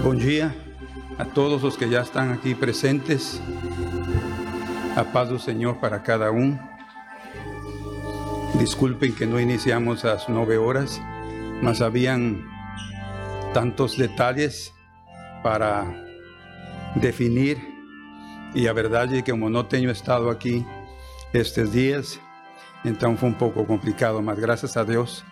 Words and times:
Bom 0.00 0.14
dia 0.14 0.54
a 1.18 1.24
todos 1.24 1.62
os 1.62 1.76
que 1.76 1.88
já 1.88 2.02
estão 2.02 2.32
aqui 2.32 2.54
presentes. 2.54 3.40
A 4.96 5.04
paz 5.04 5.28
do 5.28 5.38
Senhor 5.38 5.74
para 5.76 5.98
cada 5.98 6.32
um. 6.32 6.58
Disculpen 8.58 9.12
que 9.12 9.26
não 9.26 9.38
iniciamos 9.38 10.04
às 10.04 10.26
nove 10.28 10.56
horas, 10.56 11.00
mas 11.62 11.82
haviam 11.82 12.42
tantos 13.52 13.96
detalhes 13.96 14.72
para 15.42 15.84
definir 16.96 17.58
e 18.54 18.68
a 18.68 18.72
verdade 18.72 19.18
é 19.18 19.22
que 19.22 19.30
como 19.30 19.48
não 19.48 19.64
tenho 19.64 19.90
estado 19.90 20.28
aqui 20.28 20.66
estes 21.32 21.72
dias, 21.72 22.20
então 22.84 23.16
foi 23.16 23.30
um 23.30 23.34
pouco 23.34 23.64
complicado, 23.64 24.22
mas 24.22 24.38
graças 24.38 24.76
a 24.76 24.84
Deus 24.84 25.24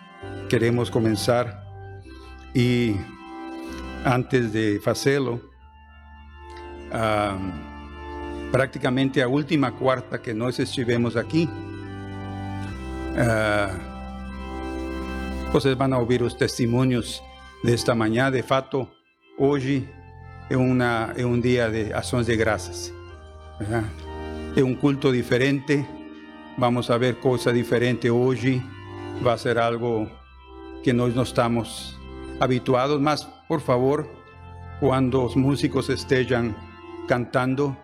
queremos 0.49 0.89
começar 0.89 1.63
e 2.55 2.95
antes 4.05 4.51
de 4.51 4.79
fazê-lo, 4.79 5.41
ah, 6.91 7.37
praticamente 8.51 9.21
a 9.21 9.27
última 9.27 9.71
quarta 9.71 10.17
que 10.17 10.33
nós 10.33 10.59
estivemos 10.59 11.15
aqui, 11.15 11.49
ah, 13.17 13.91
vocês 15.51 15.75
vão 15.77 15.99
ouvir 15.99 16.21
os 16.21 16.33
testemunhos 16.33 17.21
desta 17.63 17.93
manhã. 17.93 18.31
De 18.31 18.41
fato, 18.41 18.87
hoje 19.37 19.87
é, 20.49 20.57
uma, 20.57 21.13
é 21.15 21.25
um 21.25 21.39
dia 21.39 21.69
de 21.69 21.93
ações 21.93 22.25
de 22.25 22.35
graças. 22.35 22.93
¿verdad? 23.59 23.83
É 24.55 24.63
um 24.63 24.75
culto 24.75 25.11
diferente. 25.11 25.85
Vamos 26.57 26.89
a 26.89 26.97
ver 26.97 27.15
coisa 27.15 27.53
diferente 27.53 28.09
hoje. 28.09 28.61
Vai 29.21 29.37
ser 29.37 29.57
algo 29.57 30.09
que 30.83 30.91
nós 30.93 31.13
não 31.13 31.23
estamos 31.23 31.97
habituados, 32.39 32.99
mas 32.99 33.27
por 33.51 33.59
favor, 33.59 34.09
quando 34.79 35.21
os 35.25 35.35
músicos 35.35 35.89
estejam 35.89 36.55
cantando, 37.05 37.75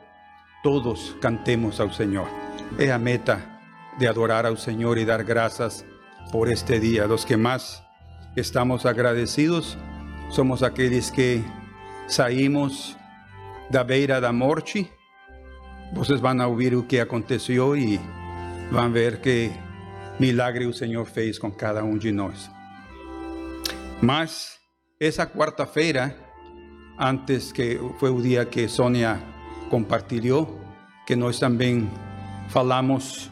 todos 0.64 1.14
cantemos 1.20 1.82
ao 1.82 1.92
Senhor. 1.92 2.26
É 2.80 2.90
a 2.90 2.98
meta 2.98 3.44
de 4.00 4.08
adorar 4.08 4.46
ao 4.46 4.56
Senhor 4.56 4.98
e 4.98 5.04
dar 5.04 5.22
graças 5.24 5.86
por 6.32 6.48
este 6.48 6.80
dia. 6.80 7.06
Los 7.06 7.26
que 7.26 7.36
mais 7.36 7.84
estamos 8.38 8.86
agradecidos 8.86 9.78
somos 10.30 10.64
aqueles 10.64 11.12
que 11.12 11.44
saímos 12.08 12.96
da 13.70 13.84
beira 13.84 14.22
da 14.22 14.32
morte. 14.32 14.90
Vocês 15.92 16.22
vão 16.22 16.50
ouvir 16.50 16.76
o 16.76 16.84
que 16.84 16.98
aconteceu 16.98 17.76
e 17.76 18.00
vão 18.72 18.90
ver 18.90 19.20
que 19.20 19.52
milagre 20.18 20.66
o 20.66 20.72
Senhor 20.72 21.06
fez 21.06 21.38
com 21.38 21.52
cada 21.52 21.84
um 21.84 21.98
de 21.98 22.14
nós. 22.14 22.50
Essa 25.00 25.28
quarta-feira, 25.28 26.16
antes 27.00 27.52
que 27.52 27.80
foi 28.00 28.10
o 28.10 28.20
dia 28.20 28.46
que 28.46 28.68
Sônia 28.68 29.22
compartilhou, 29.70 30.60
que 31.06 31.16
nós 31.16 31.38
também 31.38 31.90
falamos, 32.50 33.30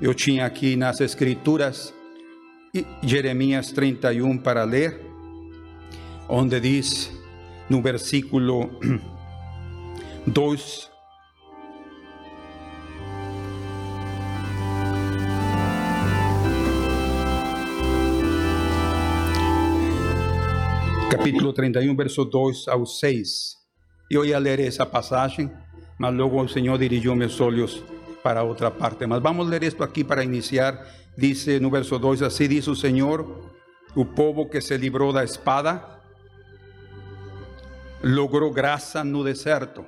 eu 0.00 0.14
tinha 0.14 0.46
aqui 0.46 0.74
nas 0.74 1.00
Escrituras 1.00 1.92
Jeremias 3.02 3.72
31 3.72 4.38
para 4.38 4.64
ler, 4.64 4.98
onde 6.28 6.58
diz 6.60 7.12
no 7.68 7.82
versículo 7.82 8.70
2, 10.26 10.90
capítulo 21.16 21.50
31, 21.50 21.96
verso 21.96 22.26
2 22.26 22.68
ao 22.68 22.84
6. 22.84 23.56
Eu 24.10 24.22
ia 24.22 24.38
ler 24.38 24.60
essa 24.60 24.84
passagem, 24.84 25.50
mas 25.98 26.14
logo 26.14 26.42
o 26.42 26.46
Senhor 26.46 26.78
dirigiu 26.78 27.16
meus 27.16 27.40
olhos 27.40 27.82
para 28.22 28.42
outra 28.42 28.70
parte. 28.70 29.06
Mas 29.06 29.22
vamos 29.22 29.48
ler 29.48 29.62
isto 29.62 29.82
aqui 29.82 30.04
para 30.04 30.22
iniciar. 30.22 30.86
Dice 31.16 31.58
no 31.58 31.70
verso 31.70 31.98
2: 31.98 32.20
Assim 32.20 32.48
diz 32.48 32.66
o 32.68 32.76
Senhor, 32.76 33.50
o 33.94 34.04
povo 34.04 34.46
que 34.46 34.60
se 34.60 34.76
livrou 34.76 35.10
da 35.10 35.24
espada 35.24 35.82
logrou 38.02 38.52
graça 38.52 39.02
no 39.02 39.24
deserto. 39.24 39.86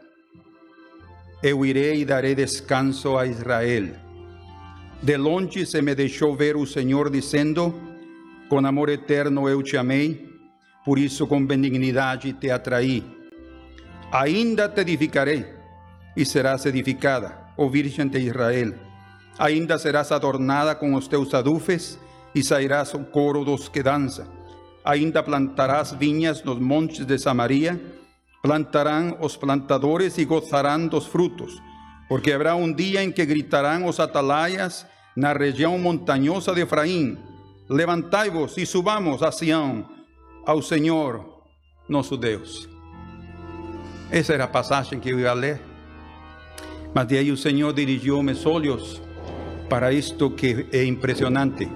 Eu 1.43 1.65
irei 1.65 2.01
e 2.01 2.05
darei 2.07 2.35
descanso 2.35 3.19
a 3.19 3.27
Israel. 3.27 3.89
De 5.03 5.17
longe 5.19 5.67
se 5.67 5.83
me 5.83 5.95
deixou 5.95 6.35
ver 6.35 6.57
o 6.57 6.67
Senhor, 6.67 7.11
dizendo: 7.11 7.75
Com 8.49 8.65
amor 8.67 8.89
eterno 8.89 9.47
eu 9.47 9.63
te 9.63 9.77
amei 9.77 10.28
por 10.89 10.99
isso 10.99 11.27
com 11.27 11.45
benignidade 11.45 12.33
te 12.33 12.51
atraí. 12.51 13.05
Ainda 14.11 14.71
te 14.71 14.81
edificarei 14.81 15.45
e 16.17 16.25
serás 16.25 16.65
edificada, 16.65 17.53
ó 17.59 17.69
Virgem 17.69 18.09
de 18.09 18.19
Israel. 18.19 18.73
Ainda 19.39 19.77
serás 19.77 20.11
adornada 20.13 20.75
com 20.77 20.95
os 20.95 21.07
teus 21.07 21.35
adufes 21.35 21.99
e 22.35 22.43
sairás 22.43 22.95
o 22.95 23.01
coro 23.01 23.45
dos 23.45 23.69
que 23.69 23.83
dançam. 23.83 24.27
Ainda 24.83 25.23
plantarás 25.23 25.93
vinhas 25.93 26.43
nos 26.43 26.59
montes 26.59 27.05
de 27.05 27.19
Samaria, 27.19 27.79
plantarão 28.43 29.19
os 29.21 29.37
plantadores 29.37 30.17
e 30.17 30.25
gozarão 30.25 30.87
dos 30.87 31.05
frutos, 31.05 31.61
porque 32.09 32.33
haverá 32.33 32.55
um 32.55 32.73
dia 32.73 33.05
em 33.05 33.13
que 33.13 33.27
gritarão 33.27 33.85
os 33.85 34.01
atalaias 34.01 34.87
na 35.15 35.35
região 35.35 35.79
montanhosa 35.79 36.55
de 36.55 36.63
Efraim: 36.63 37.19
Levantai-vos 37.69 38.57
e 38.57 38.65
subamos 38.65 39.23
a 39.23 39.31
Sião 39.31 39.98
ao 40.49 40.63
Senhor 40.63 41.45
nosso 41.87 42.17
Deus. 42.17 42.67
Essa 44.11 44.33
era 44.33 44.45
a 44.45 44.49
passagem 44.49 44.99
que 44.99 45.11
eu 45.11 45.21
ia 45.21 45.35
ler. 45.35 45.61
Mas 46.95 47.07
de 47.07 47.19
aí 47.19 47.31
o 47.31 47.37
Senhor 47.37 47.71
dirigiu 47.75 48.23
meus 48.23 48.47
olhos 48.47 49.03
para 49.69 49.93
isto 49.93 50.31
que 50.31 50.67
é 50.73 50.83
impressionante. 50.87 51.69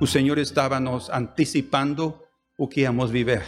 O 0.00 0.06
Senhor 0.06 0.38
estava 0.38 0.80
nos 0.80 1.10
antecipando 1.10 2.14
o 2.56 2.66
que 2.66 2.80
íamos 2.80 3.10
viver. 3.10 3.44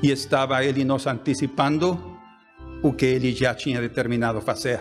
E 0.00 0.12
estava 0.12 0.64
Ele 0.64 0.84
nos 0.84 1.04
antecipando 1.08 1.98
o 2.84 2.92
que 2.92 3.06
Ele 3.06 3.32
já 3.34 3.52
tinha 3.52 3.80
determinado 3.80 4.40
fazer. 4.40 4.80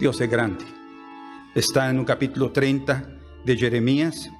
Deus 0.00 0.18
é 0.18 0.26
grande. 0.26 0.64
Está 1.54 1.92
no 1.92 2.06
capítulo 2.06 2.48
30 2.48 3.20
de 3.44 3.54
Jeremias. 3.54 4.30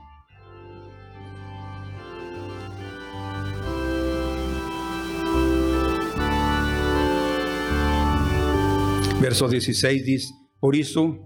Verso 9.22 9.48
16 9.48 10.04
dice, 10.04 10.34
por 10.58 10.74
eso 10.74 11.16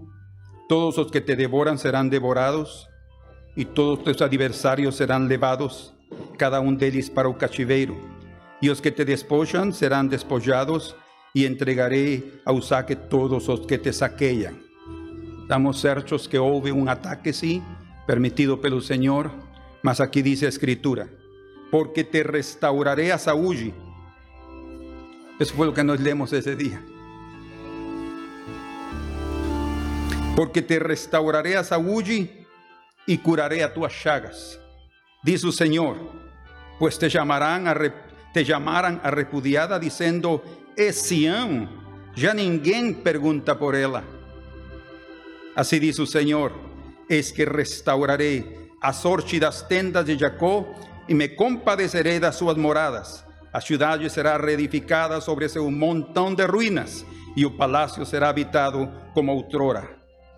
todos 0.69 0.97
los 0.97 1.11
que 1.11 1.19
te 1.19 1.35
devoran 1.35 1.79
serán 1.79 2.11
devorados 2.11 2.87
y 3.55 3.65
todos 3.65 4.03
tus 4.03 4.21
adversarios 4.21 4.95
serán 4.95 5.27
levados, 5.27 5.95
cada 6.37 6.59
uno 6.59 6.77
de 6.77 6.89
ellos 6.89 7.09
para 7.09 7.27
el 7.27 7.37
cachiveiro. 7.37 7.97
Y 8.61 8.67
los 8.67 8.81
que 8.81 8.91
te 8.91 9.03
despojan 9.03 9.73
serán 9.73 10.09
despojados 10.09 10.95
y 11.33 11.45
entregaré 11.45 12.39
a 12.45 12.61
saque 12.61 12.95
todos 12.95 13.47
los 13.47 13.61
que 13.61 13.79
te 13.79 13.91
saquean. 13.91 14.61
Estamos 15.41 15.81
certos 15.81 16.29
que 16.29 16.37
hubo 16.37 16.71
un 16.71 16.89
ataque, 16.89 17.33
sí, 17.33 17.63
permitido 18.05 18.61
pelo 18.61 18.79
Señor, 18.79 19.31
mas 19.81 20.01
aquí 20.01 20.21
dice 20.21 20.47
Escritura, 20.47 21.09
porque 21.71 22.03
te 22.03 22.21
restauraré 22.21 23.11
a 23.11 23.17
Saúl. 23.17 23.73
Eso 25.39 25.55
fue 25.55 25.65
lo 25.65 25.73
que 25.73 25.83
nos 25.83 25.99
leemos 25.99 26.31
ese 26.31 26.55
día. 26.55 26.79
Porque 30.37 30.61
te 30.61 30.77
restauraré 30.77 31.57
a 31.57 31.63
Saúl 31.63 32.29
y 33.07 33.17
curaré 33.17 33.63
a 33.63 33.73
tus 33.73 33.87
chagas. 33.91 34.59
Dice 35.23 35.47
el 35.47 35.51
Señor, 35.51 35.97
pues 36.77 36.99
te 36.99 37.09
llamarán 37.09 37.67
a, 37.67 37.75
te 38.31 38.45
llamarán 38.45 39.01
a 39.03 39.09
repudiada 39.09 39.79
diciendo, 39.79 40.43
es 40.75 41.09
Sião, 41.09 41.67
ya 42.15 42.35
ninguém 42.35 43.01
pergunta 43.01 43.57
por 43.57 43.75
ella. 43.75 44.03
Así 45.55 45.79
dice 45.79 46.03
el 46.03 46.07
Señor, 46.07 46.51
es 47.09 47.33
que 47.33 47.43
restauraré 47.43 48.69
a 48.79 48.93
sorte 48.93 49.39
das 49.39 49.67
tendas 49.67 50.05
de 50.05 50.19
Jacob 50.19 50.67
y 51.07 51.15
me 51.15 51.35
compadeceré 51.35 52.19
de 52.19 52.31
sus 52.31 52.55
moradas. 52.57 53.25
A 53.51 53.59
ciudad 53.59 53.99
será 54.07 54.37
reedificada 54.37 55.19
sobre 55.19 55.47
un 55.59 55.79
montón 55.79 56.35
de 56.35 56.45
ruínas 56.45 57.03
y 57.35 57.43
el 57.43 57.55
palacio 57.55 58.05
será 58.05 58.29
habitado 58.29 59.09
como 59.15 59.33
outrora 59.33 59.96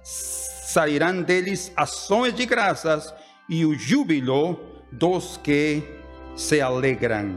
sairão 0.09 1.21
deles 1.21 1.71
ações 1.75 2.33
de 2.33 2.45
graças 2.45 3.13
e 3.47 3.65
o 3.65 3.77
júbilo 3.77 4.59
dos 4.91 5.37
que 5.37 5.83
se 6.35 6.61
alegram. 6.61 7.35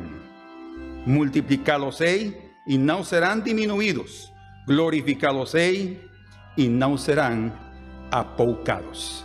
Multiplicá-los-ei 1.06 2.50
e 2.66 2.78
não 2.78 3.02
serão 3.02 3.40
diminuídos, 3.40 4.32
glorificá-los-ei 4.66 6.00
e 6.56 6.69
não 6.69 6.96
serão 6.96 7.52
apoucados. 8.10 9.24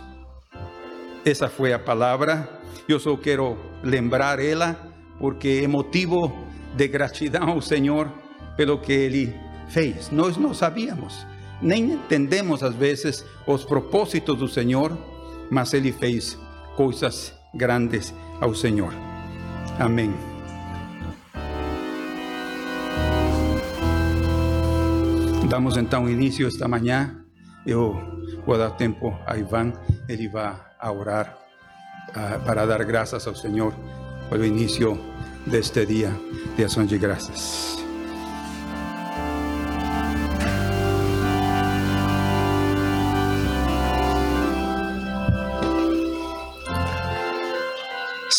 Essa 1.24 1.48
foi 1.48 1.72
a 1.72 1.78
palavra. 1.78 2.48
Eu 2.88 2.98
só 2.98 3.16
quero 3.16 3.58
lembrar 3.82 4.40
ela 4.40 4.74
porque 5.18 5.60
é 5.62 5.68
motivo 5.68 6.34
de 6.74 6.88
gratidão 6.88 7.50
ao 7.50 7.60
Senhor 7.60 8.10
pelo 8.56 8.78
que 8.78 8.92
Ele 8.92 9.34
fez. 9.68 10.10
Nós 10.10 10.36
não 10.36 10.54
sabíamos, 10.54 11.26
nem 11.60 11.92
entendemos 11.92 12.62
às 12.62 12.74
vezes 12.74 13.24
os 13.46 13.64
propósitos 13.64 14.36
do 14.38 14.48
Senhor, 14.48 14.96
mas 15.50 15.72
Ele 15.74 15.92
fez 15.92 16.38
coisas 16.76 17.32
grandes 17.54 18.14
ao 18.40 18.54
Senhor. 18.54 18.92
Amém. 19.78 20.12
Damos 25.48 25.76
então 25.78 26.08
início 26.08 26.46
esta 26.46 26.68
manhã. 26.68 27.24
Eu 27.66 27.96
vou 28.44 28.58
dar 28.58 28.70
tempo 28.72 29.18
a 29.26 29.36
Ivan, 29.36 29.72
ele 30.08 30.28
vai 30.28 30.54
orar 30.82 31.38
uh, 32.10 32.44
para 32.44 32.66
dar 32.66 32.84
graças 32.84 33.26
ao 33.26 33.34
Senhor 33.34 33.74
pelo 34.28 34.44
início 34.44 34.98
deste 35.46 35.86
dia 35.86 36.12
de 36.56 36.64
ação 36.64 36.84
de 36.84 36.98
graças. 36.98 37.87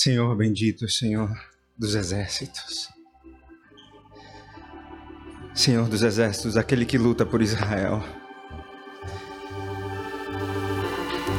Senhor 0.01 0.34
bendito, 0.34 0.88
Senhor 0.88 1.30
dos 1.78 1.94
exércitos. 1.94 2.88
Senhor 5.54 5.90
dos 5.90 6.04
exércitos, 6.04 6.56
aquele 6.56 6.86
que 6.86 6.98
luta 6.98 7.25
por 7.25 7.42
Israel. 7.42 8.01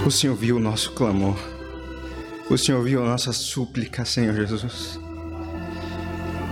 O 0.06 0.10
Senhor 0.10 0.36
viu 0.36 0.56
o 0.56 0.60
nosso 0.60 0.92
clamor. 0.92 1.38
O 2.50 2.58
Senhor 2.58 2.84
viu 2.84 3.02
a 3.02 3.08
nossa 3.08 3.32
súplica, 3.32 4.04
Senhor 4.04 4.34
Jesus. 4.34 5.00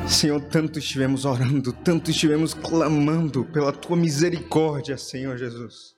Senhor, 0.09 0.41
tanto 0.47 0.79
estivemos 0.79 1.27
orando, 1.27 1.75
tanto 1.75 2.11
estivemos 2.11 2.55
clamando 2.55 3.45
pela 3.45 3.71
tua 3.71 3.99
misericórdia, 3.99 4.97
Senhor 4.97 5.37
Jesus. 5.37 5.98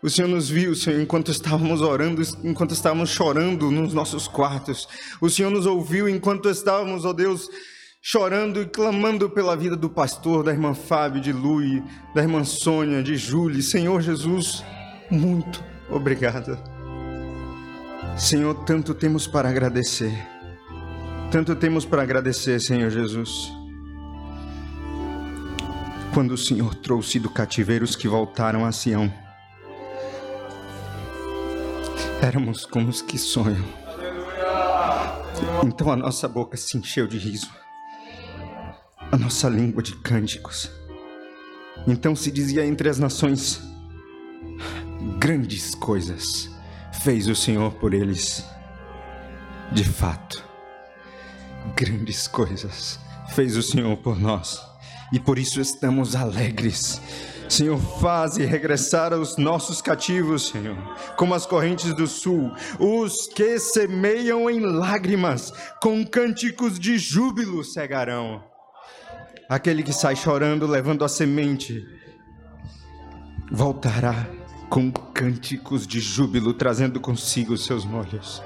O 0.00 0.08
Senhor 0.08 0.28
nos 0.28 0.48
viu, 0.48 0.76
Senhor, 0.76 1.00
enquanto 1.00 1.32
estávamos 1.32 1.80
orando, 1.80 2.22
enquanto 2.44 2.72
estávamos 2.72 3.10
chorando 3.10 3.68
nos 3.70 3.92
nossos 3.92 4.28
quartos. 4.28 4.88
O 5.20 5.28
Senhor 5.28 5.50
nos 5.50 5.66
ouviu 5.66 6.08
enquanto 6.08 6.48
estávamos, 6.48 7.04
ó 7.04 7.12
Deus, 7.12 7.48
chorando 8.00 8.62
e 8.62 8.66
clamando 8.66 9.28
pela 9.28 9.56
vida 9.56 9.74
do 9.74 9.90
pastor, 9.90 10.44
da 10.44 10.52
irmã 10.52 10.72
Fábio, 10.72 11.20
de 11.20 11.32
Lui, 11.32 11.82
da 12.14 12.22
irmã 12.22 12.44
Sônia, 12.44 13.02
de 13.02 13.16
Júlia. 13.16 13.60
Senhor 13.60 14.00
Jesus, 14.00 14.62
muito 15.10 15.64
obrigado. 15.90 16.56
Senhor, 18.16 18.54
tanto 18.64 18.94
temos 18.94 19.26
para 19.26 19.48
agradecer. 19.48 20.16
Tanto 21.32 21.56
temos 21.56 21.84
para 21.84 22.02
agradecer, 22.02 22.60
Senhor 22.60 22.90
Jesus. 22.90 23.52
Quando 26.14 26.32
o 26.32 26.38
Senhor 26.38 26.72
trouxe 26.76 27.18
do 27.18 27.28
cativeiro 27.28 27.84
os 27.84 27.96
que 27.96 28.06
voltaram 28.06 28.64
a 28.64 28.70
Sião 28.70 29.12
Éramos 32.20 32.66
como 32.66 32.88
os 32.88 33.00
que 33.00 33.16
sonham. 33.16 33.64
Então 35.64 35.90
a 35.92 35.96
nossa 35.96 36.26
boca 36.26 36.56
se 36.56 36.76
encheu 36.76 37.06
de 37.06 37.16
riso, 37.16 37.50
a 39.12 39.16
nossa 39.16 39.48
língua 39.48 39.82
de 39.82 39.94
cânticos. 39.96 40.70
Então 41.86 42.16
se 42.16 42.30
dizia 42.30 42.66
entre 42.66 42.88
as 42.88 42.98
nações: 42.98 43.60
grandes 45.18 45.74
coisas 45.76 46.50
fez 47.02 47.28
o 47.28 47.36
Senhor 47.36 47.72
por 47.74 47.94
eles. 47.94 48.44
De 49.70 49.84
fato, 49.84 50.44
grandes 51.76 52.26
coisas 52.26 52.98
fez 53.28 53.56
o 53.56 53.62
Senhor 53.62 53.96
por 53.98 54.18
nós, 54.18 54.60
e 55.12 55.20
por 55.20 55.38
isso 55.38 55.60
estamos 55.60 56.16
alegres 56.16 57.00
Senhor, 57.48 57.78
faze 57.98 58.44
regressar 58.44 59.14
os 59.14 59.38
nossos 59.38 59.80
cativos, 59.80 60.48
Senhor, 60.48 60.76
como 61.16 61.34
as 61.34 61.46
correntes 61.46 61.94
do 61.94 62.06
sul, 62.06 62.52
os 62.78 63.26
que 63.26 63.58
semeiam 63.58 64.50
em 64.50 64.60
lágrimas, 64.60 65.52
com 65.82 66.04
cânticos 66.04 66.78
de 66.78 66.98
júbilo 66.98 67.64
cegarão. 67.64 68.44
Aquele 69.48 69.82
que 69.82 69.94
sai 69.94 70.14
chorando, 70.14 70.66
levando 70.66 71.04
a 71.06 71.08
semente, 71.08 71.86
voltará 73.50 74.28
com 74.68 74.92
cânticos 74.92 75.86
de 75.86 76.00
júbilo, 76.00 76.52
trazendo 76.52 77.00
consigo 77.00 77.56
seus 77.56 77.82
molhos. 77.82 78.42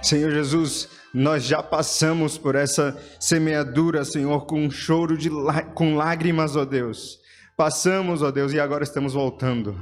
Senhor 0.00 0.30
Jesus, 0.30 0.88
nós 1.12 1.42
já 1.42 1.60
passamos 1.60 2.38
por 2.38 2.54
essa 2.54 2.96
semeadura, 3.18 4.04
Senhor, 4.04 4.46
com 4.46 4.64
um 4.64 4.70
choro 4.70 5.18
de 5.18 5.28
com 5.74 5.96
lágrimas, 5.96 6.54
ó 6.54 6.64
Deus 6.64 7.23
Passamos, 7.56 8.20
ó 8.20 8.32
Deus, 8.32 8.52
e 8.52 8.58
agora 8.58 8.82
estamos 8.82 9.14
voltando 9.14 9.80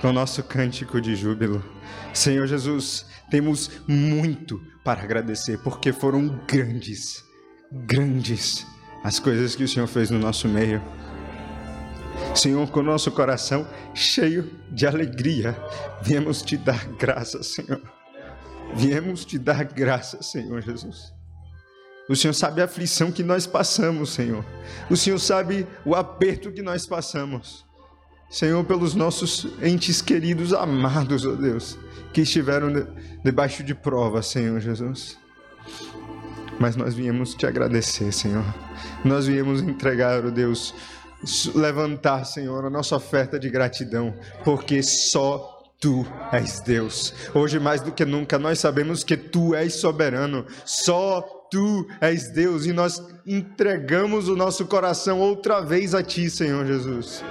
com 0.00 0.08
o 0.08 0.12
nosso 0.12 0.42
cântico 0.42 1.00
de 1.00 1.14
júbilo. 1.14 1.64
Senhor 2.12 2.48
Jesus, 2.48 3.06
temos 3.30 3.70
muito 3.86 4.60
para 4.84 5.00
agradecer, 5.00 5.58
porque 5.58 5.92
foram 5.92 6.40
grandes, 6.48 7.24
grandes 7.70 8.66
as 9.04 9.20
coisas 9.20 9.54
que 9.54 9.62
o 9.62 9.68
Senhor 9.68 9.86
fez 9.86 10.10
no 10.10 10.18
nosso 10.18 10.48
meio. 10.48 10.82
Senhor, 12.34 12.68
com 12.70 12.80
o 12.80 12.82
nosso 12.84 13.12
coração 13.12 13.64
cheio 13.94 14.50
de 14.68 14.84
alegria, 14.84 15.56
viemos 16.02 16.42
te 16.42 16.56
dar 16.56 16.86
graças, 16.98 17.46
Senhor. 17.54 17.80
Viemos 18.74 19.24
te 19.24 19.38
dar 19.38 19.62
graças, 19.62 20.26
Senhor 20.26 20.60
Jesus. 20.60 21.19
O 22.10 22.16
Senhor 22.16 22.34
sabe 22.34 22.60
a 22.60 22.64
aflição 22.64 23.12
que 23.12 23.22
nós 23.22 23.46
passamos, 23.46 24.10
Senhor. 24.10 24.44
O 24.90 24.96
Senhor 24.96 25.20
sabe 25.20 25.64
o 25.84 25.94
aperto 25.94 26.50
que 26.50 26.60
nós 26.60 26.84
passamos. 26.84 27.64
Senhor, 28.28 28.64
pelos 28.64 28.96
nossos 28.96 29.46
entes 29.62 30.02
queridos, 30.02 30.52
amados, 30.52 31.24
ó 31.24 31.30
oh 31.30 31.36
Deus, 31.36 31.78
que 32.12 32.22
estiveram 32.22 32.88
debaixo 33.22 33.62
de 33.62 33.76
prova, 33.76 34.22
Senhor 34.22 34.58
Jesus. 34.58 35.16
Mas 36.58 36.74
nós 36.74 36.94
viemos 36.94 37.32
te 37.32 37.46
agradecer, 37.46 38.10
Senhor. 38.10 38.44
Nós 39.04 39.28
viemos 39.28 39.62
entregar, 39.62 40.24
ó 40.24 40.28
oh 40.28 40.30
Deus, 40.32 40.74
levantar, 41.54 42.24
Senhor, 42.24 42.64
a 42.64 42.70
nossa 42.70 42.96
oferta 42.96 43.38
de 43.38 43.48
gratidão, 43.48 44.12
porque 44.42 44.82
só 44.82 45.60
Tu 45.78 46.04
és 46.32 46.58
Deus. 46.58 47.14
Hoje 47.32 47.60
mais 47.60 47.80
do 47.80 47.92
que 47.92 48.04
nunca 48.04 48.36
nós 48.36 48.58
sabemos 48.58 49.04
que 49.04 49.16
Tu 49.16 49.54
és 49.54 49.74
soberano. 49.74 50.44
Só 50.66 51.39
tu 51.50 51.86
és 52.00 52.30
Deus 52.32 52.66
e 52.66 52.72
nós 52.72 53.02
entregamos 53.26 54.28
o 54.28 54.36
nosso 54.36 54.66
coração 54.66 55.20
outra 55.20 55.60
vez 55.60 55.94
a 55.94 56.02
ti, 56.02 56.30
Senhor 56.30 56.66
Jesus. 56.66 57.24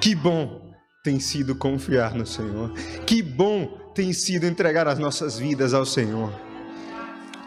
Que 0.00 0.14
bom 0.14 0.72
tem 1.02 1.18
sido 1.18 1.54
confiar 1.54 2.14
no 2.14 2.26
Senhor. 2.26 2.72
Que 3.06 3.22
bom 3.22 3.66
tem 3.94 4.12
sido 4.12 4.46
entregar 4.46 4.86
as 4.86 4.98
nossas 4.98 5.38
vidas 5.38 5.74
ao 5.74 5.84
Senhor. 5.84 6.32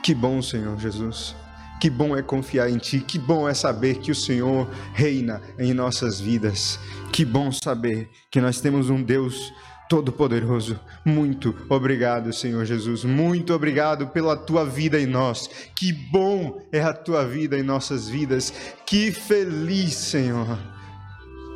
Que 0.04 0.14
bom, 0.14 0.42
Senhor 0.42 0.78
Jesus. 0.80 1.36
Que 1.80 1.90
bom 1.90 2.16
é 2.16 2.22
confiar 2.22 2.70
em 2.70 2.78
Ti, 2.78 3.02
que 3.02 3.20
bom 3.20 3.48
é 3.48 3.54
saber 3.54 4.00
que 4.00 4.12
o 4.12 4.16
Senhor 4.16 4.70
reina 4.94 5.42
em 5.60 5.74
nossas 5.74 6.20
vidas. 6.20 6.80
Que 7.12 7.26
bom 7.26 7.52
saber 7.52 8.10
que 8.32 8.40
nós 8.40 8.62
temos 8.62 8.90
um 8.90 9.04
Deus 9.04 9.54
Todo-Poderoso, 9.90 10.80
muito 11.06 11.56
obrigado, 11.70 12.34
Senhor 12.34 12.66
Jesus. 12.66 13.04
Muito 13.04 13.54
obrigado 13.54 14.08
pela 14.08 14.36
tua 14.36 14.66
vida 14.66 15.00
em 15.00 15.06
nós. 15.06 15.50
Que 15.76 15.92
bom 15.94 16.62
é 16.72 16.82
a 16.82 16.94
tua 16.94 17.26
vida 17.26 17.58
em 17.58 17.64
nossas 17.64 18.08
vidas. 18.08 18.54
Que 18.86 19.12
feliz, 19.12 19.94
Senhor. 19.94 20.58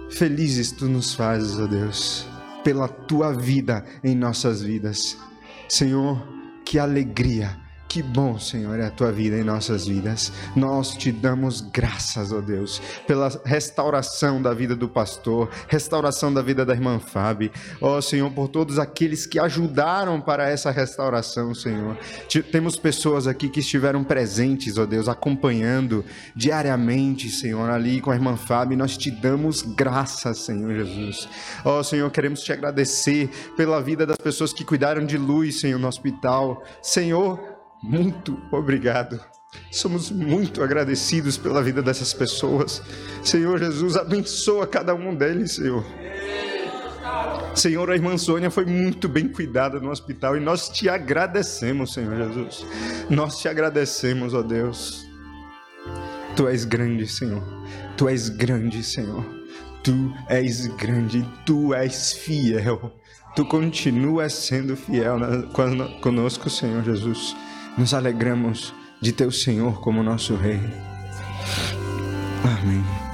Felizes 0.09 0.71
tu 0.71 0.85
nos 0.85 1.13
fazes, 1.13 1.59
ó 1.59 1.67
Deus, 1.67 2.27
pela 2.63 2.87
tua 2.87 3.33
vida 3.33 3.83
em 4.03 4.15
nossas 4.15 4.61
vidas. 4.61 5.17
Senhor, 5.67 6.25
que 6.63 6.79
alegria 6.79 7.66
que 7.87 8.03
bom, 8.03 8.37
Senhor, 8.37 8.79
é 8.79 8.85
a 8.85 8.91
tua 8.91 9.11
vida 9.11 9.37
em 9.37 9.43
nossas 9.43 9.87
vidas. 9.87 10.31
Nós 10.55 10.91
te 10.95 11.11
damos 11.11 11.61
graças, 11.61 12.31
ó 12.31 12.41
Deus, 12.41 12.81
pela 13.07 13.29
restauração 13.45 14.41
da 14.41 14.53
vida 14.53 14.75
do 14.75 14.89
pastor, 14.89 15.49
restauração 15.67 16.33
da 16.33 16.41
vida 16.41 16.65
da 16.65 16.73
irmã 16.73 16.99
Fábio. 16.99 17.49
Ó 17.81 17.99
Senhor, 18.01 18.29
por 18.31 18.49
todos 18.49 18.77
aqueles 18.77 19.25
que 19.25 19.39
ajudaram 19.39 20.19
para 20.19 20.49
essa 20.49 20.69
restauração, 20.69 21.53
Senhor. 21.53 21.97
Temos 22.51 22.77
pessoas 22.77 23.25
aqui 23.27 23.49
que 23.49 23.61
estiveram 23.61 24.03
presentes, 24.03 24.77
ó 24.77 24.85
Deus, 24.85 25.07
acompanhando 25.07 26.03
diariamente, 26.35 27.29
Senhor, 27.29 27.69
ali 27.69 28.01
com 28.01 28.11
a 28.11 28.15
irmã 28.15 28.35
Fábio. 28.35 28.77
Nós 28.77 28.97
te 28.97 29.09
damos 29.09 29.61
graças, 29.61 30.39
Senhor 30.39 30.73
Jesus. 30.73 31.29
Ó 31.63 31.81
Senhor, 31.81 32.09
queremos 32.11 32.41
te 32.41 32.51
agradecer 32.51 33.29
pela 33.55 33.81
vida 33.81 34.05
das 34.05 34.17
pessoas 34.17 34.51
que 34.51 34.65
cuidaram 34.65 35.05
de 35.05 35.17
luz, 35.17 35.59
Senhor, 35.59 35.79
no 35.79 35.87
hospital. 35.87 36.63
Senhor, 36.81 37.56
muito 37.87 38.37
obrigado. 38.51 39.19
Somos 39.71 40.11
muito 40.11 40.61
agradecidos 40.61 41.37
pela 41.37 41.63
vida 41.63 41.81
dessas 41.81 42.13
pessoas. 42.13 42.81
Senhor 43.23 43.57
Jesus, 43.59 43.95
abençoa 43.95 44.67
cada 44.67 44.93
um 44.93 45.15
deles, 45.15 45.53
Senhor. 45.53 45.85
Senhor, 47.55 47.89
a 47.89 47.95
irmã 47.95 48.17
Sônia 48.17 48.51
foi 48.51 48.65
muito 48.65 49.07
bem 49.07 49.27
cuidada 49.27 49.79
no 49.79 49.89
hospital 49.89 50.37
e 50.37 50.39
nós 50.39 50.69
te 50.69 50.89
agradecemos, 50.89 51.93
Senhor 51.93 52.15
Jesus. 52.15 52.65
Nós 53.09 53.39
te 53.39 53.47
agradecemos, 53.47 54.33
ó 54.33 54.43
Deus. 54.43 55.07
Tu 56.35 56.47
és 56.47 56.65
grande, 56.65 57.07
Senhor. 57.07 57.41
Tu 57.95 58.09
és 58.09 58.29
grande, 58.29 58.83
Senhor. 58.83 59.25
Tu 59.81 60.13
és 60.29 60.67
grande, 60.67 61.25
tu 61.45 61.73
és 61.73 62.13
fiel. 62.13 62.91
Tu 63.35 63.45
continuas 63.45 64.33
sendo 64.33 64.75
fiel 64.75 65.19
conosco, 66.01 66.49
Senhor 66.49 66.83
Jesus. 66.83 67.35
Nos 67.77 67.93
alegramos 67.93 68.73
de 68.99 69.11
teu 69.11 69.31
Senhor 69.31 69.79
como 69.79 70.01
nosso 70.01 70.35
Rei. 70.35 70.59
Amém. 72.43 73.06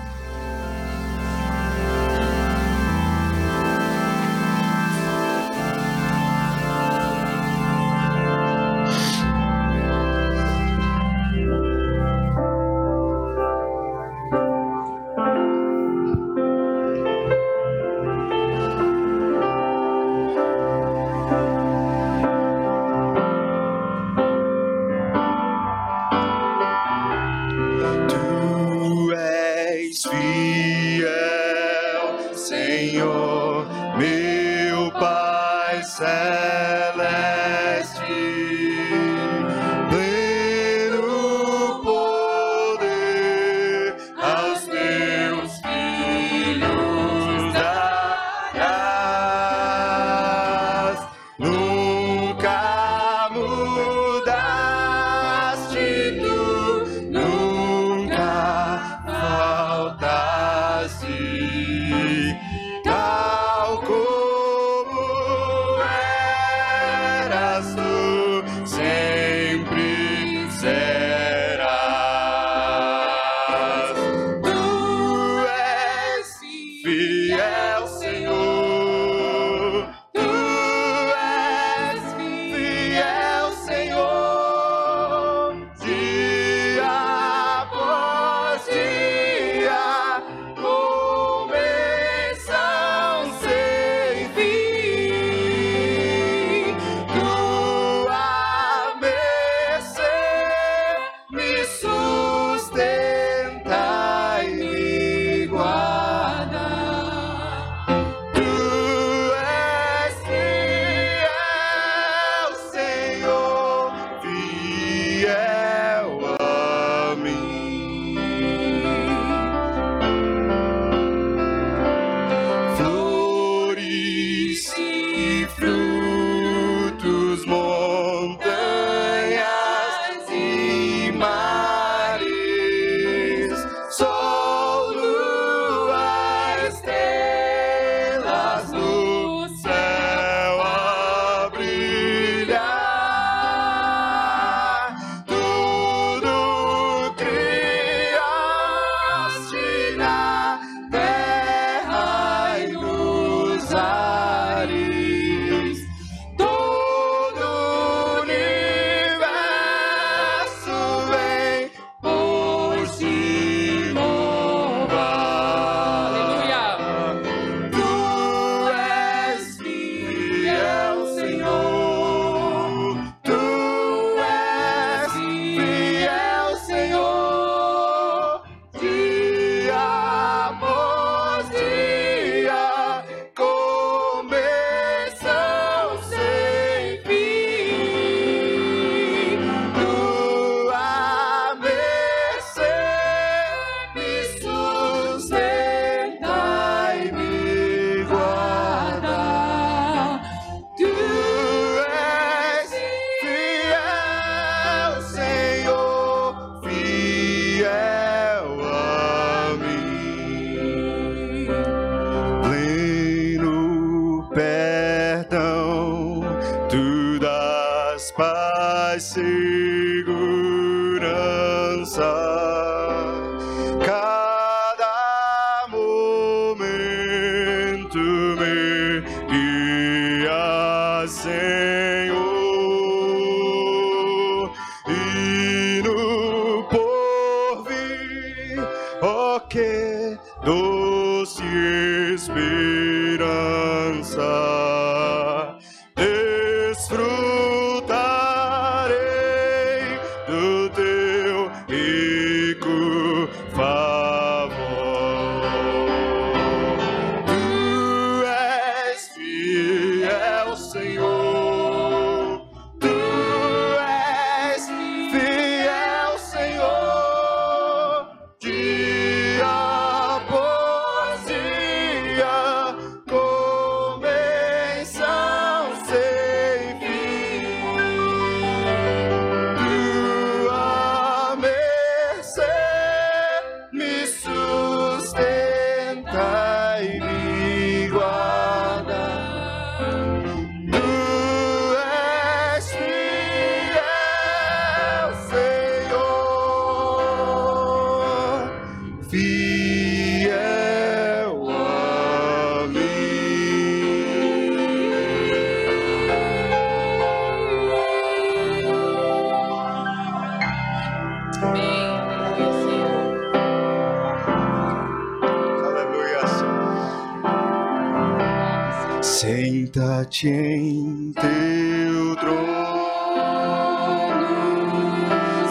Senta-te 319.04 320.30
em 320.30 321.12
teu 321.12 322.16
trono, 322.16 322.88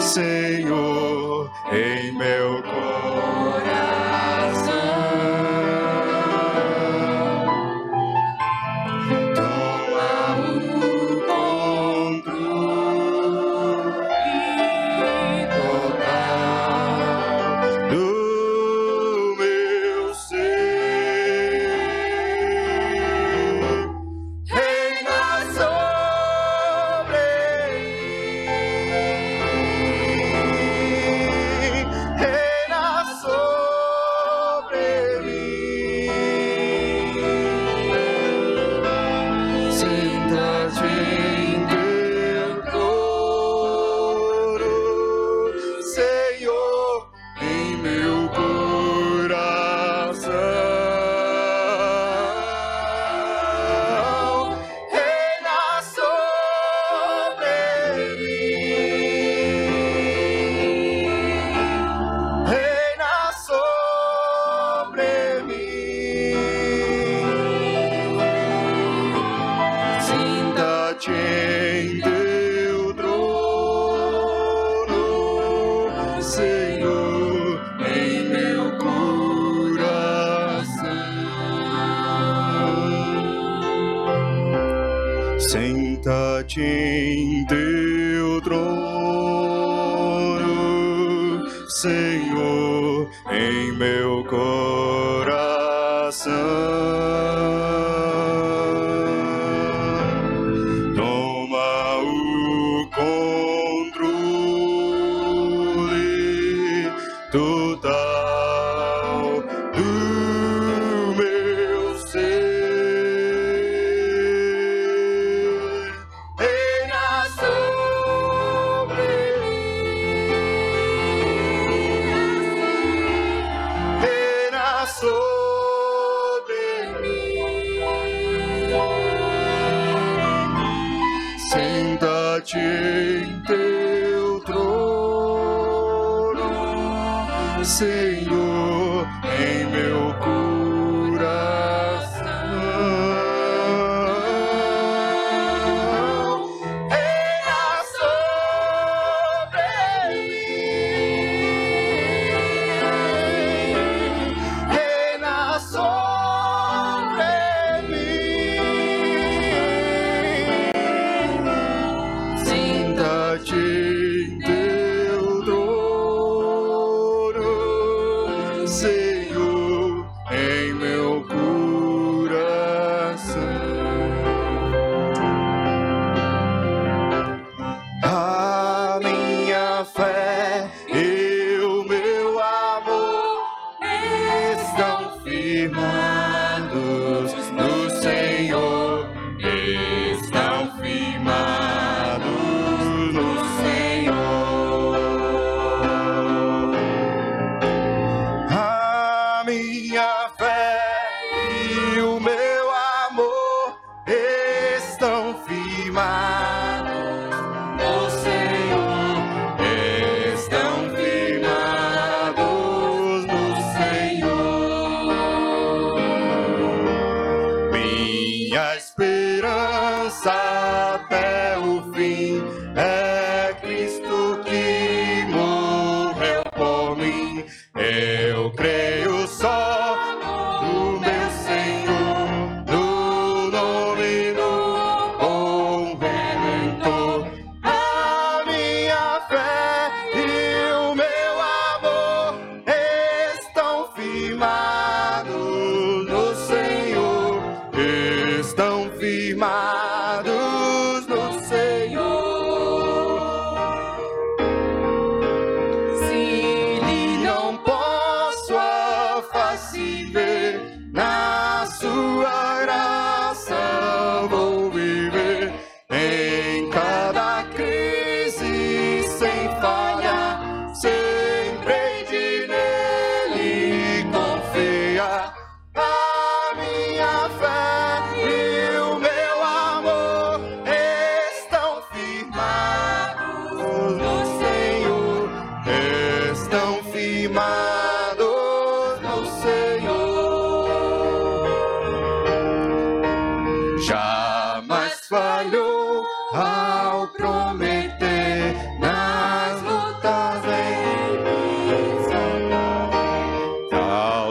Senhor, 0.01 0.52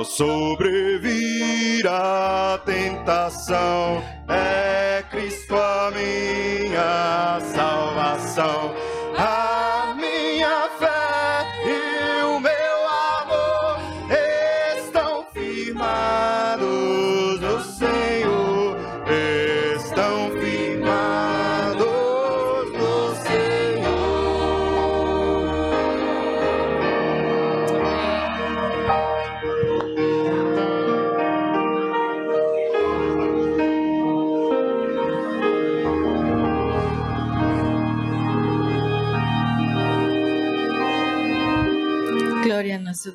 ao 0.02 0.04
sobrevir 0.04 1.86
a 1.86 2.60
tentação. 2.66 4.02
É 4.28 5.04
Cristo 5.08 5.54
a 5.54 5.92
minha 5.92 7.38
salvação. 7.54 8.74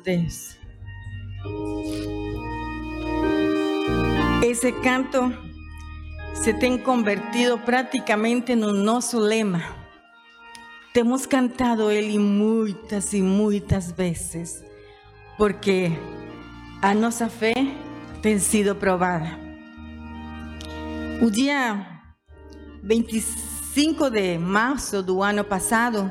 Deus. 0.08 0.56
Esse 4.42 4.72
canto 4.72 5.30
se 6.32 6.54
tem 6.54 6.78
convertido 6.78 7.58
praticamente 7.58 8.54
no 8.54 8.72
nosso 8.72 9.18
lema. 9.18 9.62
Temos 10.94 11.26
cantado 11.26 11.90
ele 11.90 12.18
muitas 12.18 13.12
e 13.12 13.20
muitas 13.20 13.92
vezes, 13.92 14.64
porque 15.36 15.90
a 16.80 16.94
nossa 16.94 17.28
fé 17.28 17.52
tem 18.22 18.38
sido 18.38 18.74
provada. 18.74 19.28
O 21.20 21.30
dia 21.30 22.00
25 22.82 24.08
de 24.08 24.38
março 24.38 25.02
do 25.02 25.22
ano 25.22 25.44
passado, 25.44 26.10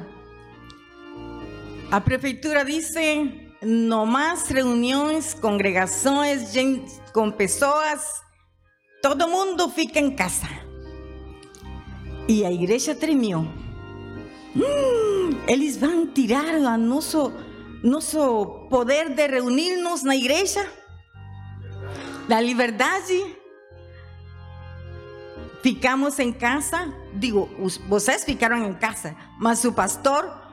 a 1.89 1.99
prefeitura 1.99 2.63
disse 2.63 3.46
no 3.61 4.05
mais 4.05 4.47
reuniões, 4.47 5.33
congregações, 5.33 6.51
gente, 6.51 6.91
com 7.13 7.31
pessoas, 7.31 8.21
todo 9.01 9.27
mundo 9.27 9.69
fica 9.69 9.99
em 9.99 10.11
casa. 10.11 10.47
E 12.27 12.45
a 12.45 12.51
igreja 12.51 12.93
tremeu. 12.93 13.47
Hum, 14.55 15.29
eles 15.47 15.77
vão 15.77 16.07
tirar 16.07 16.55
a 16.55 16.77
nosso, 16.77 17.31
nosso 17.83 18.67
poder 18.69 19.09
de 19.09 19.27
reunir-nos 19.27 20.03
na 20.03 20.15
igreja? 20.15 20.69
Da 22.27 22.41
liberdade? 22.41 23.35
Ficamos 25.63 26.19
em 26.19 26.31
casa, 26.31 26.93
digo, 27.13 27.49
vocês 27.87 28.23
ficaram 28.23 28.65
em 28.65 28.73
casa, 28.73 29.15
mas 29.39 29.65
o 29.65 29.73
pastor 29.73 30.47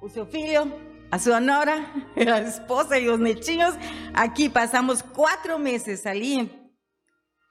o 0.00 0.08
seu 0.08 0.24
filho, 0.24 0.72
a 1.10 1.18
sua 1.18 1.40
nora, 1.40 1.84
a 2.16 2.40
esposa 2.40 2.98
e 2.98 3.08
os 3.08 3.18
netinhos. 3.18 3.74
Aqui 4.14 4.48
passamos 4.48 5.02
quatro 5.02 5.58
meses 5.58 6.06
ali 6.06 6.50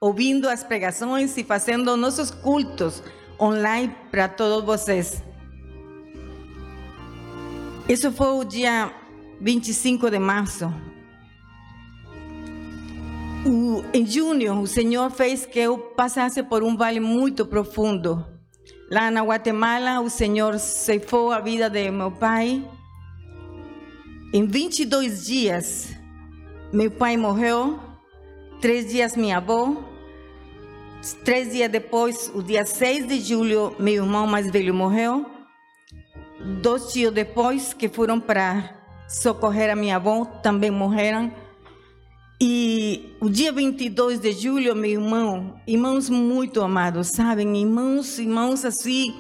ouvindo 0.01 0.47
as 0.47 0.63
pregações 0.63 1.35
e 1.37 1.43
fazendo 1.43 1.97
nossos 1.97 2.31
cultos 2.31 3.03
online 3.39 3.93
para 4.09 4.27
todos 4.29 4.63
vocês. 4.65 5.21
Isso 7.87 8.11
foi 8.11 8.27
o 8.27 8.43
dia 8.43 8.93
25 9.41 10.09
de 10.11 10.19
março. 10.19 10.71
O- 13.45 13.83
em 13.93 14.05
junho, 14.05 14.59
o 14.61 14.67
Senhor 14.67 15.09
fez 15.11 15.45
que 15.45 15.59
eu 15.59 15.77
passasse 15.77 16.43
por 16.43 16.61
um 16.63 16.75
vale 16.77 16.99
muito 16.99 17.45
profundo. 17.45 18.25
Lá 18.91 19.09
na 19.09 19.21
Guatemala, 19.23 20.01
o 20.01 20.09
Senhor 20.09 20.59
ceifou 20.59 21.31
a 21.31 21.39
vida 21.39 21.69
de 21.69 21.89
meu 21.89 22.11
pai. 22.11 22.63
Em 24.31 24.45
22 24.45 25.25
dias, 25.25 25.89
meu 26.71 26.91
pai 26.91 27.17
morreu. 27.17 27.79
Três 28.61 28.87
dias, 28.87 29.15
minha 29.15 29.37
avó. 29.37 29.83
Três 31.25 31.51
dias 31.51 31.71
depois, 31.71 32.31
o 32.35 32.43
dia 32.43 32.63
6 32.63 33.07
de 33.07 33.19
julho, 33.21 33.73
meu 33.79 34.03
irmão 34.03 34.27
mais 34.27 34.51
velho 34.51 34.71
morreu. 34.71 35.25
Dois 36.61 36.93
dias 36.93 37.11
depois, 37.11 37.73
que 37.73 37.89
foram 37.89 38.19
para 38.19 38.75
socorrer 39.07 39.71
a 39.71 39.75
minha 39.75 39.95
avó, 39.95 40.23
também 40.25 40.69
morreram. 40.69 41.33
E 42.39 43.15
o 43.19 43.29
dia 43.31 43.51
22 43.51 44.19
de 44.19 44.31
julho, 44.33 44.75
meu 44.75 44.91
irmão, 44.91 45.59
irmãos 45.65 46.07
muito 46.07 46.61
amados, 46.61 47.07
sabem? 47.15 47.57
Irmãos, 47.57 48.19
irmãos 48.19 48.63
assim. 48.63 49.11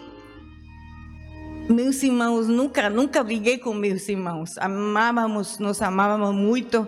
Meus 1.69 2.01
irmãos, 2.01 2.47
nunca, 2.47 2.89
nunca 2.89 3.23
briguei 3.23 3.59
com 3.59 3.73
meus 3.73 4.09
irmãos. 4.09 4.57
Amávamos, 4.57 5.59
nos 5.59 5.81
amávamos 5.81 6.33
muito. 6.33 6.87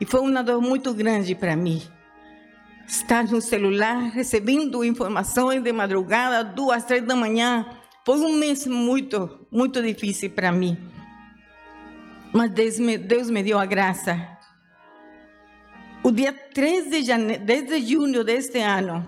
E 0.00 0.06
foi 0.06 0.20
uma 0.20 0.42
dor 0.42 0.62
muito 0.62 0.94
grande 0.94 1.34
para 1.34 1.56
mim. 1.56 1.82
Estar 2.86 3.24
no 3.24 3.40
celular, 3.40 4.10
recebendo 4.10 4.84
informações 4.84 5.62
de 5.62 5.72
madrugada, 5.72 6.44
duas, 6.44 6.84
três 6.84 7.04
da 7.04 7.16
manhã. 7.16 7.66
Foi 8.06 8.20
um 8.20 8.38
mês 8.38 8.66
muito, 8.66 9.46
muito 9.50 9.82
difícil 9.82 10.30
para 10.30 10.52
mim. 10.52 10.78
Mas 12.32 12.50
Deus 12.52 12.78
me, 12.78 12.96
Deus 12.96 13.28
me 13.28 13.42
deu 13.42 13.58
a 13.58 13.66
graça 13.66 14.38
o 16.02 16.10
dia 16.10 16.32
3 16.32 16.90
de, 16.90 17.38
desde 17.38 17.80
junho 17.80 18.24
deste 18.24 18.58
ano, 18.58 19.06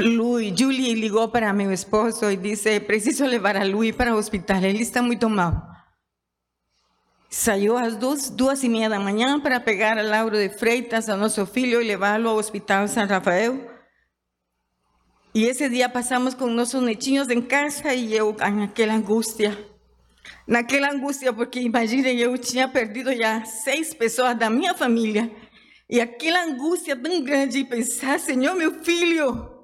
Luiz, 0.00 0.58
Julie 0.58 0.94
ligou 0.94 1.28
para 1.28 1.52
meu 1.52 1.70
esposo 1.70 2.30
e 2.30 2.36
disse: 2.36 2.80
Preciso 2.80 3.26
levar 3.26 3.56
a 3.56 3.64
Luiz 3.64 3.94
para 3.94 4.14
o 4.14 4.18
hospital, 4.18 4.64
ele 4.64 4.82
está 4.82 5.02
muito 5.02 5.28
mal. 5.28 5.68
Saiu 7.28 7.76
às 7.76 7.96
duas, 7.96 8.30
duas 8.30 8.64
e 8.64 8.68
meia 8.68 8.88
da 8.88 8.98
manhã 8.98 9.38
para 9.38 9.60
pegar 9.60 9.98
a 9.98 10.02
Lauro 10.02 10.36
de 10.36 10.48
Freitas, 10.48 11.08
a 11.08 11.16
nosso 11.16 11.44
filho, 11.44 11.82
e 11.82 11.86
levá-lo 11.86 12.30
ao 12.30 12.36
Hospital 12.36 12.88
São 12.88 13.06
Rafael. 13.06 13.60
E 15.34 15.44
esse 15.44 15.68
dia 15.68 15.88
passamos 15.88 16.34
com 16.34 16.46
nossos 16.46 16.82
netinhos 16.82 17.28
em 17.28 17.42
casa 17.42 17.94
e 17.94 18.16
eu 18.16 18.34
naquela 18.34 18.94
angústia. 18.94 19.56
Naquela 20.46 20.90
angústia, 20.90 21.32
porque 21.32 21.60
imaginem, 21.60 22.18
eu 22.18 22.36
tinha 22.38 22.66
perdido 22.66 23.14
já 23.14 23.44
seis 23.44 23.92
pessoas 23.92 24.36
da 24.36 24.48
minha 24.48 24.74
família. 24.74 25.30
E 25.88 26.00
aquela 26.00 26.42
angústia 26.42 26.96
tão 26.96 27.22
grande 27.22 27.62
de 27.62 27.64
pensar, 27.64 28.18
Senhor, 28.18 28.54
meu 28.56 28.82
filho. 28.82 29.59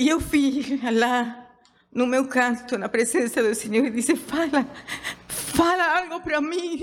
E 0.00 0.08
eu 0.08 0.18
fui 0.18 0.80
lá 0.90 1.46
no 1.92 2.06
meu 2.06 2.26
canto, 2.26 2.78
na 2.78 2.88
presença 2.88 3.42
do 3.42 3.54
Senhor, 3.54 3.84
e 3.84 3.90
disse: 3.90 4.16
Fala, 4.16 4.66
fala 5.28 5.98
algo 6.00 6.22
para 6.22 6.40
mim. 6.40 6.80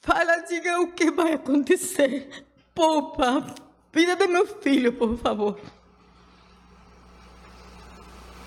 Fala, 0.00 0.36
diga 0.42 0.80
o 0.80 0.92
que 0.92 1.10
vai 1.10 1.32
acontecer. 1.32 2.46
Poupa 2.72 3.52
vida 3.92 4.14
do 4.14 4.28
meu 4.28 4.46
filho, 4.46 4.92
por 4.92 5.18
favor. 5.18 5.60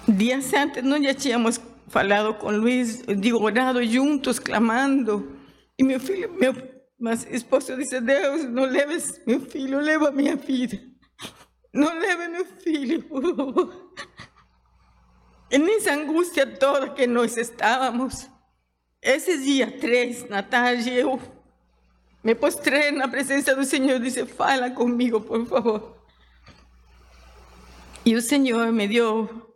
Dias 0.08 0.54
antes 0.54 0.82
nós 0.82 1.04
já 1.04 1.14
tínhamos 1.14 1.60
falado 1.90 2.36
com 2.36 2.52
Luiz, 2.52 3.04
digo, 3.20 3.44
orado 3.44 3.84
juntos, 3.86 4.40
clamando. 4.40 5.38
E 5.78 5.84
meu 5.84 6.00
filho, 6.00 6.32
meu 6.40 6.54
mas 6.98 7.28
esposo 7.30 7.76
disse: 7.76 8.00
Deus, 8.00 8.46
não 8.46 8.64
leves 8.64 9.22
meu 9.28 9.42
filho, 9.42 9.82
leva 9.82 10.10
minha 10.10 10.38
vida. 10.38 10.95
Não 11.76 11.94
leve 12.00 12.30
meu 12.30 12.46
filho, 12.46 13.04
por 13.04 13.22
favor. 13.22 13.92
E 15.52 15.58
nessa 15.58 15.92
angústia 15.92 16.48
toda 16.48 16.90
que 16.92 17.06
nós 17.06 17.36
estávamos, 17.36 18.30
esse 19.02 19.38
dia 19.40 19.70
3, 19.78 20.30
na 20.30 20.42
tarde, 20.42 20.94
eu 20.94 21.22
me 22.24 22.34
postrei 22.34 22.92
na 22.92 23.10
presença 23.10 23.54
do 23.54 23.66
Senhor 23.66 23.98
e 23.98 24.00
disse: 24.00 24.26
Fala 24.26 24.72
comigo, 24.72 25.20
por 25.20 25.46
favor. 25.46 25.98
E 28.06 28.16
o 28.16 28.22
Senhor 28.22 28.72
me 28.72 28.88
deu 28.88 29.54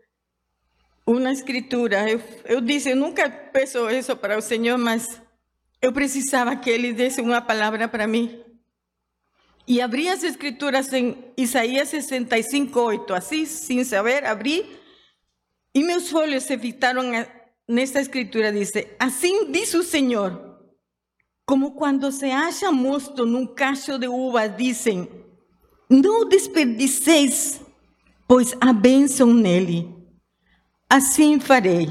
uma 1.07 1.31
escritura. 1.31 2.09
Eu, 2.09 2.21
eu 2.43 2.59
disse: 2.59 2.93
nunca 2.93 3.29
peço 3.29 3.89
isso 3.89 4.13
para 4.17 4.37
o 4.37 4.41
Senhor, 4.41 4.77
mas 4.77 5.21
eu 5.81 5.93
precisava 5.93 6.53
que 6.57 6.69
Ele 6.69 6.91
desse 6.91 7.21
uma 7.21 7.41
palavra 7.41 7.87
para 7.87 8.05
mim. 8.05 8.43
E 9.69 9.79
abri 9.81 10.09
as 10.09 10.23
escrituras 10.23 10.91
em 10.91 11.15
Isaías 11.37 11.89
65, 11.89 12.79
8, 12.79 13.13
assim, 13.13 13.45
sem 13.45 13.83
saber, 13.83 14.25
abri. 14.25 14.65
E 15.75 15.83
meus 15.83 16.11
olhos 16.11 16.45
se 16.45 16.57
fitaram 16.57 17.03
nesta 17.67 18.01
escritura, 18.01 18.51
diz: 18.51 18.71
Assim 18.97 19.51
diz 19.51 19.71
o 19.75 19.83
Senhor, 19.83 20.57
como 21.45 21.75
quando 21.75 22.11
se 22.11 22.31
acha 22.31 22.71
mosto 22.71 23.27
num 23.27 23.45
cacho 23.45 23.99
de 23.99 24.07
uvas, 24.07 24.57
dizem: 24.57 25.07
Não 25.87 26.27
desperdiceis, 26.27 27.61
pois 28.27 28.55
há 28.59 28.73
bênção 28.73 29.31
nele. 29.31 29.87
Assim 30.89 31.39
farei, 31.39 31.87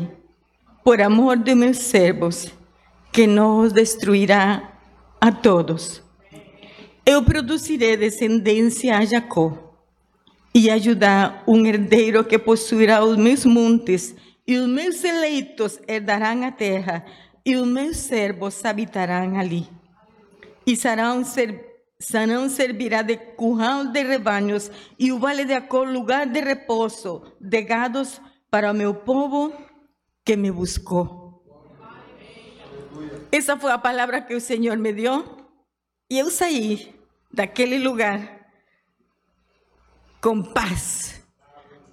por 0.82 1.00
amor 1.00 1.36
de 1.36 1.54
meus 1.54 1.78
servos, 1.78 2.52
que 3.12 3.24
nos 3.24 3.72
destruirá 3.72 4.80
a 5.20 5.30
todos. 5.30 6.07
Eu 7.10 7.22
produzirei 7.22 7.96
descendência 7.96 8.98
a 8.98 9.02
Jacó 9.02 9.56
e 10.54 10.68
a 10.68 10.76
Judá 10.76 11.42
um 11.48 11.64
herdeiro 11.64 12.22
que 12.22 12.38
possuirá 12.38 13.02
os 13.02 13.16
meus 13.16 13.46
montes, 13.46 14.14
e 14.46 14.58
os 14.58 14.68
meus 14.68 15.02
eleitos 15.02 15.80
herdarão 15.88 16.44
a 16.44 16.52
terra, 16.52 17.06
e 17.46 17.56
os 17.56 17.66
meus 17.66 17.96
servos 17.96 18.62
habitarão 18.62 19.38
ali. 19.38 19.66
E 20.66 20.76
Sarão, 20.76 21.24
ser, 21.24 21.80
servirá 22.50 23.00
de 23.00 23.16
curral 23.16 23.86
de 23.86 24.02
rebanhos, 24.02 24.70
e 24.98 25.10
o 25.10 25.18
vale 25.18 25.46
de 25.46 25.54
Acor 25.54 25.88
lugar 25.88 26.26
de 26.26 26.42
repouso, 26.42 27.22
de 27.40 27.62
gados 27.62 28.20
para 28.50 28.70
o 28.70 28.74
meu 28.74 28.94
povo 28.94 29.50
que 30.22 30.36
me 30.36 30.52
buscou. 30.52 31.42
Essa 33.32 33.56
foi 33.56 33.70
a 33.70 33.78
palavra 33.78 34.20
que 34.20 34.34
o 34.34 34.40
Senhor 34.42 34.76
me 34.76 34.92
deu, 34.92 35.24
e 36.10 36.18
eu 36.18 36.30
saí 36.30 36.97
daquele 37.32 37.78
lugar 37.78 38.38
com 40.20 40.42
paz. 40.42 41.22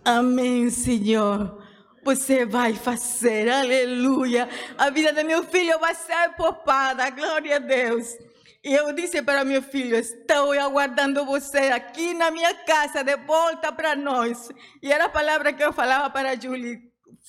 Amém, 0.03 0.69
Senhor. 0.69 1.63
Você 2.03 2.45
vai 2.45 2.73
fazer, 2.73 3.49
aleluia. 3.49 4.47
A 4.77 4.89
vida 4.91 5.11
do 5.11 5.25
meu 5.25 5.43
filho 5.43 5.79
vai 5.79 5.95
ser 5.95 6.29
poupada, 6.37 7.09
glória 7.09 7.55
a 7.55 7.59
Deus. 7.59 8.15
E 8.63 8.73
eu 8.73 8.93
disse 8.93 9.21
para 9.21 9.43
meu 9.43 9.61
filho: 9.61 9.95
Estou 9.95 10.51
aguardando 10.51 11.25
você 11.25 11.71
aqui 11.71 12.13
na 12.13 12.29
minha 12.31 12.53
casa, 12.53 13.03
de 13.03 13.15
volta 13.17 13.71
para 13.71 13.95
nós. 13.95 14.49
E 14.81 14.91
era 14.91 15.05
a 15.05 15.09
palavra 15.09 15.53
que 15.53 15.63
eu 15.63 15.73
falava 15.73 16.09
para 16.09 16.39
Julie: 16.39 16.79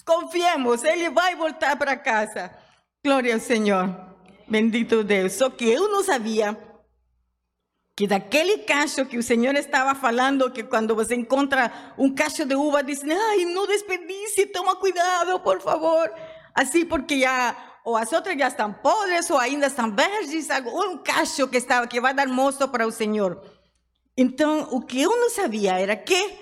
Confiemos, 0.04 0.84
ele 0.84 1.08
vai 1.10 1.34
voltar 1.34 1.76
para 1.76 1.96
casa. 1.96 2.50
Glória 3.04 3.34
ao 3.34 3.40
Senhor. 3.40 3.94
Bendito 4.48 5.02
Deus. 5.02 5.32
Só 5.32 5.50
que 5.50 5.70
eu 5.70 5.88
não 5.88 6.02
sabia 6.02 6.54
que 7.96 8.06
daquele 8.06 8.58
cacho 8.58 9.06
que 9.06 9.16
o 9.16 9.22
Senhor 9.22 9.54
estava 9.54 9.94
falando, 9.94 10.50
que 10.50 10.62
quando 10.62 10.94
você 10.94 11.14
encontra 11.14 11.94
um 11.96 12.14
cacho 12.14 12.44
de 12.44 12.54
uva, 12.54 12.82
dizem, 12.82 13.10
ai, 13.10 13.46
não 13.46 13.66
desperdice, 13.66 14.46
toma 14.48 14.76
cuidado, 14.76 15.40
por 15.40 15.62
favor. 15.62 16.12
Assim, 16.54 16.84
porque 16.84 17.20
já, 17.20 17.56
ou 17.82 17.96
as 17.96 18.12
outras 18.12 18.38
já 18.38 18.48
estão 18.48 18.70
podres, 18.70 19.30
ou 19.30 19.38
ainda 19.38 19.68
estão 19.68 19.90
verdes, 19.90 20.46
ou 20.66 20.90
um 20.90 20.98
cacho 20.98 21.48
que, 21.48 21.56
estava, 21.56 21.86
que 21.86 21.98
vai 21.98 22.12
dar 22.12 22.28
moço 22.28 22.68
para 22.68 22.86
o 22.86 22.92
Senhor. 22.92 23.42
Então, 24.14 24.68
o 24.72 24.82
que 24.82 25.00
eu 25.00 25.16
não 25.18 25.30
sabia 25.30 25.80
era 25.80 25.96
que 25.96 26.38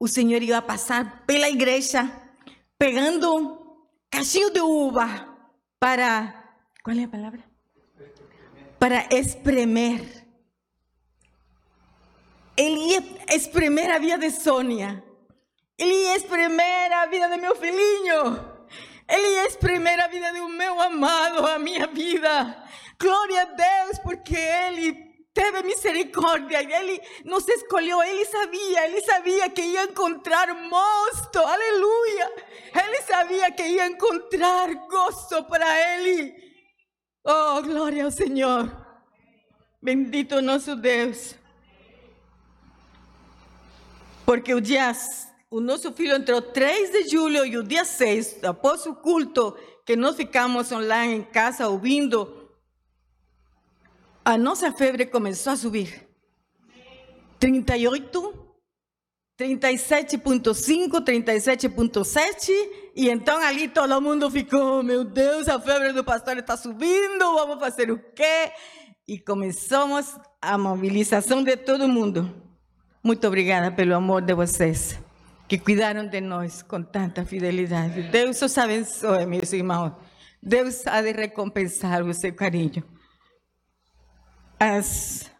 o 0.00 0.08
Senhor 0.08 0.42
ia 0.42 0.60
passar 0.60 1.24
pela 1.24 1.48
igreja, 1.48 2.10
pegando 2.76 3.78
cachinho 4.10 4.50
de 4.50 4.60
uva 4.60 5.28
para, 5.78 6.34
qual 6.82 6.96
é 6.96 7.04
a 7.04 7.08
palavra? 7.08 7.44
Para 8.80 9.06
espremer 9.12 10.27
ele 12.58 12.92
ia 12.92 13.04
espremer 13.36 13.88
a 13.88 14.00
vida 14.00 14.18
de 14.18 14.32
Sônia. 14.32 15.04
Ele 15.78 15.94
ia 15.94 16.16
espremer 16.16 16.92
a 16.92 17.06
vida 17.06 17.28
de 17.28 17.36
meu 17.36 17.54
filhinho. 17.54 18.58
Ele 19.08 19.28
ia 19.28 19.46
espremer 19.46 20.00
a 20.00 20.08
vida 20.08 20.32
do 20.32 20.48
meu 20.48 20.80
amado, 20.80 21.46
a 21.46 21.56
minha 21.56 21.86
vida. 21.86 22.68
Glória 23.00 23.42
a 23.42 23.44
Deus, 23.44 24.00
porque 24.00 24.36
Ele 24.36 24.92
teve 25.32 25.62
misericórdia. 25.62 26.60
Ele 26.60 27.00
nos 27.24 27.46
escolheu. 27.46 28.02
Ele 28.02 28.24
sabia, 28.24 28.86
Ele 28.86 29.00
sabia 29.02 29.48
que 29.50 29.62
ia 29.62 29.84
encontrar 29.84 30.52
mosto. 30.52 31.38
Aleluia. 31.38 32.32
Ele 32.74 33.02
sabia 33.02 33.52
que 33.52 33.62
ia 33.62 33.86
encontrar 33.86 34.74
gozo 34.88 35.44
para 35.44 35.94
Ele. 35.94 36.34
Oh, 37.24 37.62
glória 37.62 38.04
ao 38.04 38.10
Senhor. 38.10 38.68
Bendito 39.80 40.42
nosso 40.42 40.74
Deus. 40.74 41.37
Porque 44.28 44.52
o 44.52 44.60
dia, 44.60 44.92
o 45.50 45.58
nosso 45.58 45.90
filho 45.90 46.14
entrou 46.14 46.42
3 46.42 46.90
de 46.90 47.08
julho 47.08 47.46
e 47.46 47.56
o 47.56 47.62
dia 47.62 47.82
6, 47.82 48.44
após 48.44 48.84
o 48.84 48.94
culto, 48.94 49.56
que 49.86 49.96
nós 49.96 50.16
ficamos 50.16 50.70
online 50.70 51.14
em 51.14 51.22
casa 51.22 51.66
ouvindo, 51.66 52.50
a 54.22 54.36
nossa 54.36 54.70
febre 54.70 55.06
começou 55.06 55.54
a 55.54 55.56
subir. 55.56 56.06
38, 57.40 58.54
37.5, 59.40 61.00
37.7, 61.02 62.50
e 62.94 63.08
então 63.08 63.38
ali 63.38 63.66
todo 63.66 63.98
mundo 63.98 64.30
ficou, 64.30 64.82
meu 64.82 65.04
Deus, 65.04 65.48
a 65.48 65.58
febre 65.58 65.94
do 65.94 66.04
pastor 66.04 66.36
está 66.36 66.54
subindo, 66.54 67.32
vamos 67.32 67.58
fazer 67.58 67.90
o 67.90 67.98
quê? 67.98 68.52
E 69.08 69.18
começamos 69.18 70.18
a 70.42 70.58
mobilização 70.58 71.42
de 71.42 71.56
todo 71.56 71.88
mundo. 71.88 72.46
Muito 73.08 73.26
obrigada 73.26 73.72
pelo 73.72 73.94
amor 73.94 74.20
de 74.20 74.34
vocês, 74.34 75.00
que 75.48 75.56
cuidaram 75.56 76.06
de 76.06 76.20
nós 76.20 76.60
com 76.60 76.82
tanta 76.82 77.24
fidelidade. 77.24 78.02
Deus 78.02 78.42
os 78.42 78.58
abençoe, 78.58 79.24
meus 79.24 79.50
irmãos. 79.50 79.92
Deus 80.42 80.86
há 80.86 81.00
de 81.00 81.12
recompensar 81.12 82.02
o 82.02 82.12
seu 82.12 82.34
carinho. 82.34 82.84
Às 84.60 85.32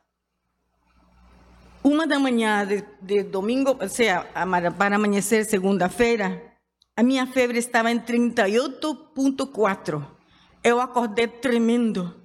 uma 1.85 2.07
da 2.07 2.19
manhã 2.19 2.67
de, 2.67 2.83
de 3.03 3.25
domingo, 3.25 3.77
ou 3.79 3.89
seja, 3.91 4.25
para 4.79 4.97
amanhecer 4.97 5.45
segunda-feira, 5.45 6.43
a 6.97 7.03
minha 7.03 7.27
febre 7.27 7.59
estava 7.59 7.91
em 7.91 8.01
38.4. 8.01 10.07
Eu 10.65 10.81
acordei 10.81 11.29
tremendo, 11.29 12.19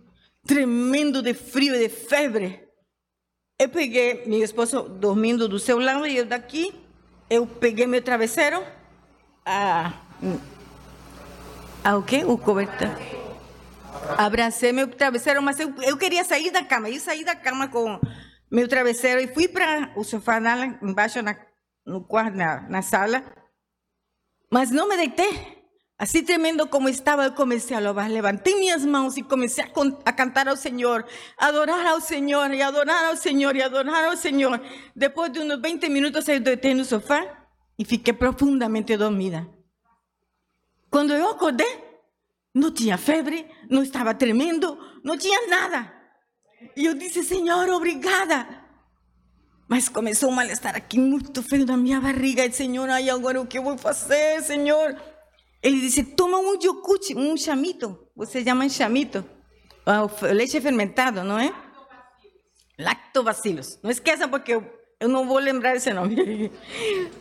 tremendo 0.47 1.21
de 1.21 1.34
frio 1.34 1.75
e 1.75 1.79
de 1.79 1.89
febre. 1.89 2.62
Eu 3.59 3.69
peguei, 3.69 4.25
meu 4.25 4.43
esposo 4.43 4.89
dormindo 4.89 5.47
do 5.47 5.59
seu 5.59 5.79
lado 5.79 6.07
e 6.07 6.17
eu 6.17 6.25
daqui, 6.25 6.73
eu 7.29 7.45
peguei 7.45 7.85
meu 7.85 8.01
travesseiro, 8.01 8.63
a, 9.45 9.93
a 11.83 11.97
o 11.97 12.03
quê? 12.03 12.23
O 12.25 12.37
cobertor. 12.37 12.89
Abracei 14.17 14.71
meu 14.71 14.87
travesseiro, 14.87 15.41
mas 15.41 15.59
eu, 15.59 15.73
eu 15.81 15.97
queria 15.97 16.23
sair 16.23 16.51
da 16.51 16.63
cama. 16.63 16.89
Eu 16.89 16.99
saí 16.99 17.23
da 17.23 17.35
cama 17.35 17.67
com 17.67 17.99
meu 18.51 18.67
travesseiro 18.67 19.21
e 19.21 19.27
fui 19.27 19.47
para 19.47 19.91
o 19.95 20.03
sofá 20.03 20.39
lá 20.39 20.65
embaixo 20.81 21.21
na, 21.21 21.35
no 21.85 22.03
quarto, 22.03 22.35
na, 22.35 22.61
na 22.69 22.81
sala. 22.81 23.23
Mas 24.51 24.71
não 24.71 24.87
me 24.87 24.97
deitei. 24.97 25.62
Así 25.97 26.23
tremendo 26.23 26.69
como 26.69 26.89
estaba, 26.89 27.27
yo 27.27 27.36
comencé 27.36 27.75
a 27.75 27.82
louvar, 27.82 28.10
levanté 28.10 28.56
mis 28.56 28.86
manos 28.86 29.17
y 29.17 29.23
comencé 29.23 29.62
a, 29.62 29.71
a, 30.06 30.15
cantar 30.15 30.49
al 30.49 30.58
Señor, 30.58 31.06
a 31.38 31.47
adorar 31.47 31.86
al 31.86 32.01
Señor 32.01 32.53
y 32.53 32.62
adorar 32.62 33.06
al 33.06 33.17
Señor 33.17 33.56
y 33.56 33.62
adorar 33.62 34.06
al 34.06 34.17
Señor. 34.17 34.62
Después 34.95 35.32
de 35.32 35.41
unos 35.41 35.62
20 35.62 35.89
minutos 35.89 36.27
eu 36.27 36.39
deitei 36.39 36.71
el 36.71 36.86
sofá 36.86 37.47
y 37.77 37.86
fiquei 37.86 38.13
profundamente 38.13 38.97
dormida. 38.97 39.47
Cuando 40.89 41.15
yo 41.15 41.29
acordé, 41.29 41.65
no 42.53 42.73
tenía 42.73 42.97
febre, 42.97 43.49
no 43.69 43.82
estaba 43.82 44.17
tremendo, 44.17 44.77
no 45.03 45.17
tenía 45.17 45.38
nada. 45.49 45.93
E 46.75 46.86
eu 46.86 46.95
disse, 46.95 47.23
Senhor, 47.23 47.69
obrigada. 47.69 48.63
Mas 49.67 49.89
começou 49.89 50.29
um 50.29 50.34
mal-estar 50.34 50.75
aqui 50.75 50.99
muito 50.99 51.41
feio 51.41 51.65
na 51.65 51.77
minha 51.77 51.99
barriga. 51.99 52.45
E, 52.45 52.51
Senhor, 52.51 52.89
aí 52.89 53.10
agora 53.10 53.41
o 53.41 53.47
que 53.47 53.58
eu 53.58 53.63
vou 53.63 53.77
fazer, 53.77 54.41
Senhor? 54.43 54.95
Ele 55.63 55.80
disse: 55.80 56.04
toma 56.04 56.38
um 56.38 56.60
yogurt, 56.62 57.12
um 57.15 57.38
chamito. 57.38 57.97
Vocês 58.15 58.43
chamam 58.43 58.69
chamito. 58.69 59.23
Ah, 59.86 60.06
leite 60.34 60.60
fermentado, 60.60 61.23
não 61.23 61.39
é? 61.39 61.54
Lactobacilos. 62.78 63.80
Não 63.82 63.89
esqueçam, 63.89 64.30
porque 64.30 64.54
eu, 64.54 64.63
eu 64.99 65.08
não 65.08 65.26
vou 65.26 65.39
lembrar 65.39 65.76
esse 65.76 65.93
nome. 65.93 66.52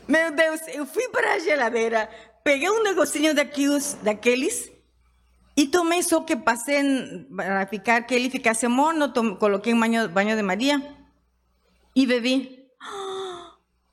Meu 0.09 0.31
Deus, 0.35 0.61
eu 0.68 0.85
fui 0.85 1.09
para 1.09 1.35
a 1.35 1.38
geladeira, 1.38 2.09
peguei 2.42 2.68
um 2.68 2.83
negocinho 2.83 3.35
daqueles, 3.35 3.94
daqueles 4.02 4.72
e 5.57 5.66
tomei 5.66 6.02
só 6.02 6.20
que 6.20 6.35
passei 6.35 7.26
para 7.35 7.66
ficar, 7.66 8.02
que 8.02 8.14
ele 8.14 8.31
ficasse 8.31 8.66
morno, 8.66 9.12
coloquei 9.37 9.74
um 9.74 9.81
banho, 9.81 10.09
banho 10.09 10.37
de 10.37 10.42
Maria 10.42 10.83
e 11.94 12.07
bebi. 12.07 12.59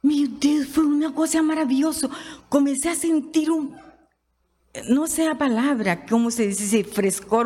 meu 0.04 0.28
Deus, 0.28 0.70
foi 0.70 0.86
uma 0.86 1.12
coisa 1.12 1.44
maravilhosa. 1.44 2.10
Comecei 2.50 2.92
a 2.92 2.96
sentir 2.96 3.52
um 3.52 3.74
não 4.88 5.08
sei 5.08 5.28
a 5.28 5.36
palavra, 5.36 5.96
como 5.96 6.30
se 6.30 6.48
diz, 6.48 6.88
frescor, 6.94 7.46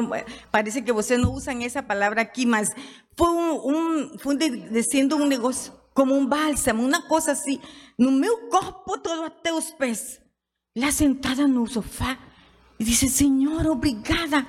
parece 0.52 0.82
que 0.82 0.92
você 0.92 1.18
não 1.18 1.32
usa 1.32 1.54
essa 1.64 1.82
palavra 1.82 2.22
aqui, 2.22 2.46
mas 2.46 2.74
foi 3.16 3.30
um, 3.30 3.70
um 3.70 4.18
foi 4.18 4.36
descendo 4.36 5.16
um 5.16 5.26
negócio 5.26 5.74
como 5.94 6.14
um 6.16 6.26
bálsamo, 6.26 6.84
uma 6.84 7.02
coisa 7.04 7.32
assim, 7.32 7.60
no 7.98 8.12
meu 8.12 8.50
corpo 8.50 8.98
todo 8.98 9.24
até 9.24 9.54
os 9.54 9.72
pés. 9.72 10.20
Lá 10.76 10.92
sentada 10.92 11.48
no 11.48 11.68
sofá, 11.68 12.18
e 12.80 12.84
disse, 12.84 13.08
Senhor, 13.08 13.68
obrigada. 13.68 14.46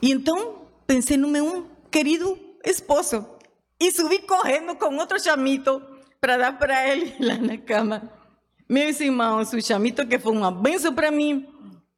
E 0.00 0.10
então 0.10 0.66
pensei 0.86 1.16
no 1.16 1.28
meu 1.28 1.66
querido 1.90 2.38
esposo, 2.64 3.24
e 3.78 3.92
subi 3.92 4.20
correndo 4.20 4.74
com 4.76 4.96
outro 4.96 5.20
chamito 5.20 5.82
para 6.20 6.38
dar 6.38 6.58
para 6.58 6.88
ele 6.88 7.14
lá 7.20 7.36
na 7.36 7.58
cama. 7.58 8.10
Meus 8.68 8.98
irmãos, 8.98 9.52
o 9.52 9.62
chamito 9.62 10.06
que 10.06 10.18
foi 10.18 10.32
uma 10.32 10.50
benção 10.50 10.92
para 10.92 11.10
mim, 11.10 11.46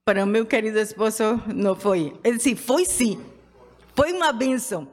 para 0.08 0.24
o 0.24 0.26
meu 0.26 0.46
querido 0.46 0.78
esposo 0.78 1.38
não 1.54 1.76
foi. 1.76 2.18
Ele 2.24 2.38
disse, 2.38 2.56
foi 2.56 2.86
sim. 2.86 3.22
Foi 3.94 4.10
uma 4.10 4.32
benção. 4.32 4.88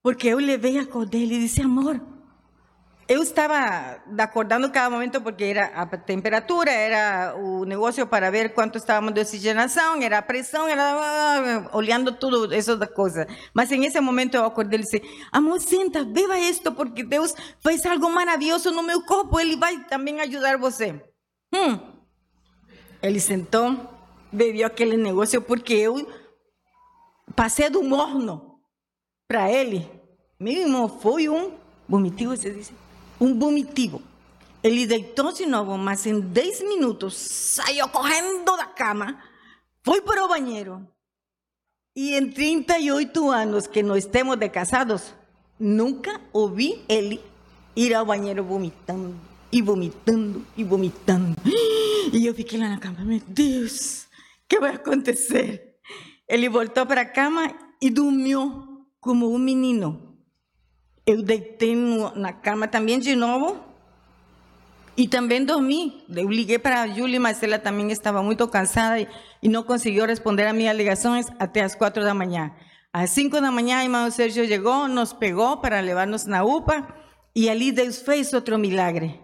Porque 0.00 0.28
eu 0.28 0.38
levei 0.38 0.78
a 0.78 0.86
cor 0.86 1.04
dele 1.04 1.34
e 1.34 1.40
disse, 1.40 1.60
amor, 1.60 2.00
eu 3.08 3.24
estava 3.24 4.00
acordando 4.16 4.70
cada 4.70 4.88
momento 4.88 5.20
porque 5.20 5.42
era 5.42 5.64
a 5.74 5.84
temperatura, 5.84 6.70
era 6.70 7.34
o 7.36 7.64
negócio 7.64 8.06
para 8.06 8.30
ver 8.30 8.54
quanto 8.54 8.78
estávamos 8.78 9.12
de 9.12 9.22
oxigenação, 9.22 10.00
era 10.00 10.18
a 10.18 10.22
pressão, 10.22 10.68
era 10.68 11.68
olhando 11.72 12.12
tudo 12.12 12.54
essas 12.54 12.78
coisas. 12.90 13.26
Mas 13.52 13.72
em 13.72 13.84
esse 13.84 14.00
momento 14.00 14.36
eu 14.36 14.44
acordei 14.44 14.78
e 14.78 14.82
disse: 14.82 15.02
Amor, 15.32 15.60
senta, 15.60 16.04
beba 16.04 16.38
isto, 16.38 16.70
porque 16.70 17.02
Deus 17.02 17.34
fez 17.58 17.84
algo 17.84 18.08
maravilhoso 18.12 18.70
no 18.70 18.84
meu 18.84 19.02
corpo, 19.02 19.40
Ele 19.40 19.56
vai 19.56 19.82
também 19.86 20.20
ajudar 20.20 20.56
você. 20.56 21.02
Hum. 21.52 21.80
Ele 23.02 23.18
sentou, 23.18 23.92
bebeu 24.32 24.66
aquele 24.66 24.96
negócio, 24.96 25.42
porque 25.42 25.74
eu 25.74 26.08
passei 27.36 27.68
do 27.68 27.82
morno 27.82 28.58
para 29.28 29.50
ele. 29.50 29.88
Meu 30.40 30.62
irmão, 30.62 30.88
foi 30.88 31.28
um 31.28 31.56
vomitivo, 31.88 32.36
você 32.36 32.50
disse 32.50 32.72
um 33.22 33.38
vomitivo. 33.38 34.02
Ele 34.62 34.86
deitou-se 34.86 35.44
de 35.44 35.50
novo, 35.50 35.78
mas 35.78 36.06
em 36.06 36.20
10 36.20 36.62
minutos 36.62 37.14
saiu 37.14 37.88
correndo 37.88 38.56
da 38.56 38.66
cama, 38.66 39.20
foi 39.84 40.00
para 40.02 40.24
o 40.24 40.28
banheiro. 40.28 40.86
E 41.94 42.14
em 42.14 42.30
38 42.30 43.30
anos 43.30 43.66
que 43.66 43.82
nós 43.82 44.06
temos 44.06 44.36
de 44.36 44.48
casados, 44.48 45.14
nunca 45.58 46.20
ouvi 46.32 46.84
ele 46.88 47.20
ir 47.76 47.94
ao 47.94 48.06
banheiro 48.06 48.42
vomitando, 48.44 49.14
e 49.52 49.62
vomitando, 49.62 50.44
e 50.56 50.64
vomitando. 50.64 51.36
E 52.12 52.26
eu 52.26 52.34
fiquei 52.34 52.58
lá 52.58 52.68
na 52.68 52.78
cama, 52.78 52.98
meu 53.04 53.22
Deus, 53.26 54.06
que 54.52 54.60
vai 54.60 54.74
acontecer? 54.74 55.76
Ele 56.28 56.46
voltou 56.46 56.84
para 56.84 57.00
a 57.00 57.06
cama 57.06 57.50
e 57.80 57.88
dormiu 57.88 58.84
como 59.00 59.32
um 59.32 59.38
menino. 59.38 60.14
Eu 61.06 61.22
deitei 61.22 61.74
no, 61.74 62.14
na 62.14 62.34
cama 62.34 62.68
também 62.68 62.98
de 62.98 63.16
novo 63.16 63.58
e 64.94 65.08
também 65.08 65.42
dormi. 65.42 66.04
Eu 66.14 66.28
liguei 66.28 66.58
para 66.58 66.82
a 66.82 66.86
Julie, 66.86 67.18
mas 67.18 67.42
ela 67.42 67.58
também 67.58 67.90
estava 67.90 68.22
muito 68.22 68.46
cansada 68.46 69.00
e, 69.00 69.08
e 69.42 69.48
não 69.48 69.62
conseguiu 69.62 70.04
responder 70.04 70.46
a 70.46 70.52
minhas 70.52 70.76
ligações 70.76 71.26
até 71.38 71.62
as 71.62 71.74
quatro 71.74 72.04
da 72.04 72.12
manhã. 72.12 72.52
Às 72.92 73.08
cinco 73.08 73.40
da 73.40 73.50
manhã, 73.50 73.82
irmão 73.82 74.10
Sérgio 74.10 74.46
chegou, 74.46 74.86
nos 74.86 75.14
pegou 75.14 75.56
para 75.56 75.80
levar-nos 75.80 76.26
na 76.26 76.44
UPA 76.44 76.86
e 77.34 77.48
ali 77.48 77.72
Deus 77.72 78.02
fez 78.02 78.34
outro 78.34 78.58
milagre. 78.58 79.18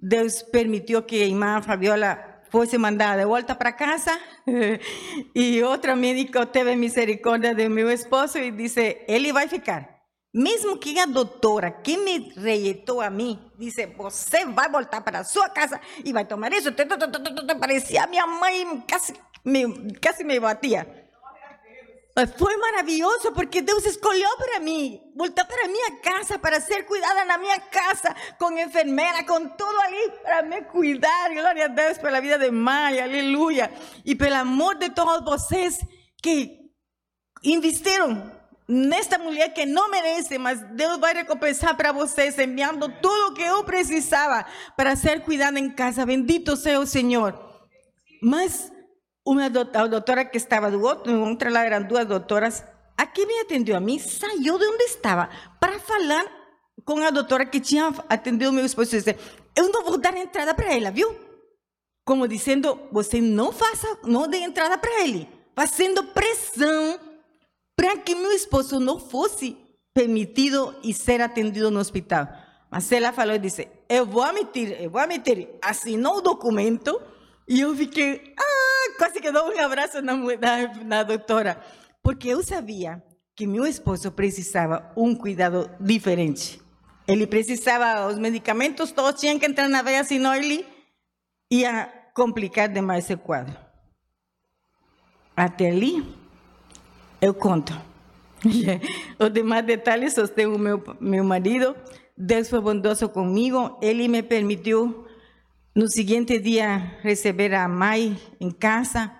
Deus 0.00 0.42
permitiu 0.42 1.02
que 1.02 1.22
a 1.22 1.26
irmã 1.26 1.60
Fabiola 1.60 2.31
fosse 2.52 2.76
mandada 2.76 3.22
de 3.22 3.26
volta 3.26 3.54
para 3.54 3.72
casa 3.72 4.12
e 5.34 5.62
outro 5.62 5.96
médico 5.96 6.44
teve 6.46 6.76
misericórdia 6.76 7.54
de 7.54 7.66
meu 7.68 7.90
esposo 7.90 8.38
e 8.38 8.50
disse: 8.50 9.04
ele 9.08 9.32
vai 9.32 9.48
ficar. 9.48 9.90
Mesmo 10.34 10.78
que 10.78 10.98
a 10.98 11.04
doutora 11.04 11.70
que 11.70 11.96
me 11.98 12.32
rejeitou 12.34 13.02
a 13.02 13.10
mim, 13.10 13.38
disse, 13.58 13.86
você 13.86 14.46
vai 14.46 14.68
voltar 14.70 15.02
para 15.02 15.20
a 15.20 15.24
sua 15.24 15.50
casa 15.50 15.78
e 16.02 16.10
vai 16.10 16.24
tomar 16.24 16.52
isso. 16.52 16.70
Parecia 17.60 18.04
a 18.04 18.06
minha 18.06 18.26
mãe, 18.26 18.82
quase 18.88 19.12
me, 19.44 19.92
quase 20.00 20.24
me 20.24 20.40
batia. 20.40 20.86
Mas 22.14 22.30
foi 22.36 22.56
maravilhoso 22.58 23.32
porque 23.32 23.62
Deus 23.62 23.86
escolheu 23.86 24.36
para 24.36 24.60
mim 24.60 25.00
voltar 25.16 25.46
para 25.46 25.66
minha 25.66 25.92
casa, 25.92 26.38
para 26.38 26.60
ser 26.60 26.84
cuidada 26.84 27.24
na 27.24 27.38
minha 27.38 27.58
casa, 27.58 28.14
com 28.38 28.50
enfermeira, 28.58 29.24
com 29.24 29.48
tudo 29.48 29.80
ali 29.80 30.10
para 30.22 30.42
me 30.42 30.62
cuidar. 30.62 31.30
Glória 31.30 31.64
a 31.64 31.68
Deus 31.68 31.98
pela 31.98 32.20
vida 32.20 32.38
de 32.38 32.50
mãe, 32.50 33.00
aleluia. 33.00 33.72
E 34.04 34.14
pelo 34.14 34.36
amor 34.36 34.74
de 34.76 34.90
todos 34.90 35.24
vocês 35.24 35.80
que 36.22 36.58
investiram 37.44 38.30
nesta 38.68 39.18
mulher 39.18 39.52
que 39.52 39.66
não 39.66 39.90
merece, 39.90 40.38
mas 40.38 40.60
Deus 40.74 40.98
vai 40.98 41.14
recompensar 41.14 41.76
para 41.76 41.92
vocês, 41.92 42.38
enviando 42.38 42.88
tudo 43.00 43.28
o 43.28 43.34
que 43.34 43.42
eu 43.42 43.64
precisava 43.64 44.46
para 44.76 44.96
ser 44.96 45.22
cuidada 45.22 45.58
em 45.58 45.70
casa. 45.70 46.06
Bendito 46.06 46.56
seja 46.56 46.80
o 46.80 46.86
Senhor. 46.86 47.38
Mas 48.22 48.71
uma 49.24 49.48
doutora 49.48 50.24
que 50.24 50.36
estava 50.36 50.70
do 50.70 50.82
outro, 50.82 51.12
outra 51.20 51.50
lá 51.50 51.64
eram 51.64 51.82
duas 51.86 52.06
doutoras, 52.06 52.64
a 52.96 53.06
que 53.06 53.24
me 53.24 53.40
atendeu 53.40 53.76
a 53.76 53.80
mim 53.80 53.98
saiu 53.98 54.58
de 54.58 54.64
onde 54.64 54.84
estava 54.84 55.28
para 55.60 55.78
falar 55.78 56.24
com 56.84 57.02
a 57.02 57.10
doutora 57.10 57.46
que 57.46 57.60
tinha 57.60 57.92
atendido 58.08 58.52
meu 58.52 58.64
esposo 58.64 58.94
e 58.94 58.98
disse: 58.98 59.16
Eu 59.56 59.70
não 59.70 59.84
vou 59.84 59.98
dar 59.98 60.16
entrada 60.16 60.54
para 60.54 60.74
ela, 60.74 60.90
viu? 60.90 61.14
Como 62.04 62.26
dizendo: 62.26 62.78
Você 62.90 63.20
não 63.20 63.52
faça, 63.52 63.98
não 64.04 64.28
dê 64.28 64.38
entrada 64.38 64.76
para 64.76 65.02
ele, 65.02 65.28
fazendo 65.54 66.04
pressão 66.04 66.98
para 67.76 67.96
que 67.98 68.14
meu 68.14 68.32
esposo 68.32 68.78
não 68.80 68.98
fosse 68.98 69.56
permitido 69.94 70.74
e 70.82 70.92
ser 70.92 71.20
atendido 71.20 71.70
no 71.70 71.80
hospital. 71.80 72.28
Mas 72.70 72.90
ela 72.90 73.12
falou 73.12 73.34
e 73.34 73.38
disse: 73.38 73.68
Eu 73.88 74.04
vou 74.06 74.22
admitir, 74.22 74.80
eu 74.80 74.90
vou 74.90 75.00
admitir. 75.00 75.48
Assinou 75.62 76.18
o 76.18 76.22
documento 76.22 77.00
e 77.48 77.60
eu 77.60 77.74
fiquei, 77.76 78.34
ah, 78.38 78.94
quase 78.98 79.20
que 79.20 79.30
dou 79.30 79.52
um 79.52 79.60
abraço 79.60 80.00
na, 80.00 80.16
na, 80.16 80.84
na 80.84 81.02
doutora, 81.02 81.60
porque 82.02 82.28
eu 82.28 82.42
sabia 82.42 83.02
que 83.34 83.46
meu 83.46 83.66
esposo 83.66 84.12
precisava 84.12 84.92
um 84.96 85.14
cuidado 85.14 85.70
diferente. 85.80 86.60
Ele 87.06 87.26
precisava, 87.26 88.06
os 88.06 88.18
medicamentos 88.18 88.92
todos 88.92 89.20
tinham 89.20 89.38
que 89.38 89.46
entrar 89.46 89.68
na 89.68 89.82
veia, 89.82 90.04
senão 90.04 90.34
ele 90.34 90.64
ia 91.50 91.92
complicar 92.14 92.68
demais 92.68 93.04
esse 93.04 93.16
quadro. 93.16 93.56
Até 95.36 95.70
ali, 95.70 96.04
eu 97.20 97.34
conto. 97.34 97.72
Os 99.18 99.32
demais 99.32 99.64
detalhes 99.64 100.16
os 100.18 100.30
tem 100.30 100.46
o 100.46 100.58
meu, 100.58 100.82
meu 101.00 101.24
marido. 101.24 101.76
Deus 102.16 102.50
foi 102.50 102.60
bondoso 102.60 103.08
comigo. 103.08 103.78
Ele 103.80 104.08
me 104.08 104.22
permitiu, 104.22 105.06
no 105.74 105.88
seguinte 105.88 106.38
dia, 106.38 106.98
receber 107.02 107.54
a 107.54 107.66
mãe 107.66 108.20
em 108.38 108.50
casa. 108.50 109.10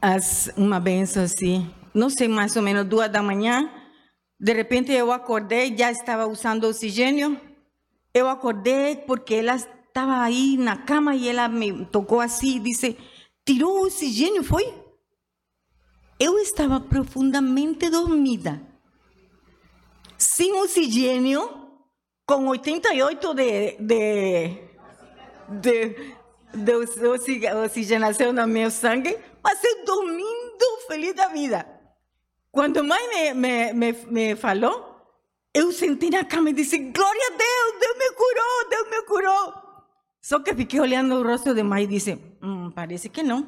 As, 0.00 0.50
uma 0.56 0.78
benção 0.78 1.24
assim. 1.24 1.68
Não 1.92 2.08
sei, 2.08 2.28
mais 2.28 2.54
ou 2.56 2.62
menos 2.62 2.86
duas 2.86 3.10
da 3.10 3.22
manhã. 3.22 3.68
De 4.38 4.52
repente 4.52 4.92
eu 4.92 5.10
acordei, 5.10 5.76
já 5.76 5.90
estava 5.90 6.26
usando 6.26 6.64
oxigênio. 6.64 7.40
Eu 8.14 8.28
acordei 8.28 8.96
porque 8.96 9.34
ela 9.34 9.56
estava 9.56 10.22
aí 10.22 10.56
na 10.56 10.76
cama 10.76 11.16
e 11.16 11.28
ela 11.28 11.48
me 11.48 11.86
tocou 11.86 12.20
assim 12.20 12.56
e 12.56 12.60
disse: 12.60 12.96
Tirou 13.44 13.80
o 13.80 13.86
oxigênio, 13.86 14.44
foi? 14.44 14.72
Eu 16.18 16.38
estava 16.38 16.80
profundamente 16.80 17.90
dormida, 17.90 18.62
sem 20.16 20.52
oxigênio, 20.62 21.66
com 22.26 22.46
88 22.48 23.34
de, 23.34 23.76
de, 23.78 24.65
de, 25.48 26.14
de 26.54 26.74
oxigenação 27.64 28.32
no 28.32 28.46
meu 28.46 28.70
sangue, 28.70 29.16
mas 29.42 29.62
eu 29.62 29.84
dormindo 29.84 30.64
feliz 30.86 31.14
da 31.14 31.28
vida. 31.28 31.66
Quando 32.50 32.78
a 32.78 32.82
mãe 32.82 33.08
me, 33.08 33.34
me, 33.34 33.72
me, 33.72 33.92
me 34.08 34.36
falou, 34.36 34.96
eu 35.52 35.72
senti 35.72 36.10
na 36.10 36.24
cama 36.24 36.50
e 36.50 36.52
disse: 36.52 36.78
Glória 36.78 37.26
a 37.26 37.36
Deus, 37.36 37.80
Deus 37.80 37.98
me 37.98 38.14
curou, 38.14 38.68
Deus 38.70 38.90
me 38.90 39.02
curou. 39.02 39.54
Só 40.20 40.40
que 40.40 40.54
fiquei 40.54 40.80
olhando 40.80 41.14
o 41.16 41.22
rosto 41.22 41.54
de 41.54 41.62
mãe 41.62 41.84
e 41.84 41.86
disse: 41.86 42.14
mm, 42.42 42.70
Parece 42.70 43.08
que 43.08 43.22
não. 43.22 43.46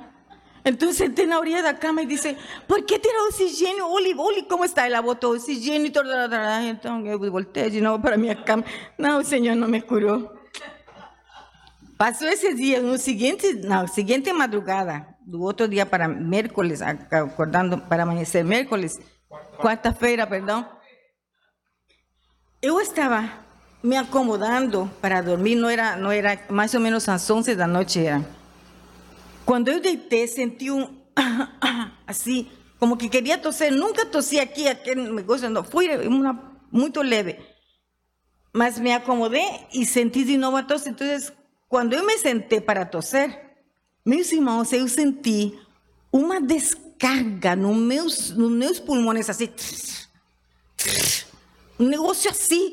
Entonces 0.65 0.97
senté 0.97 1.25
na 1.25 1.39
orilla 1.39 1.63
da 1.63 1.73
cama 1.73 2.03
e 2.03 2.07
disse, 2.07 2.37
por 2.67 2.83
que 2.83 2.99
tirar 2.99 3.25
oxigênio? 3.25 3.87
Olhe, 3.87 4.15
olhe 4.19 4.43
como 4.43 4.65
está. 4.65 4.87
Ela 4.87 5.01
botou 5.01 5.35
oxigênio 5.35 5.87
e 5.87 5.91
tudo. 5.91 6.09
Então 6.69 7.07
eu 7.07 7.19
voltei 7.31 7.71
de 7.71 7.81
novo 7.81 8.03
para 8.03 8.19
minha 8.19 8.35
cama. 8.37 8.65
Não, 8.99 9.21
o 9.21 9.25
Senhor 9.25 9.57
não 9.57 9.67
me 9.67 9.81
curou. 9.81 10.38
Passou 11.99 12.29
esse 12.29 12.55
dia, 12.55 12.81
no 12.81 12.97
seguinte, 12.97 13.55
na 13.55 13.89
seguinte 13.89 14.33
madrugada, 14.33 15.05
do 15.27 15.43
outro 15.43 15.67
dia 15.67 15.85
para 15.85 16.07
miércoles, 16.07 16.81
acordando 16.81 17.77
para 17.77 18.05
amanhecer 18.05 18.45
miércoles, 18.45 19.01
quarta-feira, 19.59 20.25
perdão, 20.25 20.65
eu 22.63 22.81
estava 22.81 23.29
me 23.83 23.97
acomodando 23.97 24.89
para 25.01 25.21
dormir, 25.21 25.57
não 25.57 25.69
era, 25.69 25.97
não 25.97 26.13
era 26.13 26.39
mais 26.49 26.73
ou 26.73 26.81
menos 26.81 27.09
às 27.09 27.29
11 27.29 27.57
da 27.57 27.67
noite 27.67 27.99
era. 27.99 28.25
Quando 29.45 29.67
eu 29.67 29.81
deitei, 29.81 30.29
senti 30.29 30.71
um 30.71 31.03
assim, 32.07 32.49
como 32.79 32.97
que 32.97 33.09
queria 33.09 33.39
toser. 33.39 33.73
Nunca 33.73 34.07
tossi 34.07 34.39
aqui, 34.39 34.69
aquele 34.69 35.11
negócio, 35.11 35.51
não. 35.51 35.65
Foi 35.65 36.07
uma, 36.07 36.61
muito 36.71 37.03
leve. 37.03 37.39
Mas 38.53 38.79
me 38.79 38.93
acomodei 38.93 39.67
e 39.73 39.85
senti 39.85 40.25
de 40.25 40.37
novo 40.37 40.57
a 40.57 40.63
tosse. 40.63 40.91
Então, 40.91 41.07
quando 41.69 41.93
eu 41.93 42.05
me 42.05 42.17
sentei 42.19 42.61
para 42.61 42.85
toser, 42.87 43.57
meus 44.05 44.33
irmãos, 44.33 44.73
eu 44.73 44.87
senti 44.89 45.59
uma 46.13 46.41
descarga 46.41 47.55
nos 47.55 47.77
meus, 47.77 48.31
nos 48.31 48.51
meus 48.51 48.81
pulmões, 48.81 49.29
assim. 49.29 49.49
Um 51.79 51.87
negócio 51.87 52.31
assim. 52.31 52.73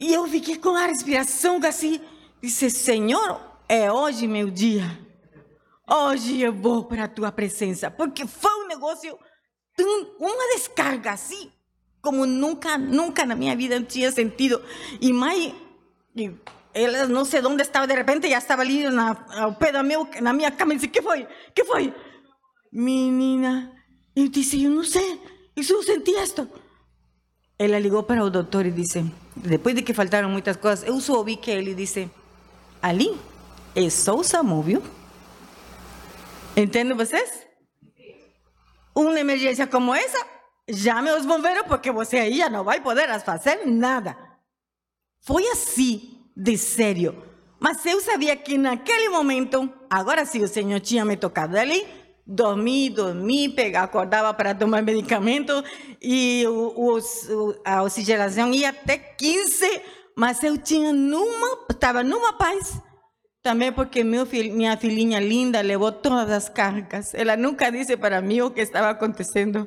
E 0.00 0.12
eu 0.12 0.26
fiquei 0.28 0.56
com 0.56 0.70
a 0.70 0.86
respiração 0.86 1.60
assim. 1.64 2.00
Disse, 2.42 2.70
Senhor, 2.70 3.40
é 3.68 3.90
hoje 3.92 4.26
meu 4.26 4.50
dia. 4.50 5.06
hoje 5.90 6.40
eu 6.42 6.52
vou 6.52 6.84
para 6.84 7.04
a 7.04 7.08
tua 7.08 7.32
presença, 7.32 7.90
porque 7.90 8.26
foi 8.26 8.52
um 8.62 8.68
negócio, 8.68 9.18
um- 9.80 10.06
uma 10.18 10.54
descarga 10.54 11.12
assim, 11.12 11.50
como 12.02 12.26
nunca, 12.26 12.76
nunca 12.76 13.24
na 13.24 13.34
minha 13.34 13.56
vida 13.56 13.80
tinha 13.82 14.12
sentido. 14.12 14.62
E 15.00 15.10
mãe, 15.14 15.54
e 16.78 16.84
ela 16.84 17.08
não 17.08 17.24
sei 17.24 17.44
onde 17.44 17.62
estava, 17.62 17.86
de 17.86 17.94
repente 17.94 18.28
já 18.28 18.38
estava 18.38 18.62
ali 18.62 18.88
na, 18.88 19.16
ao 19.36 19.54
pé 19.54 19.72
da 19.72 19.82
meu, 19.82 20.08
na 20.20 20.32
minha 20.32 20.50
cama 20.50 20.74
e 20.74 20.76
disse: 20.76 20.88
Que 20.88 21.02
foi? 21.02 21.26
Que 21.54 21.64
foi? 21.64 21.92
Menina, 22.72 23.72
eu 24.14 24.28
disse: 24.28 24.62
Eu 24.62 24.70
não 24.70 24.84
sei, 24.84 25.20
eu 25.56 25.82
senti 25.82 26.12
isto. 26.12 26.48
Ela 27.58 28.02
para 28.04 28.24
o 28.24 28.30
doutor 28.30 28.64
e 28.66 28.70
disse: 28.70 29.04
Depois 29.34 29.74
de 29.74 29.82
que 29.82 29.92
faltaram 29.92 30.30
muitas 30.30 30.56
coisas, 30.56 30.86
eu 30.86 31.00
só 31.00 31.14
ouvi 31.14 31.36
que 31.36 31.50
ele 31.50 31.74
disse: 31.74 32.08
Ali 32.80 33.18
é 33.74 33.90
só 33.90 34.14
o 34.14 34.22
SAMU, 34.22 34.62
viu? 34.62 34.82
Entendem 36.56 36.96
vocês? 36.96 37.46
Uma 38.94 39.18
emergência 39.18 39.66
como 39.66 39.94
essa, 39.94 40.24
chame 40.72 41.10
os 41.10 41.26
bombeiros 41.26 41.66
porque 41.66 41.90
você 41.90 42.18
aí 42.18 42.38
já 42.38 42.48
não 42.48 42.62
vai 42.62 42.80
poder 42.80 43.08
fazer 43.20 43.66
nada. 43.66 44.16
Foi 45.20 45.46
assim, 45.48 46.17
de 46.38 46.56
sério. 46.56 47.14
Mas 47.58 47.84
eu 47.84 48.00
sabia 48.00 48.36
que 48.36 48.56
naquele 48.56 49.08
momento, 49.08 49.68
agora 49.90 50.24
sim 50.24 50.42
o 50.42 50.48
Senhor 50.48 50.78
tinha 50.80 51.04
me 51.04 51.16
tocado 51.16 51.58
ali, 51.58 51.84
dormi, 52.24 52.88
dormi, 52.88 53.48
pegar, 53.48 53.82
acordava 53.82 54.32
para 54.32 54.54
tomar 54.54 54.80
medicamento 54.82 55.64
e 56.00 56.44
o, 56.46 56.96
o- 56.96 57.54
a 57.64 57.82
oxigenação 57.82 58.52
ia 58.54 58.68
até 58.68 58.96
15, 58.96 59.82
mas 60.16 60.40
eu 60.44 60.56
tinha 60.56 60.92
numa, 60.92 61.58
estava 61.70 62.04
numa 62.04 62.32
paz. 62.34 62.80
Também 63.42 63.72
porque 63.72 64.04
meu 64.04 64.24
fil- 64.26 64.52
minha 64.54 64.76
filhinha 64.76 65.18
linda 65.18 65.60
levou 65.60 65.90
todas 65.90 66.30
as 66.30 66.48
cargas. 66.48 67.14
Ela 67.14 67.36
nunca 67.36 67.70
disse 67.72 67.96
para 67.96 68.20
mim 68.20 68.40
o 68.42 68.50
que 68.50 68.60
estava 68.60 68.90
acontecendo 68.90 69.66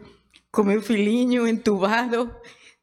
com 0.51 0.63
meu 0.63 0.81
filhinho 0.81 1.47
entubado. 1.47 2.33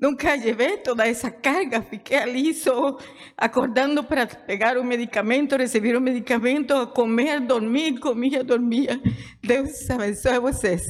Nunca 0.01 0.36
llevé 0.36 0.76
toda 0.78 1.07
esa 1.07 1.28
carga, 1.28 1.82
fiqué 1.82 2.24
liso, 2.24 2.99
acordando 3.36 4.07
para 4.07 4.26
pegar 4.26 4.78
un 4.78 4.86
medicamento, 4.86 5.59
recibir 5.59 5.96
un 5.96 6.05
medicamento, 6.05 6.92
comer, 6.92 7.44
dormir, 7.44 7.99
comía, 7.99 8.44
dormía. 8.44 9.01
Deus 9.42 9.90
abençoe 9.90 10.36
a 10.36 10.38
vocês 10.38 10.82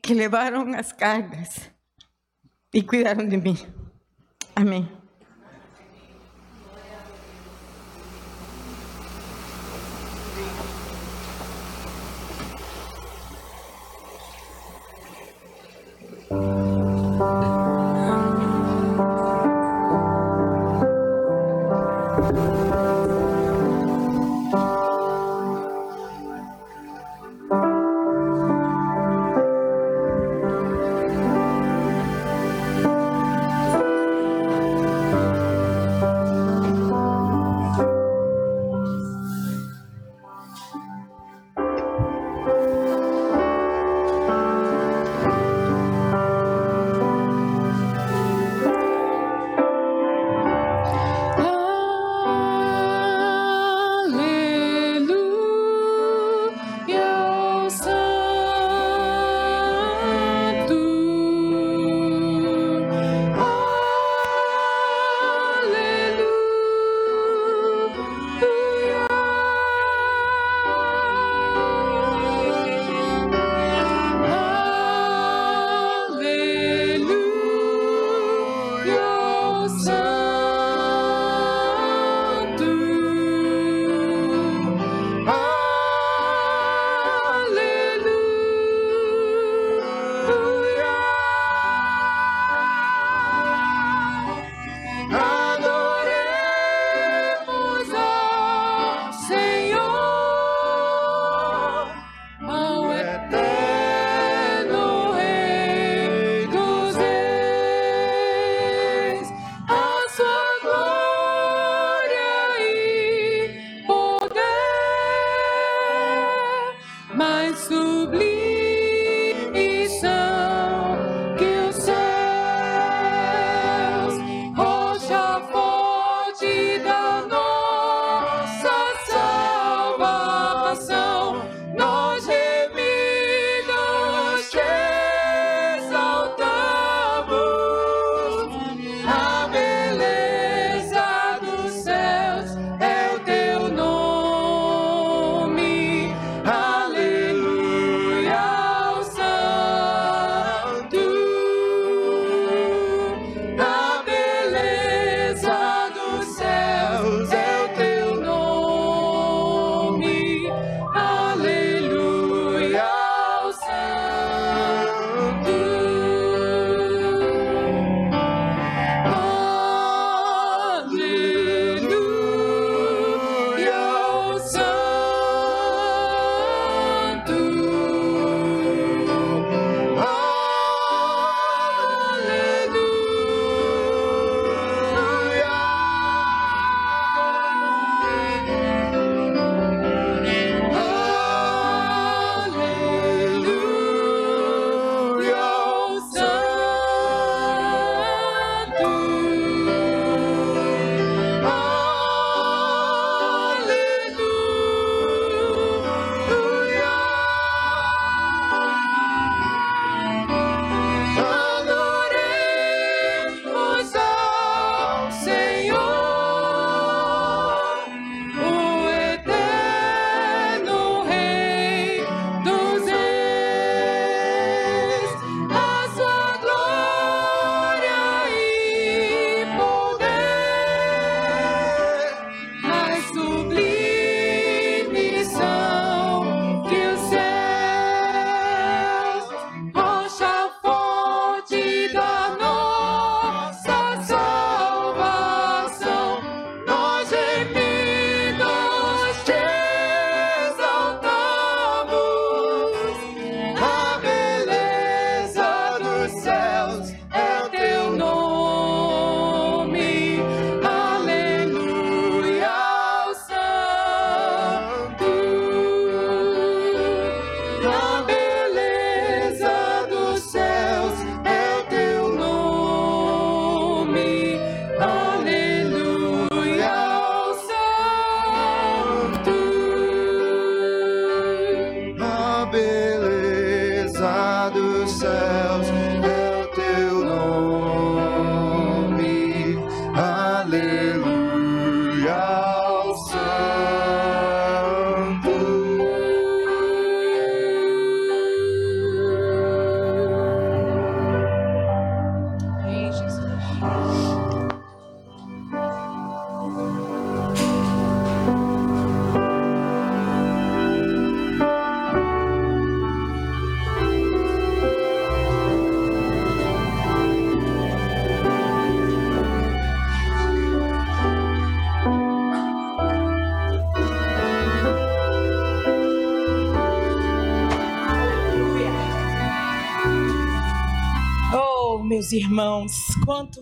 que 0.00 0.14
levaram 0.14 0.72
as 0.74 0.92
cargas 0.92 1.68
e 2.72 2.82
cuidaram 2.82 3.26
de 3.26 3.36
mim. 3.38 3.58
Amém. 4.54 4.88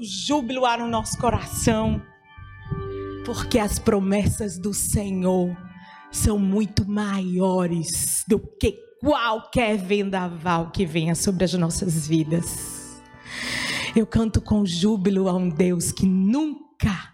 Júbilo 0.06 0.64
há 0.64 0.78
no 0.78 0.86
nosso 0.86 1.18
coração, 1.18 2.00
porque 3.24 3.58
as 3.58 3.78
promessas 3.78 4.58
do 4.58 4.72
Senhor 4.72 5.56
são 6.10 6.38
muito 6.38 6.88
maiores 6.88 8.24
do 8.26 8.38
que 8.38 8.72
qualquer 9.00 9.76
vendaval 9.76 10.70
que 10.70 10.86
venha 10.86 11.14
sobre 11.14 11.44
as 11.44 11.52
nossas 11.54 12.06
vidas. 12.06 13.00
Eu 13.94 14.06
canto 14.06 14.40
com 14.40 14.64
júbilo 14.64 15.28
a 15.28 15.34
um 15.34 15.48
Deus 15.48 15.90
que 15.90 16.06
nunca, 16.06 17.12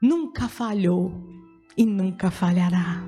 nunca 0.00 0.48
falhou 0.48 1.12
e 1.76 1.84
nunca 1.84 2.30
falhará. 2.30 3.02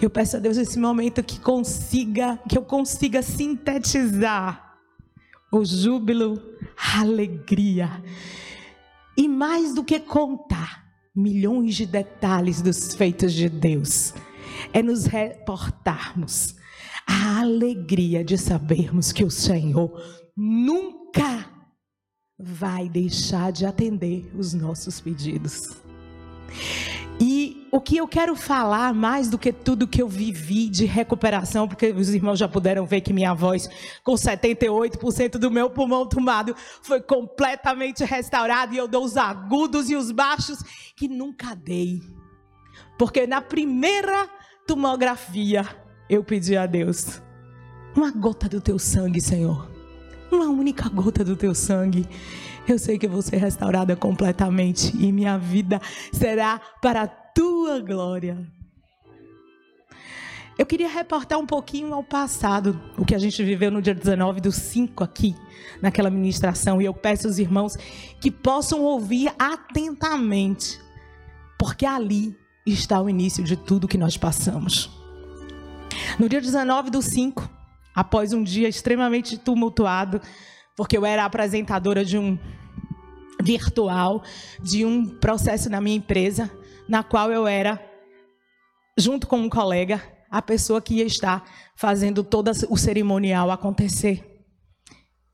Eu 0.00 0.10
peço 0.10 0.36
a 0.36 0.40
Deus 0.40 0.56
nesse 0.56 0.78
momento 0.78 1.22
que 1.24 1.40
consiga, 1.40 2.38
que 2.48 2.56
eu 2.56 2.62
consiga 2.62 3.22
sintetizar 3.22 4.67
o 5.50 5.64
júbilo, 5.64 6.40
a 6.76 7.00
alegria. 7.00 8.02
E 9.16 9.28
mais 9.28 9.74
do 9.74 9.82
que 9.82 9.98
contar 9.98 10.86
milhões 11.14 11.74
de 11.74 11.86
detalhes 11.86 12.62
dos 12.62 12.94
feitos 12.94 13.32
de 13.32 13.48
Deus, 13.48 14.14
é 14.72 14.82
nos 14.82 15.06
reportarmos 15.06 16.54
a 17.06 17.40
alegria 17.40 18.22
de 18.22 18.36
sabermos 18.36 19.12
que 19.12 19.24
o 19.24 19.30
Senhor 19.30 19.90
nunca 20.36 21.50
vai 22.38 22.88
deixar 22.88 23.50
de 23.50 23.66
atender 23.66 24.30
os 24.36 24.54
nossos 24.54 25.00
pedidos. 25.00 25.76
E 27.20 27.57
o 27.70 27.80
que 27.80 27.96
eu 27.96 28.08
quero 28.08 28.34
falar, 28.34 28.94
mais 28.94 29.28
do 29.28 29.38
que 29.38 29.52
tudo 29.52 29.86
que 29.86 30.00
eu 30.00 30.08
vivi 30.08 30.68
de 30.68 30.84
recuperação, 30.84 31.68
porque 31.68 31.90
os 31.90 32.08
irmãos 32.10 32.38
já 32.38 32.48
puderam 32.48 32.86
ver 32.86 33.00
que 33.00 33.12
minha 33.12 33.34
voz, 33.34 33.68
com 34.02 34.14
78% 34.14 35.32
do 35.32 35.50
meu 35.50 35.70
pulmão 35.70 36.06
tomado, 36.06 36.54
foi 36.82 37.00
completamente 37.00 38.04
restaurada 38.04 38.74
e 38.74 38.78
eu 38.78 38.88
dou 38.88 39.04
os 39.04 39.16
agudos 39.16 39.90
e 39.90 39.96
os 39.96 40.10
baixos 40.10 40.62
que 40.96 41.08
nunca 41.08 41.54
dei. 41.54 42.00
Porque 42.98 43.26
na 43.26 43.40
primeira 43.40 44.28
tomografia 44.66 45.66
eu 46.08 46.24
pedi 46.24 46.56
a 46.56 46.66
Deus 46.66 47.22
uma 47.96 48.10
gota 48.10 48.48
do 48.48 48.60
teu 48.60 48.78
sangue, 48.78 49.20
Senhor. 49.20 49.68
Uma 50.30 50.46
única 50.46 50.88
gota 50.88 51.24
do 51.24 51.36
teu 51.36 51.54
sangue. 51.54 52.06
Eu 52.66 52.78
sei 52.78 52.98
que 52.98 53.06
eu 53.06 53.10
vou 53.10 53.22
ser 53.22 53.38
restaurada 53.38 53.96
completamente 53.96 54.94
e 54.98 55.10
minha 55.10 55.38
vida 55.38 55.80
será 56.12 56.60
para 56.82 57.06
tua 57.38 57.78
glória. 57.78 58.36
Eu 60.58 60.66
queria 60.66 60.88
reportar 60.88 61.38
um 61.38 61.46
pouquinho 61.46 61.94
ao 61.94 62.02
passado, 62.02 62.80
o 62.98 63.04
que 63.04 63.14
a 63.14 63.18
gente 63.18 63.44
viveu 63.44 63.70
no 63.70 63.80
dia 63.80 63.94
19 63.94 64.40
do 64.40 64.50
5 64.50 65.04
aqui, 65.04 65.36
naquela 65.80 66.10
ministração, 66.10 66.82
e 66.82 66.86
eu 66.86 66.92
peço 66.92 67.28
aos 67.28 67.38
irmãos 67.38 67.76
que 68.20 68.28
possam 68.28 68.82
ouvir 68.82 69.32
atentamente, 69.38 70.80
porque 71.56 71.86
ali 71.86 72.36
está 72.66 73.00
o 73.00 73.08
início 73.08 73.44
de 73.44 73.56
tudo 73.56 73.86
que 73.86 73.96
nós 73.96 74.16
passamos. 74.16 74.90
No 76.18 76.28
dia 76.28 76.40
19 76.40 76.90
do 76.90 77.00
5, 77.00 77.48
após 77.94 78.32
um 78.32 78.42
dia 78.42 78.68
extremamente 78.68 79.38
tumultuado, 79.38 80.20
porque 80.76 80.98
eu 80.98 81.06
era 81.06 81.24
apresentadora 81.24 82.04
de 82.04 82.18
um 82.18 82.36
virtual, 83.40 84.24
de 84.60 84.84
um 84.84 85.06
processo 85.06 85.70
na 85.70 85.80
minha 85.80 85.96
empresa, 85.96 86.50
na 86.88 87.02
qual 87.02 87.30
eu 87.30 87.46
era, 87.46 87.80
junto 88.96 89.26
com 89.26 89.38
um 89.38 89.48
colega, 89.48 90.02
a 90.30 90.42
pessoa 90.42 90.80
que 90.80 90.94
ia 90.94 91.04
estar 91.04 91.44
fazendo 91.76 92.24
todo 92.24 92.50
o 92.68 92.76
cerimonial 92.76 93.50
acontecer. 93.50 94.24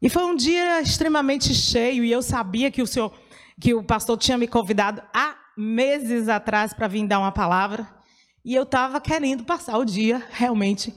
E 0.01 0.09
foi 0.09 0.25
um 0.25 0.37
dia 0.37 0.81
extremamente 0.81 1.55
cheio 1.55 2.05
e 2.05 2.13
eu 2.13 2.23
sabia 2.23 2.71
que 2.71 2.83
o 2.83 2.87
senhor, 2.87 3.13
que 3.61 3.73
o 3.73 3.83
pastor 3.83 4.19
tinha 4.19 4.37
me 4.37 4.47
convidado 4.47 5.03
há 5.15 5.37
meses 5.57 6.29
atrás 6.29 6.75
para 6.75 6.89
vir 6.89 7.07
dar 7.07 7.21
uma 7.21 7.33
palavra. 7.33 7.89
E 8.45 8.55
eu 8.55 8.65
estava 8.65 9.01
querendo 9.01 9.45
passar 9.45 9.79
o 9.79 9.85
dia 9.85 10.23
realmente 10.31 10.95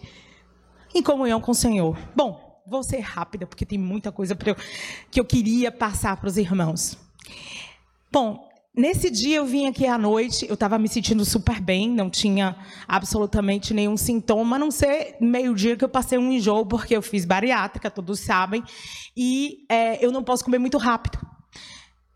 em 0.93 1.01
comunhão 1.01 1.39
com 1.39 1.51
o 1.51 1.55
Senhor. 1.55 1.97
Bom, 2.13 2.61
vou 2.67 2.83
ser 2.83 2.99
rápida, 2.99 3.47
porque 3.47 3.65
tem 3.65 3.77
muita 3.77 4.11
coisa 4.11 4.37
eu, 4.45 4.55
que 5.09 5.19
eu 5.19 5.25
queria 5.25 5.71
passar 5.71 6.17
para 6.17 6.27
os 6.27 6.37
irmãos. 6.37 6.97
Bom, 8.11 8.46
nesse 8.77 9.09
dia 9.09 9.37
eu 9.37 9.45
vim 9.45 9.65
aqui 9.65 9.87
à 9.87 9.97
noite, 9.97 10.45
eu 10.47 10.53
estava 10.53 10.77
me 10.77 10.87
sentindo 10.87 11.25
super 11.25 11.59
bem, 11.59 11.89
não 11.89 12.09
tinha 12.09 12.55
absolutamente 12.87 13.73
nenhum 13.73 13.97
sintoma, 13.97 14.55
a 14.55 14.59
não 14.59 14.69
ser 14.69 15.17
meio-dia 15.19 15.75
que 15.75 15.83
eu 15.83 15.89
passei 15.89 16.17
um 16.17 16.31
enjoo, 16.31 16.65
porque 16.65 16.95
eu 16.95 17.01
fiz 17.01 17.25
bariátrica, 17.25 17.89
todos 17.89 18.19
sabem, 18.19 18.63
e 19.15 19.65
é, 19.67 20.05
eu 20.05 20.11
não 20.11 20.23
posso 20.23 20.45
comer 20.45 20.59
muito 20.59 20.77
rápido. 20.77 21.17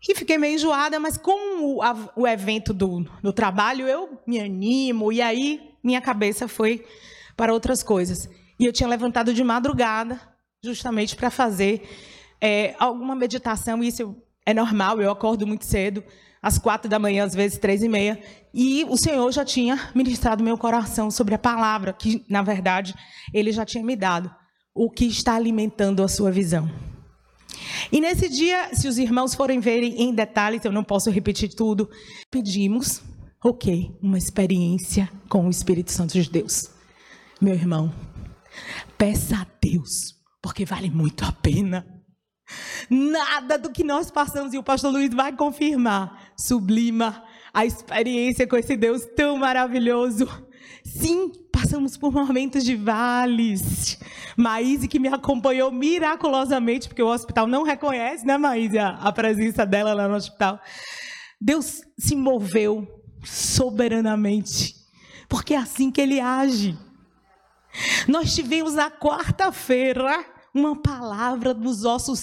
E 0.08 0.14
fiquei 0.14 0.38
meio 0.38 0.54
enjoada, 0.54 0.98
mas 0.98 1.16
com 1.16 1.64
o, 1.64 1.82
a, 1.82 1.96
o 2.16 2.26
evento 2.26 2.72
do, 2.72 3.04
do 3.22 3.32
trabalho, 3.32 3.86
eu 3.86 4.20
me 4.26 4.40
animo, 4.40 5.12
e 5.12 5.20
aí 5.20 5.60
minha 5.82 6.00
cabeça 6.00 6.46
foi 6.46 6.84
para 7.36 7.52
outras 7.52 7.82
coisas. 7.82 8.28
E 8.58 8.64
eu 8.64 8.72
tinha 8.72 8.88
levantado 8.88 9.34
de 9.34 9.42
madrugada, 9.42 10.20
justamente 10.62 11.16
para 11.16 11.30
fazer 11.30 11.88
é, 12.40 12.74
alguma 12.78 13.16
meditação, 13.16 13.82
e 13.82 13.88
isso 13.88 14.16
é 14.46 14.54
normal, 14.54 15.00
eu 15.00 15.10
acordo 15.10 15.46
muito 15.46 15.64
cedo, 15.64 16.02
às 16.42 16.58
quatro 16.58 16.90
da 16.90 16.98
manhã, 16.98 17.24
às 17.24 17.34
vezes 17.34 17.58
três 17.58 17.82
e 17.82 17.88
meia, 17.88 18.18
e 18.52 18.84
o 18.88 18.96
Senhor 18.96 19.30
já 19.30 19.44
tinha 19.44 19.90
ministrado 19.94 20.42
meu 20.42 20.58
coração 20.58 21.10
sobre 21.10 21.34
a 21.34 21.38
palavra, 21.38 21.92
que, 21.92 22.24
na 22.28 22.42
verdade, 22.42 22.94
Ele 23.32 23.52
já 23.52 23.64
tinha 23.64 23.84
me 23.84 23.94
dado, 23.94 24.30
o 24.74 24.90
que 24.90 25.06
está 25.06 25.34
alimentando 25.34 26.02
a 26.02 26.08
sua 26.08 26.30
visão. 26.30 26.68
E 27.90 28.00
nesse 28.00 28.28
dia, 28.28 28.74
se 28.74 28.88
os 28.88 28.98
irmãos 28.98 29.34
forem 29.34 29.60
verem 29.60 30.02
em 30.02 30.14
detalhes, 30.14 30.64
eu 30.64 30.72
não 30.72 30.82
posso 30.82 31.10
repetir 31.10 31.54
tudo, 31.54 31.88
pedimos, 32.30 33.02
ok, 33.44 33.90
uma 34.02 34.18
experiência 34.18 35.08
com 35.28 35.46
o 35.46 35.50
Espírito 35.50 35.92
Santo 35.92 36.12
de 36.12 36.28
Deus. 36.28 36.70
Meu 37.40 37.54
irmão, 37.54 37.92
peça 38.96 39.36
a 39.36 39.46
Deus, 39.60 40.16
porque 40.40 40.64
vale 40.64 40.90
muito 40.90 41.24
a 41.24 41.32
pena. 41.32 41.86
Nada 42.88 43.58
do 43.58 43.70
que 43.70 43.84
nós 43.84 44.10
passamos, 44.10 44.52
e 44.52 44.58
o 44.58 44.62
pastor 44.62 44.92
Luiz 44.92 45.12
vai 45.14 45.32
confirmar, 45.32 46.32
sublima 46.36 47.22
a 47.52 47.66
experiência 47.66 48.46
com 48.46 48.56
esse 48.56 48.76
Deus 48.76 49.04
tão 49.16 49.36
maravilhoso. 49.36 50.28
Sim, 50.84 51.30
passamos 51.52 51.96
por 51.96 52.12
momentos 52.12 52.64
de 52.64 52.74
vales. 52.74 53.98
Maíse, 54.36 54.88
que 54.88 54.98
me 54.98 55.08
acompanhou 55.08 55.70
miraculosamente, 55.70 56.88
porque 56.88 57.02
o 57.02 57.12
hospital 57.12 57.46
não 57.46 57.62
reconhece, 57.62 58.26
né, 58.26 58.36
Maíse, 58.36 58.78
a, 58.78 58.90
a 58.90 59.12
presença 59.12 59.64
dela 59.64 59.92
lá 59.92 60.08
no 60.08 60.16
hospital. 60.16 60.60
Deus 61.40 61.82
se 61.98 62.16
moveu 62.16 62.86
soberanamente, 63.24 64.74
porque 65.28 65.54
é 65.54 65.58
assim 65.58 65.90
que 65.90 66.00
ele 66.00 66.20
age. 66.20 66.76
Nós 68.08 68.34
tivemos 68.34 68.74
na 68.74 68.90
quarta-feira 68.90 70.24
uma 70.54 70.76
palavra 70.76 71.54
dos 71.54 71.84
ossos 71.84 72.18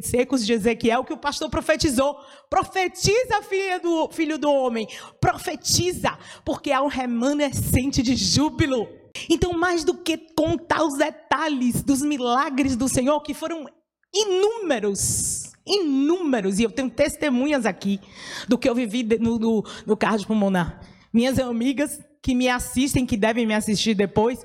secos 0.00 0.46
de 0.46 0.54
Ezequiel 0.54 1.04
que 1.04 1.12
o 1.12 1.18
pastor 1.18 1.50
profetizou. 1.50 2.16
Profetiza, 2.48 3.42
filho 3.42 3.80
do, 3.82 4.10
filho 4.10 4.38
do 4.38 4.50
homem. 4.50 4.88
Profetiza, 5.20 6.18
porque 6.44 6.72
há 6.72 6.82
um 6.82 6.88
remanescente 6.88 8.02
de 8.02 8.16
júbilo. 8.16 8.88
Então, 9.28 9.52
mais 9.52 9.84
do 9.84 9.94
que 9.94 10.16
contar 10.16 10.82
os 10.82 10.96
detalhes 10.96 11.82
dos 11.82 12.00
milagres 12.02 12.74
do 12.74 12.88
Senhor, 12.88 13.20
que 13.20 13.34
foram 13.34 13.66
inúmeros, 14.12 15.52
inúmeros, 15.66 16.58
e 16.58 16.62
eu 16.62 16.70
tenho 16.70 16.90
testemunhas 16.90 17.66
aqui 17.66 18.00
do 18.48 18.56
que 18.56 18.68
eu 18.68 18.74
vivi 18.74 19.02
no, 19.20 19.38
no, 19.38 19.64
no 19.86 19.96
cardiopulmonar. 19.96 20.80
Minhas 21.12 21.38
amigas 21.38 22.00
que 22.22 22.34
me 22.34 22.48
assistem, 22.48 23.04
que 23.04 23.16
devem 23.16 23.46
me 23.46 23.54
assistir 23.54 23.94
depois, 23.94 24.44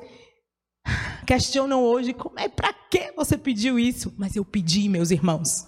questionam 1.29 1.83
hoje 1.83 2.11
como 2.11 2.39
é 2.39 2.49
para 2.49 2.73
que 2.73 3.11
você 3.15 3.37
pediu 3.37 3.77
isso? 3.77 4.11
Mas 4.17 4.35
eu 4.35 4.43
pedi, 4.43 4.89
meus 4.89 5.11
irmãos. 5.11 5.67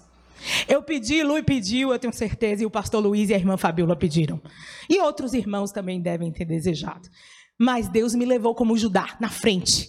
Eu 0.68 0.82
pedi, 0.82 1.22
Lu 1.22 1.43
pediu, 1.43 1.91
eu 1.91 1.99
tenho 1.99 2.12
certeza, 2.12 2.64
e 2.64 2.66
o 2.66 2.72
pastor 2.72 2.99
Luiz 3.03 3.30
e 3.30 3.34
a 3.36 3.38
irmã 3.38 3.57
Fabiola 3.57 3.95
pediram. 3.95 4.41
E 4.89 4.99
outros 4.99 5.36
irmãos 5.36 5.72
também 5.72 6.01
devem 6.01 6.32
ter 6.32 6.45
desejado. 6.45 7.07
Mas 7.59 7.88
Deus 7.88 8.16
me 8.16 8.26
levou 8.26 8.55
como 8.55 8.76
Judá, 8.76 9.16
na 9.20 9.30
frente. 9.30 9.88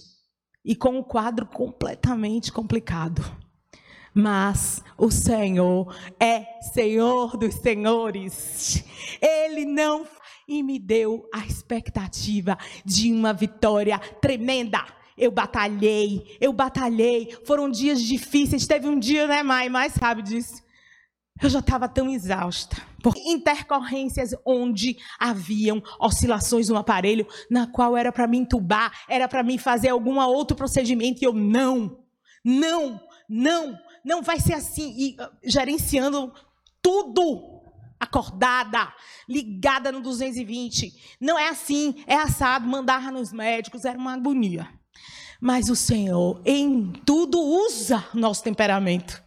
E 0.62 0.76
com 0.76 0.98
um 0.98 1.02
quadro 1.02 1.46
completamente 1.46 2.52
complicado. 2.52 3.24
Mas 4.14 4.84
o 4.98 5.10
Senhor 5.10 5.96
é 6.20 6.44
Senhor 6.74 7.34
dos 7.38 7.54
senhores. 7.54 8.84
Ele 9.22 9.64
não 9.64 10.06
e 10.46 10.62
me 10.62 10.78
deu 10.78 11.26
a 11.32 11.46
expectativa 11.46 12.58
de 12.84 13.10
uma 13.10 13.32
vitória 13.32 13.98
tremenda. 14.20 14.84
Eu 15.16 15.30
batalhei, 15.30 16.36
eu 16.40 16.52
batalhei. 16.52 17.36
Foram 17.44 17.70
dias 17.70 18.02
difíceis. 18.02 18.66
Teve 18.66 18.88
um 18.88 18.98
dia, 18.98 19.26
né, 19.26 19.42
Mai? 19.42 19.68
Mais 19.68 19.92
sabe 19.92 20.22
disso. 20.22 20.62
Eu 21.40 21.48
já 21.50 21.58
estava 21.58 21.88
tão 21.88 22.08
exausta. 22.08 22.76
Por 23.02 23.14
intercorrências 23.16 24.32
onde 24.46 24.96
haviam 25.18 25.82
oscilações 25.98 26.68
no 26.68 26.76
aparelho, 26.76 27.26
na 27.50 27.66
qual 27.66 27.96
era 27.96 28.12
para 28.12 28.28
me 28.28 28.38
entubar, 28.38 28.92
era 29.08 29.26
para 29.26 29.42
mim 29.42 29.58
fazer 29.58 29.88
algum 29.88 30.20
outro 30.20 30.56
procedimento, 30.56 31.20
e 31.20 31.26
eu 31.26 31.32
não, 31.32 31.98
não, 32.44 33.00
não, 33.28 33.76
não 34.04 34.22
vai 34.22 34.38
ser 34.38 34.54
assim, 34.54 34.94
e, 34.96 35.16
uh, 35.20 35.28
gerenciando 35.42 36.32
tudo, 36.80 37.60
acordada, 37.98 38.92
ligada 39.28 39.90
no 39.90 40.00
220. 40.00 41.16
Não 41.20 41.36
é 41.36 41.48
assim, 41.48 42.04
é 42.06 42.14
assado, 42.14 42.68
mandar 42.68 43.10
nos 43.10 43.32
médicos, 43.32 43.84
era 43.84 43.98
uma 43.98 44.14
agonia. 44.14 44.68
Mas 45.45 45.68
o 45.68 45.74
Senhor, 45.74 46.40
em 46.47 46.93
tudo, 47.05 47.36
usa 47.36 48.05
nosso 48.14 48.45
temperamento. 48.45 49.20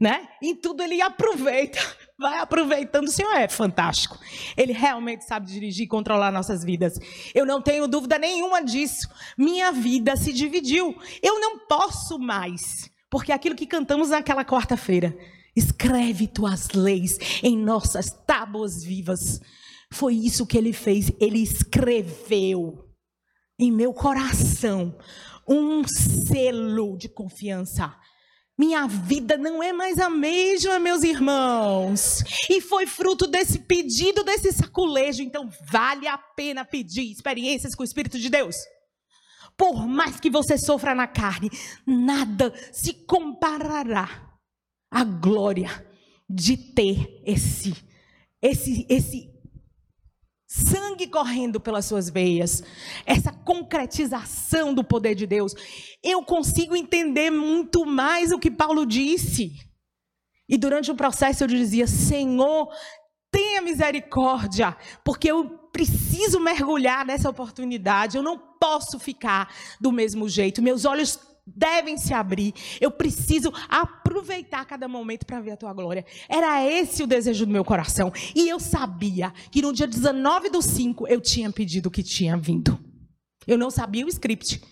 Né? 0.00 0.28
Em 0.40 0.54
tudo 0.54 0.84
ele 0.84 1.02
aproveita, 1.02 1.80
vai 2.16 2.38
aproveitando. 2.38 3.08
O 3.08 3.10
Senhor 3.10 3.34
é 3.34 3.48
fantástico. 3.48 4.16
Ele 4.56 4.72
realmente 4.72 5.24
sabe 5.24 5.50
dirigir 5.50 5.86
e 5.86 5.88
controlar 5.88 6.30
nossas 6.30 6.62
vidas. 6.62 6.96
Eu 7.34 7.44
não 7.44 7.60
tenho 7.60 7.88
dúvida 7.88 8.20
nenhuma 8.20 8.62
disso. 8.62 9.08
Minha 9.36 9.72
vida 9.72 10.14
se 10.14 10.32
dividiu. 10.32 10.96
Eu 11.20 11.40
não 11.40 11.58
posso 11.66 12.20
mais, 12.20 12.88
porque 13.10 13.32
aquilo 13.32 13.56
que 13.56 13.66
cantamos 13.66 14.10
naquela 14.10 14.44
quarta-feira, 14.44 15.18
escreve 15.56 16.28
tuas 16.28 16.68
leis 16.68 17.18
em 17.42 17.58
nossas 17.58 18.10
tábuas 18.24 18.84
vivas. 18.84 19.40
Foi 19.90 20.14
isso 20.14 20.46
que 20.46 20.56
ele 20.56 20.72
fez. 20.72 21.10
Ele 21.18 21.42
escreveu 21.42 22.84
em 23.58 23.72
meu 23.72 23.92
coração 23.92 24.94
um 25.48 25.82
selo 25.86 26.96
de 26.96 27.08
confiança. 27.08 27.94
Minha 28.58 28.86
vida 28.88 29.38
não 29.38 29.62
é 29.62 29.72
mais 29.72 29.98
a 29.98 30.10
mesma, 30.10 30.80
meus 30.80 31.04
irmãos. 31.04 32.24
E 32.50 32.60
foi 32.60 32.86
fruto 32.86 33.26
desse 33.26 33.60
pedido, 33.60 34.24
desse 34.24 34.52
saculejo. 34.52 35.22
Então, 35.22 35.48
vale 35.70 36.08
a 36.08 36.18
pena 36.18 36.64
pedir 36.64 37.10
experiências 37.10 37.74
com 37.74 37.82
o 37.82 37.86
Espírito 37.86 38.18
de 38.18 38.28
Deus. 38.28 38.56
Por 39.56 39.86
mais 39.86 40.18
que 40.18 40.28
você 40.28 40.58
sofra 40.58 40.94
na 40.94 41.06
carne, 41.06 41.50
nada 41.86 42.52
se 42.72 42.92
comparará 42.92 44.38
à 44.90 45.04
glória 45.04 45.86
de 46.28 46.56
ter 46.56 47.22
esse, 47.24 47.74
esse, 48.42 48.86
esse 48.88 49.37
sangue 50.48 51.06
correndo 51.06 51.60
pelas 51.60 51.84
suas 51.84 52.08
veias, 52.08 52.62
essa 53.04 53.30
concretização 53.30 54.72
do 54.72 54.82
poder 54.82 55.14
de 55.14 55.26
Deus, 55.26 55.52
eu 56.02 56.22
consigo 56.22 56.74
entender 56.74 57.30
muito 57.30 57.84
mais 57.84 58.32
o 58.32 58.38
que 58.38 58.50
Paulo 58.50 58.86
disse. 58.86 59.52
E 60.48 60.56
durante 60.56 60.90
o 60.90 60.96
processo 60.96 61.44
eu 61.44 61.48
dizia: 61.48 61.86
Senhor, 61.86 62.72
tenha 63.30 63.60
misericórdia, 63.60 64.74
porque 65.04 65.30
eu 65.30 65.50
preciso 65.70 66.40
mergulhar 66.40 67.04
nessa 67.04 67.28
oportunidade, 67.28 68.16
eu 68.16 68.22
não 68.22 68.38
posso 68.58 68.98
ficar 68.98 69.54
do 69.78 69.92
mesmo 69.92 70.28
jeito, 70.28 70.62
meus 70.62 70.86
olhos 70.86 71.20
devem 71.56 71.96
se 71.96 72.12
abrir. 72.12 72.54
Eu 72.80 72.90
preciso 72.90 73.52
aproveitar 73.68 74.64
cada 74.64 74.88
momento 74.88 75.24
para 75.24 75.40
ver 75.40 75.52
a 75.52 75.56
tua 75.56 75.72
glória. 75.72 76.04
Era 76.28 76.64
esse 76.64 77.02
o 77.02 77.06
desejo 77.06 77.46
do 77.46 77.52
meu 77.52 77.64
coração. 77.64 78.12
E 78.34 78.48
eu 78.48 78.60
sabia 78.60 79.32
que 79.50 79.62
no 79.62 79.72
dia 79.72 79.86
19 79.86 80.50
do 80.50 80.60
5 80.60 81.06
eu 81.08 81.20
tinha 81.20 81.50
pedido 81.50 81.90
que 81.90 82.02
tinha 82.02 82.36
vindo. 82.36 82.78
Eu 83.46 83.56
não 83.56 83.70
sabia 83.70 84.04
o 84.04 84.08
script. 84.08 84.62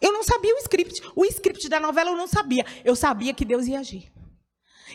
Eu 0.00 0.12
não 0.12 0.22
sabia 0.22 0.54
o 0.54 0.58
script. 0.58 1.02
O 1.16 1.24
script 1.24 1.68
da 1.68 1.80
novela 1.80 2.10
eu 2.10 2.16
não 2.16 2.26
sabia. 2.26 2.64
Eu 2.84 2.94
sabia 2.94 3.34
que 3.34 3.44
Deus 3.44 3.66
ia 3.66 3.80
agir. 3.80 4.12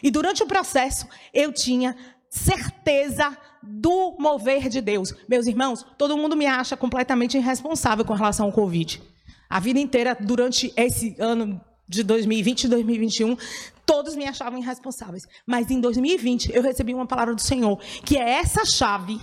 E 0.02 0.10
durante 0.10 0.42
o 0.44 0.48
processo 0.48 1.08
eu 1.34 1.52
tinha 1.52 1.96
certeza 2.30 3.36
do 3.62 4.16
mover 4.20 4.70
de 4.70 4.82
Deus. 4.82 5.14
Meus 5.28 5.48
irmãos, 5.48 5.86
todo 5.98 6.18
mundo 6.18 6.36
me 6.36 6.46
acha 6.46 6.78
completamente 6.78 7.38
irresponsável 7.38 8.06
com 8.06 8.14
relação 8.14 8.46
ao 8.46 8.52
Covid. 8.52 9.02
A 9.50 9.60
vida 9.60 9.80
inteira, 9.80 10.16
durante 10.20 10.72
esse 10.78 11.16
ano 11.20 11.60
de 11.88 12.04
2020 12.04 12.66
e 12.66 12.68
2021, 12.68 13.36
todos 13.84 14.16
me 14.16 14.28
achavam 14.28 14.60
irresponsáveis. 14.60 15.24
Mas 15.46 15.72
em 15.72 15.82
2020, 15.82 16.52
eu 16.54 16.62
recebi 16.62 16.94
uma 16.94 17.08
palavra 17.08 17.34
do 17.34 17.42
Senhor, 17.42 17.78
que 18.06 18.16
é 18.16 18.30
essa 18.30 18.64
chave, 18.64 19.20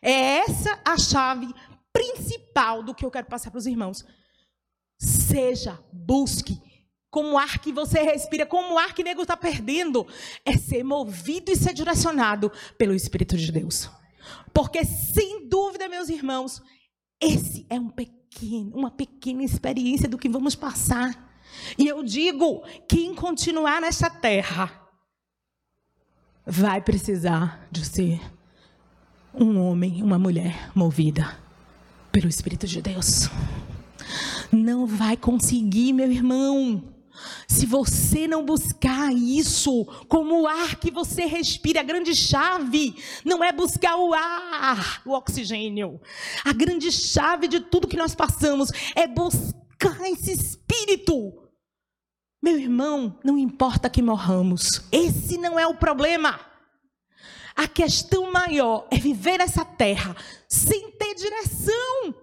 é 0.00 0.38
essa 0.38 0.80
a 0.82 0.96
chave 0.96 1.52
principal 1.92 2.82
do 2.82 2.94
que 2.94 3.04
eu 3.04 3.10
quero 3.10 3.26
passar 3.26 3.50
para 3.50 3.58
os 3.58 3.66
irmãos. 3.66 4.02
Seja, 4.98 5.78
busque, 5.92 6.58
como 7.10 7.32
o 7.32 7.38
ar 7.38 7.58
que 7.58 7.70
você 7.70 8.00
respira, 8.00 8.46
como 8.46 8.74
o 8.74 8.78
ar 8.78 8.94
que 8.94 9.02
o 9.02 9.04
nego 9.04 9.22
está 9.22 9.36
perdendo, 9.36 10.06
é 10.44 10.56
ser 10.56 10.82
movido 10.82 11.50
e 11.50 11.56
ser 11.56 11.74
direcionado 11.74 12.50
pelo 12.78 12.94
Espírito 12.94 13.36
de 13.36 13.52
Deus. 13.52 13.90
Porque, 14.54 14.84
sem 14.84 15.48
dúvida, 15.48 15.88
meus 15.88 16.08
irmãos, 16.08 16.62
esse 17.20 17.66
é 17.68 17.78
um 17.78 17.90
pequeno 17.90 18.19
pequeno, 18.30 18.70
uma 18.74 18.90
pequena 18.90 19.42
experiência 19.42 20.08
do 20.08 20.16
que 20.16 20.28
vamos 20.28 20.54
passar. 20.54 21.30
E 21.76 21.86
eu 21.86 22.02
digo: 22.02 22.62
quem 22.88 23.14
continuar 23.14 23.80
nessa 23.80 24.08
terra 24.08 24.70
vai 26.46 26.80
precisar 26.80 27.66
de 27.70 27.84
ser 27.84 28.20
um 29.34 29.60
homem, 29.60 30.02
uma 30.02 30.18
mulher 30.18 30.70
movida 30.74 31.38
pelo 32.10 32.28
Espírito 32.28 32.66
de 32.66 32.80
Deus. 32.80 33.28
Não 34.50 34.86
vai 34.86 35.16
conseguir, 35.16 35.92
meu 35.92 36.10
irmão. 36.10 36.82
Se 37.48 37.66
você 37.66 38.26
não 38.26 38.44
buscar 38.44 39.12
isso 39.12 39.84
como 40.08 40.42
o 40.42 40.46
ar 40.46 40.76
que 40.76 40.90
você 40.90 41.24
respira, 41.24 41.80
a 41.80 41.84
grande 41.84 42.14
chave 42.14 42.94
não 43.24 43.42
é 43.42 43.52
buscar 43.52 43.96
o 43.96 44.14
ar, 44.14 45.02
o 45.04 45.12
oxigênio. 45.12 46.00
A 46.44 46.52
grande 46.52 46.92
chave 46.92 47.48
de 47.48 47.60
tudo 47.60 47.88
que 47.88 47.96
nós 47.96 48.14
passamos 48.14 48.70
é 48.94 49.06
buscar 49.06 50.00
esse 50.10 50.32
espírito. 50.32 51.32
Meu 52.42 52.58
irmão, 52.58 53.18
não 53.24 53.36
importa 53.36 53.90
que 53.90 54.00
morramos, 54.00 54.82
esse 54.90 55.36
não 55.36 55.58
é 55.58 55.66
o 55.66 55.74
problema. 55.74 56.40
A 57.54 57.68
questão 57.68 58.32
maior 58.32 58.86
é 58.90 58.96
viver 58.96 59.38
nessa 59.38 59.64
terra 59.64 60.16
sem 60.48 60.92
ter 60.92 61.14
direção, 61.14 62.14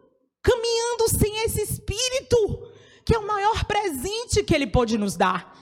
caminhando 0.41 1.09
sem 1.09 1.43
esse 1.43 1.61
espírito 1.61 2.76
que 3.07 3.15
é 3.15 3.17
o 3.17 3.25
maior 3.25 3.63
presente 3.63 4.43
que 4.43 4.53
Ele 4.53 4.67
pode 4.67 4.97
nos 4.97 5.15
dar. 5.15 5.57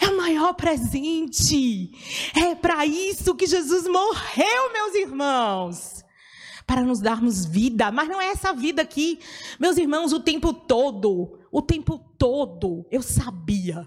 É 0.00 0.08
o 0.08 0.16
maior 0.16 0.54
presente. 0.54 1.92
É 2.34 2.54
para 2.54 2.86
isso 2.86 3.34
que 3.34 3.46
Jesus 3.46 3.86
morreu, 3.86 4.72
meus 4.72 4.94
irmãos. 4.94 6.02
Para 6.66 6.80
nos 6.80 6.98
darmos 6.98 7.44
vida. 7.44 7.92
Mas 7.92 8.08
não 8.08 8.18
é 8.18 8.28
essa 8.28 8.54
vida 8.54 8.80
aqui, 8.80 9.20
meus 9.58 9.76
irmãos, 9.76 10.14
o 10.14 10.20
tempo 10.20 10.54
todo. 10.54 11.38
O 11.52 11.60
tempo 11.60 11.98
todo 12.16 12.86
eu 12.90 13.02
sabia. 13.02 13.86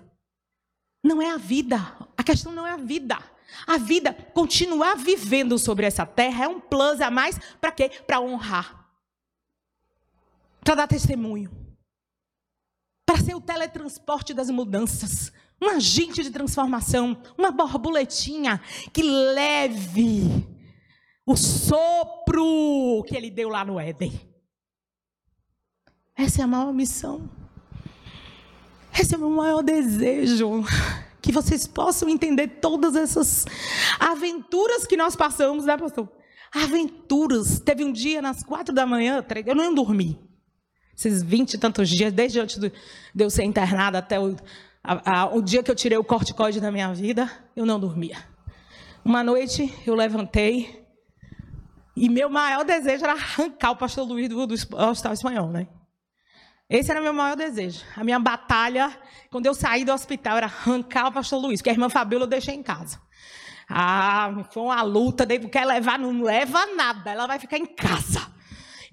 Não 1.04 1.20
é 1.20 1.32
a 1.32 1.38
vida. 1.38 1.80
A 2.16 2.24
questão 2.24 2.51
não 2.51 2.68
é 2.68 2.72
a 2.74 2.78
vida. 2.78 3.18
A 3.66 3.80
vida, 3.80 4.14
continuar 4.36 4.95
vivendo 4.95 5.58
sobre 5.58 5.88
essa 5.88 6.06
terra, 6.06 6.45
é 6.45 6.47
um 6.47 6.60
plus 6.60 7.01
a 7.01 7.10
mais 7.10 7.39
para 7.60 7.72
quê? 7.72 7.89
Para 8.06 8.22
honrar. 8.22 8.88
Para 10.64 10.76
dar 10.76 10.88
testemunho 10.88 11.62
para 13.14 13.22
ser 13.22 13.36
o 13.36 13.41
teletransporte 13.41 14.34
das 14.34 14.49
mudanças, 14.49 15.32
um 15.61 15.70
agente 15.70 16.24
de 16.24 16.32
transformação, 16.32 17.16
uma 17.38 17.51
borboletinha 17.51 18.59
que 18.91 19.03
leve 19.03 20.47
o 21.24 21.38
sopro 21.38 23.03
que 23.07 23.16
ele 23.16 23.30
deu 23.30 23.49
lá 23.49 23.64
no 23.64 23.80
Éden. 23.80 24.20
Essa 26.16 26.41
é 26.41 26.43
a 26.43 26.47
maior 26.47 26.74
missão. 26.74 27.30
Esse 28.99 29.14
é 29.14 29.18
o 29.18 29.22
meu 29.22 29.30
maior 29.30 29.61
desejo. 29.61 30.64
Que 31.22 31.32
vocês 31.32 31.68
possam 31.68 32.09
entender 32.09 32.47
todas 32.59 32.95
essas 32.95 33.45
aventuras 33.99 34.88
que 34.88 34.97
nós 34.97 35.16
passamos, 35.16 35.66
né, 35.66 35.78
pastor? 35.78 36.11
Aventuras. 36.51 37.59
Teve 37.59 37.84
um 37.84 37.93
dia 37.93 38.24
nas 38.24 38.41
quatro 38.43 38.74
da 38.74 38.88
manhã, 38.88 39.24
eu 39.45 39.55
não 39.55 39.72
dormi. 39.72 40.20
Esses 40.96 41.24
vinte 41.24 41.56
e 41.56 41.58
tantos 41.58 41.89
dias, 41.89 42.14
desde 42.14 42.39
antes 42.39 42.58
de 42.58 42.72
eu 43.18 43.30
ser 43.30 43.44
internada 43.44 43.98
até 43.98 44.20
o, 44.20 44.36
a, 44.84 45.22
a, 45.22 45.26
o 45.36 45.41
dia 45.41 45.64
que 45.64 45.72
eu 45.72 45.76
tirei 45.76 45.98
o 45.98 46.04
corticoide 46.04 46.62
da 46.62 46.72
minha 46.72 46.94
vida, 46.94 47.30
eu 47.56 47.66
não 47.66 47.80
dormia. 47.80 48.18
Uma 49.04 49.24
noite 49.24 49.74
eu 49.86 49.96
levantei 49.96 50.86
e 51.96 52.10
meu 52.10 52.30
maior 52.30 52.64
desejo 52.64 53.04
era 53.04 53.14
arrancar 53.14 53.72
o 53.72 53.76
pastor 53.76 54.08
Luiz 54.08 54.30
do, 54.30 54.48
do 54.48 54.54
Hospital 54.54 55.14
Espanhol, 55.14 55.50
né? 55.50 55.68
Esse 56.70 56.89
era 56.89 57.02
meu 57.02 57.14
maior 57.14 57.36
desejo. 57.36 57.84
A 57.96 58.04
minha 58.04 58.20
batalha, 58.20 58.91
quando 59.30 59.46
eu 59.46 59.54
saí 59.54 59.84
do 59.86 59.91
hospital, 59.91 60.38
era 60.38 60.48
arrancar 60.48 61.08
o 61.08 61.12
pastor 61.12 61.39
Luiz, 61.39 61.60
porque 61.60 61.70
a 61.70 61.74
irmã 61.74 61.89
Fabíola 61.89 62.24
eu 62.24 62.30
deixei 62.30 62.56
em 62.56 62.64
casa. 62.64 63.00
Ah, 63.70 64.46
foi 64.52 64.64
uma 64.64 64.82
luta, 64.82 65.26
daí 65.26 65.39
quer 65.50 65.66
levar, 65.66 66.00
não 66.00 66.22
leva 66.22 66.66
nada, 66.76 67.12
ela 67.12 67.28
vai 67.28 67.38
ficar 67.38 67.58
em 67.58 67.66
casa. 67.66 68.33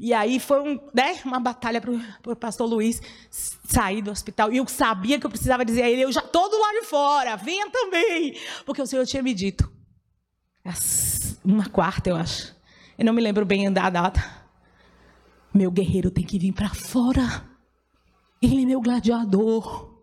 E 0.03 0.15
aí 0.15 0.41
foi 0.41 0.61
um, 0.63 0.81
né, 0.95 1.21
uma 1.27 1.39
batalha 1.39 1.79
para 1.79 2.33
o 2.33 2.35
pastor 2.35 2.67
Luiz 2.67 3.03
sair 3.31 4.01
do 4.01 4.11
hospital. 4.11 4.51
E 4.51 4.57
eu 4.57 4.67
sabia 4.67 5.21
que 5.21 5.27
eu 5.27 5.31
precisava 5.31 5.63
dizer 5.63 5.83
a 5.83 5.91
ele: 5.91 6.01
eu 6.01 6.11
já 6.11 6.23
estou 6.23 6.49
do 6.49 6.59
lado 6.59 6.81
de 6.81 6.87
fora, 6.87 7.37
venha 7.37 7.71
também. 7.71 8.35
Porque 8.65 8.81
o 8.81 8.87
Senhor 8.87 9.05
tinha 9.05 9.23
me 9.23 9.35
dito. 9.35 9.71
Uma 11.45 11.69
quarta, 11.69 12.09
eu 12.09 12.17
acho. 12.17 12.57
Eu 12.97 13.05
não 13.05 13.13
me 13.13 13.21
lembro 13.21 13.45
bem 13.45 13.71
da 13.71 13.91
data. 13.91 14.25
Meu 15.53 15.71
guerreiro 15.71 16.11
tem 16.11 16.25
que 16.25 16.39
vir 16.39 16.53
para 16.53 16.71
fora. 16.71 17.47
Ele 18.41 18.63
é 18.63 18.67
meu 18.67 18.81
gladiador. 18.81 20.01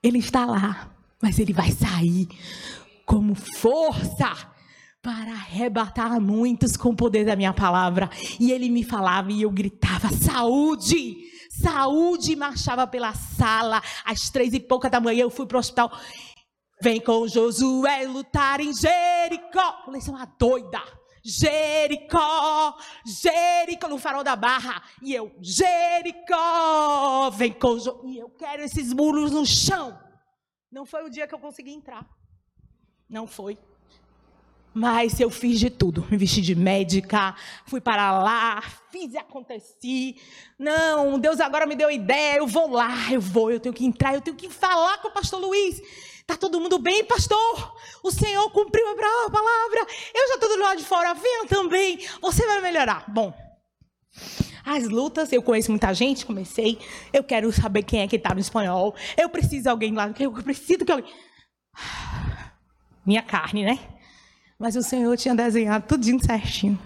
Ele 0.00 0.18
está 0.18 0.46
lá. 0.46 0.94
mas 1.20 1.40
ele 1.40 1.52
vai 1.52 1.72
sair 1.72 2.28
como 3.04 3.34
força 3.34 4.48
para 5.02 5.32
arrebatar 5.32 6.20
muitos 6.20 6.76
com 6.76 6.90
o 6.90 6.96
poder 6.96 7.24
da 7.24 7.36
minha 7.36 7.52
palavra. 7.54 8.10
E 8.38 8.50
ele 8.52 8.68
me 8.68 8.82
falava 8.84 9.30
e 9.32 9.42
eu 9.42 9.50
gritava: 9.50 10.08
saúde! 10.10 11.16
Saúde! 11.50 12.32
E 12.32 12.36
marchava 12.36 12.86
pela 12.86 13.14
sala. 13.14 13.82
Às 14.04 14.30
três 14.30 14.52
e 14.52 14.60
pouca 14.60 14.88
da 14.90 15.00
manhã 15.00 15.22
eu 15.22 15.30
fui 15.30 15.46
para 15.46 15.56
o 15.56 15.60
hospital. 15.60 15.90
Vem 16.80 17.00
com 17.00 17.26
Josué 17.26 18.06
lutar 18.06 18.60
em 18.60 18.72
Jericó. 18.72 19.82
Falei, 19.84 20.00
você 20.00 20.10
é 20.10 20.12
uma 20.12 20.26
doida. 20.38 20.80
Jericó, 21.24 22.76
Jericó, 23.04 23.88
no 23.88 23.98
farol 23.98 24.22
da 24.22 24.36
barra. 24.36 24.82
E 25.02 25.12
eu, 25.12 25.34
Jericó, 25.40 27.30
vem 27.30 27.52
com 27.52 27.76
Jo- 27.78 28.00
E 28.04 28.18
eu 28.18 28.30
quero 28.30 28.62
esses 28.62 28.92
muros 28.92 29.32
no 29.32 29.44
chão. 29.44 29.98
Não 30.70 30.86
foi 30.86 31.04
o 31.04 31.10
dia 31.10 31.26
que 31.26 31.34
eu 31.34 31.38
consegui 31.38 31.72
entrar. 31.72 32.06
Não 33.10 33.26
foi. 33.26 33.58
Mas 34.74 35.18
eu 35.18 35.30
fiz 35.30 35.58
de 35.58 35.70
tudo. 35.70 36.06
Me 36.10 36.16
vesti 36.16 36.40
de 36.40 36.54
médica, 36.54 37.34
fui 37.66 37.80
para 37.80 38.12
lá, 38.18 38.62
fiz 38.90 39.12
e 39.12 39.18
aconteci. 39.18 40.16
Não, 40.58 41.18
Deus 41.18 41.40
agora 41.40 41.66
me 41.66 41.74
deu 41.74 41.90
ideia. 41.90 42.38
Eu 42.38 42.46
vou 42.46 42.70
lá, 42.70 43.10
eu 43.10 43.20
vou, 43.20 43.50
eu 43.50 43.60
tenho 43.60 43.74
que 43.74 43.84
entrar, 43.84 44.14
eu 44.14 44.20
tenho 44.20 44.36
que 44.36 44.48
falar 44.48 44.98
com 44.98 45.08
o 45.08 45.12
pastor 45.12 45.40
Luiz. 45.40 45.80
Tá 46.26 46.36
todo 46.36 46.60
mundo 46.60 46.78
bem, 46.78 47.04
pastor? 47.04 47.74
O 48.02 48.10
Senhor 48.10 48.50
cumpriu 48.50 48.86
a 48.86 49.30
palavra. 49.30 49.86
Eu 50.14 50.28
já 50.28 50.34
estou 50.34 50.48
do 50.50 50.62
lado 50.62 50.78
de 50.78 50.84
fora, 50.84 51.14
venha 51.14 51.46
também. 51.46 52.06
Você 52.20 52.46
vai 52.46 52.60
melhorar. 52.60 53.04
Bom, 53.08 53.32
as 54.64 54.84
lutas, 54.84 55.32
eu 55.32 55.42
conheço 55.42 55.70
muita 55.70 55.94
gente, 55.94 56.26
comecei. 56.26 56.78
Eu 57.12 57.24
quero 57.24 57.50
saber 57.50 57.82
quem 57.82 58.02
é 58.02 58.06
que 58.06 58.16
está 58.16 58.34
no 58.34 58.40
espanhol. 58.40 58.94
Eu 59.16 59.30
preciso 59.30 59.62
de 59.62 59.68
alguém 59.70 59.94
lá. 59.94 60.12
Eu 60.20 60.30
preciso 60.30 60.84
que 60.84 60.92
alguém. 60.92 61.10
Minha 63.06 63.22
carne, 63.22 63.64
né? 63.64 63.97
Mas 64.58 64.74
o 64.74 64.82
Senhor 64.82 65.16
tinha 65.16 65.36
desenhado 65.36 65.86
tudinho 65.86 66.18
certinho. 66.24 66.76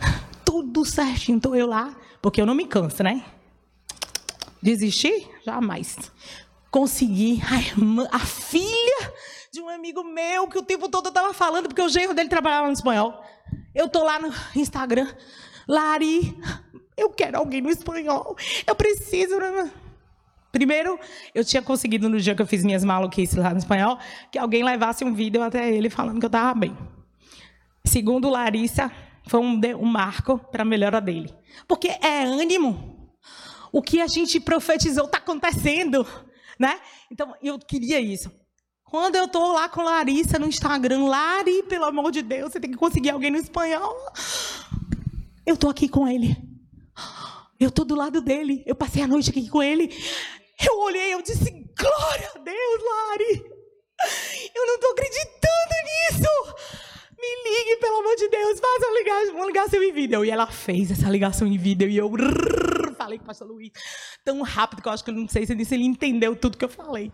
Tudo 0.46 0.82
certinho. 0.82 1.36
Estou 1.36 1.54
eu 1.54 1.66
lá, 1.66 1.94
porque 2.22 2.40
eu 2.40 2.46
não 2.46 2.54
me 2.54 2.66
canso, 2.66 3.02
né? 3.02 3.22
Desistir? 4.62 5.28
Jamais. 5.44 6.10
Consegui 6.70 7.42
a 7.50 7.56
irmã, 7.56 8.08
a 8.10 8.18
filha 8.18 9.12
de 9.52 9.60
um 9.60 9.68
amigo 9.68 10.02
meu 10.02 10.48
que 10.48 10.58
o 10.58 10.62
tempo 10.62 10.88
todo 10.88 11.06
eu 11.06 11.10
estava 11.10 11.34
falando, 11.34 11.68
porque 11.68 11.82
o 11.82 11.88
genro 11.88 12.14
dele 12.14 12.30
trabalhava 12.30 12.66
no 12.66 12.72
espanhol. 12.72 13.22
Eu 13.74 13.90
tô 13.90 14.02
lá 14.02 14.18
no 14.18 14.32
Instagram. 14.54 15.14
Lari, 15.68 16.34
eu 16.96 17.10
quero 17.10 17.36
alguém 17.36 17.60
no 17.60 17.68
espanhol. 17.68 18.34
Eu 18.66 18.74
preciso. 18.74 19.38
né? 19.38 19.70
Primeiro, 20.52 20.98
eu 21.34 21.44
tinha 21.44 21.60
conseguido 21.60 22.08
no 22.08 22.18
dia 22.18 22.34
que 22.34 22.42
eu 22.42 22.46
fiz 22.46 22.64
minhas 22.64 22.84
maluquices 22.84 23.36
lá 23.36 23.50
no 23.50 23.58
espanhol, 23.58 23.98
que 24.30 24.38
alguém 24.38 24.64
levasse 24.64 25.04
um 25.04 25.12
vídeo 25.12 25.42
até 25.42 25.70
ele 25.70 25.90
falando 25.90 26.18
que 26.18 26.24
eu 26.24 26.28
estava 26.28 26.58
bem. 26.58 26.76
Segundo 27.84 28.30
Larissa, 28.30 28.90
foi 29.28 29.40
um, 29.40 29.60
um 29.78 29.84
marco 29.84 30.38
para 30.38 30.62
a 30.62 30.64
melhora 30.64 31.00
dele. 31.00 31.32
Porque 31.68 31.88
é 31.88 32.24
ânimo. 32.24 33.10
O 33.72 33.82
que 33.82 34.00
a 34.00 34.06
gente 34.06 34.40
profetizou 34.40 35.06
está 35.06 35.18
acontecendo. 35.18 36.06
Né? 36.58 36.80
Então, 37.10 37.34
eu 37.42 37.58
queria 37.58 38.00
isso. 38.00 38.30
Quando 38.84 39.16
eu 39.16 39.24
estou 39.24 39.52
lá 39.52 39.68
com 39.68 39.82
Larissa 39.82 40.38
no 40.38 40.46
Instagram, 40.46 41.04
Lari, 41.04 41.64
pelo 41.64 41.84
amor 41.84 42.10
de 42.10 42.22
Deus, 42.22 42.52
você 42.52 42.60
tem 42.60 42.70
que 42.70 42.76
conseguir 42.76 43.10
alguém 43.10 43.30
no 43.30 43.36
espanhol. 43.36 43.94
Eu 45.44 45.54
estou 45.54 45.68
aqui 45.68 45.88
com 45.88 46.08
ele. 46.08 46.36
Eu 47.58 47.68
estou 47.68 47.84
do 47.84 47.94
lado 47.94 48.20
dele. 48.20 48.62
Eu 48.66 48.74
passei 48.74 49.02
a 49.02 49.06
noite 49.06 49.30
aqui 49.30 49.48
com 49.48 49.62
ele. 49.62 49.90
Eu 50.64 50.78
olhei, 50.80 51.14
eu 51.14 51.22
disse, 51.22 51.50
glória 51.78 52.30
a 52.34 52.38
Deus, 52.38 52.82
Lari. 52.82 53.44
Eu 54.54 54.66
não 54.66 54.74
estou 54.74 54.92
acreditando 54.92 55.74
nisso. 55.84 56.28
Me 57.18 57.50
ligue, 57.50 57.80
pelo 57.80 57.98
amor 57.98 58.16
de 58.16 58.28
Deus. 58.28 58.60
Faça 58.60 58.86
uma 58.86 58.98
ligação, 58.98 59.34
uma 59.36 59.46
ligação 59.46 59.82
em 59.82 59.92
vídeo. 59.92 60.24
E 60.24 60.30
ela 60.30 60.46
fez 60.46 60.90
essa 60.90 61.08
ligação 61.08 61.46
em 61.46 61.58
vídeo. 61.58 61.88
E 61.88 61.96
eu 61.96 62.10
falei 62.96 63.18
com 63.18 63.24
o 63.24 63.26
pastor 63.26 63.48
Luiz 63.48 63.72
tão 64.24 64.42
rápido 64.42 64.82
que 64.82 64.88
eu 64.88 64.92
acho 64.92 65.04
que 65.04 65.10
eu 65.10 65.14
não 65.14 65.28
sei 65.28 65.46
se 65.46 65.52
ele 65.52 65.84
entendeu 65.84 66.34
tudo 66.34 66.58
que 66.58 66.64
eu 66.64 66.68
falei. 66.68 67.12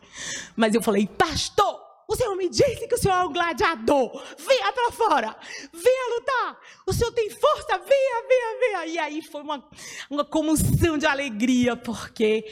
Mas 0.57 0.75
eu 0.75 0.83
falei, 0.83 1.07
pastor, 1.07 1.82
o 2.13 2.17
senhor 2.17 2.37
me 2.37 2.49
disse 2.49 2.87
que 2.87 2.95
o 2.95 2.99
senhor 2.99 3.15
é 3.15 3.25
um 3.25 3.33
gladiador. 3.33 4.23
Venha 4.39 4.73
para 4.73 4.93
fora. 4.93 5.37
Venha 5.73 6.15
lutar. 6.15 6.61
O 6.87 6.93
senhor 6.93 7.11
tem 7.13 7.31
força. 7.31 7.79
Venha, 7.79 8.29
venha, 8.29 8.59
venha. 8.61 8.87
E 8.87 8.99
aí 8.99 9.23
foi 9.23 9.41
uma, 9.41 9.65
uma 10.11 10.25
comoção 10.25 10.99
de 10.99 11.07
alegria, 11.07 11.75
porque. 11.75 12.45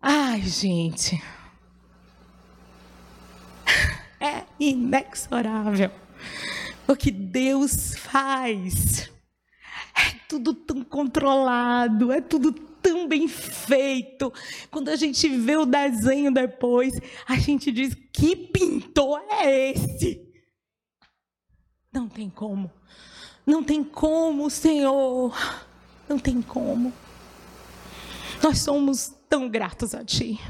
Ai, 0.00 0.42
gente. 0.42 1.20
É 4.22 4.44
inexorável. 4.58 5.90
O 6.86 6.94
que 6.94 7.10
Deus 7.10 7.96
faz. 7.96 9.10
É 9.96 10.14
tudo 10.28 10.52
tão 10.52 10.84
controlado, 10.84 12.12
é 12.12 12.20
tudo 12.20 12.52
tão 12.82 13.06
bem 13.06 13.28
feito. 13.28 14.32
Quando 14.70 14.88
a 14.88 14.96
gente 14.96 15.28
vê 15.28 15.56
o 15.56 15.66
desenho 15.66 16.32
depois, 16.32 16.94
a 17.26 17.36
gente 17.36 17.70
diz: 17.70 17.94
que 18.12 18.36
pintor 18.36 19.20
é 19.30 19.70
esse? 19.70 20.28
Não 21.92 22.08
tem 22.08 22.30
como. 22.30 22.70
Não 23.46 23.64
tem 23.64 23.82
como, 23.82 24.48
Senhor. 24.48 25.36
Não 26.08 26.18
tem 26.18 26.40
como. 26.40 26.92
Nós 28.42 28.60
somos 28.60 29.14
tão 29.28 29.48
gratos 29.48 29.94
a 29.94 30.04
Ti. 30.04 30.40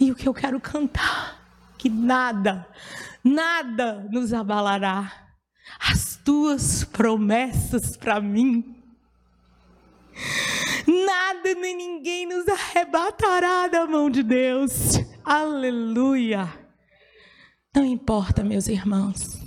E 0.00 0.10
o 0.10 0.14
que 0.14 0.28
eu 0.28 0.34
quero 0.34 0.60
cantar, 0.60 1.74
que 1.76 1.88
nada, 1.88 2.66
nada 3.22 4.08
nos 4.10 4.32
abalará. 4.32 5.28
As 5.78 6.16
tuas 6.24 6.84
promessas 6.84 7.96
para 7.96 8.20
mim. 8.20 8.76
Nada 10.88 11.54
nem 11.54 11.76
ninguém 11.76 12.26
nos 12.26 12.48
arrebatará 12.48 13.68
da 13.68 13.86
mão 13.86 14.08
de 14.08 14.22
Deus. 14.22 14.94
Aleluia. 15.22 16.48
Não 17.76 17.84
importa, 17.84 18.42
meus 18.42 18.68
irmãos. 18.68 19.38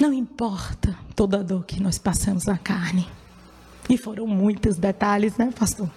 Não 0.00 0.12
importa 0.12 0.98
toda 1.14 1.38
a 1.38 1.42
dor 1.44 1.64
que 1.64 1.80
nós 1.80 1.96
passamos 1.96 2.44
na 2.44 2.58
carne. 2.58 3.08
E 3.88 3.96
foram 3.96 4.26
muitos 4.26 4.76
detalhes, 4.76 5.36
né, 5.36 5.52
pastor? 5.56 5.88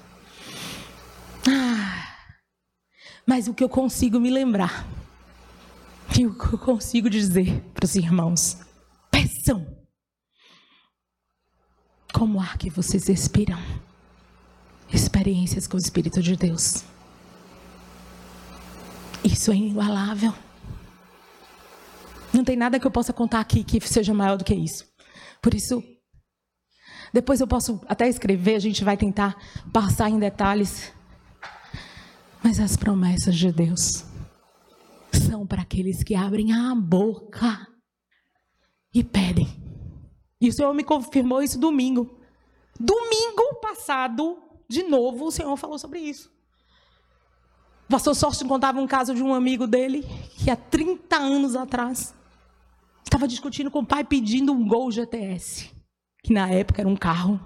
Ah, 1.48 2.18
mas 3.26 3.48
o 3.48 3.54
que 3.54 3.64
eu 3.64 3.70
consigo 3.70 4.20
me 4.20 4.30
lembrar, 4.30 4.86
e 6.18 6.28
o 6.28 6.38
que 6.38 6.54
eu 6.54 6.60
consigo 6.60 7.10
dizer 7.10 7.62
para 7.74 7.86
os 7.86 7.96
irmãos, 7.96 8.58
peçam. 9.10 9.66
Como 12.14 12.40
ar 12.40 12.60
que 12.60 12.70
vocês 12.70 13.08
respiram. 13.08 13.58
Experiências 14.94 15.66
com 15.66 15.76
o 15.76 15.80
Espírito 15.80 16.22
de 16.22 16.36
Deus. 16.36 16.84
Isso 19.24 19.52
é 19.52 19.56
inigualável. 19.56 20.34
Não 22.34 22.44
tem 22.44 22.56
nada 22.56 22.80
que 22.80 22.86
eu 22.86 22.92
possa 22.92 23.12
contar 23.12 23.40
aqui 23.40 23.64
que 23.64 23.80
seja 23.82 24.14
maior 24.14 24.38
do 24.38 24.44
que 24.44 24.54
isso. 24.54 24.86
Por 25.42 25.54
isso, 25.54 25.84
depois 27.14 27.40
eu 27.40 27.48
posso 27.48 27.82
até 27.88 28.08
escrever, 28.08 28.56
a 28.56 28.60
gente 28.60 28.84
vai 28.84 28.98
tentar 28.98 29.36
passar 29.72 30.10
em 30.10 30.20
detalhes. 30.20 30.94
Mas 32.44 32.60
as 32.60 32.76
promessas 32.76 33.36
de 33.36 33.52
Deus 33.52 34.06
são 35.12 35.46
para 35.48 35.62
aqueles 35.62 36.04
que 36.04 36.16
abrem 36.16 36.52
a 36.52 36.76
boca 36.76 37.68
e 38.94 39.04
pedem. 39.04 39.48
E 40.42 40.50
o 40.50 40.54
Senhor 40.54 40.74
me 40.74 40.84
confirmou 40.84 41.42
isso 41.42 41.60
domingo. 41.60 42.20
Domingo 42.80 43.60
passado, 43.62 44.38
de 44.68 44.84
novo, 44.84 45.26
o 45.26 45.32
Senhor 45.32 45.56
falou 45.58 45.78
sobre 45.78 46.00
isso. 46.00 46.32
O 47.88 47.92
pastor 47.92 48.16
Sorte 48.16 48.46
contava 48.46 48.80
um 48.80 48.88
caso 48.88 49.14
de 49.14 49.22
um 49.22 49.34
amigo 49.34 49.68
dele 49.68 50.06
que 50.38 50.50
há 50.50 50.56
30 50.56 51.16
anos 51.16 51.56
atrás 51.56 52.14
estava 53.04 53.28
discutindo 53.28 53.70
com 53.70 53.80
o 53.80 53.86
pai 53.86 54.04
pedindo 54.04 54.52
um 54.52 54.68
Gol 54.68 54.92
GTS, 54.92 55.70
que 56.24 56.34
na 56.34 56.50
época 56.50 56.82
era 56.82 56.90
um 56.90 56.96
carro. 56.96 57.40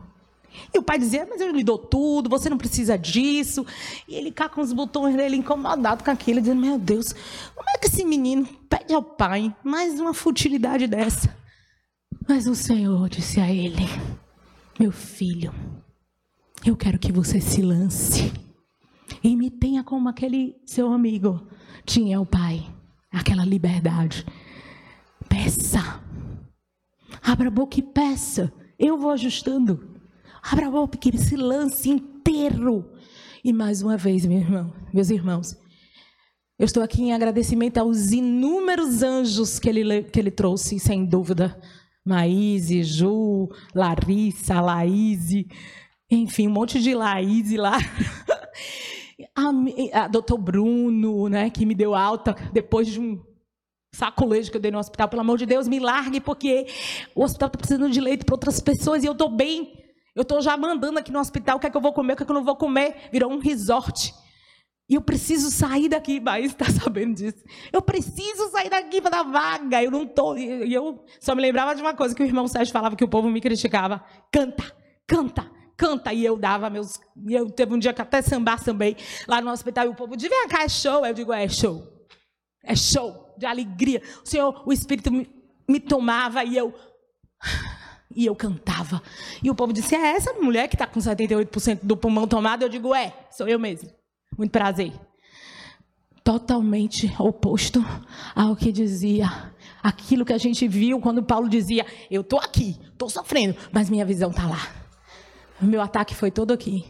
E 0.74 0.78
o 0.78 0.84
pai 0.84 0.98
dizia, 0.98 1.28
mas 1.30 1.42
eu 1.42 1.52
lhe 1.52 1.64
dou 1.64 1.78
tudo, 1.78 2.30
você 2.30 2.50
não 2.50 2.58
precisa 2.58 2.98
disso. 2.98 3.66
E 4.08 4.16
ele 4.16 4.32
cá 4.32 4.48
com 4.48 4.62
os 4.62 4.74
botões 4.74 5.16
dele 5.16 5.36
incomodado 5.36 6.04
com 6.04 6.12
aquilo, 6.12 6.40
dizendo, 6.40 6.62
meu 6.62 6.80
Deus, 6.80 7.14
como 7.56 7.70
é 7.76 7.78
que 7.78 7.88
esse 7.88 8.06
menino 8.06 8.46
pede 8.70 8.94
ao 8.94 9.04
pai 9.04 9.54
mais 9.64 10.00
uma 10.00 10.14
futilidade 10.14 10.88
dessa? 10.88 11.36
Mas 12.28 12.48
o 12.48 12.56
Senhor 12.56 13.10
disse 13.10 13.40
a 13.40 13.52
ele, 13.52 13.86
meu 14.80 14.92
filho, 14.92 15.54
eu 16.70 16.76
quero 16.76 17.00
que 17.00 17.12
você 17.12 17.40
se 17.40 17.62
lance 17.62 18.32
e 19.24 19.36
me 19.36 19.50
tenha 19.50 19.84
como 19.84 20.10
aquele 20.10 20.56
seu 20.66 20.92
amigo 20.92 21.48
tinha 21.86 22.20
o 22.20 22.26
pai, 22.26 22.66
aquela 23.10 23.46
liberdade. 23.46 24.26
Peça. 25.30 26.02
Abra 27.22 27.48
a 27.48 27.52
boca 27.52 27.80
e 27.80 27.82
peça. 27.82 28.52
Eu 28.78 28.98
vou 28.98 29.12
ajustando. 29.12 29.96
Abra 30.44 30.68
a 30.68 30.72
boca 30.72 31.00
ele 31.06 31.18
se 31.18 31.38
lance 31.38 31.90
inteiro. 31.90 32.92
E 33.44 33.54
mais 33.54 33.82
uma 33.82 33.96
vez, 33.96 34.26
meu 34.26 34.40
irmão, 34.40 34.74
meus 34.94 35.10
irmãos, 35.10 35.56
Eu 36.60 36.66
estou 36.66 36.82
aqui 36.82 37.04
em 37.04 37.14
agradecimento 37.14 37.78
aos 37.78 38.12
inúmeros 38.12 39.04
anjos 39.04 39.60
que 39.60 39.70
ele, 39.70 40.04
que 40.04 40.20
ele 40.20 40.32
trouxe, 40.32 40.80
sem 40.80 41.06
dúvida. 41.06 41.58
Maíse, 42.04 42.84
Ju, 42.84 43.48
Larissa, 43.76 44.60
Laíse, 44.60 45.48
enfim, 46.10 46.48
um 46.48 46.52
monte 46.52 46.80
de 46.80 46.94
Laíse 46.94 47.58
lá. 47.58 47.78
A, 49.36 50.04
a 50.04 50.08
doutor 50.08 50.38
Bruno, 50.38 51.28
né, 51.30 51.50
que 51.50 51.66
me 51.66 51.76
deu 51.76 51.94
alta 51.94 52.36
depois 52.52 52.88
de 52.88 53.00
um 53.00 53.20
sacolejo 53.94 54.52
que 54.52 54.58
eu 54.58 54.62
dei 54.62 54.72
no 54.72 54.78
hospital. 54.78 55.08
Pelo 55.10 55.22
amor 55.22 55.38
de 55.38 55.46
Deus, 55.46 55.68
me 55.68 55.80
largue, 55.80 56.20
porque 56.20 56.68
o 57.16 57.24
hospital 57.24 57.48
está 57.48 57.58
precisando 57.58 57.90
de 57.90 58.02
leito 58.02 58.26
para 58.26 58.36
outras 58.36 58.60
pessoas 58.60 59.04
e 59.04 59.08
eu 59.08 59.14
estou 59.14 59.30
bem. 59.30 59.74
Eu 60.16 60.24
estou 60.24 60.42
já 60.42 60.58
mandando 60.58 61.00
aqui 61.00 61.12
no 61.12 61.20
hospital 61.20 61.58
o 61.58 61.60
que 61.60 61.68
é 61.68 61.70
que 61.70 61.78
eu 61.78 61.82
vou 61.82 61.94
comer, 61.94 62.14
o 62.14 62.16
que 62.16 62.24
é 62.24 62.26
que 62.26 62.32
eu 62.32 62.36
não 62.36 62.44
vou 62.44 62.56
comer. 62.56 63.10
Virou 63.12 63.32
um 63.32 63.40
resort. 63.40 64.14
E 64.90 64.96
eu 64.96 65.02
preciso 65.02 65.52
sair 65.52 65.90
daqui, 65.90 66.20
Baís 66.20 66.52
está 66.52 66.66
sabendo 66.72 67.16
disso. 67.16 67.44
Eu 67.74 67.82
preciso 67.82 68.50
sair 68.52 68.70
daqui 68.70 69.02
para 69.02 69.12
dar 69.12 69.24
vaga. 69.24 69.84
Eu 69.84 69.92
não 69.92 70.04
estou. 70.04 70.38
E 70.38 70.74
eu 70.74 71.04
só 71.20 71.36
me 71.36 71.42
lembrava 71.42 71.76
de 71.76 71.82
uma 71.82 71.94
coisa 71.94 72.16
que 72.16 72.24
o 72.24 72.26
irmão 72.26 72.48
Sérgio 72.48 72.72
falava 72.72 72.96
que 72.96 73.04
o 73.04 73.08
povo 73.08 73.30
me 73.30 73.42
criticava. 73.42 74.04
Canta, 74.32 74.64
canta, 75.06 75.52
canta. 75.78 76.12
E 76.12 76.26
eu 76.26 76.36
dava 76.36 76.70
meus. 76.70 77.00
Eu 77.30 77.50
teve 77.50 77.74
um 77.74 77.80
dia 77.80 77.94
que 77.94 78.02
até 78.02 78.22
sambar 78.22 78.62
também 78.62 78.98
lá 79.28 79.40
no 79.40 79.52
hospital. 79.52 79.86
E 79.86 79.90
o 79.90 79.96
povo 79.96 80.18
dizia, 80.18 80.30
vem 80.30 80.48
cá, 80.48 80.64
é 80.64 80.68
show. 80.68 81.06
Eu 81.06 81.14
digo, 81.14 81.32
é 81.32 81.48
show. 81.48 81.88
É 82.64 82.76
show 82.76 83.34
de 83.38 83.46
alegria. 83.46 84.02
O 84.26 84.28
Senhor, 84.28 84.64
o 84.66 84.74
Espírito 84.74 85.12
me, 85.12 85.30
me 85.70 85.80
tomava 85.80 86.44
e 86.44 86.58
eu. 86.58 86.74
E 88.16 88.26
eu 88.26 88.36
cantava. 88.36 89.02
E 89.44 89.52
o 89.52 89.54
povo 89.54 89.72
disse: 89.72 89.94
É 89.94 90.16
essa 90.16 90.34
mulher 90.34 90.68
que 90.68 90.76
está 90.76 90.88
com 90.88 91.00
78% 91.00 91.82
do 91.84 91.96
pulmão 91.96 92.28
tomado? 92.28 92.64
Eu 92.64 92.70
digo: 92.70 92.96
É, 92.96 93.14
sou 93.30 93.48
eu 93.48 93.60
mesmo. 93.60 93.92
Muito 94.36 94.52
prazer. 94.52 94.92
Totalmente 96.24 97.14
oposto 97.20 97.86
ao 98.36 98.56
que 98.56 98.72
dizia, 98.72 99.30
aquilo 99.84 100.26
que 100.26 100.34
a 100.34 100.38
gente 100.38 100.68
viu 100.68 101.00
quando 101.00 101.22
Paulo 101.22 101.48
dizia: 101.48 101.86
Eu 102.10 102.22
estou 102.22 102.40
aqui, 102.40 102.80
estou 102.92 103.10
sofrendo, 103.10 103.56
mas 103.72 103.90
minha 103.90 104.06
visão 104.06 104.32
está 104.32 104.48
lá. 104.48 104.87
Meu 105.62 105.82
ataque 105.82 106.14
foi 106.14 106.32
todo 106.32 106.52
aqui. 106.54 106.86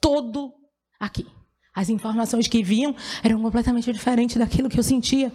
Todo 0.00 0.52
aqui. 1.00 1.26
As 1.74 1.88
informações 1.88 2.48
que 2.48 2.62
vinham 2.62 2.94
eram 3.22 3.40
completamente 3.42 3.92
diferentes 3.92 4.36
daquilo 4.36 4.68
que 4.68 4.78
eu 4.78 4.82
sentia. 4.82 5.32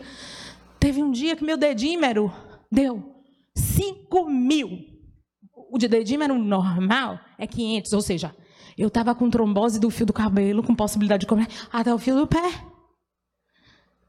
Teve 0.79 1.03
um 1.03 1.11
dia 1.11 1.35
que 1.35 1.43
meu 1.43 1.57
dedímero 1.57 2.31
deu 2.71 3.23
5 3.55 4.25
mil. 4.29 4.69
O 5.71 5.77
de 5.77 5.87
dedímero 5.87 6.37
normal 6.37 7.19
é 7.37 7.45
500, 7.45 7.93
ou 7.93 8.01
seja, 8.01 8.35
eu 8.77 8.87
estava 8.87 9.13
com 9.13 9.29
trombose 9.29 9.79
do 9.79 9.89
fio 9.89 10.05
do 10.05 10.13
cabelo, 10.13 10.63
com 10.63 10.75
possibilidade 10.75 11.21
de 11.21 11.27
comer 11.27 11.47
até 11.71 11.93
o 11.93 11.97
fio 11.97 12.15
do 12.15 12.27
pé. 12.27 12.70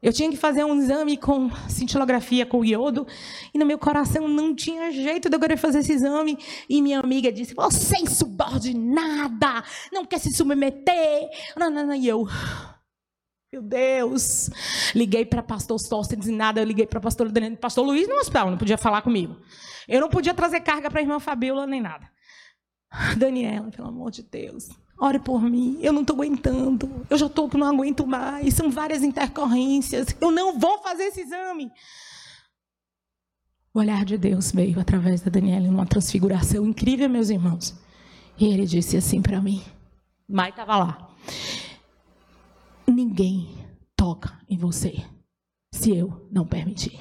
Eu 0.03 0.11
tinha 0.11 0.29
que 0.29 0.35
fazer 0.35 0.65
um 0.65 0.75
exame 0.75 1.15
com 1.15 1.49
cintilografia, 1.69 2.45
com 2.45 2.65
iodo, 2.65 3.07
e 3.53 3.57
no 3.57 3.65
meu 3.65 3.79
coração 3.79 4.27
não 4.27 4.53
tinha 4.53 4.91
jeito 4.91 5.29
de 5.29 5.35
eu 5.37 5.39
querer 5.39 5.55
fazer 5.55 5.79
esse 5.79 5.93
exame. 5.93 6.37
E 6.67 6.81
minha 6.81 6.99
amiga 6.99 7.31
disse: 7.31 7.53
Você 7.53 7.95
é 7.95 8.01
insubordinada, 8.01 9.63
não 9.93 10.05
quer 10.05 10.19
se 10.19 10.33
submeter. 10.33 11.29
Não, 11.55 11.69
não, 11.69 11.87
não. 11.87 11.95
E 11.95 12.05
eu, 12.05 12.27
meu 13.53 13.61
Deus. 13.61 14.49
Liguei 14.93 15.25
para 15.25 15.41
pastor 15.41 15.79
Sóstenes 15.79 16.27
e 16.27 16.33
nada, 16.33 16.59
eu 16.59 16.65
liguei 16.65 16.85
para 16.85 16.99
pastor, 16.99 17.31
pastor 17.61 17.85
Luiz 17.85 18.05
no 18.05 18.15
hospital, 18.15 18.51
não 18.51 18.57
podia 18.57 18.77
falar 18.77 19.03
comigo. 19.03 19.37
Eu 19.87 20.01
não 20.01 20.09
podia 20.09 20.33
trazer 20.33 20.59
carga 20.59 20.89
para 20.89 20.99
a 20.99 21.03
irmã 21.03 21.17
Fabiola 21.17 21.65
nem 21.65 21.81
nada. 21.81 22.11
Daniela, 23.17 23.71
pelo 23.71 23.87
amor 23.87 24.11
de 24.11 24.21
Deus, 24.21 24.69
ore 24.99 25.19
por 25.19 25.41
mim. 25.41 25.77
Eu 25.81 25.93
não 25.93 26.01
estou 26.01 26.15
aguentando. 26.15 27.05
Eu 27.09 27.17
já 27.17 27.25
estou 27.25 27.49
que 27.49 27.57
não 27.57 27.67
aguento 27.67 28.05
mais. 28.05 28.53
São 28.53 28.69
várias 28.69 29.03
intercorrências. 29.03 30.15
Eu 30.19 30.31
não 30.31 30.57
vou 30.57 30.81
fazer 30.81 31.03
esse 31.03 31.21
exame. 31.21 31.71
O 33.73 33.79
olhar 33.79 34.05
de 34.05 34.17
Deus 34.17 34.51
veio 34.51 34.79
através 34.79 35.21
da 35.21 35.31
Daniela 35.31 35.65
em 35.65 35.69
uma 35.69 35.85
transfiguração 35.85 36.65
incrível, 36.65 37.09
meus 37.09 37.29
irmãos. 37.29 37.75
E 38.37 38.45
ele 38.45 38.65
disse 38.65 38.95
assim 38.97 39.21
para 39.21 39.41
mim: 39.41 39.63
Mai 40.27 40.49
estava 40.49 40.77
lá. 40.77 41.09
Ninguém 42.87 43.49
toca 43.95 44.37
em 44.47 44.57
você 44.57 45.03
se 45.71 45.95
eu 45.95 46.27
não 46.31 46.45
permitir. 46.45 46.99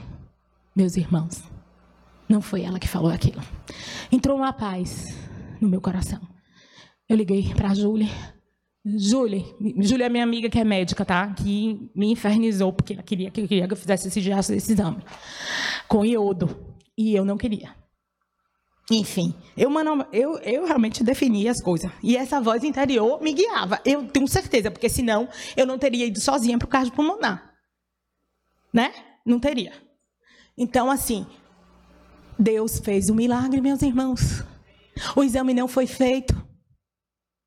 Meus 0.74 0.96
irmãos, 0.96 1.42
não 2.26 2.40
foi 2.40 2.62
ela 2.62 2.78
que 2.78 2.88
falou 2.88 3.12
aquilo. 3.12 3.42
Entrou 4.10 4.36
uma 4.36 4.52
paz 4.52 5.14
no 5.60 5.68
meu 5.68 5.80
coração. 5.80 6.31
Eu 7.12 7.16
liguei 7.18 7.52
para 7.54 7.68
a 7.68 7.74
Júlia. 7.74 8.08
Júlia, 8.82 9.44
Júlia 9.80 10.06
é 10.06 10.08
minha 10.08 10.24
amiga 10.24 10.48
que 10.48 10.58
é 10.58 10.64
médica, 10.64 11.04
tá? 11.04 11.34
Que 11.34 11.90
me 11.94 12.10
infernizou 12.10 12.72
porque 12.72 12.94
ela 12.94 13.02
queria 13.02 13.30
que 13.30 13.42
eu, 13.42 13.46
queria 13.46 13.66
que 13.66 13.72
eu 13.74 13.76
fizesse 13.76 14.08
esse, 14.08 14.18
esse 14.54 14.72
exame 14.72 15.04
com 15.86 16.06
iodo. 16.06 16.74
E 16.96 17.14
eu 17.14 17.22
não 17.22 17.36
queria. 17.36 17.76
Enfim, 18.90 19.34
eu, 19.58 19.68
mano, 19.68 20.06
eu, 20.10 20.38
eu 20.38 20.64
realmente 20.64 21.04
definia 21.04 21.50
as 21.50 21.60
coisas. 21.60 21.92
E 22.02 22.16
essa 22.16 22.40
voz 22.40 22.64
interior 22.64 23.20
me 23.20 23.34
guiava. 23.34 23.78
Eu 23.84 24.08
tenho 24.08 24.26
certeza, 24.26 24.70
porque 24.70 24.88
senão 24.88 25.28
eu 25.54 25.66
não 25.66 25.76
teria 25.78 26.06
ido 26.06 26.18
sozinha 26.18 26.56
para 26.56 26.64
o 26.64 26.70
cardiopulmonar. 26.70 27.52
Né? 28.72 28.90
Não 29.22 29.38
teria. 29.38 29.74
Então, 30.56 30.90
assim, 30.90 31.26
Deus 32.38 32.78
fez 32.78 33.10
um 33.10 33.14
milagre, 33.14 33.60
meus 33.60 33.82
irmãos. 33.82 34.42
O 35.14 35.22
exame 35.22 35.52
não 35.52 35.68
foi 35.68 35.86
feito. 35.86 36.41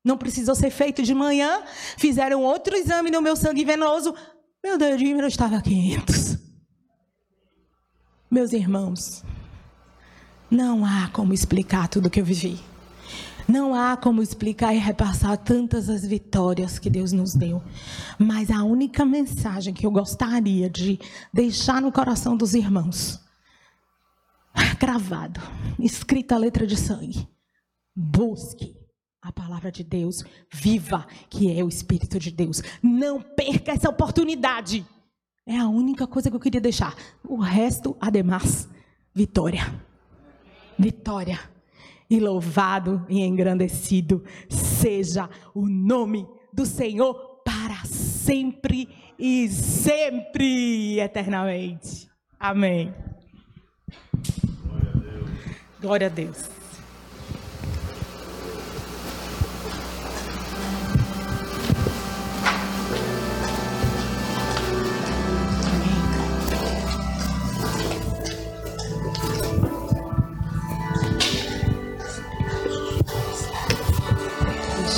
Não 0.06 0.16
precisou 0.16 0.54
ser 0.54 0.70
feito 0.70 1.02
de 1.02 1.12
manhã. 1.12 1.62
Fizeram 1.98 2.44
outro 2.44 2.76
exame 2.76 3.10
no 3.10 3.20
meu 3.20 3.34
sangue 3.34 3.64
venoso. 3.64 4.14
Meu 4.62 4.78
dedímero 4.78 5.26
estava 5.26 5.60
500. 5.60 6.38
Meus 8.30 8.52
irmãos, 8.52 9.24
não 10.48 10.84
há 10.84 11.08
como 11.12 11.34
explicar 11.34 11.88
tudo 11.88 12.08
que 12.08 12.20
eu 12.20 12.24
vivi. 12.24 12.60
Não 13.48 13.74
há 13.74 13.96
como 13.96 14.22
explicar 14.22 14.72
e 14.72 14.78
repassar 14.78 15.36
tantas 15.38 15.90
as 15.90 16.06
vitórias 16.06 16.78
que 16.78 16.88
Deus 16.88 17.10
nos 17.10 17.34
deu. 17.34 17.60
Mas 18.16 18.48
a 18.48 18.62
única 18.62 19.04
mensagem 19.04 19.74
que 19.74 19.84
eu 19.84 19.90
gostaria 19.90 20.70
de 20.70 21.00
deixar 21.34 21.82
no 21.82 21.90
coração 21.90 22.36
dos 22.36 22.54
irmãos, 22.54 23.20
gravado, 24.78 25.40
escrita 25.80 26.36
a 26.36 26.38
letra 26.38 26.64
de 26.64 26.76
sangue, 26.76 27.28
Busque 27.96 28.85
a 29.22 29.32
palavra 29.32 29.72
de 29.72 29.82
Deus 29.82 30.24
viva, 30.52 31.06
que 31.28 31.52
é 31.56 31.64
o 31.64 31.68
Espírito 31.68 32.18
de 32.18 32.30
Deus. 32.30 32.62
Não 32.82 33.20
perca 33.20 33.72
essa 33.72 33.88
oportunidade. 33.88 34.86
É 35.46 35.56
a 35.56 35.68
única 35.68 36.06
coisa 36.06 36.30
que 36.30 36.36
eu 36.36 36.40
queria 36.40 36.60
deixar. 36.60 36.94
O 37.24 37.36
resto, 37.36 37.96
ademais, 38.00 38.68
vitória. 39.14 39.62
Vitória. 40.78 41.38
E 42.08 42.20
louvado 42.20 43.04
e 43.08 43.20
engrandecido 43.20 44.24
seja 44.48 45.28
o 45.54 45.68
nome 45.68 46.26
do 46.52 46.64
Senhor 46.64 47.42
para 47.44 47.84
sempre 47.84 48.88
e 49.18 49.48
sempre 49.48 51.00
eternamente. 51.00 52.08
Amém. 52.38 52.94
Glória 55.80 56.06
a 56.06 56.10
Deus. 56.10 56.48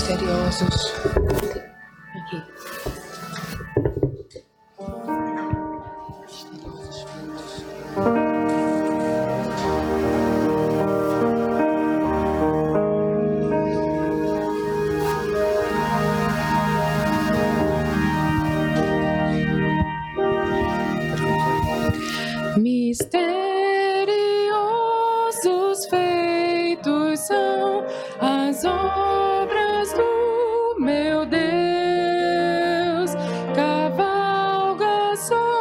Misteriosos. 0.09 1.38
so 35.19 35.58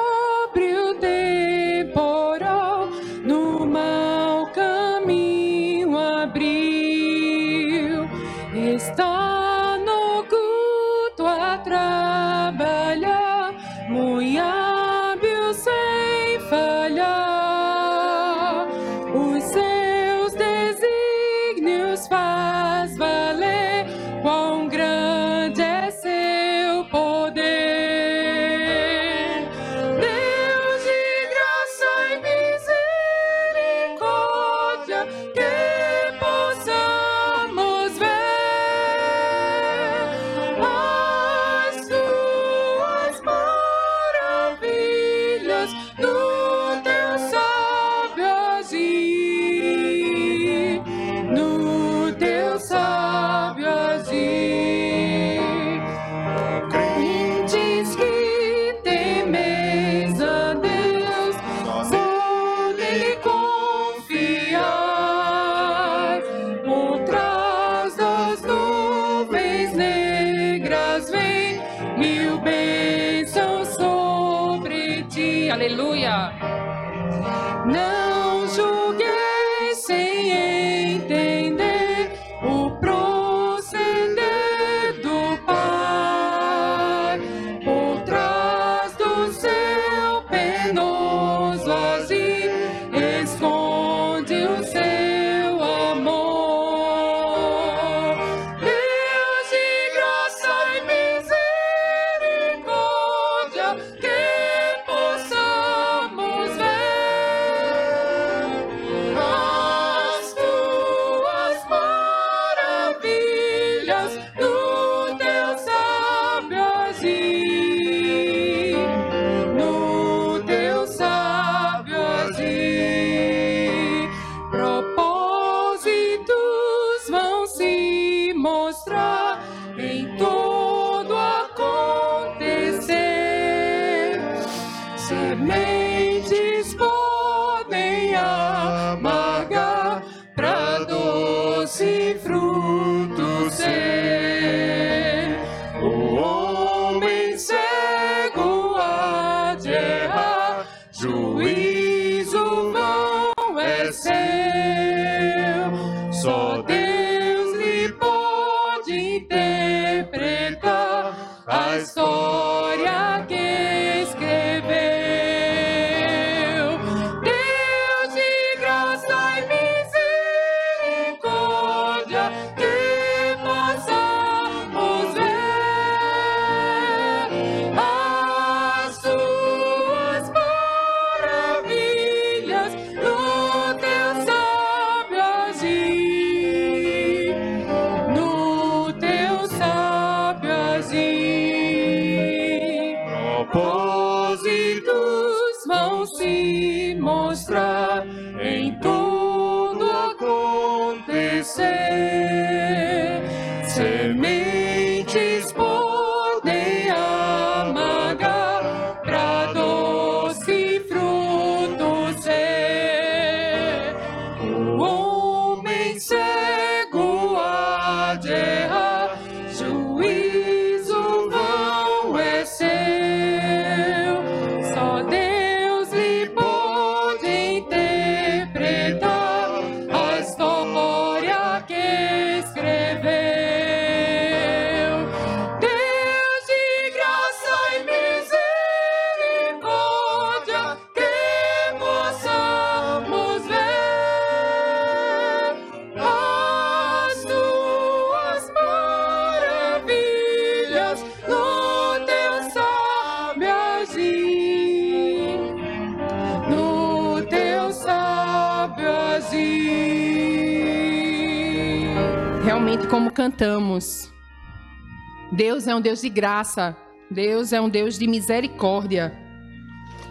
É 265.67 265.75
um 265.75 265.81
Deus 265.81 266.01
de 266.01 266.09
graça, 266.09 266.75
Deus 267.09 267.53
é 267.53 267.59
um 267.59 267.69
Deus 267.69 267.97
de 267.97 268.07
misericórdia. 268.07 269.17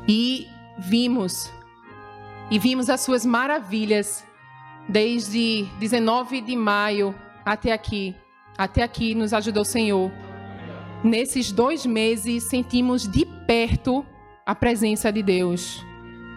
E 0.09 0.47
vimos, 0.79 1.51
e 2.51 2.59
vimos 2.59 2.89
as 2.89 3.01
suas 3.01 3.25
maravilhas 3.25 4.25
desde 4.89 5.67
19 5.79 6.41
de 6.41 6.57
maio 6.57 7.15
até 7.45 7.73
aqui. 7.73 8.15
Até 8.57 8.83
aqui 8.83 9.15
nos 9.15 9.33
ajudou 9.33 9.63
o 9.63 9.67
Senhor. 9.67 10.11
Nesses 11.05 11.53
dois 11.53 11.85
meses 11.85 12.45
sentimos 12.45 13.07
de 13.07 13.27
perto 13.47 14.05
a 14.45 14.55
presença 14.55 15.13
de 15.13 15.23
Deus. 15.23 15.85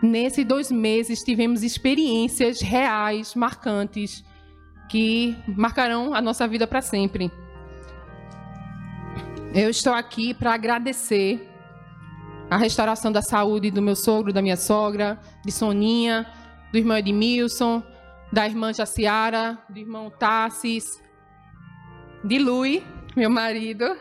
Nesses 0.02 0.46
dois 0.46 0.72
meses 0.72 1.22
tivemos 1.22 1.64
experiências 1.64 2.62
reais, 2.62 3.36
marcantes, 3.36 4.24
que 4.90 5.36
marcarão 5.48 6.14
a 6.14 6.22
nossa 6.22 6.48
vida 6.48 6.66
para 6.66 6.82
sempre. 6.82 7.32
Eu 9.62 9.70
estou 9.70 9.92
aqui 9.92 10.34
para 10.34 10.54
agradecer 10.54 11.46
a 12.50 12.56
restauração 12.56 13.12
da 13.12 13.22
saúde 13.22 13.70
do 13.70 13.82
meu 13.82 13.94
sogro, 13.94 14.32
da 14.32 14.42
minha 14.42 14.56
sogra, 14.56 15.20
de 15.44 15.52
Soninha, 15.52 16.26
do 16.72 16.78
irmão 16.78 16.96
Edmilson, 16.96 17.84
da 18.32 18.48
irmã 18.48 18.72
Jaciara, 18.72 19.60
do 19.68 19.78
irmão 19.78 20.10
Tassis, 20.10 21.04
de 22.24 22.40
Lui, 22.40 22.82
meu 23.18 23.30
marido, 23.30 23.98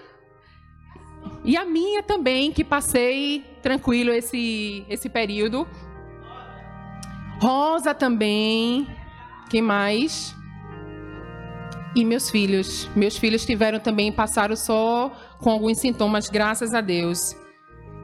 e 1.43 1.57
a 1.57 1.65
minha 1.65 2.05
também, 2.05 2.53
que 2.53 2.63
passei 2.63 3.45
tranquilo 3.61 4.13
esse, 4.13 4.87
esse 4.89 5.09
período. 5.09 5.67
Rosa 7.43 7.93
também. 7.93 8.87
Quem 9.51 9.63
mais? 9.63 10.37
E 11.97 12.05
meus 12.05 12.31
filhos. 12.31 12.89
Meus 12.95 13.17
filhos 13.17 13.45
tiveram 13.45 13.81
também, 13.81 14.13
passaram 14.13 14.55
só 14.55 15.13
com 15.39 15.51
alguns 15.51 15.79
sintomas, 15.79 16.29
graças 16.29 16.75
a 16.75 16.81
Deus. 16.81 17.37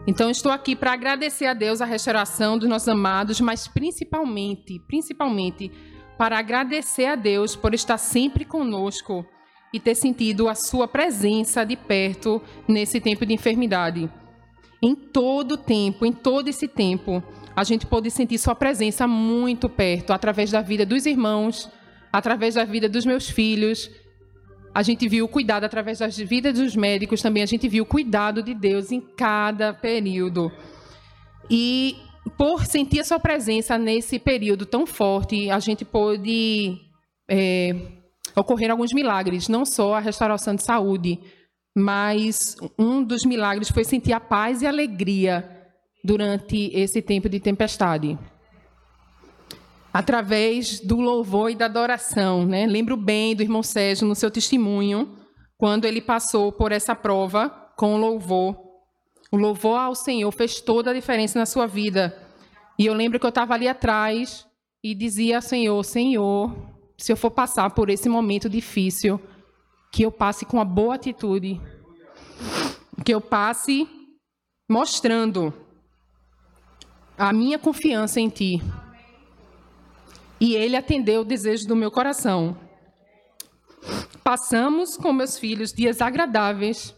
Então, 0.07 0.31
estou 0.31 0.53
aqui 0.53 0.77
para 0.77 0.93
agradecer 0.93 1.47
a 1.47 1.55
Deus 1.55 1.81
a 1.81 1.87
restauração 1.87 2.59
dos 2.59 2.69
nossos 2.69 2.89
amados, 2.89 3.41
mas 3.41 3.67
principalmente, 3.67 4.79
principalmente, 4.87 5.73
para 6.19 6.39
agradecer 6.39 7.07
a 7.07 7.15
Deus 7.15 7.57
por 7.57 7.75
estar 7.75 7.99
sempre 7.99 8.45
conosco 8.45 9.25
e 9.73 9.81
ter 9.81 9.95
sentido 9.95 10.49
a 10.49 10.55
sua 10.55 10.87
presença 10.87 11.65
de 11.65 11.77
perto 11.77 12.41
nesse 12.69 13.01
tempo 13.01 13.27
de 13.27 13.35
enfermidade. 13.35 14.11
em 14.83 14.95
todo 14.95 15.53
o 15.53 15.57
tempo, 15.57 16.05
em 16.05 16.13
todo 16.13 16.49
esse 16.49 16.69
tempo, 16.69 17.23
a 17.57 17.65
gente 17.65 17.87
pôde 17.87 18.11
sentir 18.11 18.37
Sua 18.37 18.55
presença 18.55 19.07
muito 19.07 19.67
perto, 19.67 20.13
através 20.13 20.51
da 20.51 20.61
vida 20.61 20.85
dos 20.85 21.07
irmãos, 21.07 21.71
através 22.13 22.55
da 22.55 22.65
vida 22.65 22.87
dos 22.87 23.07
meus 23.07 23.29
filhos. 23.29 23.91
A 24.75 24.83
gente 24.83 25.09
viu 25.09 25.25
o 25.25 25.29
cuidado 25.29 25.63
através 25.63 26.01
das 26.01 26.19
vidas 26.19 26.59
dos 26.59 26.75
médicos 26.75 27.23
também, 27.23 27.43
a 27.43 27.47
gente 27.47 27.69
viu 27.69 27.85
o 27.85 27.87
cuidado 27.87 28.43
de 28.43 28.53
Deus 28.53 28.91
em 28.91 29.01
cada 29.01 29.73
período. 29.73 30.51
E 31.49 31.97
por 32.37 32.67
sentir 32.67 33.01
a 33.01 33.05
sua 33.05 33.21
presença 33.21 33.79
nesse 33.79 34.19
período 34.19 34.67
tão 34.67 34.85
forte, 34.85 35.49
a 35.49 35.61
gente 35.61 35.85
pôde 35.85 36.77
é, 37.31 37.77
ocorrer 38.35 38.71
alguns 38.71 38.93
milagres, 38.93 39.49
não 39.49 39.65
só 39.65 39.95
a 39.95 40.01
restauração 40.01 40.57
de 40.57 40.65
saúde, 40.65 41.21
mas 41.77 42.57
um 42.79 43.03
dos 43.03 43.25
milagres 43.25 43.71
foi 43.71 43.85
sentir 43.85 44.13
a 44.13 44.21
paz 44.21 44.63
e 44.63 44.67
a 44.67 44.71
alegria 44.71 45.49
durante 46.03 46.71
esse 46.75 47.01
tempo 47.01 47.29
de 47.29 47.39
tempestade. 47.39 48.19
Através 49.95 50.81
do 50.81 51.01
louvor 51.01 51.51
e 51.51 51.55
da 51.55 51.67
adoração. 51.67 52.45
Né? 52.45 52.67
Lembro 52.67 52.97
bem 52.97 53.37
do 53.37 53.45
irmão 53.45 53.63
Sérgio 53.63 54.09
no 54.09 54.17
seu 54.17 54.29
testemunho, 54.29 55.17
quando 55.57 55.85
ele 55.85 56.01
passou 56.01 56.51
por 56.51 56.73
essa 56.73 56.97
prova 56.97 57.49
com 57.77 57.97
louvor. 57.97 58.57
O 59.31 59.37
louvor 59.37 59.79
ao 59.79 59.95
Senhor 59.95 60.33
fez 60.33 60.61
toda 60.61 60.91
a 60.91 60.95
diferença 60.95 61.39
na 61.39 61.47
sua 61.47 61.67
vida. 61.67 62.13
E 62.77 62.87
eu 62.87 62.95
lembro 62.95 63.21
que 63.21 63.27
eu 63.27 63.31
estava 63.31 63.55
ali 63.55 63.69
atrás 63.69 64.45
e 64.83 64.95
dizia 64.95 65.37
ao 65.37 65.43
Senhor: 65.43 65.85
Senhor, 65.85 66.53
se 66.99 67.13
eu 67.13 67.17
for 67.17 67.31
passar 67.31 67.71
por 67.71 67.89
esse 67.89 68.09
momento 68.09 68.49
difícil, 68.49 69.21
que 69.93 70.03
eu 70.05 70.11
passe 70.11 70.45
com 70.45 70.57
uma 70.57 70.65
boa 70.65 70.97
atitude, 70.97 71.61
que 73.05 73.15
eu 73.15 73.21
passe 73.21 73.89
mostrando 74.69 75.55
a 77.17 77.33
minha 77.33 77.59
confiança 77.59 78.21
em 78.21 78.29
Ti. 78.29 78.61
E 80.45 80.55
Ele 80.55 80.77
atendeu 80.77 81.23
o 81.23 81.25
desejo 81.25 81.67
do 81.67 81.75
meu 81.75 81.91
coração. 81.91 82.55
Passamos 84.23 84.95
com 84.95 85.11
meus 85.11 85.39
filhos 85.39 85.73
dias 85.73 86.03
agradáveis, 86.03 86.95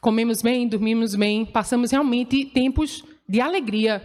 comemos 0.00 0.42
bem, 0.42 0.66
dormimos 0.66 1.14
bem, 1.14 1.46
passamos 1.46 1.92
realmente 1.92 2.44
tempos 2.44 3.04
de 3.28 3.40
alegria. 3.40 4.02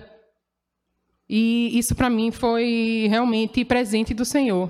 E 1.27 1.75
isso 1.75 1.95
para 1.95 2.07
mim 2.07 2.29
foi 2.29 3.07
realmente 3.09 3.65
presente 3.65 4.13
do 4.13 4.23
Senhor. 4.23 4.69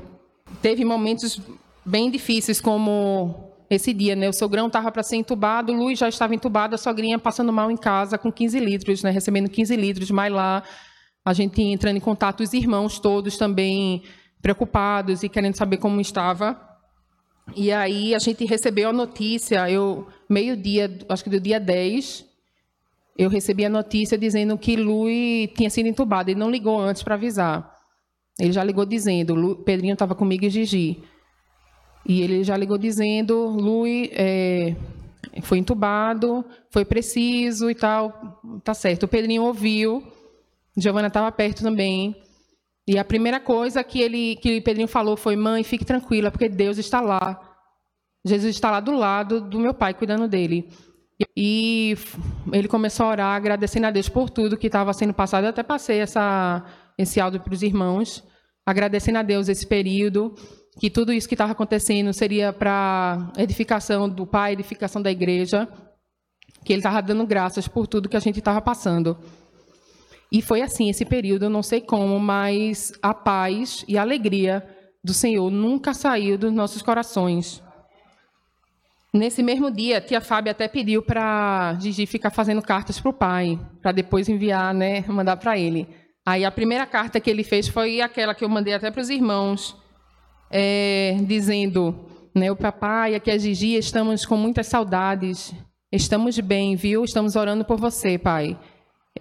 Teve 0.62 0.86
momentos 0.86 1.42
bem 1.86 2.10
difíceis, 2.10 2.62
como 2.62 3.52
esse 3.70 3.92
dia, 3.92 4.16
né? 4.16 4.30
O 4.30 4.34
sogrão 4.34 4.68
estava 4.68 4.90
para 4.90 5.04
ser 5.04 5.18
entubado, 5.18 5.74
Luiz 5.74 6.00
já 6.00 6.08
estava 6.08 6.34
entubado, 6.34 6.76
a 6.76 6.78
sogrinha 6.78 7.20
passando 7.20 7.52
mal 7.52 7.70
em 7.70 7.76
casa 7.76 8.18
com 8.18 8.32
15 8.32 8.58
litros, 8.58 9.04
né? 9.04 9.12
Recebendo 9.12 9.50
15 9.50 9.76
litros, 9.76 10.10
mas 10.12 10.32
lá 10.32 10.64
a 11.28 11.34
gente 11.34 11.62
entrando 11.62 11.98
em 11.98 12.00
contato, 12.00 12.40
os 12.40 12.54
irmãos 12.54 13.00
todos 13.00 13.36
também 13.36 14.02
preocupados 14.42 15.24
e 15.24 15.28
querendo 15.28 15.56
saber 15.56 15.76
como 15.76 16.00
estava. 16.00 16.58
E 17.54 17.70
aí 17.70 18.16
a 18.16 18.20
gente 18.20 18.46
recebeu 18.46 18.92
a 18.92 18.94
notícia, 18.94 19.70
eu 19.70 20.08
meio-dia, 20.30 20.98
acho 21.10 21.26
que 21.26 21.30
do 21.30 21.38
dia 21.38 21.60
10, 21.60 22.26
eu 23.18 23.30
recebi 23.30 23.66
a 23.66 23.70
notícia 23.70 24.18
dizendo 24.18 24.58
que 24.58 24.78
Luiz 24.78 25.50
tinha 25.54 25.70
sido 25.70 25.88
entubado. 25.88 26.32
Ele 26.32 26.40
não 26.40 26.50
ligou 26.50 26.80
antes 26.80 27.04
para 27.04 27.16
avisar. 27.16 27.76
Ele 28.40 28.54
já 28.54 28.64
ligou 28.64 28.86
dizendo, 28.86 29.58
Pedrinho 29.66 29.94
estava 29.94 30.16
comigo 30.16 30.46
e 30.46 30.50
Gigi. 30.50 31.04
E 32.06 32.22
ele 32.22 32.42
já 32.42 32.56
ligou 32.56 32.78
dizendo, 32.78 33.48
Lui 33.48 34.10
é, 34.14 34.78
foi 35.42 35.58
entubado, 35.58 36.46
foi 36.72 36.86
preciso 36.86 37.70
e 37.70 37.76
tal, 37.76 38.40
tá 38.64 38.74
certo. 38.74 39.04
O 39.04 39.08
Pedrinho 39.10 39.44
ouviu, 39.44 40.02
Giovana 40.78 41.08
estava 41.08 41.32
perto 41.32 41.64
também. 41.64 42.16
E 42.88 42.98
a 42.98 43.04
primeira 43.04 43.40
coisa 43.40 43.84
que 43.84 44.00
ele, 44.00 44.36
que 44.38 44.62
Pedrinho 44.62 44.88
falou 44.88 45.18
foi: 45.18 45.36
mãe, 45.36 45.64
fique 45.64 45.84
tranquila, 45.84 46.32
porque 46.32 46.48
Deus 46.48 46.78
está 46.78 47.02
lá. 47.02 47.40
Jesus 48.26 48.56
está 48.56 48.72
lá 48.72 48.80
do 48.80 48.92
lado 48.92 49.42
do 49.42 49.60
meu 49.60 49.74
pai, 49.74 49.94
cuidando 49.94 50.28
dele. 50.28 50.70
E 51.36 51.96
ele 52.54 52.68
começou 52.68 53.08
a 53.08 53.10
orar, 53.10 53.36
agradecendo 53.36 53.88
a 53.88 53.92
Deus 53.92 54.08
por 54.08 54.30
tudo 54.30 54.58
que 54.58 54.68
estava 54.68 54.94
sendo 54.94 55.14
passado. 55.14 55.46
Eu 55.46 55.50
até 55.50 55.64
passei 55.64 56.00
essa, 56.00 56.64
esse 56.98 57.20
áudio 57.20 57.40
para 57.42 57.54
os 57.54 57.64
irmãos, 57.64 58.24
agradecendo 58.66 59.18
a 59.18 59.24
Deus 59.24 59.50
esse 59.50 59.66
período 59.66 60.36
que 60.80 60.90
tudo 60.90 61.12
isso 61.12 61.28
que 61.28 61.34
estava 61.34 61.54
acontecendo 61.54 62.14
seria 62.14 62.54
para 62.54 63.32
edificação 63.38 64.08
do 64.08 64.28
Pai, 64.28 64.54
edificação 64.54 65.02
da 65.02 65.12
igreja, 65.12 65.68
que 66.64 66.72
ele 66.72 66.80
estava 66.80 67.02
dando 67.02 67.26
graças 67.26 67.68
por 67.68 67.88
tudo 67.88 68.10
que 68.10 68.18
a 68.18 68.20
gente 68.20 68.40
estava 68.40 68.62
passando. 68.62 69.18
E 70.32 70.42
foi 70.42 70.62
assim 70.62 70.90
esse 70.90 71.06
período, 71.06 71.46
eu 71.46 71.50
não 71.50 71.64
sei 71.64 71.82
como, 71.82 72.20
mas 72.20 72.92
a 73.02 73.14
paz 73.14 73.86
e 73.88 73.98
a 73.98 74.02
alegria 74.02 74.66
do 75.04 75.14
Senhor 75.14 75.50
nunca 75.50 75.94
saiu 75.94 76.38
dos 76.38 76.52
nossos 76.52 76.82
corações. 76.82 77.64
Nesse 79.14 79.42
mesmo 79.42 79.72
dia, 79.72 80.02
tia 80.02 80.20
Fábia 80.20 80.52
até 80.52 80.68
pediu 80.68 81.02
para 81.02 81.78
Gigi 81.80 82.06
ficar 82.06 82.30
fazendo 82.30 82.62
cartas 82.62 83.00
para 83.00 83.10
o 83.10 83.14
pai, 83.14 83.58
para 83.82 83.94
depois 83.94 84.28
enviar, 84.28 84.74
né, 84.74 85.04
mandar 85.08 85.38
para 85.38 85.58
ele. 85.58 85.88
Aí 86.26 86.44
a 86.44 86.52
primeira 86.52 86.86
carta 86.86 87.22
que 87.22 87.30
ele 87.30 87.44
fez 87.44 87.70
foi 87.70 88.02
aquela 88.02 88.36
que 88.36 88.44
eu 88.44 88.50
mandei 88.50 88.74
até 88.74 88.92
para 88.92 89.02
os 89.02 89.10
irmãos, 89.10 89.78
é, 90.52 91.16
dizendo, 91.22 91.96
né, 92.36 92.52
o 92.52 92.56
papai, 92.56 93.16
aqui 93.16 93.32
a 93.32 93.38
Gigi, 93.38 93.76
estamos 93.76 94.26
com 94.26 94.36
muitas 94.36 94.68
saudades, 94.68 95.54
estamos 95.90 96.38
bem, 96.40 96.76
viu? 96.76 97.06
Estamos 97.06 97.38
orando 97.38 97.64
por 97.64 97.80
você, 97.80 98.18
pai. 98.18 98.58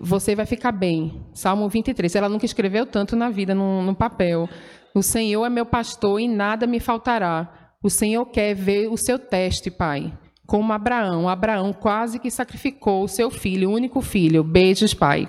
Você 0.01 0.35
vai 0.35 0.47
ficar 0.47 0.73
bem. 0.73 1.23
Salmo 1.33 1.69
23. 1.69 2.15
Ela 2.15 2.29
nunca 2.29 2.47
escreveu 2.47 2.87
tanto 2.87 3.17
na 3.17 3.31
vida 3.31 3.55
no, 3.55 3.95
papel. 3.95 4.49
O 4.95 5.03
Senhor 5.03 5.45
é 5.45 5.51
meu 5.51 5.67
pastor 5.67 6.21
e 6.21 6.29
nada 6.29 6.67
me 6.67 6.81
faltará. 6.81 7.71
O 7.83 7.91
Senhor 7.91 8.25
quer 8.27 8.55
ver 8.55 8.89
o 8.89 8.97
seu 8.97 9.19
teste, 9.19 9.71
pai. 9.71 10.13
Como 10.47 10.73
Abraão. 10.73 11.29
Abraão 11.29 11.73
quase 11.73 12.19
que 12.19 12.31
sacrificou 12.31 13.05
o 13.05 13.09
seu 13.09 13.31
filho, 13.31 13.71
o 13.71 13.75
único 13.75 14.01
filho. 14.01 14.43
Beijos, 14.43 14.95
pai. 14.95 15.29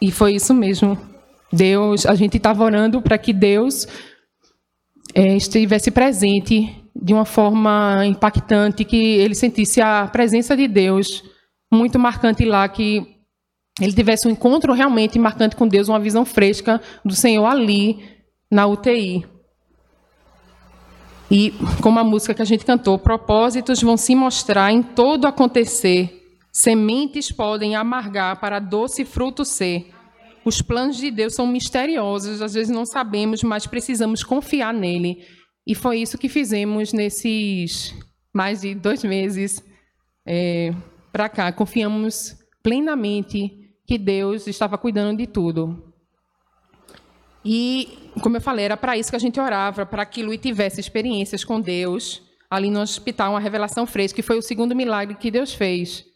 E 0.00 0.10
foi 0.10 0.34
isso 0.34 0.54
mesmo. 0.54 0.98
Deus, 1.52 2.06
a 2.06 2.14
gente 2.14 2.36
estava 2.36 2.64
orando 2.64 3.02
para 3.02 3.18
que 3.18 3.32
Deus 3.32 3.86
é, 5.14 5.36
estivesse 5.36 5.90
presente 5.90 6.82
de 6.94 7.12
uma 7.12 7.24
forma 7.24 8.04
impactante, 8.06 8.84
que 8.84 8.96
ele 8.96 9.34
sentisse 9.34 9.80
a 9.80 10.06
presença 10.06 10.56
de 10.56 10.68
Deus 10.68 11.22
muito 11.72 11.98
marcante 11.98 12.44
lá, 12.44 12.68
que 12.68 13.11
ele 13.80 13.92
tivesse 13.92 14.28
um 14.28 14.30
encontro 14.30 14.72
realmente 14.72 15.18
marcante 15.18 15.56
com 15.56 15.66
Deus, 15.66 15.88
uma 15.88 16.00
visão 16.00 16.24
fresca 16.24 16.80
do 17.04 17.14
Senhor 17.14 17.46
ali 17.46 18.04
na 18.50 18.66
UTI. 18.66 19.24
E 21.30 21.54
como 21.80 21.98
a 21.98 22.04
música 22.04 22.34
que 22.34 22.42
a 22.42 22.44
gente 22.44 22.66
cantou, 22.66 22.98
propósitos 22.98 23.80
vão 23.80 23.96
se 23.96 24.14
mostrar 24.14 24.70
em 24.70 24.82
todo 24.82 25.26
acontecer, 25.26 26.22
sementes 26.52 27.32
podem 27.32 27.74
amargar 27.74 28.38
para 28.38 28.58
doce 28.58 29.06
fruto 29.06 29.42
ser. 29.42 29.90
Os 30.44 30.60
planos 30.60 30.98
de 30.98 31.10
Deus 31.10 31.34
são 31.34 31.46
misteriosos, 31.46 32.42
às 32.42 32.52
vezes 32.52 32.74
não 32.74 32.84
sabemos, 32.84 33.42
mas 33.42 33.66
precisamos 33.66 34.22
confiar 34.22 34.74
nele. 34.74 35.24
E 35.66 35.74
foi 35.74 36.00
isso 36.00 36.18
que 36.18 36.28
fizemos 36.28 36.92
nesses 36.92 37.94
mais 38.34 38.60
de 38.60 38.74
dois 38.74 39.02
meses 39.02 39.64
é, 40.26 40.74
para 41.10 41.30
cá. 41.30 41.50
Confiamos 41.52 42.36
plenamente 42.62 43.61
que 43.92 43.98
Deus 43.98 44.46
estava 44.46 44.78
cuidando 44.78 45.18
de 45.18 45.26
tudo. 45.26 45.92
E, 47.44 48.10
como 48.22 48.38
eu 48.38 48.40
falei, 48.40 48.64
era 48.64 48.74
para 48.74 48.96
isso 48.96 49.10
que 49.10 49.16
a 49.16 49.18
gente 49.18 49.38
orava, 49.38 49.84
para 49.84 50.06
que 50.06 50.22
Luiz 50.22 50.40
tivesse 50.40 50.80
experiências 50.80 51.44
com 51.44 51.60
Deus 51.60 52.22
ali 52.50 52.70
no 52.70 52.80
hospital, 52.80 53.32
uma 53.32 53.40
revelação 53.40 53.86
fresca, 53.86 54.16
que 54.16 54.22
foi 54.22 54.38
o 54.38 54.42
segundo 54.42 54.74
milagre 54.74 55.14
que 55.14 55.30
Deus 55.30 55.52
fez. 55.52 56.06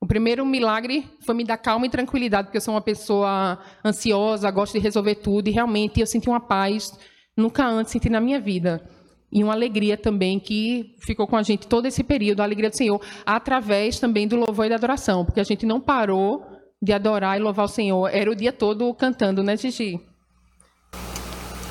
O 0.00 0.06
primeiro 0.06 0.46
milagre 0.46 1.06
foi 1.20 1.34
me 1.34 1.44
dar 1.44 1.58
calma 1.58 1.84
e 1.84 1.90
tranquilidade, 1.90 2.46
porque 2.46 2.56
eu 2.56 2.62
sou 2.62 2.72
uma 2.72 2.80
pessoa 2.80 3.58
ansiosa, 3.84 4.50
gosto 4.50 4.72
de 4.72 4.78
resolver 4.78 5.16
tudo, 5.16 5.48
e 5.48 5.52
realmente 5.52 6.00
eu 6.00 6.06
senti 6.06 6.30
uma 6.30 6.40
paz 6.40 6.98
nunca 7.36 7.66
antes 7.66 7.92
senti 7.92 8.08
na 8.08 8.20
minha 8.20 8.40
vida. 8.40 8.82
E 9.30 9.44
uma 9.44 9.52
alegria 9.52 9.98
também 9.98 10.40
que 10.40 10.96
ficou 11.00 11.26
com 11.26 11.36
a 11.36 11.42
gente 11.42 11.66
todo 11.66 11.84
esse 11.84 12.02
período, 12.02 12.40
a 12.40 12.44
alegria 12.44 12.70
do 12.70 12.76
Senhor, 12.76 12.98
através 13.26 14.00
também 14.00 14.26
do 14.26 14.36
louvor 14.36 14.64
e 14.64 14.68
da 14.70 14.76
adoração, 14.76 15.22
porque 15.22 15.40
a 15.40 15.44
gente 15.44 15.66
não 15.66 15.78
parou 15.78 16.55
de 16.82 16.92
adorar 16.92 17.38
e 17.38 17.42
louvar 17.42 17.66
o 17.66 17.68
Senhor. 17.68 18.08
Era 18.08 18.30
o 18.30 18.34
dia 18.34 18.52
todo 18.52 18.92
cantando, 18.94 19.42
né, 19.42 19.56
Gigi? 19.56 20.00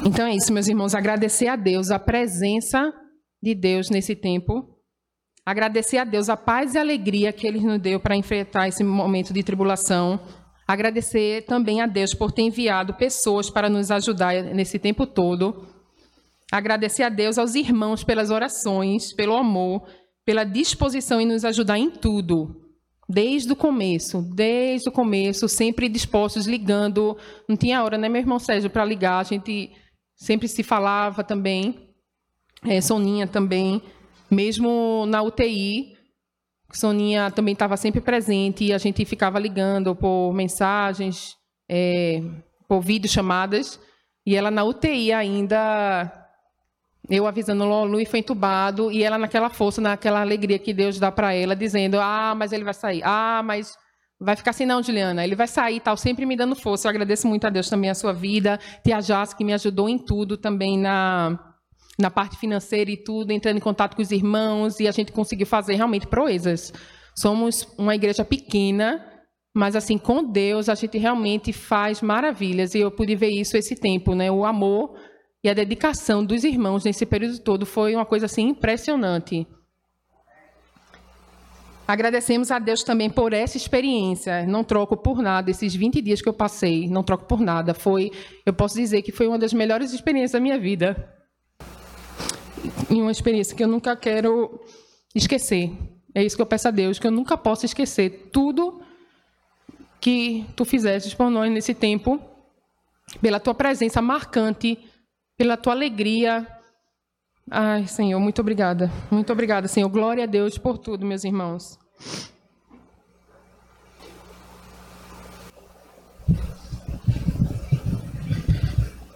Então 0.06 0.28
é 0.28 0.36
isso, 0.36 0.52
meus 0.54 0.68
irmãos, 0.68 0.94
agradecer 0.94 1.48
a 1.48 1.56
Deus 1.56 1.90
a 1.90 1.98
presença 1.98 2.94
de 3.42 3.56
Deus 3.56 3.90
nesse 3.90 4.16
tempo 4.16 4.76
Agradecer 5.46 6.00
a 6.00 6.04
Deus 6.04 6.28
a 6.28 6.36
paz 6.36 6.74
e 6.74 6.80
a 6.80 6.82
alegria 6.82 7.32
que 7.32 7.46
Ele 7.46 7.60
nos 7.60 7.80
deu 7.80 8.00
para 8.00 8.16
enfrentar 8.16 8.68
esse 8.68 8.84
momento 8.84 9.32
de 9.32 9.44
tribulação. 9.44 10.20
Agradecer 10.68 11.46
também 11.46 11.82
a 11.82 11.86
Deus 11.86 12.16
por 12.16 12.32
ter 12.32 12.42
enviado 12.42 12.96
pessoas 12.96 13.48
para 13.48 13.70
nos 13.70 13.92
ajudar 13.92 14.34
nesse 14.42 14.80
tempo 14.80 15.06
todo. 15.06 15.68
Agradecer 16.52 17.04
a 17.04 17.10
Deus 17.10 17.38
aos 17.38 17.54
irmãos 17.54 18.04
pelas 18.04 18.32
orações, 18.32 19.14
pelo 19.14 19.36
amor, 19.36 19.88
pela 20.26 20.44
disposição 20.44 21.22
em 21.22 21.28
nos 21.28 21.46
ajudar 21.46 21.78
em 21.78 21.92
tudo. 21.92 22.65
Desde 23.08 23.52
o 23.54 23.56
começo, 23.56 24.22
desde 24.34 24.90
o 24.90 24.92
começo, 24.92 25.48
sempre 25.48 25.88
dispostos, 25.88 26.48
ligando. 26.48 27.16
Não 27.48 27.56
tinha 27.56 27.84
hora, 27.84 27.98
né, 27.98 28.10
meu 28.10 28.22
irmão 28.22 28.40
Sérgio, 28.40 28.70
para 28.70 28.84
ligar. 28.84 29.20
A 29.20 29.24
gente 29.24 29.72
sempre 30.16 30.48
se 30.48 30.64
falava 30.64 31.24
também. 31.24 31.90
É, 32.64 32.82
Soninha 32.82 33.28
também. 33.28 33.82
Mesmo 34.30 35.06
na 35.08 35.22
UTI, 35.22 35.96
Soninha 36.74 37.32
também 37.32 37.54
estava 37.54 37.78
sempre 37.78 38.02
presente 38.02 38.66
e 38.66 38.74
a 38.74 38.78
gente 38.78 39.06
ficava 39.06 39.40
ligando 39.40 39.96
por 39.96 40.34
mensagens, 40.34 41.36
é, 41.70 42.22
por 42.68 42.82
videochamadas. 42.82 43.80
E 44.26 44.36
ela 44.36 44.50
na 44.50 44.64
UTI 44.64 45.14
ainda, 45.14 46.25
eu 47.10 47.28
avisando, 47.28 47.64
o 47.64 47.86
Luiz 47.86 48.10
foi 48.10 48.20
entubado, 48.20 48.92
e 48.92 49.04
ela 49.04 49.18
naquela 49.18 49.50
força, 49.50 49.82
naquela 49.82 50.22
alegria 50.22 50.58
que 50.58 50.74
Deus 50.74 51.00
dá 51.00 51.12
para 51.12 51.34
ela, 51.34 51.56
dizendo: 51.56 52.00
Ah, 52.00 52.34
mas 52.36 52.52
ele 52.52 52.64
vai 52.64 52.74
sair. 52.74 53.02
Ah, 53.04 53.42
mas 53.44 53.76
vai 54.20 54.36
ficar 54.36 54.52
assim, 54.52 54.66
não, 54.66 54.82
Juliana. 54.82 55.24
Ele 55.24 55.36
vai 55.36 55.48
sair 55.48 55.80
tal, 55.80 55.98
sempre 55.98 56.26
me 56.26 56.36
dando 56.36 56.56
força. 56.56 56.88
Eu 56.88 56.90
agradeço 56.90 57.28
muito 57.28 57.46
a 57.46 57.50
Deus 57.50 57.70
também 57.70 57.90
a 57.90 57.96
sua 57.96 58.14
vida. 58.14 58.60
Tia 58.84 59.02
Jás, 59.02 59.34
que 59.34 59.44
me 59.44 59.54
ajudou 59.54 59.90
em 59.90 59.98
tudo 59.98 60.38
também 60.38 60.78
na, 60.78 61.40
na 62.00 62.10
parte 62.10 62.38
financeira 62.38 62.90
e 62.90 62.98
tudo, 62.98 63.32
entrando 63.32 63.58
em 63.58 63.62
contato 63.62 63.96
com 63.96 64.02
os 64.02 64.12
irmãos, 64.12 64.80
e 64.80 64.88
a 64.88 64.92
gente 64.92 65.12
conseguiu 65.12 65.46
fazer 65.46 65.76
realmente 65.76 66.08
proezas. 66.08 66.74
Somos 67.16 67.68
uma 67.78 67.96
igreja 67.96 68.26
pequena, 68.26 69.06
mas 69.56 69.76
assim, 69.76 69.98
com 69.98 70.24
Deus 70.24 70.68
a 70.68 70.76
gente 70.76 70.98
realmente 70.98 71.54
faz 71.54 72.02
maravilhas 72.02 72.76
e 72.76 72.80
eu 72.80 72.92
pude 72.92 73.16
ver 73.16 73.30
isso 73.30 73.56
esse 73.56 73.76
tempo, 73.76 74.14
né? 74.14 74.30
O 74.30 74.44
amor 74.44 74.98
e 75.46 75.50
a 75.50 75.54
dedicação 75.54 76.26
dos 76.26 76.44
irmãos 76.44 76.84
nesse 76.84 77.06
período 77.06 77.38
todo 77.38 77.68
foi 77.68 77.94
uma 77.94 78.04
coisa 78.04 78.26
assim 78.26 78.48
impressionante. 78.48 79.46
Agradecemos 81.88 82.50
a 82.50 82.58
Deus 82.58 82.82
também 82.82 83.12
por 83.12 83.32
essa 83.32 83.56
experiência. 83.56 84.44
Não 84.48 84.64
troco 84.64 84.98
por 84.98 85.22
nada 85.22 85.52
esses 85.52 85.76
20 85.76 86.02
dias 86.02 86.20
que 86.20 86.28
eu 86.28 86.34
passei, 86.34 86.88
não 86.88 87.04
troco 87.04 87.26
por 87.26 87.40
nada. 87.42 87.76
Foi, 87.76 88.12
eu 88.44 88.54
posso 88.54 88.74
dizer 88.74 89.04
que 89.04 89.12
foi 89.12 89.28
uma 89.28 89.38
das 89.38 89.54
melhores 89.54 89.94
experiências 89.94 90.32
da 90.32 90.40
minha 90.40 90.58
vida. 90.58 91.14
E 92.90 93.00
uma 93.00 93.12
experiência 93.12 93.56
que 93.56 93.64
eu 93.64 93.68
nunca 93.68 93.96
quero 93.96 94.60
esquecer. 95.14 95.72
É 96.16 96.24
isso 96.24 96.36
que 96.36 96.42
eu 96.42 96.48
peço 96.48 96.70
a 96.70 96.72
Deus, 96.72 96.98
que 96.98 97.06
eu 97.06 97.12
nunca 97.12 97.38
possa 97.38 97.68
esquecer 97.68 98.32
tudo 98.34 98.82
que 100.02 100.44
tu 100.56 100.66
fizeste 100.66 101.16
por 101.16 101.30
nós 101.30 101.52
nesse 101.52 101.76
tempo, 101.76 102.20
pela 103.22 103.40
tua 103.40 103.54
presença 103.54 104.02
marcante, 104.02 104.80
pela 105.38 105.58
tua 105.58 105.74
alegria. 105.74 106.48
Ai, 107.50 107.88
Senhor, 107.88 108.20
muito 108.20 108.42
obrigada. 108.42 108.92
Muito 109.12 109.32
obrigada, 109.32 109.68
Senhor. 109.68 109.90
Glória 109.90 110.24
a 110.24 110.28
Deus 110.28 110.58
por 110.58 110.78
tudo, 110.78 111.06
meus 111.06 111.24
irmãos. 111.24 111.78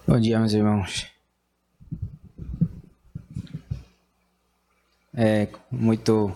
Bom 0.06 0.18
dia, 0.18 0.38
meus 0.38 0.52
irmãos. 0.52 1.06
É 5.14 5.48
muito 5.70 6.32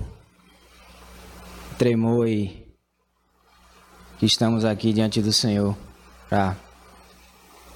tremor 1.76 2.28
e 2.28 2.64
que 4.18 4.26
estamos 4.26 4.64
aqui 4.64 4.92
diante 4.92 5.20
do 5.20 5.32
Senhor 5.32 5.76
para 6.28 6.56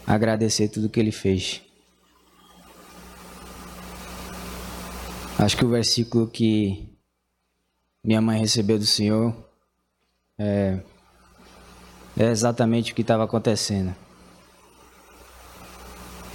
agradecer 0.06 0.68
tudo 0.68 0.88
que 0.88 1.00
Ele 1.00 1.12
fez. 1.12 1.67
Acho 5.38 5.56
que 5.56 5.64
o 5.64 5.68
versículo 5.68 6.26
que 6.26 6.92
minha 8.02 8.20
mãe 8.20 8.40
recebeu 8.40 8.76
do 8.76 8.84
Senhor 8.84 9.32
é, 10.36 10.80
é 12.16 12.24
exatamente 12.24 12.90
o 12.90 12.94
que 12.94 13.02
estava 13.02 13.22
acontecendo. 13.22 13.94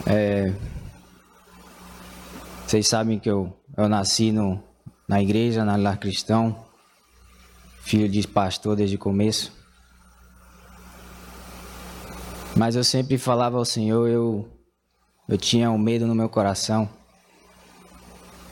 É, 0.05 0.53
vocês 2.65 2.87
sabem 2.87 3.19
que 3.19 3.29
eu, 3.29 3.53
eu 3.75 3.89
nasci 3.89 4.31
no, 4.31 4.63
na 5.05 5.21
igreja, 5.21 5.65
na 5.65 5.75
lar 5.75 5.97
cristão, 5.97 6.65
filho 7.81 8.07
de 8.07 8.25
pastor 8.25 8.77
desde 8.77 8.95
o 8.95 8.99
começo. 8.99 9.51
Mas 12.55 12.77
eu 12.77 12.85
sempre 12.85 13.17
falava 13.17 13.57
ao 13.57 13.65
Senhor, 13.65 14.07
eu, 14.07 14.49
eu 15.27 15.37
tinha 15.37 15.69
um 15.69 15.77
medo 15.77 16.07
no 16.07 16.15
meu 16.15 16.29
coração 16.29 17.02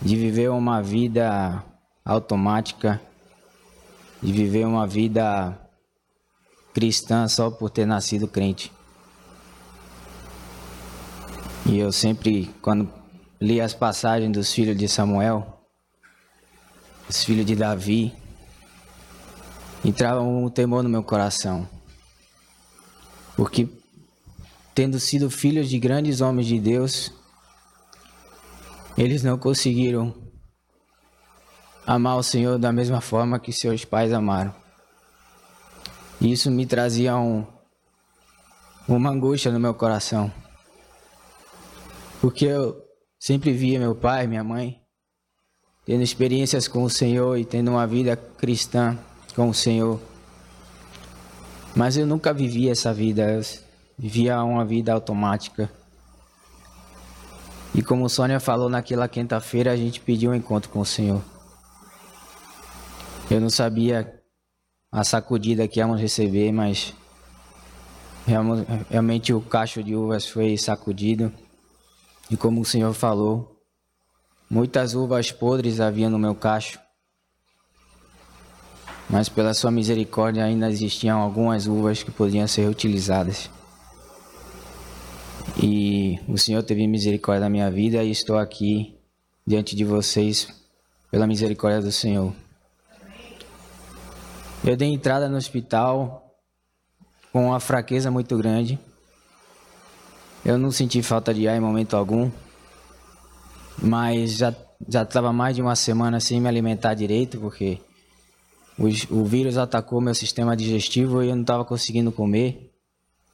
de 0.01 0.15
viver 0.15 0.49
uma 0.49 0.81
vida 0.81 1.63
automática, 2.03 2.99
de 4.21 4.31
viver 4.31 4.65
uma 4.65 4.87
vida 4.87 5.59
cristã 6.73 7.27
só 7.27 7.51
por 7.51 7.69
ter 7.69 7.85
nascido 7.85 8.27
crente. 8.27 8.71
E 11.65 11.77
eu 11.77 11.91
sempre, 11.91 12.53
quando 12.61 12.91
li 13.39 13.61
as 13.61 13.73
passagens 13.73 14.31
dos 14.31 14.51
filhos 14.51 14.75
de 14.75 14.87
Samuel, 14.87 15.61
os 17.07 17.23
filhos 17.23 17.45
de 17.45 17.55
Davi, 17.55 18.13
entrava 19.85 20.21
um 20.21 20.49
temor 20.49 20.81
no 20.81 20.89
meu 20.89 21.03
coração. 21.03 21.67
Porque 23.35 23.69
tendo 24.73 24.99
sido 24.99 25.29
filhos 25.29 25.69
de 25.69 25.77
grandes 25.77 26.21
homens 26.21 26.47
de 26.47 26.59
Deus, 26.59 27.11
eles 29.01 29.23
não 29.23 29.35
conseguiram 29.35 30.13
amar 31.87 32.17
o 32.17 32.23
Senhor 32.23 32.59
da 32.59 32.71
mesma 32.71 33.01
forma 33.01 33.39
que 33.39 33.51
seus 33.51 33.83
pais 33.83 34.13
amaram. 34.13 34.53
Isso 36.21 36.51
me 36.51 36.67
trazia 36.67 37.17
um, 37.17 37.43
uma 38.87 39.09
angústia 39.09 39.51
no 39.51 39.59
meu 39.59 39.73
coração. 39.73 40.31
Porque 42.21 42.45
eu 42.45 42.79
sempre 43.19 43.51
via 43.51 43.79
meu 43.79 43.95
pai, 43.95 44.27
minha 44.27 44.43
mãe, 44.43 44.79
tendo 45.83 46.03
experiências 46.03 46.67
com 46.67 46.83
o 46.83 46.89
Senhor 46.89 47.39
e 47.39 47.43
tendo 47.43 47.71
uma 47.71 47.87
vida 47.87 48.15
cristã 48.15 48.95
com 49.35 49.49
o 49.49 49.53
Senhor. 49.53 49.99
Mas 51.75 51.97
eu 51.97 52.05
nunca 52.05 52.31
vivi 52.31 52.69
essa 52.69 52.93
vida. 52.93 53.31
Eu 53.31 53.41
vivia 53.97 54.43
uma 54.43 54.63
vida 54.63 54.93
automática. 54.93 55.80
E 57.73 57.81
como 57.81 58.09
Sônia 58.09 58.39
falou 58.39 58.69
naquela 58.69 59.07
quinta-feira, 59.07 59.71
a 59.71 59.77
gente 59.77 60.01
pediu 60.01 60.31
um 60.31 60.35
encontro 60.35 60.69
com 60.69 60.79
o 60.79 60.85
Senhor. 60.85 61.21
Eu 63.29 63.39
não 63.39 63.49
sabia 63.49 64.21
a 64.91 65.05
sacudida 65.05 65.67
que 65.69 65.79
íamos 65.79 66.01
receber, 66.01 66.51
mas 66.51 66.93
realmente 68.89 69.33
o 69.33 69.39
cacho 69.39 69.81
de 69.81 69.95
uvas 69.95 70.27
foi 70.27 70.57
sacudido. 70.57 71.31
E 72.29 72.35
como 72.35 72.59
o 72.59 72.65
Senhor 72.65 72.93
falou, 72.93 73.57
muitas 74.49 74.93
uvas 74.93 75.31
podres 75.31 75.79
havia 75.79 76.09
no 76.09 76.19
meu 76.19 76.35
cacho. 76.35 76.77
Mas 79.09 79.29
pela 79.29 79.53
sua 79.53 79.71
misericórdia 79.71 80.43
ainda 80.43 80.69
existiam 80.69 81.21
algumas 81.21 81.67
uvas 81.67 82.03
que 82.03 82.11
podiam 82.11 82.47
ser 82.47 82.69
utilizadas. 82.69 83.49
E 85.61 86.19
o 86.27 86.37
Senhor 86.37 86.63
teve 86.63 86.87
misericórdia 86.87 87.41
da 87.41 87.49
minha 87.49 87.69
vida 87.69 88.03
e 88.03 88.11
estou 88.11 88.37
aqui 88.37 88.95
diante 89.45 89.75
de 89.75 89.83
vocês 89.83 90.47
pela 91.09 91.27
misericórdia 91.27 91.81
do 91.81 91.91
Senhor. 91.91 92.33
Eu 94.63 94.77
dei 94.77 94.89
entrada 94.89 95.27
no 95.27 95.37
hospital 95.37 96.35
com 97.31 97.47
uma 97.47 97.59
fraqueza 97.59 98.11
muito 98.11 98.37
grande. 98.37 98.79
Eu 100.43 100.57
não 100.57 100.71
senti 100.71 101.01
falta 101.01 101.33
de 101.33 101.47
ar 101.47 101.57
em 101.57 101.59
momento 101.59 101.95
algum, 101.95 102.31
mas 103.81 104.37
já 104.37 104.55
já 104.87 105.03
estava 105.03 105.31
mais 105.31 105.55
de 105.55 105.61
uma 105.61 105.75
semana 105.75 106.19
sem 106.19 106.39
me 106.41 106.47
alimentar 106.47 106.93
direito, 106.93 107.39
porque 107.39 107.79
o, 108.77 108.87
o 109.15 109.25
vírus 109.25 109.57
atacou 109.57 110.01
meu 110.01 110.15
sistema 110.15 110.55
digestivo 110.55 111.21
e 111.21 111.29
eu 111.29 111.35
não 111.35 111.41
estava 111.41 111.63
conseguindo 111.63 112.11
comer 112.11 112.70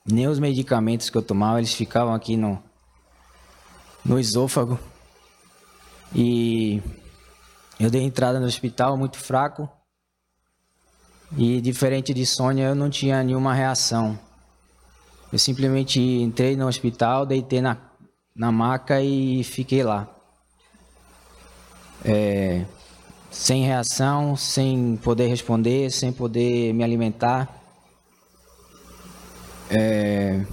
nem 0.08 0.28
os 0.28 0.40
medicamentos 0.40 1.10
que 1.10 1.18
eu 1.18 1.22
tomava, 1.22 1.60
eles 1.60 1.74
ficavam 1.74 2.14
aqui 2.14 2.38
no, 2.38 2.62
no 4.06 4.18
esôfago. 4.18 4.80
E 6.16 6.82
eu 7.80 7.90
dei 7.90 8.02
entrada 8.04 8.40
no 8.40 8.46
hospital 8.46 8.98
muito 8.98 9.18
fraco. 9.18 9.70
E 11.38 11.60
diferente 11.60 12.14
de 12.14 12.26
Sônia, 12.26 12.70
eu 12.70 12.76
não 12.76 12.90
tinha 12.90 13.22
nenhuma 13.22 13.54
reação. 13.54 14.18
Eu 15.32 15.38
simplesmente 15.38 16.00
entrei 16.00 16.56
no 16.56 16.68
hospital, 16.68 17.26
deitei 17.26 17.60
na, 17.60 17.78
na 18.34 18.50
maca 18.50 19.02
e 19.02 19.44
fiquei 19.44 19.84
lá. 19.84 20.08
É, 22.06 22.66
sem 23.30 23.66
reação, 23.66 24.38
sem 24.38 24.96
poder 25.04 25.28
responder, 25.28 25.92
sem 25.92 26.14
poder 26.14 26.74
me 26.74 26.84
alimentar. 26.84 27.57
É... 29.70 30.46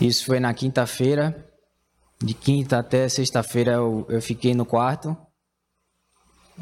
Isso 0.00 0.26
foi 0.26 0.40
na 0.40 0.52
quinta-feira. 0.52 1.46
De 2.22 2.34
quinta 2.34 2.78
até 2.78 3.08
sexta-feira 3.08 3.72
eu, 3.72 4.06
eu 4.08 4.22
fiquei 4.22 4.54
no 4.54 4.64
quarto. 4.64 5.16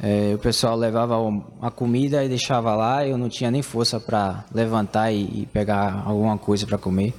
É, 0.01 0.35
o 0.35 0.39
pessoal 0.39 0.75
levava 0.75 1.17
a 1.61 1.71
comida 1.71 2.25
e 2.25 2.29
deixava 2.29 2.75
lá, 2.75 3.07
eu 3.07 3.19
não 3.19 3.29
tinha 3.29 3.51
nem 3.51 3.61
força 3.61 4.01
para 4.01 4.45
levantar 4.53 5.13
e, 5.13 5.43
e, 5.43 5.47
pegar 5.47 6.03
alguma 6.07 6.39
coisa 6.39 6.67
para 6.67 6.79
comer. 6.79 7.15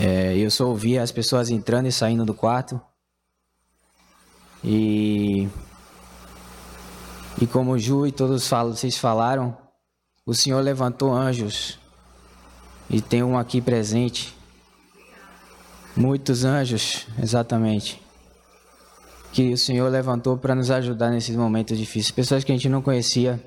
É, 0.00 0.36
eu 0.36 0.50
só 0.50 0.66
ouvia 0.66 1.02
as 1.02 1.12
pessoas 1.12 1.48
entrando 1.48 1.86
e 1.86 1.92
saindo 1.92 2.24
do 2.24 2.34
quarto. 2.34 2.80
E, 4.64 5.48
e 7.40 7.46
como 7.46 7.72
o 7.72 7.78
Ju 7.78 8.06
e 8.06 8.12
todos 8.12 8.48
falam, 8.48 8.74
vocês 8.74 8.98
falaram, 8.98 9.56
o 10.24 10.34
Senhor 10.34 10.60
levantou 10.60 11.12
anjos. 11.12 11.78
E 12.88 13.00
tem 13.00 13.22
um 13.22 13.38
aqui 13.38 13.60
presente. 13.60 14.36
Muitos 15.96 16.44
anjos, 16.44 17.06
exatamente 17.22 18.00
que 19.32 19.52
o 19.52 19.58
Senhor 19.58 19.88
levantou 19.88 20.36
para 20.36 20.54
nos 20.54 20.70
ajudar 20.70 21.10
nesses 21.10 21.36
momentos 21.36 21.78
difíceis. 21.78 22.10
Pessoas 22.10 22.42
que 22.42 22.52
a 22.52 22.54
gente 22.54 22.68
não 22.68 22.82
conhecia, 22.82 23.40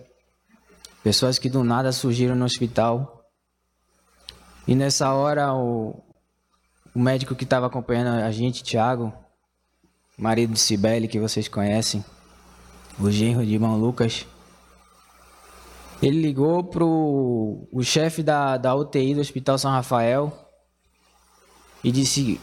pessoas 1.04 1.38
que 1.38 1.50
do 1.50 1.64
nada 1.64 1.92
surgiram 1.92 2.36
no 2.36 2.46
hospital. 2.46 3.26
E 4.66 4.76
nessa 4.76 5.14
hora, 5.14 5.54
o, 5.54 6.02
o 6.96 7.00
médico 7.00 7.36
que 7.36 7.44
estava 7.44 7.68
acompanhando 7.68 8.24
a 8.24 8.32
gente, 8.32 8.64
Tiago, 8.64 9.14
marido 10.18 10.54
de 10.54 10.60
Cibele, 10.60 11.08
que 11.08 11.20
vocês 11.20 11.48
conhecem, 11.48 12.04
o 12.98 13.12
genro 13.12 13.46
de 13.46 13.54
irmão 13.54 13.78
Lucas, 13.78 14.26
ele 16.04 16.22
ligou 16.22 16.66
pro 16.66 17.66
o 17.72 17.82
chefe 17.82 18.22
da, 18.22 18.58
da 18.58 18.76
UTI 18.76 19.16
do 19.16 19.22
Hospital 19.22 19.58
São 19.58 19.72
Rafael 19.72 20.38
e 21.82 21.94
disse 21.94 22.42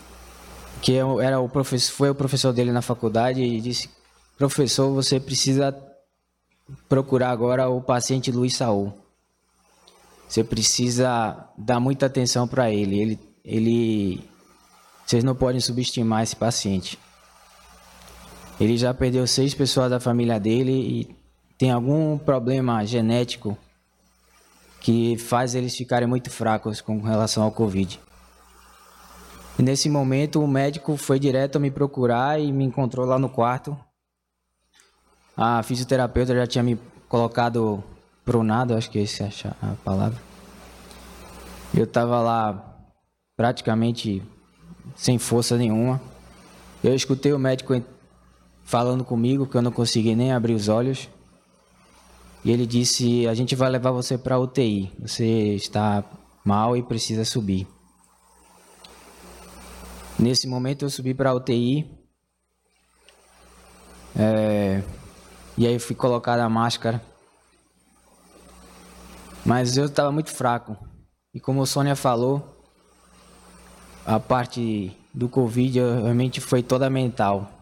que 0.81 0.95
é 0.95 1.03
era 1.23 1.39
o 1.41 1.49
professor, 1.49 1.93
foi 1.93 2.09
o 2.09 2.15
professor 2.15 2.55
dele 2.55 2.73
na 2.73 2.81
faculdade 2.81 3.43
e 3.43 3.61
disse: 3.61 3.91
"Professor, 4.39 4.91
você 4.95 5.20
precisa 5.20 5.77
procurar 6.89 7.31
agora 7.31 7.69
o 7.69 7.82
paciente 7.82 8.32
Luiz 8.32 8.57
Saul. 8.57 8.95
Você 10.27 10.43
precisa 10.43 11.47
dar 11.59 11.81
muita 11.81 12.07
atenção 12.07 12.49
para 12.49 12.70
ele. 12.70 12.99
Ele 12.99 13.20
ele 13.45 14.24
vocês 15.05 15.23
não 15.23 15.35
podem 15.35 15.61
subestimar 15.61 16.23
esse 16.23 16.37
paciente. 16.37 16.99
Ele 18.59 18.78
já 18.78 18.95
perdeu 18.95 19.27
seis 19.27 19.53
pessoas 19.53 19.91
da 19.91 20.01
família 20.01 20.41
dele 20.41 20.73
e 20.73 21.19
tem 21.61 21.70
algum 21.70 22.16
problema 22.16 22.82
genético 22.87 23.55
que 24.81 25.19
faz 25.19 25.55
eles 25.55 25.77
ficarem 25.77 26.09
muito 26.09 26.31
fracos 26.31 26.81
com 26.81 27.03
relação 27.03 27.43
ao 27.43 27.53
Covid. 27.53 28.01
E 29.59 29.62
nesse 29.62 29.91
momento 29.91 30.43
o 30.43 30.49
médico 30.49 30.97
foi 30.97 31.19
direto 31.19 31.61
me 31.61 31.70
procurar 31.70 32.41
e 32.41 32.51
me 32.51 32.65
encontrou 32.65 33.05
lá 33.05 33.19
no 33.19 33.28
quarto. 33.28 33.78
A 35.37 35.62
fisioterapeuta 35.62 36.35
já 36.35 36.47
tinha 36.47 36.65
me 36.65 36.81
colocado 37.11 37.85
pronado, 38.24 38.74
acho 38.74 38.91
que 38.91 38.99
essa 38.99 39.24
é 39.24 39.31
a 39.61 39.74
palavra. 39.85 40.19
Eu 41.74 41.85
estava 41.85 42.23
lá 42.23 42.74
praticamente 43.37 44.23
sem 44.97 45.19
força 45.19 45.59
nenhuma. 45.59 46.01
Eu 46.82 46.95
escutei 46.95 47.35
o 47.35 47.39
médico 47.39 47.74
falando 48.65 49.05
comigo 49.05 49.47
que 49.47 49.59
eu 49.59 49.62
não 49.62 49.70
consegui 49.70 50.15
nem 50.15 50.32
abrir 50.32 50.55
os 50.55 50.66
olhos. 50.66 51.07
E 52.44 52.50
ele 52.50 52.66
disse: 52.66 53.26
"A 53.26 53.34
gente 53.34 53.54
vai 53.54 53.70
levar 53.70 53.90
você 53.90 54.16
para 54.16 54.38
UTI. 54.38 54.92
Você 55.00 55.54
está 55.54 56.04
mal 56.44 56.76
e 56.76 56.82
precisa 56.82 57.24
subir". 57.24 57.66
Nesse 60.18 60.46
momento 60.46 60.84
eu 60.84 60.90
subi 60.90 61.14
para 61.14 61.34
UTI. 61.34 61.98
É, 64.18 64.82
e 65.56 65.66
aí 65.66 65.78
fui 65.78 65.96
colocar 65.96 66.38
a 66.38 66.48
máscara. 66.48 67.02
Mas 69.44 69.76
eu 69.76 69.86
estava 69.86 70.12
muito 70.12 70.30
fraco. 70.30 70.76
E 71.32 71.40
como 71.40 71.62
a 71.62 71.66
Sônia 71.66 71.96
falou, 71.96 72.62
a 74.04 74.18
parte 74.18 74.96
do 75.14 75.28
Covid 75.28 75.80
realmente 75.80 76.40
foi 76.40 76.62
toda 76.62 76.90
mental. 76.90 77.60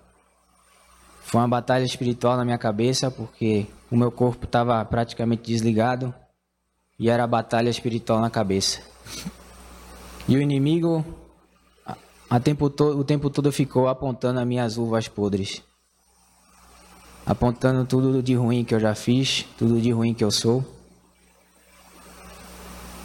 Foi 1.29 1.41
uma 1.41 1.49
batalha 1.49 1.85
espiritual 1.85 2.37
na 2.37 2.45
minha 2.45 2.59
cabeça, 2.59 3.11
porque 3.11 3.67
o 3.91 3.97
meu 3.97 4.11
corpo 4.11 4.47
estava 4.47 4.83
praticamente 4.85 5.43
desligado 5.43 6.13
e 6.99 7.09
era 7.09 7.25
a 7.25 7.27
batalha 7.27 7.69
espiritual 7.69 8.21
na 8.21 8.31
cabeça. 8.31 8.81
E 10.27 10.37
o 10.37 10.41
inimigo 10.41 11.05
Tempo 12.43 12.67
o 12.67 13.05
tempo 13.05 13.31
todo 13.31 13.51
ficou 13.51 13.89
apontando 13.89 14.39
as 14.39 14.47
minhas 14.47 14.77
uvas 14.77 15.09
podres. 15.09 15.63
Apontando 17.25 17.87
tudo 17.87 18.23
de 18.23 18.35
ruim 18.35 18.65
que 18.65 18.75
eu 18.75 18.81
já 18.81 18.95
fiz, 18.95 19.47
tudo 19.57 19.81
de 19.81 19.91
ruim 19.91 20.13
que 20.13 20.23
eu 20.23 20.31
sou. 20.31 20.63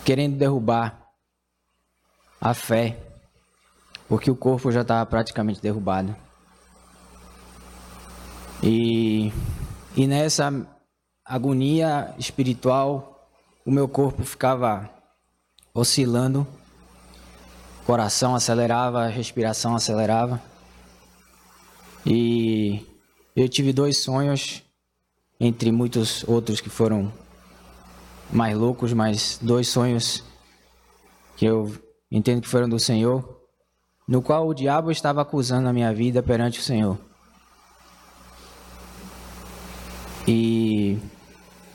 Querendo 0.04 0.38
derrubar 0.38 1.08
a 2.40 2.54
fé, 2.54 2.98
porque 4.10 4.30
o 4.30 4.36
corpo 4.36 4.72
já 4.72 4.82
estava 4.82 5.06
praticamente 5.06 5.62
derrubado. 5.62 6.14
E, 8.64 9.32
e 9.96 10.08
nessa 10.08 10.52
agonia 11.26 12.16
espiritual, 12.18 13.30
o 13.66 13.72
meu 13.72 13.88
corpo 13.88 14.24
ficava 14.24 14.90
oscilando 15.74 16.48
coração 17.86 18.34
acelerava, 18.36 19.08
respiração 19.08 19.76
acelerava. 19.76 20.42
E 22.06 22.86
eu 23.36 23.48
tive 23.48 23.72
dois 23.72 23.98
sonhos, 23.98 24.64
entre 25.40 25.72
muitos 25.72 26.24
outros 26.28 26.62
que 26.62 26.70
foram 26.70 27.12
mais 28.32 28.58
loucos, 28.58 28.94
mas 28.94 29.40
dois 29.42 29.68
sonhos 29.68 30.24
que 31.36 31.46
eu 31.46 31.74
entendo 32.12 32.42
que 32.42 32.48
foram 32.48 32.70
do 32.70 32.80
Senhor, 32.80 33.42
no 34.08 34.22
qual 34.22 34.48
o 34.48 34.54
diabo 34.54 34.92
estava 34.92 35.22
acusando 35.22 35.68
a 35.68 35.74
minha 35.74 35.94
vida 35.94 36.22
perante 36.22 36.60
o 36.60 36.64
Senhor. 36.64 36.98
E 40.28 40.98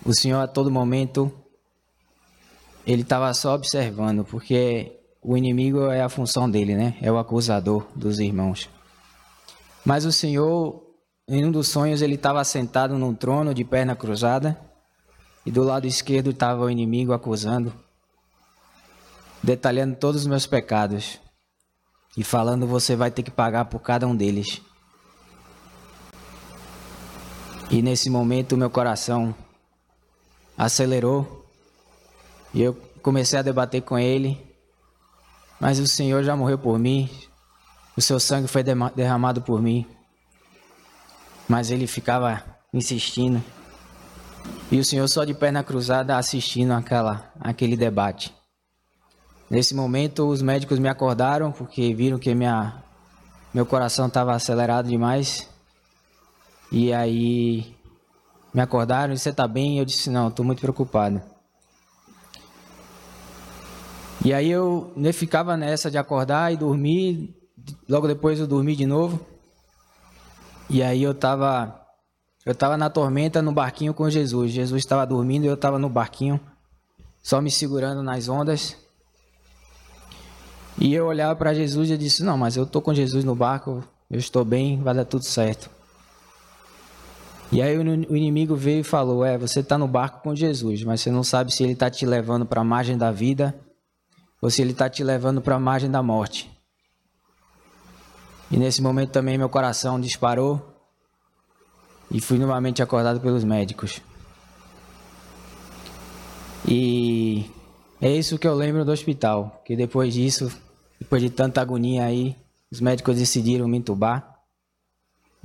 o 0.04 0.14
Senhor 0.14 0.40
a 0.40 0.46
todo 0.46 0.70
momento 0.70 1.32
ele 2.86 3.02
estava 3.02 3.32
só 3.34 3.54
observando, 3.54 4.24
porque 4.24 4.98
o 5.22 5.36
inimigo 5.36 5.90
é 5.90 6.00
a 6.00 6.08
função 6.08 6.50
dele, 6.50 6.74
né? 6.74 6.96
É 7.02 7.12
o 7.12 7.18
acusador 7.18 7.86
dos 7.94 8.18
irmãos. 8.18 8.70
Mas 9.84 10.06
o 10.06 10.12
Senhor, 10.12 10.82
em 11.28 11.44
um 11.44 11.52
dos 11.52 11.68
sonhos, 11.68 12.00
ele 12.00 12.14
estava 12.14 12.42
sentado 12.44 12.96
num 12.96 13.14
trono 13.14 13.52
de 13.52 13.64
perna 13.64 13.94
cruzada 13.94 14.58
e 15.44 15.50
do 15.50 15.62
lado 15.62 15.86
esquerdo 15.86 16.30
estava 16.30 16.64
o 16.64 16.70
inimigo 16.70 17.12
acusando, 17.12 17.74
detalhando 19.42 19.96
todos 19.96 20.22
os 20.22 20.26
meus 20.26 20.46
pecados 20.46 21.20
e 22.16 22.24
falando: 22.24 22.66
você 22.66 22.96
vai 22.96 23.10
ter 23.10 23.22
que 23.22 23.30
pagar 23.30 23.66
por 23.66 23.80
cada 23.80 24.06
um 24.06 24.16
deles. 24.16 24.62
E 27.70 27.82
nesse 27.82 28.08
momento, 28.08 28.56
meu 28.56 28.70
coração 28.70 29.34
acelerou 30.56 31.46
e 32.52 32.62
eu 32.62 32.74
comecei 33.02 33.38
a 33.38 33.42
debater 33.42 33.82
com 33.82 33.98
ele 33.98 34.48
mas 35.60 35.80
o 35.80 35.86
Senhor 35.86 36.22
já 36.22 36.36
morreu 36.36 36.56
por 36.56 36.78
mim, 36.78 37.10
o 37.96 38.00
seu 38.00 38.20
sangue 38.20 38.46
foi 38.46 38.62
derramado 38.62 39.42
por 39.42 39.60
mim. 39.60 39.84
Mas 41.48 41.70
ele 41.70 41.86
ficava 41.86 42.44
insistindo. 42.72 43.42
E 44.70 44.78
o 44.78 44.84
Senhor 44.84 45.08
só 45.08 45.24
de 45.24 45.34
perna 45.34 45.64
cruzada 45.64 46.16
assistindo 46.16 46.72
aquela, 46.72 47.32
aquele 47.40 47.76
debate. 47.76 48.32
Nesse 49.50 49.74
momento, 49.74 50.28
os 50.28 50.42
médicos 50.42 50.78
me 50.78 50.88
acordaram 50.88 51.50
porque 51.50 51.92
viram 51.92 52.18
que 52.18 52.34
minha, 52.34 52.80
meu 53.52 53.66
coração 53.66 54.06
estava 54.06 54.34
acelerado 54.34 54.88
demais. 54.88 55.47
E 56.70 56.92
aí 56.92 57.74
me 58.52 58.60
acordaram, 58.60 59.16
você 59.16 59.30
está 59.30 59.48
bem? 59.48 59.78
Eu 59.78 59.84
disse, 59.84 60.10
não, 60.10 60.28
estou 60.28 60.44
muito 60.44 60.60
preocupado. 60.60 61.22
E 64.24 64.32
aí 64.32 64.50
eu 64.50 64.92
né, 64.96 65.12
ficava 65.12 65.56
nessa 65.56 65.90
de 65.90 65.96
acordar 65.96 66.52
e 66.52 66.56
dormir, 66.56 67.34
logo 67.88 68.06
depois 68.06 68.38
eu 68.38 68.46
dormi 68.46 68.74
de 68.74 68.84
novo. 68.84 69.20
E 70.68 70.82
aí 70.82 71.02
eu 71.02 71.12
estava 71.12 71.86
eu 72.44 72.54
tava 72.54 72.76
na 72.76 72.90
tormenta 72.90 73.40
no 73.40 73.52
barquinho 73.52 73.94
com 73.94 74.08
Jesus. 74.10 74.50
Jesus 74.52 74.82
estava 74.82 75.06
dormindo 75.06 75.44
e 75.44 75.46
eu 75.46 75.54
estava 75.54 75.78
no 75.78 75.88
barquinho, 75.88 76.40
só 77.22 77.40
me 77.40 77.50
segurando 77.50 78.02
nas 78.02 78.28
ondas. 78.28 78.76
E 80.78 80.94
eu 80.94 81.06
olhava 81.06 81.36
para 81.36 81.54
Jesus 81.54 81.90
e 81.90 81.96
disse: 81.96 82.22
"Não, 82.22 82.36
mas 82.36 82.56
eu 82.56 82.66
tô 82.66 82.80
com 82.80 82.92
Jesus 82.92 83.24
no 83.24 83.34
barco, 83.34 83.84
eu 84.10 84.18
estou 84.18 84.44
bem, 84.44 84.82
vai 84.82 84.94
dar 84.94 85.04
tudo 85.04 85.24
certo". 85.24 85.77
E 87.50 87.62
aí 87.62 87.78
o 87.78 88.16
inimigo 88.16 88.54
veio 88.54 88.80
e 88.80 88.84
falou: 88.84 89.24
"É, 89.24 89.38
você 89.38 89.60
está 89.60 89.78
no 89.78 89.88
barco 89.88 90.22
com 90.22 90.34
Jesus, 90.34 90.82
mas 90.82 91.00
você 91.00 91.10
não 91.10 91.24
sabe 91.24 91.52
se 91.52 91.62
ele 91.62 91.72
está 91.72 91.90
te 91.90 92.04
levando 92.04 92.44
para 92.44 92.60
a 92.60 92.64
margem 92.64 92.96
da 92.96 93.10
vida 93.10 93.58
ou 94.40 94.50
se 94.50 94.62
ele 94.62 94.72
está 94.72 94.88
te 94.88 95.02
levando 95.02 95.40
para 95.40 95.56
a 95.56 95.60
margem 95.60 95.90
da 95.90 96.02
morte. 96.02 96.50
E 98.50 98.56
nesse 98.56 98.80
momento 98.80 99.10
também 99.10 99.36
meu 99.36 99.48
coração 99.48 100.00
disparou. 100.00 100.74
e 102.10 102.20
fui 102.22 102.38
novamente 102.38 102.82
acordado 102.82 103.20
pelos 103.20 103.44
médicos. 103.44 104.00
E 106.66 107.50
é 108.00 108.10
isso 108.10 108.38
que 108.38 108.48
eu 108.48 108.54
lembro 108.54 108.84
do 108.84 108.92
hospital, 108.92 109.62
que 109.64 109.76
depois 109.76 110.14
disso, 110.14 110.50
depois 110.98 111.20
de 111.20 111.28
tanta 111.28 111.60
agonia 111.60 112.04
aí, 112.04 112.34
os 112.70 112.80
médicos 112.80 113.16
decidiram 113.16 113.68
me 113.68 113.76
entubar. 113.76 114.38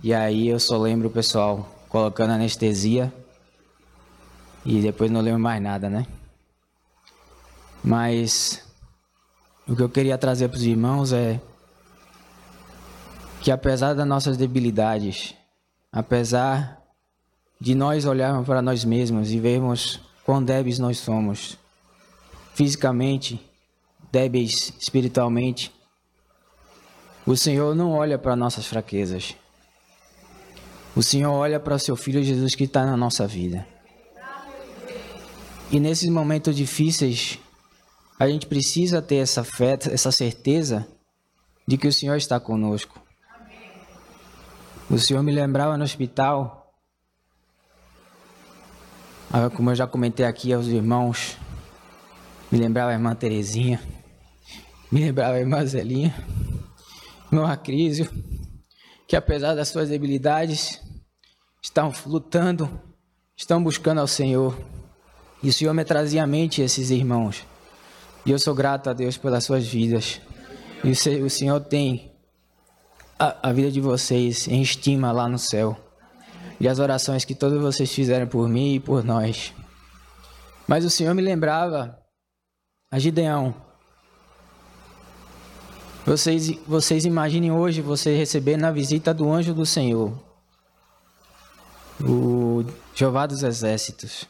E 0.01 0.13
aí 0.13 0.47
eu 0.47 0.59
só 0.59 0.77
lembro 0.77 1.09
pessoal 1.09 1.69
colocando 1.93 2.31
anestesia 2.31 3.13
e 4.65 4.81
depois 4.81 5.11
não 5.11 5.21
lembro 5.21 5.39
mais 5.39 5.61
nada, 5.61 5.91
né? 5.91 6.07
Mas 7.83 8.65
o 9.67 9.75
que 9.75 9.83
eu 9.83 9.89
queria 9.89 10.17
trazer 10.17 10.49
para 10.49 10.57
os 10.57 10.63
irmãos 10.63 11.13
é 11.13 11.39
que 13.41 13.51
apesar 13.51 13.93
das 13.93 14.07
nossas 14.07 14.37
debilidades, 14.37 15.35
apesar 15.91 16.81
de 17.61 17.75
nós 17.75 18.05
olharmos 18.05 18.47
para 18.47 18.59
nós 18.59 18.83
mesmos 18.83 19.29
e 19.29 19.39
vermos 19.39 19.99
quão 20.25 20.43
débeis 20.43 20.79
nós 20.79 20.97
somos, 20.97 21.59
fisicamente, 22.55 23.39
débeis 24.11 24.73
espiritualmente, 24.79 25.71
o 27.23 27.37
Senhor 27.37 27.75
não 27.75 27.91
olha 27.91 28.17
para 28.17 28.35
nossas 28.35 28.65
fraquezas. 28.65 29.35
O 30.95 31.01
Senhor 31.01 31.31
olha 31.31 31.59
para 31.59 31.75
o 31.75 31.79
seu 31.79 31.95
Filho 31.95 32.23
Jesus 32.23 32.53
que 32.53 32.65
está 32.65 32.85
na 32.85 32.95
nossa 32.95 33.27
vida. 33.27 33.67
E 35.71 35.79
nesses 35.79 36.07
momentos 36.07 36.55
difíceis, 36.55 37.39
a 38.19 38.27
gente 38.27 38.45
precisa 38.45 39.01
ter 39.01 39.15
essa 39.15 39.43
fé, 39.43 39.77
essa 39.91 40.11
certeza 40.11 40.87
de 41.67 41.77
que 41.77 41.87
o 41.87 41.93
Senhor 41.93 42.15
está 42.15 42.39
conosco. 42.39 43.01
O 44.87 44.99
Senhor 44.99 45.23
me 45.23 45.31
lembrava 45.31 45.77
no 45.77 45.83
hospital, 45.83 46.71
ah, 49.31 49.49
como 49.49 49.71
eu 49.71 49.75
já 49.75 49.87
comentei 49.87 50.27
aqui 50.27 50.53
aos 50.53 50.67
irmãos, 50.67 51.37
me 52.51 52.59
lembrava 52.59 52.91
a 52.91 52.93
irmã 52.93 53.15
Terezinha, 53.15 53.81
me 54.91 54.99
lembrava 54.99 55.37
a 55.37 55.39
irmã 55.39 55.65
Zelinha, 55.65 56.13
irmão 57.31 57.47
Acrísio, 57.47 58.07
que 59.07 59.15
apesar 59.15 59.55
das 59.55 59.69
suas 59.69 59.89
debilidades, 59.89 60.82
estão 61.63 61.93
lutando, 62.05 62.69
estão 63.35 63.63
buscando 63.63 64.01
ao 64.01 64.07
Senhor. 64.07 64.55
E 65.41 65.49
o 65.49 65.53
Senhor 65.53 65.73
me 65.73 65.85
trazia 65.85 66.23
à 66.23 66.27
mente 66.27 66.61
esses 66.61 66.89
irmãos. 66.91 67.45
E 68.25 68.31
eu 68.31 68.37
sou 68.37 68.53
grato 68.53 68.89
a 68.89 68.93
Deus 68.93 69.17
pelas 69.17 69.45
suas 69.45 69.65
vidas. 69.65 70.21
E 70.83 70.91
o 71.21 71.29
Senhor 71.29 71.61
tem 71.61 72.11
a, 73.17 73.49
a 73.49 73.53
vida 73.53 73.71
de 73.71 73.79
vocês 73.79 74.47
em 74.47 74.61
estima 74.61 75.11
lá 75.11 75.27
no 75.27 75.39
céu. 75.39 75.77
E 76.59 76.67
as 76.67 76.79
orações 76.79 77.25
que 77.25 77.33
todos 77.33 77.61
vocês 77.61 77.91
fizeram 77.91 78.27
por 78.27 78.47
mim 78.47 78.75
e 78.75 78.79
por 78.79 79.03
nós. 79.03 79.53
Mas 80.67 80.85
o 80.85 80.89
Senhor 80.89 81.13
me 81.13 81.21
lembrava 81.21 81.97
a 82.91 82.99
Gideão. 82.99 83.55
Vocês, 86.05 86.51
vocês 86.67 87.05
imaginem 87.05 87.51
hoje 87.51 87.81
você 87.81 88.15
recebendo 88.15 88.65
a 88.65 88.71
visita 88.71 89.13
do 89.13 89.31
anjo 89.31 89.53
do 89.53 89.65
Senhor, 89.65 90.13
o 92.03 92.65
Jeová 92.93 93.25
dos 93.25 93.43
Exércitos. 93.43 94.25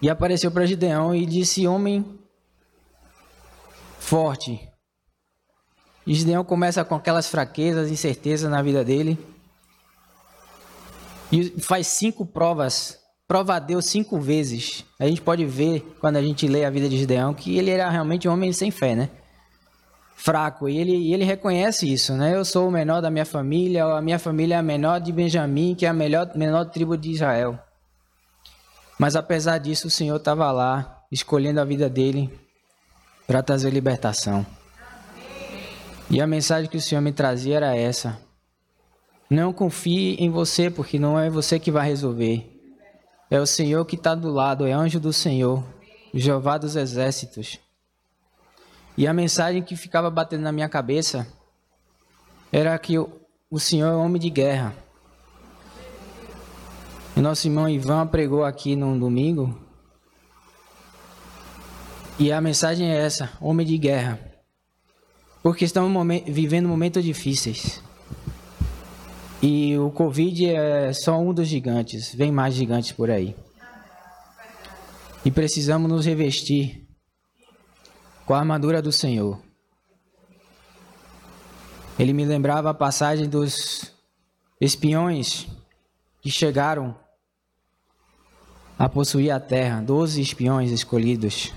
E 0.00 0.10
apareceu 0.10 0.50
para 0.50 0.66
Gideão 0.66 1.14
e 1.14 1.24
disse: 1.26 1.66
Homem 1.66 2.18
forte. 3.98 4.68
E 6.06 6.14
Gideão 6.14 6.44
começa 6.44 6.84
com 6.84 6.96
aquelas 6.96 7.28
fraquezas, 7.28 7.90
incertezas 7.90 8.50
na 8.50 8.60
vida 8.60 8.84
dele. 8.84 9.18
E 11.30 11.60
faz 11.60 11.86
cinco 11.86 12.26
provas. 12.26 12.98
Prova 13.28 13.54
a 13.54 13.58
Deus 13.58 13.86
cinco 13.86 14.20
vezes. 14.20 14.84
A 14.98 15.06
gente 15.06 15.22
pode 15.22 15.46
ver, 15.46 15.80
quando 16.00 16.16
a 16.16 16.22
gente 16.22 16.46
lê 16.48 16.64
a 16.64 16.70
vida 16.70 16.88
de 16.88 16.98
Gideão, 16.98 17.32
que 17.32 17.56
ele 17.56 17.70
era 17.70 17.88
realmente 17.88 18.28
um 18.28 18.32
homem 18.32 18.52
sem 18.52 18.70
fé, 18.70 18.94
né? 18.96 19.08
Fraco. 20.22 20.68
E 20.68 20.78
ele, 20.78 21.12
ele 21.12 21.24
reconhece 21.24 21.92
isso, 21.92 22.14
né? 22.14 22.36
Eu 22.36 22.44
sou 22.44 22.68
o 22.68 22.70
menor 22.70 23.00
da 23.00 23.10
minha 23.10 23.26
família, 23.26 23.84
a 23.84 24.00
minha 24.00 24.20
família 24.20 24.54
é 24.54 24.58
a 24.58 24.62
menor 24.62 25.00
de 25.00 25.10
Benjamim, 25.10 25.74
que 25.74 25.84
é 25.84 25.88
a 25.88 25.92
melhor, 25.92 26.30
menor 26.36 26.66
tribo 26.66 26.96
de 26.96 27.10
Israel. 27.10 27.58
Mas 28.96 29.16
apesar 29.16 29.58
disso, 29.58 29.88
o 29.88 29.90
Senhor 29.90 30.14
estava 30.14 30.52
lá, 30.52 31.02
escolhendo 31.10 31.60
a 31.60 31.64
vida 31.64 31.90
dele 31.90 32.30
para 33.26 33.42
trazer 33.42 33.70
libertação. 33.70 34.46
E 36.08 36.20
a 36.20 36.26
mensagem 36.26 36.70
que 36.70 36.76
o 36.76 36.80
Senhor 36.80 37.00
me 37.00 37.10
trazia 37.10 37.56
era 37.56 37.74
essa: 37.74 38.16
Não 39.28 39.52
confie 39.52 40.14
em 40.20 40.30
você, 40.30 40.70
porque 40.70 41.00
não 41.00 41.18
é 41.18 41.28
você 41.30 41.58
que 41.58 41.72
vai 41.72 41.88
resolver. 41.88 42.48
É 43.28 43.40
o 43.40 43.46
Senhor 43.46 43.84
que 43.84 43.96
está 43.96 44.14
do 44.14 44.30
lado, 44.30 44.68
é 44.68 44.72
anjo 44.72 45.00
do 45.00 45.12
Senhor, 45.12 45.64
Jeová 46.14 46.58
dos 46.58 46.76
exércitos. 46.76 47.58
E 48.96 49.06
a 49.06 49.14
mensagem 49.14 49.62
que 49.62 49.76
ficava 49.76 50.10
batendo 50.10 50.42
na 50.42 50.52
minha 50.52 50.68
cabeça 50.68 51.26
era 52.52 52.78
que 52.78 52.98
o 52.98 53.58
Senhor 53.58 53.88
é 53.88 53.94
homem 53.94 54.20
de 54.20 54.28
guerra. 54.28 54.74
O 57.16 57.20
nosso 57.20 57.46
irmão 57.46 57.68
Ivan 57.68 58.06
pregou 58.06 58.44
aqui 58.44 58.74
num 58.76 58.98
domingo. 58.98 59.58
E 62.18 62.30
a 62.30 62.40
mensagem 62.40 62.90
é 62.90 62.96
essa: 62.96 63.30
homem 63.40 63.66
de 63.66 63.76
guerra. 63.78 64.18
Porque 65.42 65.64
estamos 65.64 66.06
vivendo 66.26 66.68
momentos 66.68 67.02
difíceis. 67.02 67.82
E 69.42 69.76
o 69.76 69.90
Covid 69.90 70.54
é 70.54 70.92
só 70.92 71.18
um 71.18 71.34
dos 71.34 71.48
gigantes, 71.48 72.14
vem 72.14 72.30
mais 72.30 72.54
gigantes 72.54 72.92
por 72.92 73.10
aí. 73.10 73.34
E 75.24 75.30
precisamos 75.30 75.90
nos 75.90 76.06
revestir 76.06 76.81
com 78.26 78.34
a 78.34 78.38
armadura 78.38 78.80
do 78.80 78.92
Senhor. 78.92 79.40
Ele 81.98 82.12
me 82.12 82.24
lembrava 82.24 82.70
a 82.70 82.74
passagem 82.74 83.28
dos 83.28 83.92
espiões 84.60 85.46
que 86.20 86.30
chegaram 86.30 86.96
a 88.78 88.88
possuir 88.88 89.30
a 89.30 89.38
terra, 89.38 89.80
doze 89.80 90.20
espiões 90.20 90.70
escolhidos, 90.70 91.52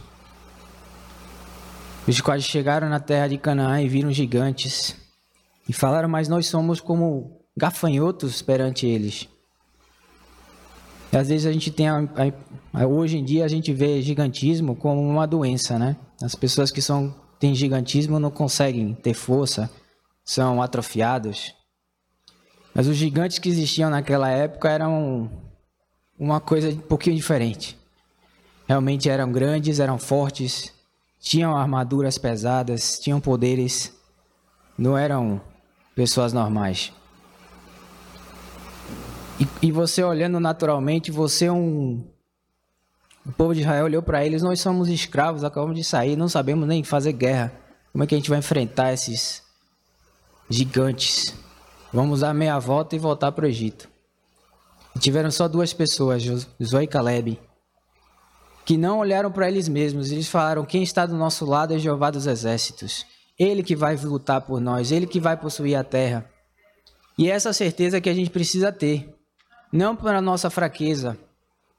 os 2.08 2.22
quais 2.22 2.44
chegaram 2.44 2.90
na 2.90 3.00
terra 3.00 3.28
de 3.28 3.38
Canaã 3.38 3.82
e 3.82 3.88
viram 3.88 4.12
gigantes, 4.12 4.96
e 5.68 5.74
falaram, 5.74 6.08
mas 6.08 6.28
nós 6.28 6.46
somos 6.48 6.80
como 6.80 7.42
gafanhotos 7.58 8.42
perante 8.42 8.86
eles. 8.86 9.28
E 11.12 11.18
às 11.18 11.30
vezes 11.30 11.48
a 11.48 11.52
gente 11.52 11.72
tem, 11.72 11.88
a, 11.88 12.02
hoje 12.84 13.18
em 13.18 13.24
dia 13.24 13.46
a 13.46 13.48
gente 13.48 13.72
vê 13.72 14.02
gigantismo 14.02 14.76
como 14.76 15.02
uma 15.02 15.26
doença, 15.26 15.78
né? 15.78 15.96
As 16.22 16.36
pessoas 16.36 16.72
que 16.72 16.82
são, 16.82 17.14
têm 17.40 17.54
gigantismo 17.54 18.20
não 18.20 18.32
conseguem 18.32 18.94
ter 18.94 19.14
força, 19.14 19.70
são 20.24 20.62
atrofiados. 20.62 21.54
Mas 22.74 22.88
os 22.88 22.98
gigantes 22.98 23.40
que 23.40 23.48
existiam 23.48 23.90
naquela 23.90 24.30
época 24.30 24.70
eram 24.70 25.30
uma 26.20 26.42
coisa 26.42 26.70
um 26.70 26.78
pouquinho 26.78 27.16
diferente. 27.16 27.78
Realmente 28.68 29.10
eram 29.10 29.32
grandes, 29.32 29.80
eram 29.80 29.98
fortes, 29.98 30.74
tinham 31.20 31.56
armaduras 31.56 32.18
pesadas, 32.18 33.00
tinham 33.00 33.22
poderes, 33.22 33.94
não 34.78 34.98
eram 34.98 35.40
pessoas 35.96 36.34
normais. 36.34 36.92
E, 39.40 39.48
e 39.68 39.72
você 39.72 40.04
olhando 40.04 40.40
naturalmente, 40.40 41.12
você 41.12 41.46
é 41.46 41.52
um. 41.52 42.04
O 43.26 43.32
povo 43.32 43.56
de 43.56 43.62
Israel 43.62 43.86
olhou 43.86 44.04
para 44.04 44.24
eles: 44.24 44.44
nós 44.44 44.62
somos 44.62 44.88
escravos, 44.88 45.44
acabamos 45.44 45.76
de 45.76 45.84
sair, 45.84 46.16
não 46.16 46.30
sabemos 46.30 46.68
nem 46.68 46.84
fazer 46.84 47.12
guerra. 47.14 47.52
Como 47.92 48.04
é 48.04 48.08
que 48.08 48.14
a 48.14 48.18
gente 48.18 48.30
vai 48.30 48.40
enfrentar 48.40 48.94
esses 48.94 49.42
gigantes? 50.50 51.34
Vamos 51.92 52.20
dar 52.20 52.34
meia 52.34 52.60
volta 52.60 52.96
e 52.96 53.00
voltar 53.00 53.32
para 53.32 53.46
o 53.46 53.48
Egito. 53.48 53.90
E 54.96 55.00
tiveram 55.00 55.32
só 55.32 55.48
duas 55.48 55.74
pessoas, 55.74 56.22
Josué 56.22 56.84
e 56.84 56.88
Caleb, 56.88 57.40
que 58.64 58.78
não 58.78 59.00
olharam 59.00 59.32
para 59.32 59.48
eles 59.48 59.68
mesmos. 59.68 60.12
Eles 60.12 60.28
falaram: 60.28 60.64
Quem 60.64 60.84
está 60.84 61.06
do 61.06 61.16
nosso 61.16 61.46
lado 61.46 61.74
é 61.74 61.80
Jeová 61.80 62.12
dos 62.12 62.28
exércitos. 62.28 63.06
Ele 63.40 63.64
que 63.64 63.76
vai 63.76 63.96
lutar 63.96 64.42
por 64.42 64.62
nós, 64.62 64.92
ele 64.92 65.08
que 65.08 65.20
vai 65.20 65.36
possuir 65.36 65.76
a 65.76 65.84
terra. 65.84 66.30
E 67.18 67.30
é 67.30 67.34
essa 67.34 67.52
certeza 67.52 68.00
que 68.00 68.10
a 68.10 68.14
gente 68.14 68.30
precisa 68.30 68.72
ter. 68.72 69.14
Não 69.72 69.96
para 69.96 70.22
nossa 70.22 70.50
fraqueza, 70.50 71.18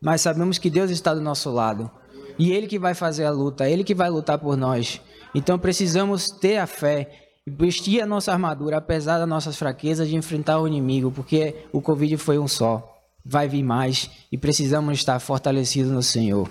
mas 0.03 0.21
sabemos 0.21 0.59
que 0.59 0.71
Deus 0.71 0.91
está 0.91 1.15
do 1.15 1.21
nosso 1.21 1.51
lado. 1.51 1.91
E 2.39 2.53
Ele 2.53 2.67
que 2.67 2.79
vai 2.79 2.95
fazer 2.95 3.25
a 3.25 3.31
luta, 3.31 3.69
Ele 3.69 3.85
que 3.85 3.95
vai 3.95 4.11
lutar 4.11 4.39
por 4.39 4.57
nós. 4.57 5.01
Então 5.35 5.59
precisamos 5.59 6.31
ter 6.31 6.59
a 6.59 6.67
fé 6.67 7.23
vestir 7.47 8.01
a 8.01 8.07
nossa 8.07 8.33
armadura, 8.33 8.79
apesar 8.79 9.19
das 9.19 9.29
nossas 9.29 9.57
fraquezas, 9.57 10.09
de 10.09 10.17
enfrentar 10.17 10.59
o 10.61 10.67
inimigo, 10.67 11.13
porque 11.13 11.67
o 11.73 11.81
Covid 11.81 12.17
foi 12.17 12.39
um 12.39 12.49
só 12.49 12.93
vai 13.29 13.49
vir 13.49 13.65
mais 13.65 14.09
e 14.31 14.39
precisamos 14.39 14.99
estar 14.99 15.19
fortalecidos 15.19 15.91
no 15.91 16.03
Senhor. 16.03 16.49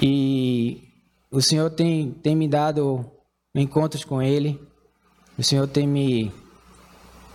E 0.00 0.82
o 1.30 1.40
Senhor 1.40 1.70
tem, 1.70 2.12
tem 2.12 2.36
me 2.36 2.46
dado 2.46 3.10
encontros 3.54 4.04
com 4.04 4.20
Ele, 4.20 4.60
o 5.38 5.42
Senhor 5.42 5.66
tem 5.66 5.86
me 5.86 6.30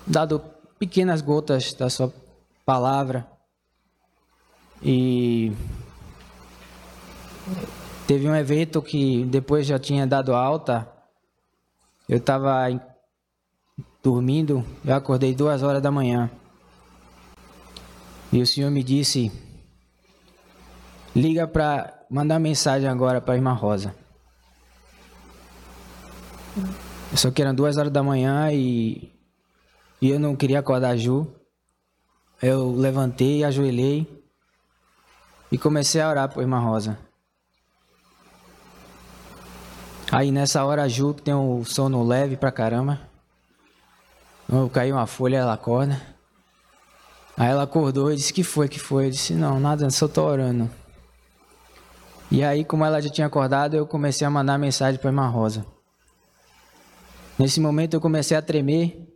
dado 0.05 0.39
pequenas 0.77 1.21
gotas 1.21 1.73
da 1.73 1.89
sua 1.89 2.13
palavra. 2.63 3.27
E 4.81 5.51
teve 8.05 8.29
um 8.29 8.35
evento 8.35 8.81
que 8.81 9.25
depois 9.25 9.65
já 9.65 9.79
tinha 9.79 10.05
dado 10.05 10.33
alta. 10.33 10.87
Eu 12.07 12.17
estava 12.17 12.67
dormindo, 14.03 14.63
eu 14.85 14.95
acordei 14.95 15.33
duas 15.33 15.63
horas 15.63 15.81
da 15.81 15.91
manhã. 15.91 16.29
E 18.31 18.41
o 18.41 18.47
Senhor 18.47 18.69
me 18.69 18.83
disse: 18.83 19.31
liga 21.15 21.47
para 21.47 22.05
mandar 22.09 22.39
mensagem 22.39 22.87
agora 22.87 23.19
para 23.19 23.33
a 23.33 23.37
irmã 23.37 23.53
Rosa. 23.53 23.95
Só 27.15 27.31
que 27.31 27.41
eram 27.41 27.55
duas 27.55 27.77
horas 27.77 27.91
da 27.91 28.03
manhã 28.03 28.51
e, 28.51 29.11
e 30.01 30.09
eu 30.09 30.19
não 30.19 30.35
queria 30.35 30.59
acordar 30.59 30.89
a 30.89 30.97
Ju. 30.97 31.27
Eu 32.41 32.71
levantei, 32.71 33.43
ajoelhei 33.43 34.16
e 35.51 35.57
comecei 35.57 36.01
a 36.01 36.09
orar 36.09 36.29
por 36.33 36.41
irmã 36.41 36.59
Rosa. 36.59 36.97
Aí 40.11 40.31
nessa 40.31 40.63
hora 40.63 40.83
a 40.83 40.87
Ju 40.87 41.13
tem 41.13 41.33
o 41.33 41.63
sono 41.65 42.03
leve 42.03 42.37
pra 42.37 42.51
caramba. 42.51 42.99
Eu 44.49 44.69
caiu 44.69 44.95
uma 44.95 45.05
folha, 45.05 45.37
ela 45.37 45.53
acorda. 45.53 46.01
Aí 47.35 47.49
ela 47.49 47.63
acordou 47.63 48.11
e 48.11 48.15
disse: 48.15 48.33
Que 48.33 48.43
foi? 48.43 48.69
Que 48.69 48.79
foi? 48.79 49.07
Eu 49.07 49.09
disse: 49.11 49.33
Não, 49.33 49.59
nada, 49.59 49.89
só 49.89 50.07
tô 50.07 50.23
orando. 50.23 50.69
E 52.31 52.43
aí, 52.43 52.63
como 52.63 52.83
ela 52.83 53.01
já 53.01 53.09
tinha 53.09 53.27
acordado, 53.27 53.75
eu 53.75 53.85
comecei 53.85 54.25
a 54.25 54.29
mandar 54.29 54.57
mensagem 54.57 54.99
para 54.99 55.09
irmã 55.09 55.27
Rosa. 55.27 55.65
Nesse 57.37 57.59
momento 57.59 57.93
eu 57.93 58.01
comecei 58.01 58.35
a 58.35 58.41
tremer 58.41 59.07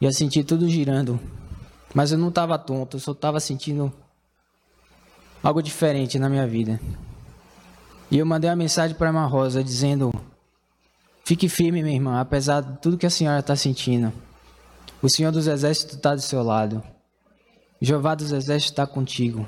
e 0.00 0.06
a 0.06 0.12
sentir 0.12 0.44
tudo 0.44 0.68
girando. 0.68 1.20
Mas 1.94 2.12
eu 2.12 2.18
não 2.18 2.28
estava 2.28 2.58
tonto, 2.58 2.96
eu 2.96 3.00
só 3.00 3.12
estava 3.12 3.38
sentindo 3.38 3.92
algo 5.42 5.62
diferente 5.62 6.18
na 6.18 6.28
minha 6.28 6.46
vida. 6.46 6.80
E 8.10 8.18
eu 8.18 8.26
mandei 8.26 8.50
uma 8.50 8.56
mensagem 8.56 8.96
para 8.96 9.08
irmã 9.08 9.26
Rosa 9.26 9.62
dizendo: 9.62 10.12
Fique 11.24 11.48
firme, 11.48 11.82
minha 11.82 11.94
irmã, 11.94 12.20
apesar 12.20 12.60
de 12.60 12.78
tudo 12.78 12.98
que 12.98 13.06
a 13.06 13.10
senhora 13.10 13.40
está 13.40 13.54
sentindo. 13.54 14.12
O 15.02 15.08
Senhor 15.08 15.32
dos 15.32 15.46
Exércitos 15.46 15.96
está 15.96 16.14
do 16.14 16.20
seu 16.20 16.42
lado. 16.42 16.82
Jeová 17.80 18.14
dos 18.14 18.32
Exércitos 18.32 18.72
está 18.72 18.86
contigo. 18.86 19.46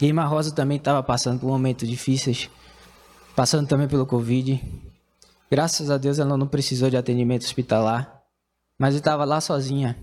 E 0.00 0.06
irmã 0.06 0.24
Rosa 0.24 0.52
também 0.52 0.76
estava 0.76 1.02
passando 1.02 1.40
por 1.40 1.46
momentos 1.46 1.88
difíceis, 1.88 2.50
passando 3.34 3.68
também 3.68 3.88
pelo 3.88 4.04
Covid. 4.04 4.60
Graças 5.50 5.90
a 5.90 5.96
Deus 5.96 6.18
ela 6.18 6.36
não 6.36 6.46
precisou 6.46 6.90
de 6.90 6.96
atendimento 6.96 7.44
hospitalar, 7.44 8.22
mas 8.78 8.94
estava 8.94 9.24
lá 9.24 9.40
sozinha, 9.40 9.96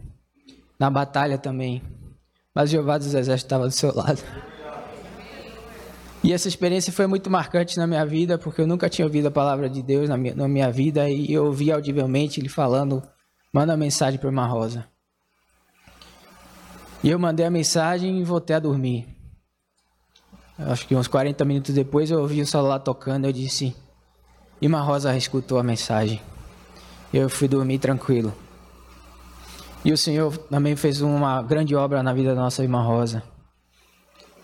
na 0.80 0.90
batalha 0.90 1.38
também. 1.38 1.84
Mas 2.56 2.70
Jeová 2.70 2.98
dos 2.98 3.08
Exércitos 3.08 3.44
estava 3.44 3.66
do 3.68 3.72
seu 3.72 3.94
lado. 3.94 4.24
E 6.24 6.34
essa 6.34 6.48
experiência 6.48 6.92
foi 6.92 7.08
muito 7.08 7.30
marcante 7.30 7.78
na 7.78 7.88
minha 7.88 8.06
vida, 8.06 8.38
porque 8.38 8.62
eu 8.62 8.68
nunca 8.68 8.90
tinha 8.90 9.06
ouvido 9.06 9.28
a 9.28 9.32
palavra 9.32 9.70
de 9.70 9.82
Deus 9.82 10.10
na 10.10 10.18
minha, 10.18 10.36
na 10.36 10.48
minha 10.48 10.70
vida 10.70 11.10
e 11.10 11.32
eu 11.32 11.46
ouvi 11.46 11.72
audivelmente 11.72 12.40
ele 12.40 12.50
falando: 12.50 13.02
manda 13.54 13.78
mensagem 13.78 14.20
para 14.20 14.30
irmã 14.30 14.46
Rosa. 14.46 14.86
E 17.02 17.10
eu 17.10 17.18
mandei 17.18 17.46
a 17.46 17.50
mensagem 17.50 18.20
e 18.20 18.24
voltei 18.24 18.56
a 18.56 18.60
dormir. 18.60 19.08
Acho 20.58 20.86
que 20.86 20.94
uns 20.94 21.08
40 21.08 21.46
minutos 21.46 21.74
depois 21.74 22.12
eu 22.12 22.20
ouvi 22.20 22.42
o 22.42 22.46
celular 22.46 22.80
tocando. 22.80 23.26
Eu 23.26 23.32
disse: 23.32 23.74
Irmã 24.62 24.82
Rosa 24.82 25.16
escutou 25.16 25.58
a 25.58 25.64
mensagem. 25.64 26.22
Eu 27.14 27.30
fui 27.30 27.48
dormir 27.48 27.80
tranquilo. 27.80 28.34
E 29.86 29.94
o 29.94 29.98
Senhor 29.98 30.38
também 30.38 30.76
fez 30.76 31.00
uma 31.00 31.42
grande 31.42 31.74
obra 31.74 32.04
na 32.04 32.12
vida 32.12 32.36
da 32.36 32.42
nossa 32.42 32.62
irmã 32.62 32.82
Rosa. 32.84 33.24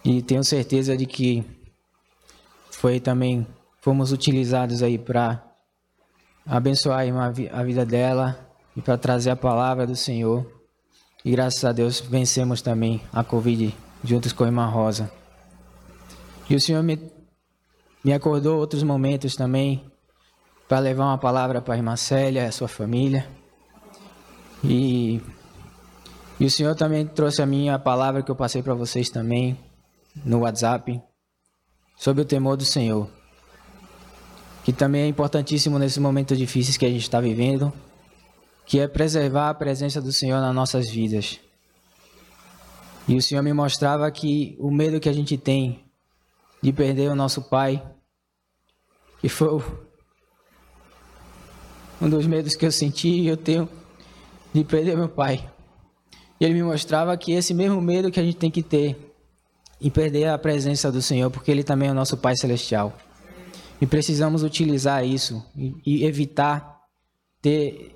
E 0.06 0.22
tenho 0.22 0.44
certeza 0.44 0.96
de 0.96 1.06
que 1.06 1.44
foi 2.76 3.00
também 3.00 3.48
fomos 3.82 4.12
utilizados 4.12 4.84
aí 4.84 4.98
para 4.98 5.42
abençoar 6.46 7.06
a 7.52 7.64
vida 7.64 7.86
dela 7.86 8.38
e 8.76 8.82
para 8.82 8.98
trazer 8.98 9.30
a 9.30 9.36
palavra 9.36 9.88
do 9.88 9.96
Senhor. 9.96 10.46
E 11.24 11.32
graças 11.32 11.64
a 11.64 11.72
Deus 11.72 12.02
vencemos 12.02 12.62
também 12.62 13.02
a 13.14 13.24
Covid 13.24 13.76
juntos 14.04 14.34
com 14.34 14.44
a 14.44 14.48
irmã 14.48 14.68
Rosa. 14.68 15.10
E 16.50 16.56
o 16.56 16.62
Senhor 16.62 16.84
me, 16.84 17.00
me 18.04 18.14
acordou 18.14 18.60
outros 18.60 18.84
momentos 18.84 19.36
também 19.36 19.84
para 20.68 20.80
levar 20.80 21.06
uma 21.06 21.18
palavra 21.18 21.62
para 21.62 21.76
a 21.76 21.78
irmã 21.78 21.96
Célia 21.96 22.44
e 22.44 22.48
a 22.48 22.52
sua 22.52 22.68
família. 22.68 23.26
E, 24.64 25.22
e 26.40 26.46
o 26.46 26.52
Senhor 26.52 26.76
também 26.76 27.08
trouxe 27.08 27.42
a 27.42 27.46
minha 27.46 27.80
palavra 27.80 28.22
que 28.22 28.30
eu 28.30 28.36
passei 28.36 28.62
para 28.62 28.74
vocês 28.74 29.10
também 29.10 29.58
no 30.26 30.40
WhatsApp 30.40 31.02
sobre 31.96 32.22
o 32.22 32.26
temor 32.26 32.58
do 32.58 32.66
Senhor, 32.66 33.10
que 34.64 34.74
também 34.74 35.04
é 35.04 35.08
importantíssimo 35.08 35.80
nesses 35.80 35.98
momentos 35.98 36.38
difíceis 36.38 36.78
que 36.78 36.86
a 36.86 36.90
gente 36.90 37.04
está 37.04 37.22
vivendo, 37.22 37.72
que 38.66 38.80
é 38.80 38.88
preservar 38.88 39.50
a 39.50 39.54
presença 39.54 40.02
do 40.02 40.12
Senhor 40.12 40.40
nas 40.42 40.54
nossas 40.54 40.90
vidas. 40.90 41.40
E 43.08 43.16
o 43.16 43.22
Senhor 43.22 43.44
me 43.44 43.54
mostrava 43.54 44.10
que 44.10 44.58
o 44.60 44.72
medo 44.72 45.00
que 45.00 45.08
a 45.08 45.14
gente 45.14 45.38
tem 45.38 45.86
de 46.62 46.74
perder 46.74 47.12
o 47.12 47.16
nosso 47.16 47.44
Pai, 47.44 47.84
que 49.22 49.30
foi 49.30 49.62
um 52.02 52.10
dos 52.10 52.26
medos 52.26 52.56
que 52.56 52.66
eu 52.66 52.72
senti 52.72 53.10
e 53.10 53.28
eu 53.28 53.38
tenho 53.38 53.70
de 54.52 54.64
perder 54.64 54.98
meu 54.98 55.10
Pai. 55.10 55.48
E 56.40 56.46
ele 56.46 56.56
me 56.56 56.64
mostrava 56.64 57.16
que 57.16 57.32
esse 57.34 57.54
mesmo 57.54 57.80
medo 57.80 58.12
que 58.12 58.20
a 58.20 58.24
gente 58.24 58.38
tem 58.38 58.50
que 58.50 58.64
ter 58.64 59.05
e 59.80 59.92
perder 59.92 60.30
a 60.30 60.38
presença 60.38 60.92
do 60.92 61.02
Senhor, 61.02 61.30
porque 61.30 61.52
Ele 61.52 61.64
também 61.64 61.90
é 61.90 61.92
o 61.92 61.96
nosso 61.96 62.18
Pai 62.18 62.36
Celestial. 62.36 62.94
E 63.80 63.86
precisamos 63.86 64.42
utilizar 64.42 65.06
isso 65.06 65.44
e, 65.56 66.06
evitar 66.06 66.80
ter, 67.42 67.96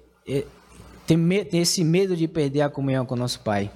ter, 1.07 1.17
me, 1.17 1.45
ter, 1.45 1.57
esse 1.57 1.83
medo 1.83 2.15
de 2.15 2.27
perder 2.27 2.61
a 2.61 2.69
comunhão 2.69 3.05
com 3.05 3.15
o 3.15 3.17
nosso 3.17 3.39
Pai. 3.39 3.71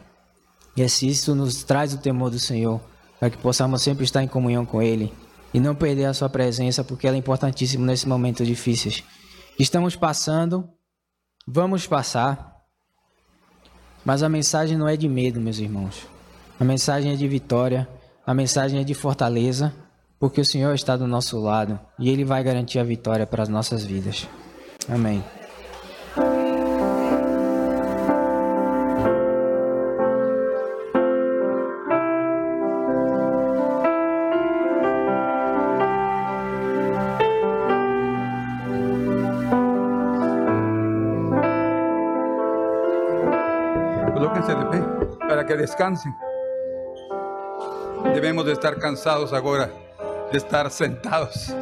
E 0.75 0.83
assim 0.83 1.07
isso 1.07 1.33
nos 1.33 1.63
traz 1.63 1.93
o 1.93 1.97
temor 1.97 2.29
do 2.29 2.39
Senhor, 2.39 2.81
para 3.19 3.29
que 3.29 3.37
possamos 3.37 3.81
sempre 3.81 4.03
estar 4.03 4.21
em 4.21 4.27
comunhão 4.27 4.65
com 4.65 4.81
Ele 4.81 5.13
e 5.53 5.59
não 5.59 5.75
perder 5.75 6.05
a 6.05 6.13
Sua 6.13 6.29
presença, 6.29 6.83
porque 6.83 7.07
ela 7.07 7.15
é 7.15 7.19
importantíssima 7.19 7.85
nesses 7.85 8.05
momentos 8.05 8.45
difíceis. 8.45 9.03
Estamos 9.57 9.95
passando, 9.95 10.67
vamos 11.47 11.87
passar, 11.87 12.53
mas 14.03 14.23
a 14.23 14.29
mensagem 14.29 14.77
não 14.77 14.87
é 14.87 14.97
de 14.97 15.07
medo, 15.07 15.39
meus 15.39 15.59
irmãos. 15.59 16.07
A 16.59 16.63
mensagem 16.63 17.11
é 17.11 17.15
de 17.15 17.27
vitória, 17.27 17.87
a 18.25 18.33
mensagem 18.33 18.79
é 18.79 18.83
de 18.83 18.93
fortaleza, 18.93 19.73
porque 20.19 20.39
o 20.39 20.45
Senhor 20.45 20.73
está 20.73 20.95
do 20.95 21.07
nosso 21.07 21.39
lado 21.39 21.79
e 21.99 22.09
Ele 22.09 22.23
vai 22.23 22.43
garantir 22.43 22.79
a 22.79 22.83
vitória 22.83 23.27
para 23.27 23.43
as 23.43 23.49
nossas 23.49 23.83
vidas. 23.83 24.27
Amém. 24.87 25.23
Colóquense 44.13 44.55
de 44.55 44.65
pé 44.69 44.79
para 45.27 45.43
que 45.43 45.57
descansen. 45.57 46.13
Debemos 48.13 48.45
de 48.45 48.53
estar 48.53 48.77
cansados 48.77 49.33
ahora 49.33 49.71
de 50.31 50.37
estar 50.37 50.69
sentados. 50.69 51.53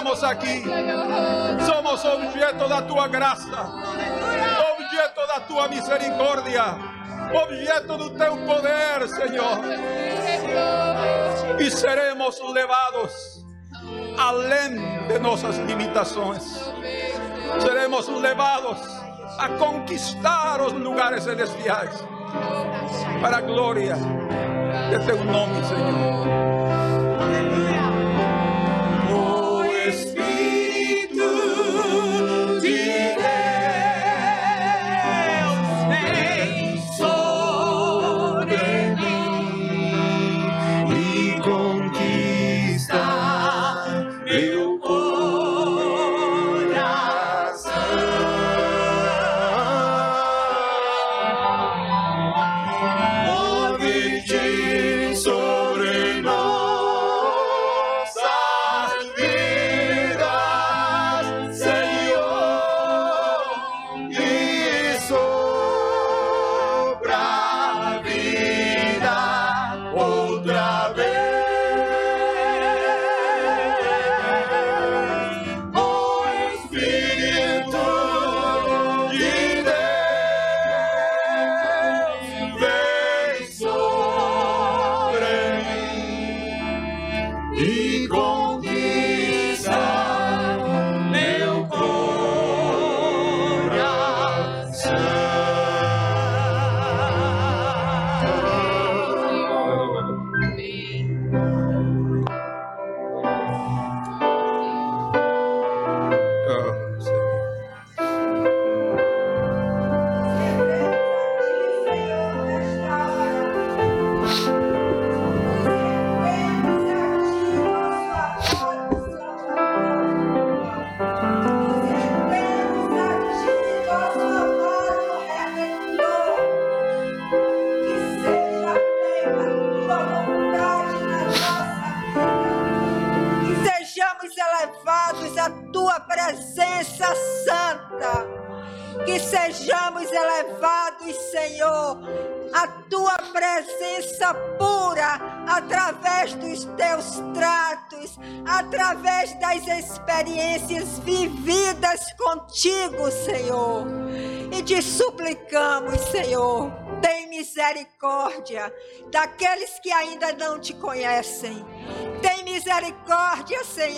estamos 0.00 0.24
aquí. 0.24 0.64
Somos 1.66 2.04
objeto 2.04 2.68
da 2.68 2.82
tua 2.82 3.08
gracia, 3.08 3.60
objeto 4.72 5.26
da 5.26 5.40
tua 5.40 5.68
misericórdia, 5.68 6.64
objeto 7.44 7.96
do 7.98 8.10
teu 8.10 8.36
poder, 8.46 9.08
Señor. 9.08 9.60
Y 11.58 11.70
seremos 11.70 12.40
levados 12.54 13.44
além 14.18 15.06
de 15.06 15.18
nossas 15.18 15.58
limitações. 15.58 16.72
Seremos 17.60 18.08
levados 18.08 18.78
a 19.38 19.48
conquistar 19.58 20.62
os 20.62 20.72
lugares 20.72 21.24
celestiais 21.24 22.02
para 23.20 23.38
a 23.38 23.40
glória 23.40 23.96
de 24.90 25.06
teu 25.06 25.24
nome, 25.24 25.64
Senhor. 25.64 27.69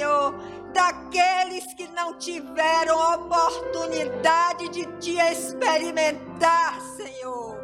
Senhor, 0.02 0.34
daqueles 0.74 1.74
que 1.74 1.86
não 1.88 2.18
tiveram 2.18 2.98
oportunidade 3.14 4.68
de 4.70 4.84
te 4.98 5.16
experimentar, 5.16 6.80
Senhor, 6.96 7.56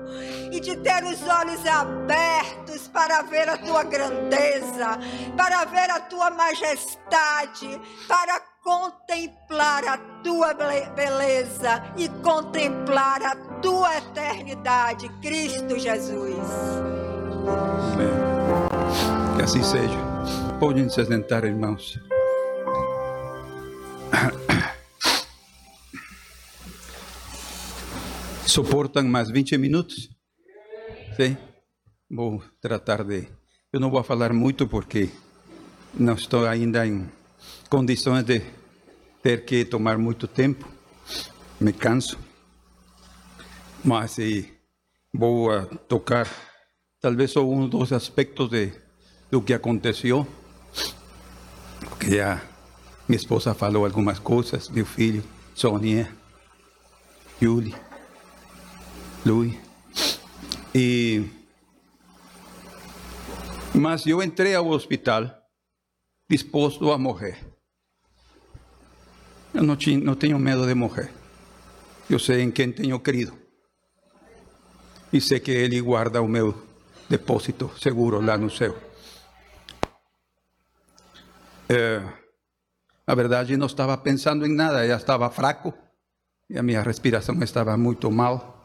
e 0.52 0.60
de 0.60 0.76
ter 0.76 1.02
os 1.02 1.20
olhos 1.26 1.66
abertos 1.66 2.86
para 2.86 3.22
ver 3.22 3.48
a 3.48 3.56
tua 3.56 3.82
grandeza, 3.82 5.00
para 5.36 5.64
ver 5.64 5.90
a 5.90 5.98
tua 5.98 6.30
majestade, 6.30 7.80
para 8.06 8.40
contemplar 8.62 9.84
a 9.84 9.98
tua 10.22 10.54
beleza 10.54 11.82
e 11.96 12.08
contemplar 12.22 13.20
a 13.20 13.34
tua 13.60 13.96
eternidade, 13.96 15.08
Cristo 15.20 15.76
Jesus. 15.76 16.38
Amém. 17.94 19.36
Que 19.36 19.42
assim 19.42 19.62
seja. 19.64 19.98
Podem 20.60 20.88
se 20.88 21.04
sentar, 21.04 21.44
irmãos. 21.44 21.98
¿Soportan 28.48 29.10
más 29.10 29.30
20 29.30 29.58
minutos? 29.58 30.08
Voy 32.08 32.38
a 32.38 32.52
tratar 32.60 33.04
de... 33.06 33.28
Yo 33.70 33.78
no 33.78 33.90
voy 33.90 34.02
a 34.02 34.10
hablar 34.10 34.32
mucho 34.32 34.66
porque 34.66 35.10
no 35.92 36.12
estoy 36.14 36.46
ainda 36.46 36.86
en 36.86 37.12
condiciones 37.68 38.24
de 38.24 38.42
ter 39.22 39.44
que 39.44 39.66
tomar 39.66 39.98
muito 39.98 40.26
tempo. 40.26 40.66
Me 41.60 41.74
canso. 41.74 42.16
Mas 43.84 44.18
eh, 44.18 44.50
vou 45.12 45.66
tocar 45.86 46.26
talvez 47.02 47.32
só 47.32 47.44
um 47.44 47.68
dos 47.68 47.92
aspectos 47.92 48.48
de, 48.48 48.72
do 49.30 49.42
que 49.42 49.52
aconteceu. 49.52 50.26
Porque 51.80 52.16
já 52.16 52.42
minha 53.06 53.18
esposa 53.18 53.52
falou 53.52 53.84
algumas 53.84 54.18
coisas, 54.18 54.70
meu 54.70 54.86
filho, 54.86 55.22
Sonia, 55.54 56.10
Yuli, 57.42 57.74
Luiz. 59.24 59.56
E, 60.74 61.24
mas 63.74 64.06
eu 64.06 64.22
entrei 64.22 64.54
ao 64.54 64.68
hospital 64.68 65.30
disposto 66.28 66.90
a 66.92 66.98
morrer. 66.98 67.38
Eu 69.54 69.62
não, 69.62 69.76
tinha, 69.76 69.98
não 69.98 70.14
tenho 70.14 70.38
medo 70.38 70.66
de 70.66 70.74
morrer. 70.74 71.10
Eu 72.08 72.18
sei 72.18 72.42
em 72.42 72.50
quem 72.50 72.70
tenho 72.70 72.98
crido. 73.00 73.36
E 75.12 75.20
sei 75.20 75.40
que 75.40 75.50
Ele 75.50 75.80
guarda 75.80 76.20
o 76.20 76.28
meu 76.28 76.54
depósito 77.08 77.70
seguro 77.80 78.20
lá 78.20 78.36
no 78.36 78.50
céu. 78.50 78.76
É, 81.68 82.02
na 83.06 83.14
verdade, 83.14 83.56
não 83.56 83.66
estava 83.66 83.96
pensando 83.96 84.46
em 84.46 84.54
nada, 84.54 84.86
já 84.86 84.96
estava 84.96 85.30
fraco 85.30 85.72
e 86.48 86.58
a 86.58 86.62
minha 86.62 86.82
respiração 86.82 87.42
estava 87.42 87.76
muito 87.76 88.10
mal. 88.10 88.57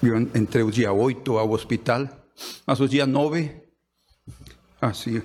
Eu 0.00 0.16
entrei 0.16 0.62
o 0.62 0.70
dia 0.70 0.92
8 0.92 1.36
ao 1.36 1.50
hospital, 1.50 2.08
mas 2.64 2.78
o 2.78 2.88
dia 2.88 3.04
9, 3.04 3.50
assim, 4.80 5.20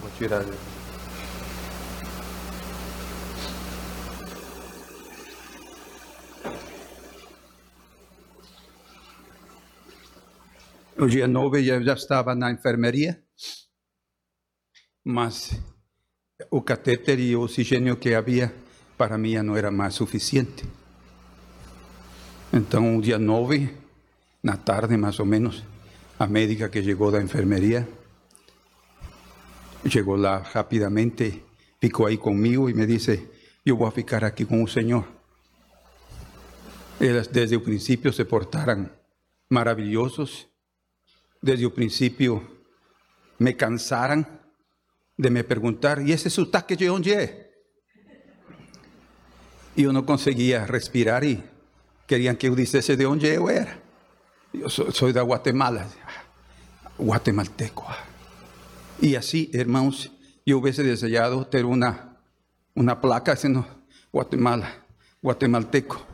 vou 0.00 0.10
tirar. 0.16 0.44
O 10.96 11.06
dia 11.06 11.28
9 11.28 11.68
eu 11.68 11.82
já 11.82 11.92
estava 11.92 12.34
na 12.34 12.50
enfermeria, 12.50 13.22
mas 15.04 15.50
o 16.50 16.62
catéter 16.62 17.20
e 17.20 17.36
oxigênio 17.36 17.98
que 17.98 18.14
havia 18.14 18.54
para 18.96 19.18
mim 19.18 19.34
não 19.42 19.54
era 19.54 19.70
mais 19.70 19.92
suficiente. 19.92 20.64
Então, 22.56 22.96
o 22.96 23.02
dia 23.02 23.18
9, 23.18 23.68
na 24.40 24.56
tarde 24.56 24.96
mais 24.96 25.18
ou 25.18 25.26
menos, 25.26 25.64
a 26.16 26.24
médica 26.28 26.68
que 26.68 26.80
chegou 26.84 27.10
da 27.10 27.20
enfermeria 27.20 27.88
chegou 29.90 30.14
lá 30.14 30.38
rapidamente, 30.38 31.42
ficou 31.80 32.06
aí 32.06 32.16
comigo 32.16 32.70
e 32.70 32.74
me 32.74 32.86
disse: 32.86 33.28
Eu 33.66 33.76
vou 33.76 33.90
ficar 33.90 34.22
aqui 34.22 34.44
com 34.44 34.62
o 34.62 34.68
Senhor. 34.68 35.04
Elas 37.00 37.26
desde 37.26 37.56
o 37.56 37.60
princípio 37.60 38.12
se 38.12 38.24
portaram 38.24 38.88
maravilhosos 39.50 40.46
desde 41.42 41.66
o 41.66 41.72
princípio 41.72 42.40
me 43.40 43.52
cansaram 43.54 44.24
de 45.18 45.28
me 45.28 45.42
perguntar: 45.42 45.98
e 46.06 46.12
esse 46.12 46.30
sotaque 46.30 46.76
de 46.76 46.88
onde 46.88 47.12
é? 47.12 47.50
E 49.76 49.82
eu 49.82 49.92
não 49.92 50.04
conseguia 50.04 50.64
respirar 50.64 51.24
e 51.24 51.42
queriam 52.06 52.34
que 52.34 52.48
eu 52.48 52.54
dissesse 52.54 52.96
de 52.96 53.06
onde 53.06 53.26
eu 53.26 53.48
era. 53.48 53.78
Sou, 54.68 54.92
sou 54.92 55.12
da 55.12 55.22
Guatemala, 55.22 55.86
guatemalteco. 56.98 57.84
E 59.02 59.16
assim, 59.16 59.50
irmãos, 59.52 60.10
eu 60.46 60.58
hubiese 60.58 60.82
desejado 60.82 61.44
ter 61.46 61.64
uma, 61.64 62.16
uma 62.76 62.96
placa 62.96 63.34
dizendo 63.34 63.64
Guatemala, 64.12 64.68
guatemalteco, 65.22 66.06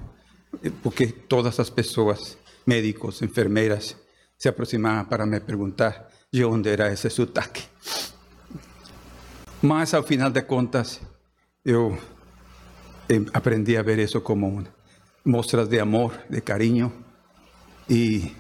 porque 0.83 1.09
todas 1.29 1.61
as 1.61 1.69
pessoas, 1.71 2.39
médicos, 2.65 3.21
enfermeiras, 3.23 3.97
se 4.39 4.49
aproximaban 4.49 5.05
para 5.05 5.27
me 5.27 5.41
preguntar 5.41 6.09
de 6.33 6.43
dónde 6.43 6.71
era 6.71 6.91
ese 6.91 7.11
sotaque. 7.11 7.69
Mas 9.62 9.93
ao 9.93 10.03
final 10.03 10.31
de 10.31 10.43
contas, 10.43 11.03
eu 11.62 11.99
aprendi 13.35 13.77
a 13.77 13.83
ver 13.83 13.99
isso 13.99 14.23
como 14.23 14.65
mostras 15.24 15.68
de 15.68 15.78
amor, 15.78 16.12
de 16.28 16.40
carinho, 16.40 16.92
e, 17.88 18.34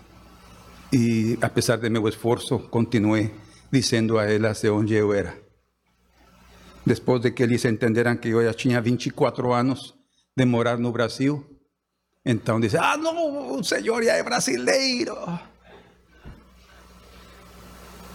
e 0.92 1.38
apesar 1.40 1.76
de 1.78 1.90
meu 1.90 2.06
esforço, 2.08 2.58
continuei 2.70 3.30
dizendo 3.70 4.18
a 4.18 4.24
elas 4.30 4.60
de 4.60 4.70
onde 4.70 4.94
eu 4.94 5.12
era. 5.12 5.36
Depois 6.84 7.20
de 7.20 7.32
que 7.32 7.42
eles 7.42 7.64
entenderam 7.64 8.16
que 8.16 8.28
eu 8.28 8.42
já 8.42 8.54
tinha 8.54 8.80
24 8.80 9.52
anos 9.52 9.94
de 10.36 10.44
morar 10.46 10.78
no 10.78 10.92
Brasil, 10.92 11.44
então 12.24 12.58
disse: 12.60 12.76
Ah, 12.76 12.96
não, 12.96 13.58
o 13.58 13.64
senhor 13.64 14.02
já 14.02 14.22
brasileiro. 14.22 15.16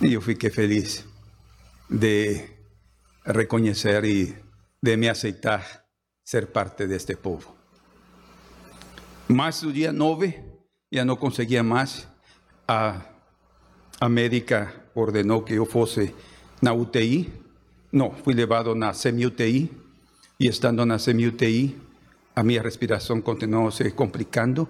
E 0.02 0.14
eu 0.14 0.22
fiquei 0.22 0.50
feliz 0.50 1.06
de 1.90 2.50
reconhecer 3.26 4.04
e 4.04 4.36
de 4.82 4.98
me 4.98 5.10
aceitar 5.10 5.86
ser 6.24 6.48
parte 6.48 6.88
deste 6.88 7.16
povo. 7.16 7.55
Mas 9.28 9.64
no 9.64 9.74
dia 9.74 9.92
9, 9.92 10.40
já 10.92 11.04
não 11.04 11.16
conseguia 11.16 11.64
mais. 11.64 12.08
A, 12.68 13.02
a 14.00 14.08
médica 14.08 14.72
ordenou 14.94 15.42
que 15.42 15.54
eu 15.54 15.66
fosse 15.66 16.14
na 16.62 16.74
UTI. 16.74 17.34
Não, 17.92 18.12
fui 18.12 18.36
levado 18.36 18.76
na 18.76 18.94
semi-UTI. 18.94 19.72
E 20.40 20.48
estando 20.48 20.86
na 20.86 21.00
semi-UTI, 21.00 21.76
a 22.36 22.44
minha 22.44 22.62
respiração 22.62 23.20
continuou 23.20 23.72
se 23.72 23.90
complicando. 23.92 24.68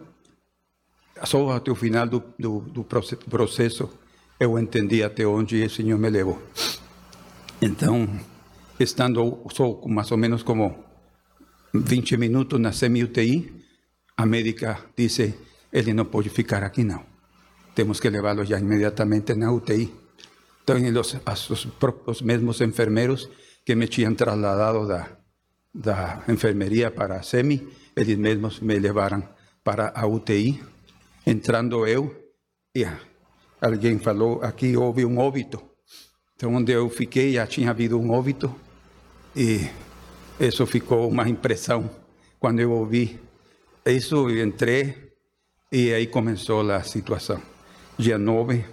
Só 1.24 1.52
até 1.52 1.72
o 1.72 1.76
final 1.76 2.08
do, 2.08 2.24
do, 2.40 2.60
do 2.62 2.84
processo 2.84 3.90
eu 4.40 4.58
entendi 4.60 5.04
até 5.04 5.26
onde 5.26 5.64
o 5.64 5.70
Senhor 5.70 5.98
me 5.98 6.10
levou. 6.10 6.42
Então, 7.62 8.08
estando 8.80 9.42
só 9.52 9.82
mais 9.86 10.12
ou 10.12 10.18
menos 10.18 10.44
como 10.44 10.84
20 11.74 12.18
minutos 12.18 12.60
na 12.60 12.72
semi-UTI, 12.72 13.65
a 14.18 14.26
médica 14.26 14.86
disse, 14.96 15.36
ele 15.72 15.94
não 15.94 16.06
pode 16.06 16.30
ficar 16.30 16.64
aqui 16.64 16.84
não. 16.84 17.04
Temos 17.74 18.00
que 18.00 18.10
levá-lo 18.10 18.46
já 18.46 18.58
imediatamente 18.60 19.34
na 19.36 19.52
UTI. 19.52 19.94
Então, 20.64 20.78
os, 21.00 21.50
os, 21.50 21.68
os 22.08 22.22
mesmos 22.22 22.62
enfermeiros 22.62 23.30
que 23.66 23.76
me 23.76 23.88
tinham 23.88 24.16
trasladado 24.16 24.88
da, 24.88 25.10
da 25.74 26.24
enfermeria 26.30 26.90
para 26.90 27.18
a 27.18 27.24
SEMI, 27.24 27.68
eles 27.96 28.18
mesmos 28.18 28.60
me 28.62 28.80
levaram 28.80 29.22
para 29.64 29.92
a 29.96 30.08
UTI, 30.08 30.64
entrando 31.26 31.86
eu, 31.86 32.16
e 32.74 32.86
alguém 33.60 34.00
falou, 34.00 34.42
aqui 34.42 34.78
houve 34.78 35.06
um 35.06 35.18
óbito. 35.18 35.62
Então, 36.36 36.54
onde 36.54 36.72
eu 36.72 36.90
fiquei, 36.90 37.34
já 37.34 37.48
tinha 37.48 37.70
havido 37.70 38.00
um 38.00 38.12
óbito. 38.12 38.54
E 39.36 39.70
isso 40.40 40.66
ficou 40.66 41.10
uma 41.10 41.28
impressão. 41.28 41.90
Quando 42.40 42.60
eu 42.60 42.72
ouvi 42.72 43.20
isso, 43.92 44.30
eu 44.30 44.44
entrei 44.44 45.14
e 45.72 45.94
aí 45.94 46.08
começou 46.08 46.70
a 46.72 46.82
situação. 46.82 47.40
Dia 48.00 48.18
9, 48.18 48.66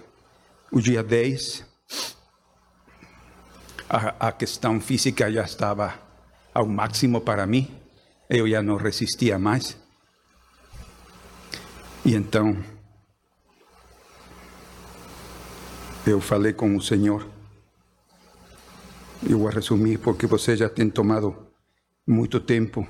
o 0.71 0.81
dia 0.81 1.03
10, 1.03 1.63
a, 3.87 4.27
a 4.27 4.31
questão 4.31 4.81
física 4.81 5.31
já 5.31 5.43
estava 5.43 5.93
ao 6.51 6.65
máximo 6.65 7.21
para 7.21 7.45
mim. 7.45 7.69
Eu 8.27 8.49
já 8.49 8.63
não 8.63 8.75
resistia 8.75 9.37
mais. 9.37 9.77
E 12.03 12.15
então 12.15 12.57
eu 16.07 16.19
falei 16.19 16.53
com 16.53 16.75
o 16.75 16.81
Senhor. 16.81 17.27
Eu 19.29 19.37
vou 19.37 19.49
resumir 19.49 19.99
porque 19.99 20.25
você 20.25 20.57
já 20.57 20.67
tem 20.67 20.89
tomado 20.89 21.35
muito 22.07 22.39
tempo. 22.39 22.87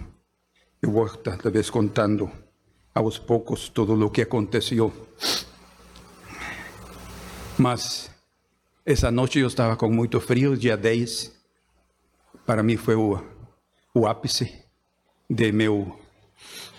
Eu 0.84 0.91
vou 0.91 1.07
talvez 1.07 1.69
contando 1.69 2.30
aos 2.93 3.18
poucos 3.18 3.69
tudo 3.69 3.93
o 4.05 4.10
que 4.10 4.22
aconteceu. 4.22 4.91
Mas 7.57 8.11
essa 8.85 9.10
noite 9.10 9.39
eu 9.39 9.47
estava 9.47 9.77
com 9.77 9.89
muito 9.89 10.19
frio, 10.19 10.57
dia 10.57 10.76
10. 10.76 11.31
Para 12.45 12.61
mim 12.61 12.76
foi 12.76 12.95
o, 12.95 13.18
o 13.93 14.05
ápice 14.05 14.61
de, 15.30 15.53
meu, 15.53 15.97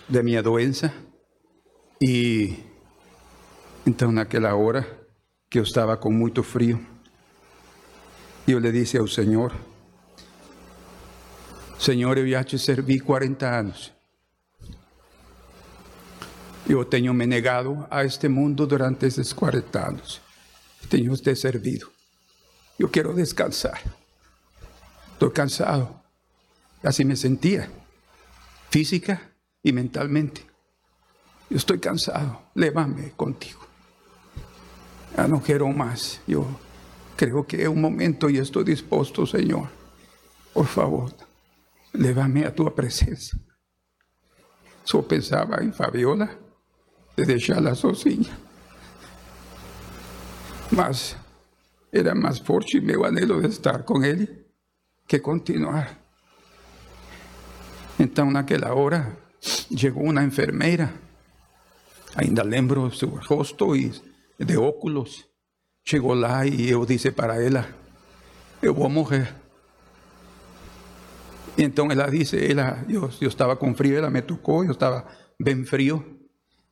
de 0.07 0.21
minha 0.21 0.43
doença. 0.43 0.93
E 1.99 2.59
então 3.87 4.11
naquela 4.11 4.53
hora 4.53 4.85
que 5.49 5.57
eu 5.57 5.63
estava 5.63 5.97
com 5.97 6.11
muito 6.11 6.43
frio, 6.43 6.79
Eu 8.47 8.59
le 8.59 8.71
disse 8.71 8.99
ao 8.99 9.07
Senhor, 9.07 9.51
Senhor, 11.79 12.15
eu 12.19 12.27
já 12.27 12.43
te 12.43 12.59
servi 12.59 12.99
40 12.99 13.47
anos. 13.47 13.94
Eu 16.67 16.83
tenho 16.83 17.13
me 17.13 17.27
negado 17.27 17.85
a 17.91 18.03
este 18.03 18.27
mundo 18.27 18.65
durante 18.65 19.05
esses 19.05 19.33
40 19.33 19.87
anos. 19.87 20.21
Tenho 20.89 21.15
te 21.15 21.35
servido. 21.35 21.91
Eu 22.79 22.89
quero 22.89 23.13
descansar. 23.13 23.79
Estou 25.13 25.29
cansado. 25.29 26.01
Así 26.81 27.05
me 27.05 27.15
sentía, 27.15 27.69
física 28.71 29.21
y 29.61 29.71
mentalmente. 29.71 30.41
Yo 31.51 31.57
estoy 31.57 31.79
cansado. 31.79 32.41
Lévame 32.55 33.11
contigo. 33.11 33.59
Ya 35.15 35.27
no 35.27 35.41
quiero 35.41 35.67
más. 35.69 36.19
Yo 36.25 36.47
creo 37.15 37.45
que 37.45 37.61
es 37.61 37.67
un 37.67 37.79
momento 37.79 38.27
y 38.27 38.39
estoy 38.39 38.63
dispuesto, 38.63 39.27
Señor. 39.27 39.69
Por 40.51 40.65
favor, 40.65 41.13
lévame 41.93 42.43
a 42.43 42.55
tu 42.55 42.73
presencia. 42.73 43.39
Só 44.83 45.07
pensaba 45.07 45.57
en 45.57 45.71
Fabiola 45.71 46.44
de 47.15 47.25
dejarla 47.25 47.75
sozinha. 47.75 48.37
Mas 50.71 51.15
era 51.91 52.13
mais 52.13 52.39
forte 52.39 52.81
meu 52.81 53.05
anelo 53.05 53.41
de 53.41 53.47
estar 53.47 53.83
com 53.83 54.03
ele 54.03 54.45
que 55.07 55.19
continuar. 55.19 55.97
Então, 57.97 58.29
naquela 58.29 58.73
hora, 58.73 59.17
chegou 59.39 60.03
uma 60.03 60.23
enfermeira, 60.23 60.93
ainda 62.15 62.43
lembro 62.43 62.93
seu 62.93 63.09
rosto 63.09 63.75
e 63.75 63.91
de 64.39 64.57
óculos. 64.57 65.25
Chegou 65.83 66.13
lá 66.13 66.45
e 66.45 66.69
eu 66.69 66.85
disse 66.85 67.11
para 67.11 67.41
ela: 67.41 67.69
Eu 68.61 68.73
vou 68.73 68.89
morrer. 68.89 69.33
Então 71.57 71.89
ela 71.89 72.09
disse: 72.09 72.37
ela, 72.51 72.83
eu, 72.89 73.09
eu 73.21 73.29
estava 73.29 73.55
com 73.55 73.73
frio, 73.73 73.97
ela 73.97 74.09
me 74.09 74.21
tocou, 74.21 74.65
eu 74.65 74.71
estava 74.71 75.05
bem 75.39 75.63
frio. 75.63 76.14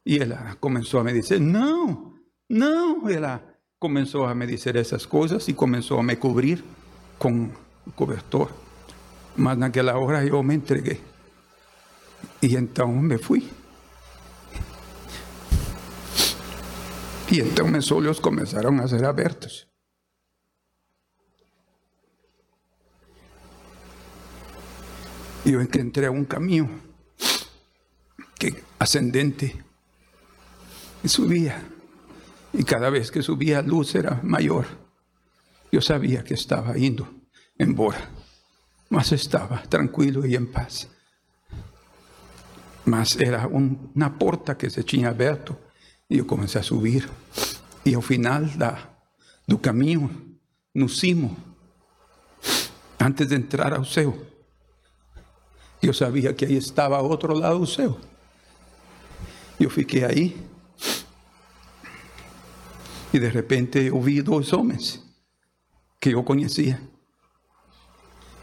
E 0.06 0.20
ela 0.20 0.56
começou 0.60 1.00
a 1.00 1.04
me 1.04 1.14
dizer: 1.14 1.40
Não, 1.40 2.14
não. 2.50 3.10
Ela 3.10 3.42
começou 3.80 4.26
a 4.26 4.36
me 4.36 4.46
dizer 4.46 4.76
essas 4.76 5.06
coisas 5.06 5.48
e 5.48 5.54
começou 5.54 6.00
a 6.00 6.04
me 6.04 6.16
cobrir 6.16 6.64
com 7.18 7.50
o 7.86 7.92
cobertor. 7.92 8.52
Mas 9.36 9.58
naquela 9.58 9.98
hora 9.98 10.26
eu 10.26 10.44
me 10.44 10.56
entreguei. 10.56 11.02
E 12.42 12.56
então 12.56 12.92
me 12.92 13.18
fui. 13.18 13.50
E 17.32 17.40
então 17.40 17.68
meus 17.68 17.92
olhos 17.92 18.20
começaram 18.20 18.78
a 18.80 18.88
ser 18.88 19.04
abertos. 19.06 19.66
E 25.46 25.52
eu 25.52 25.62
encontrei 25.62 26.10
um 26.10 26.24
caminho 26.24 26.82
que 28.40 28.64
ascendente 28.80 29.63
e 31.04 31.10
subia. 31.10 31.62
E 32.54 32.64
cada 32.64 32.90
vez 32.90 33.10
que 33.10 33.22
subia 33.22 33.60
a 33.60 33.62
luz 33.62 33.96
era 33.96 34.20
maior. 34.24 34.66
Eu 35.72 35.82
sabia 35.82 36.24
que 36.24 36.34
estava 36.34 36.78
indo 36.78 37.08
embora, 37.60 38.10
mas 38.90 39.12
estava 39.12 39.58
tranquilo 39.68 40.26
e 40.26 40.36
em 40.36 40.46
paz. 40.46 40.88
Mas 42.86 43.18
era 43.18 43.48
uma 43.48 44.10
porta 44.12 44.56
que 44.56 44.70
se 44.70 44.84
tinha 44.84 45.10
aberto 45.10 45.58
e 46.10 46.20
eu 46.20 46.26
comecei 46.26 46.62
a 46.62 46.64
subir. 46.64 47.10
E 47.86 47.96
ao 47.96 48.02
final 48.02 48.46
da, 48.56 48.78
do 49.48 49.58
caminho, 49.58 50.38
no 50.76 50.88
antes 53.00 53.28
de 53.28 53.36
entrar 53.36 53.74
ao 53.74 53.84
céu, 53.84 54.16
eu 55.82 55.94
sabia 55.94 56.34
que 56.34 56.46
aí 56.46 56.56
estava 56.56 56.98
ao 56.98 57.10
outro 57.10 57.34
lado 57.34 57.60
do 57.60 57.68
céu. 57.68 58.00
Eu 59.60 59.70
fiquei 59.70 60.04
aí 60.04 60.53
e 63.14 63.20
de 63.20 63.30
repente 63.30 63.80
eu 63.80 64.02
vi 64.02 64.22
dois 64.22 64.52
homens 64.52 65.00
que 66.02 66.10
eu 66.10 66.24
conhecia. 66.24 66.82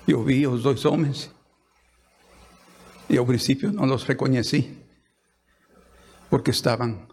Eu 0.06 0.22
vi 0.22 0.46
os 0.46 0.62
dois 0.62 0.84
homens 0.84 1.30
e 3.08 3.18
ao 3.18 3.26
princípio 3.26 3.72
não 3.72 3.92
os 3.92 4.04
reconheci, 4.04 4.78
porque 6.30 6.52
estavam 6.52 7.08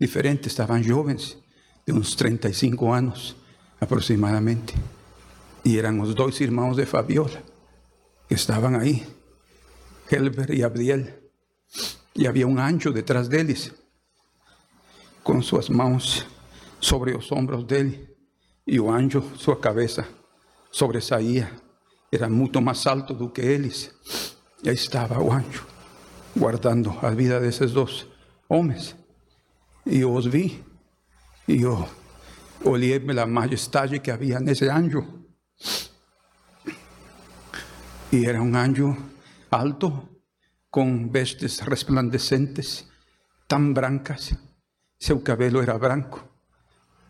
diferentes, 0.00 0.46
estavam 0.46 0.80
jovens, 0.80 1.36
de 1.84 1.92
uns 1.92 2.14
35 2.14 2.92
anos 2.92 3.36
aproximadamente. 3.80 4.74
E 5.64 5.76
eram 5.76 6.00
os 6.00 6.14
dois 6.14 6.40
irmãos 6.40 6.76
de 6.76 6.86
Fabiola, 6.86 7.42
que 8.28 8.34
estavam 8.34 8.76
aí, 8.76 9.04
Helber 10.10 10.52
e 10.52 10.62
Abdiel. 10.62 11.04
E 12.14 12.28
havia 12.28 12.46
um 12.46 12.56
anjo 12.56 12.92
detrás 12.92 13.26
deles, 13.26 13.72
com 15.24 15.42
suas 15.42 15.68
mãos 15.68 16.24
sobre 16.84 17.16
os 17.16 17.32
ombros 17.32 17.64
dele, 17.64 18.06
e 18.66 18.78
o 18.78 18.90
anjo, 18.90 19.22
sua 19.36 19.56
cabeça, 19.56 20.06
sobressaía, 20.70 21.50
era 22.12 22.28
muito 22.28 22.60
mais 22.60 22.86
alto 22.86 23.14
do 23.14 23.30
que 23.30 23.40
eles. 23.40 23.90
E 24.62 24.68
aí 24.68 24.74
estava 24.74 25.18
o 25.18 25.32
anjo, 25.32 25.66
guardando 26.36 26.90
a 27.00 27.08
vida 27.10 27.40
desses 27.40 27.72
dois 27.72 28.06
homens. 28.50 28.94
E 29.86 30.00
eu 30.00 30.12
os 30.12 30.26
vi, 30.26 30.62
e 31.48 31.62
eu 31.62 31.88
olhei 32.62 33.00
pela 33.00 33.26
majestade 33.26 33.98
que 33.98 34.10
havia 34.10 34.38
nesse 34.38 34.68
anjo. 34.68 35.24
E 38.12 38.26
era 38.26 38.42
um 38.42 38.54
anjo 38.54 38.94
alto, 39.50 40.06
com 40.70 41.08
vestes 41.08 41.60
resplandecentes, 41.60 42.86
tão 43.48 43.72
brancas. 43.72 44.34
Seu 44.98 45.20
cabelo 45.20 45.62
era 45.62 45.78
branco, 45.78 46.33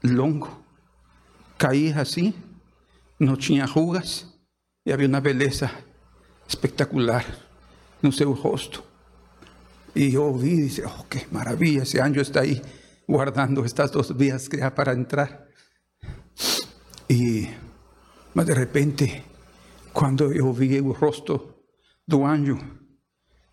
longo, 0.05 0.65
caía 1.57 2.01
assim, 2.01 2.35
não 3.19 3.37
tinha 3.37 3.65
rugas, 3.65 4.27
e 4.87 4.93
havia 4.93 5.09
uma 5.09 5.21
beleza 5.21 5.71
espectacular 6.47 7.25
no 8.03 8.13
seu 8.13 8.33
rosto. 8.33 8.85
E 9.97 10.15
eu 10.15 10.25
ouvi 10.25 10.53
e 10.53 10.69
disse, 10.69 10.83
oh, 10.85 11.05
que 11.05 11.27
maravilha, 11.33 11.83
esse 11.83 11.99
anjo 12.01 12.21
está 12.21 12.41
aí 12.41 12.61
guardando 13.09 13.65
estas 13.65 13.91
duas 13.91 14.11
vias 14.11 14.49
que 14.49 14.61
há 14.61 14.71
para 14.71 14.93
entrar. 14.93 15.47
E, 17.09 17.49
mas 18.35 18.47
de 18.47 18.53
repente, 18.53 19.25
quando 19.93 20.33
eu 20.33 20.53
vi 20.53 20.81
o 20.81 20.93
rosto 20.93 21.55
do 22.07 22.25
anjo, 22.25 22.59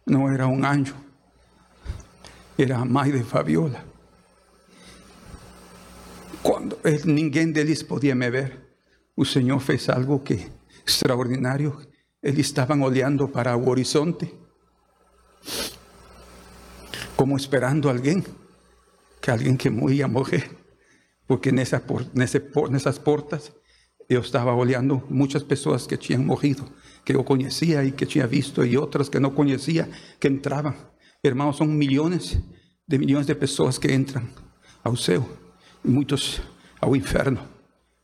não 0.06 0.28
era 0.28 0.48
um 0.48 0.66
anjo, 0.66 0.96
era 2.58 2.78
a 2.78 2.86
mãe 2.86 3.12
de 3.12 3.24
Fabiola. 3.24 3.91
Quando 6.44 6.78
ninguém 7.06 7.52
deles 7.52 7.84
podia 7.84 8.16
me 8.16 8.30
ver, 8.32 8.60
o 9.16 9.24
Senhor 9.24 9.60
fez 9.60 9.90
algo 9.90 10.20
que 10.20 10.52
extraordinário. 10.86 11.78
Eles 12.22 12.48
estavam 12.48 12.82
olhando 12.82 13.28
para 13.28 13.56
o 13.56 13.70
horizonte, 13.70 14.34
como 17.16 17.38
esperando 17.38 17.90
alguém, 17.90 18.24
que 19.22 19.32
alguém 19.32 19.56
que 19.56 19.70
ia 19.70 20.08
morrer, 20.08 20.50
porque 21.28 21.52
nessa, 21.52 21.82
nesse 22.14 22.42
nessas 22.70 22.98
portas 22.98 23.52
eu 24.10 24.22
estava 24.22 24.54
olhando 24.54 25.02
muitas 25.10 25.44
pessoas 25.44 25.88
que 25.88 25.98
tinham 25.98 26.24
morrido, 26.24 26.70
que 27.06 27.16
eu 27.16 27.24
conhecia 27.24 27.84
e 27.84 27.92
que 27.92 28.06
tinha 28.06 28.28
visto, 28.28 28.66
e 28.66 28.78
outras 28.78 29.10
que 29.10 29.20
não 29.20 29.32
conhecia, 29.32 29.90
que 30.20 30.28
entravam. 30.28 30.74
Irmãos, 31.24 31.58
são 31.58 31.68
milhões 31.68 32.38
de 32.88 32.98
milhões 32.98 33.26
de 33.26 33.36
pessoas 33.36 33.78
que 33.78 33.92
entram 33.92 34.28
ao 34.84 34.96
céu, 34.96 35.28
muitos 35.84 36.42
ao 36.80 36.96
inferno. 36.96 37.48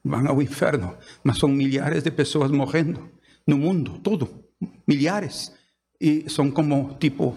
Vão 0.03 0.27
ao 0.27 0.41
inferno, 0.41 0.95
mas 1.23 1.37
são 1.37 1.49
milhares 1.49 2.03
de 2.03 2.11
pessoas 2.11 2.49
morrendo 2.51 3.09
no 3.45 3.57
mundo 3.57 3.99
todo, 3.99 4.29
milhares. 4.87 5.51
E 5.99 6.29
são 6.29 6.49
como 6.51 6.95
tipo 6.99 7.35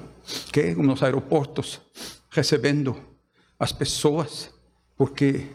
que 0.52 0.74
nos 0.74 1.02
aeroportos 1.02 1.80
recebendo 2.30 2.96
as 3.58 3.72
pessoas, 3.72 4.50
porque 4.96 5.46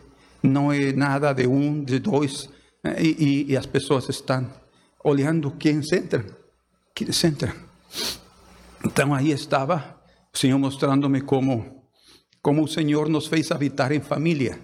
não 0.43 0.71
é 0.71 0.91
nada 0.91 1.33
de 1.33 1.47
um, 1.47 1.83
de 1.83 1.99
dois, 1.99 2.49
eh, 2.83 3.01
e, 3.01 3.09
e- 3.23 3.51
e 3.51 3.57
as 3.57 3.65
pessoas 3.65 4.09
estão 4.09 4.51
olhando 5.03 5.51
quem 5.51 5.77
entra, 5.93 6.25
quem 6.93 7.07
entra. 7.23 7.55
Então 8.83 9.13
aí 9.13 9.31
estava 9.31 9.99
o 10.33 10.37
Senhor 10.37 10.57
mostrando-me 10.59 11.21
como, 11.21 11.83
como 12.41 12.63
o 12.63 12.67
Senhor 12.67 13.07
nos 13.07 13.27
fez 13.27 13.51
habitar 13.51 13.91
em 13.91 14.01
família. 14.01 14.59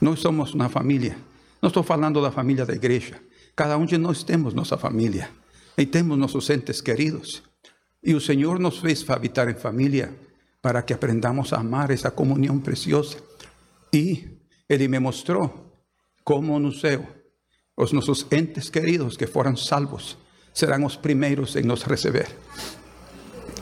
Nós 0.00 0.20
somos 0.20 0.54
uma 0.54 0.68
família. 0.68 1.16
Não 1.60 1.68
estou 1.68 1.82
falando 1.82 2.22
da 2.22 2.30
família 2.30 2.64
da 2.64 2.72
igreja. 2.72 3.20
Cada 3.54 3.76
um 3.76 3.84
de 3.84 3.98
nós 3.98 4.22
temos 4.22 4.54
nossa 4.54 4.78
família. 4.78 5.28
E 5.76 5.84
temos 5.84 6.16
nossos 6.16 6.48
entes 6.50 6.80
queridos. 6.80 7.42
E 8.02 8.14
o 8.14 8.20
Senhor 8.20 8.58
nos 8.58 8.78
fez 8.78 9.08
habitar 9.10 9.48
em 9.48 9.54
família 9.54 10.14
para 10.62 10.82
que 10.82 10.92
aprendamos 10.92 11.52
a 11.52 11.58
amar 11.58 11.90
essa 11.90 12.10
comunhão 12.10 12.58
preciosa. 12.58 13.18
E 13.92 14.38
Ele 14.68 14.88
me 14.88 14.98
mostrou 14.98 15.72
como 16.24 16.58
no 16.58 16.72
céu 16.72 17.06
os 17.76 17.92
nossos 17.92 18.26
entes 18.30 18.68
queridos 18.68 19.16
que 19.16 19.26
foram 19.26 19.56
salvos 19.56 20.18
serão 20.52 20.84
os 20.84 20.96
primeiros 20.96 21.56
em 21.56 21.62
nos 21.62 21.82
receber. 21.82 22.28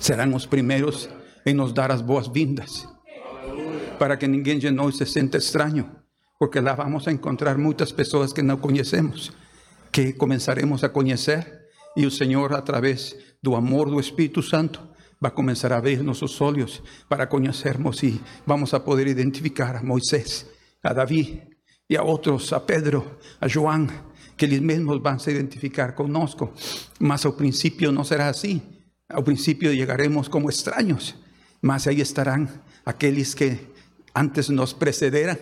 Serão 0.01 0.35
os 0.35 0.47
primeiros 0.47 1.09
em 1.47 1.55
nos 1.55 1.73
dar 1.73 1.91
as 1.91 2.03
boas-vindas. 2.03 2.87
Para 3.99 4.17
que 4.17 4.27
ninguém 4.27 4.59
de 4.59 4.71
nós 4.71 4.97
se 4.97 5.07
sinta 5.07 5.39
estranho, 5.39 5.89
porque 6.39 6.61
lá 6.61 6.75
vamos 6.75 7.09
a 7.09 7.13
encontrar 7.13 7.59
muitas 7.59 7.91
pessoas 7.93 8.33
que 8.33 8.43
não 8.43 8.57
conhecemos, 8.59 9.33
que 9.91 10.13
começaremos 10.13 10.85
a 10.85 10.89
conhecer 10.89 11.59
e 11.97 12.07
o 12.07 12.11
Senhor, 12.11 12.53
através 12.53 13.17
do 13.43 13.57
amor 13.57 13.91
do 13.91 13.99
Espírito 13.99 14.41
Santo, 14.41 14.81
vai 15.21 15.33
começar 15.33 15.73
a 15.73 15.79
abrir 15.79 16.01
nossos 16.03 16.41
olhos 16.41 16.81
para 17.09 17.27
conhecermos 17.27 18.03
e 18.05 18.21
vamos 18.47 18.73
a 18.73 18.79
poder 18.79 19.09
identificar 19.09 19.75
a 19.75 19.83
Moisés, 19.83 20.47
a 20.83 20.93
Davi 20.93 21.43
e 21.91 21.97
a 21.97 22.05
outros, 22.05 22.53
a 22.53 22.61
Pedro, 22.61 23.19
a 23.41 23.49
João, 23.49 23.89
que 24.37 24.45
eles 24.45 24.61
mesmos 24.61 25.03
vão 25.03 25.19
se 25.19 25.33
identificar 25.33 25.93
conosco. 25.93 26.53
Mas 27.01 27.27
ao 27.27 27.33
princípio 27.33 27.91
não 27.91 28.05
será 28.05 28.29
assim. 28.29 28.63
Ao 29.09 29.23
princípio 29.25 29.73
chegaremos 29.73 30.29
como 30.29 30.49
estranhos, 30.49 31.17
mas 31.61 31.89
aí 31.89 32.01
estarão 32.01 32.47
aqueles 32.87 33.35
que 33.35 33.59
antes 34.15 34.51
nos 34.51 34.73
precederam 34.73 35.37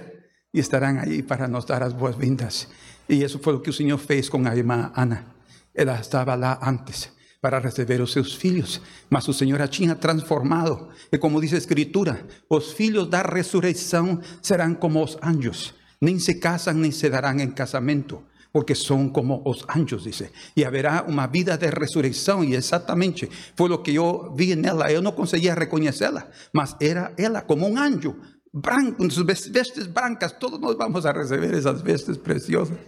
e 0.56 0.60
estarão 0.60 0.98
aí 0.98 1.22
para 1.22 1.46
nos 1.46 1.66
dar 1.66 1.82
as 1.82 1.92
boas-vindas. 1.92 2.66
E 3.06 3.22
isso 3.22 3.38
foi 3.38 3.54
o 3.54 3.60
que 3.60 3.68
o 3.68 3.72
Senhor 3.74 3.98
fez 3.98 4.26
com 4.30 4.40
a 4.48 4.56
irmã 4.56 4.90
Ana. 4.96 5.26
Ela 5.74 6.00
estava 6.00 6.34
lá 6.34 6.58
antes 6.62 7.10
para 7.42 7.58
receber 7.58 8.00
os 8.00 8.10
seus 8.10 8.34
filhos, 8.34 8.80
mas 9.10 9.28
o 9.28 9.34
Senhor 9.34 9.60
a 9.60 9.68
tinha 9.68 9.94
transformado. 9.94 10.88
E 11.12 11.18
como 11.18 11.42
diz 11.42 11.52
a 11.52 11.58
Escritura, 11.58 12.26
os 12.48 12.72
filhos 12.72 13.06
da 13.06 13.20
ressurreição 13.20 14.18
serão 14.40 14.74
como 14.74 15.04
os 15.04 15.18
anjos, 15.22 15.74
nem 16.00 16.18
se 16.18 16.36
casam 16.36 16.72
nem 16.72 16.90
se 16.90 17.10
darão 17.10 17.38
em 17.38 17.50
casamento, 17.50 18.22
porque 18.50 18.74
são 18.74 19.10
como 19.10 19.42
os 19.44 19.62
anjos, 19.68 20.04
dice. 20.04 20.30
E 20.56 20.64
haverá 20.64 21.04
uma 21.06 21.26
vida 21.26 21.58
de 21.58 21.68
ressurreição, 21.68 22.42
e 22.42 22.54
exatamente 22.54 23.28
foi 23.54 23.70
o 23.70 23.78
que 23.82 23.94
eu 23.94 24.34
vi 24.34 24.56
nela. 24.56 24.90
Eu 24.90 25.02
não 25.02 25.12
conseguia 25.12 25.52
reconhecê-la, 25.52 26.26
mas 26.50 26.74
era 26.80 27.12
ela 27.18 27.42
como 27.42 27.68
um 27.68 27.76
anjo, 27.76 28.16
branco, 28.56 28.96
com 28.96 29.10
suas 29.10 29.46
vestes 29.46 29.86
brancas. 29.86 30.32
Todos 30.32 30.58
nós 30.58 30.76
vamos 30.76 31.04
a 31.04 31.12
receber 31.12 31.52
essas 31.54 31.82
vestes 31.82 32.16
preciosas. 32.16 32.78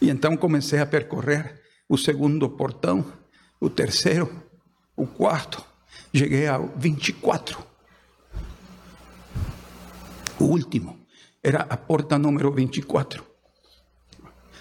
E 0.00 0.08
então 0.08 0.36
comecei 0.36 0.80
a 0.80 0.86
percorrer 0.86 1.60
o 1.88 1.98
segundo 1.98 2.48
portão, 2.48 3.04
o 3.60 3.68
terceiro, 3.68 4.42
o 4.96 5.06
quarto. 5.06 5.62
Cheguei 6.14 6.46
ao 6.46 6.68
24. 6.76 7.58
O 10.40 10.44
último 10.44 10.98
era 11.42 11.66
a 11.68 11.76
porta 11.76 12.18
número 12.18 12.50
24, 12.50 13.24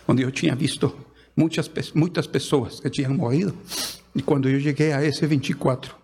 onde 0.07 0.21
eu 0.21 0.31
tinha 0.31 0.53
visto 0.53 0.95
muitas, 1.35 1.69
muitas 1.93 2.27
pessoas 2.27 2.79
que 2.79 2.89
tinham 2.89 3.13
morrido. 3.13 3.57
E 4.13 4.21
quando 4.21 4.49
eu 4.49 4.59
cheguei 4.59 4.91
a 4.91 5.03
esse 5.03 5.25
24, 5.25 6.02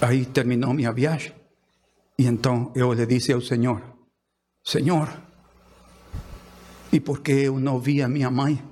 aí 0.00 0.26
terminou 0.26 0.72
minha 0.72 0.92
viagem. 0.92 1.34
E 2.18 2.26
então 2.26 2.72
eu 2.74 2.92
lhe 2.92 3.06
disse 3.06 3.32
ao 3.32 3.40
Senhor: 3.40 3.82
Senhor, 4.64 5.08
e 6.92 7.00
por 7.00 7.20
que 7.20 7.32
eu 7.32 7.58
não 7.60 7.78
vi 7.78 8.02
a 8.02 8.08
minha 8.08 8.30
mãe 8.30 8.62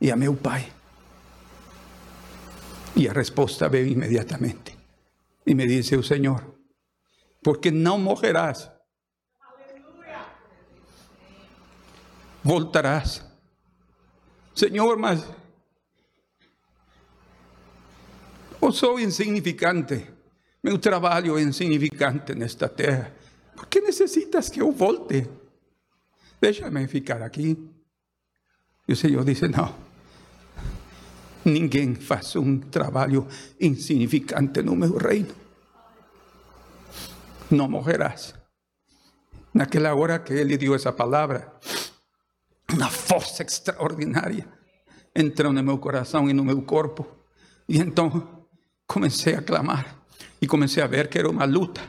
e 0.00 0.10
a 0.10 0.16
meu 0.16 0.34
pai? 0.36 0.72
E 2.94 3.08
a 3.08 3.12
resposta 3.12 3.68
veio 3.68 3.86
imediatamente. 3.86 4.76
E 5.46 5.54
me 5.54 5.66
disse 5.66 5.96
o 5.96 6.02
Senhor: 6.02 6.44
Porque 7.42 7.70
não 7.70 7.98
morrerás. 7.98 8.70
Voltarás. 12.44 13.24
Senhor, 14.54 14.98
mas 14.98 15.24
eu 18.60 18.72
sou 18.72 18.98
insignificante. 19.00 20.11
Meu 20.62 20.78
trabalho 20.78 21.36
é 21.36 21.42
insignificante 21.42 22.36
nesta 22.36 22.68
terra. 22.68 23.12
Por 23.56 23.66
que 23.66 23.80
necessitas 23.80 24.48
que 24.48 24.60
eu 24.60 24.70
volte? 24.70 25.28
Deixa-me 26.40 26.86
ficar 26.86 27.20
aqui. 27.20 27.58
E 28.86 28.92
o 28.92 28.96
Senhor 28.96 29.24
disse: 29.24 29.48
Não. 29.48 29.74
Ninguém 31.44 31.96
faz 31.96 32.36
um 32.36 32.60
trabalho 32.60 33.26
insignificante 33.60 34.62
no 34.62 34.76
meu 34.76 34.96
reino. 34.96 35.34
Não 37.50 37.68
morrerás. 37.68 38.32
Naquela 39.52 39.92
hora 39.96 40.20
que 40.20 40.32
ele 40.32 40.56
deu 40.56 40.76
essa 40.76 40.92
palavra, 40.92 41.52
uma 42.72 42.88
força 42.88 43.42
extraordinária 43.42 44.46
entrou 45.14 45.52
no 45.52 45.62
meu 45.62 45.78
coração 45.78 46.30
e 46.30 46.32
no 46.32 46.44
meu 46.44 46.62
corpo. 46.62 47.04
E 47.68 47.78
então 47.78 48.46
comecei 48.86 49.34
a 49.34 49.42
clamar 49.42 50.01
e 50.42 50.46
comecei 50.48 50.82
a 50.82 50.88
ver 50.88 51.06
que 51.06 51.16
era 51.16 51.30
uma 51.30 51.44
luta, 51.44 51.80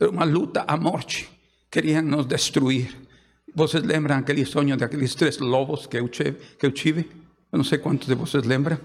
era 0.00 0.10
uma 0.10 0.24
luta 0.24 0.64
à 0.66 0.74
morte. 0.74 1.28
Queriam 1.70 2.00
nos 2.02 2.24
destruir. 2.24 2.96
Vocês 3.54 3.82
lembram 3.82 4.16
aquele 4.16 4.46
sonho 4.46 4.74
daqueles 4.74 5.14
três 5.14 5.38
lobos 5.38 5.86
que 5.86 5.98
eu 5.98 6.08
tive? 6.08 6.32
Que 6.58 6.64
eu, 6.64 6.72
tive? 6.72 7.00
eu 7.52 7.58
não 7.58 7.64
sei 7.64 7.78
quantos 7.78 8.08
de 8.08 8.14
vocês 8.14 8.42
lembram. 8.44 8.78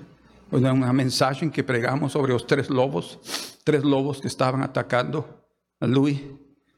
Uma 0.52 0.92
que 1.50 1.64
pregamos 1.64 2.12
sobre 2.12 2.34
os 2.34 2.44
três 2.44 2.68
lobos, 2.68 3.18
três 3.64 3.84
lobos 3.84 4.20
que 4.20 4.28
estavam 4.28 4.62
atacando 4.62 5.24
a 5.80 5.86
Luis, 5.86 6.22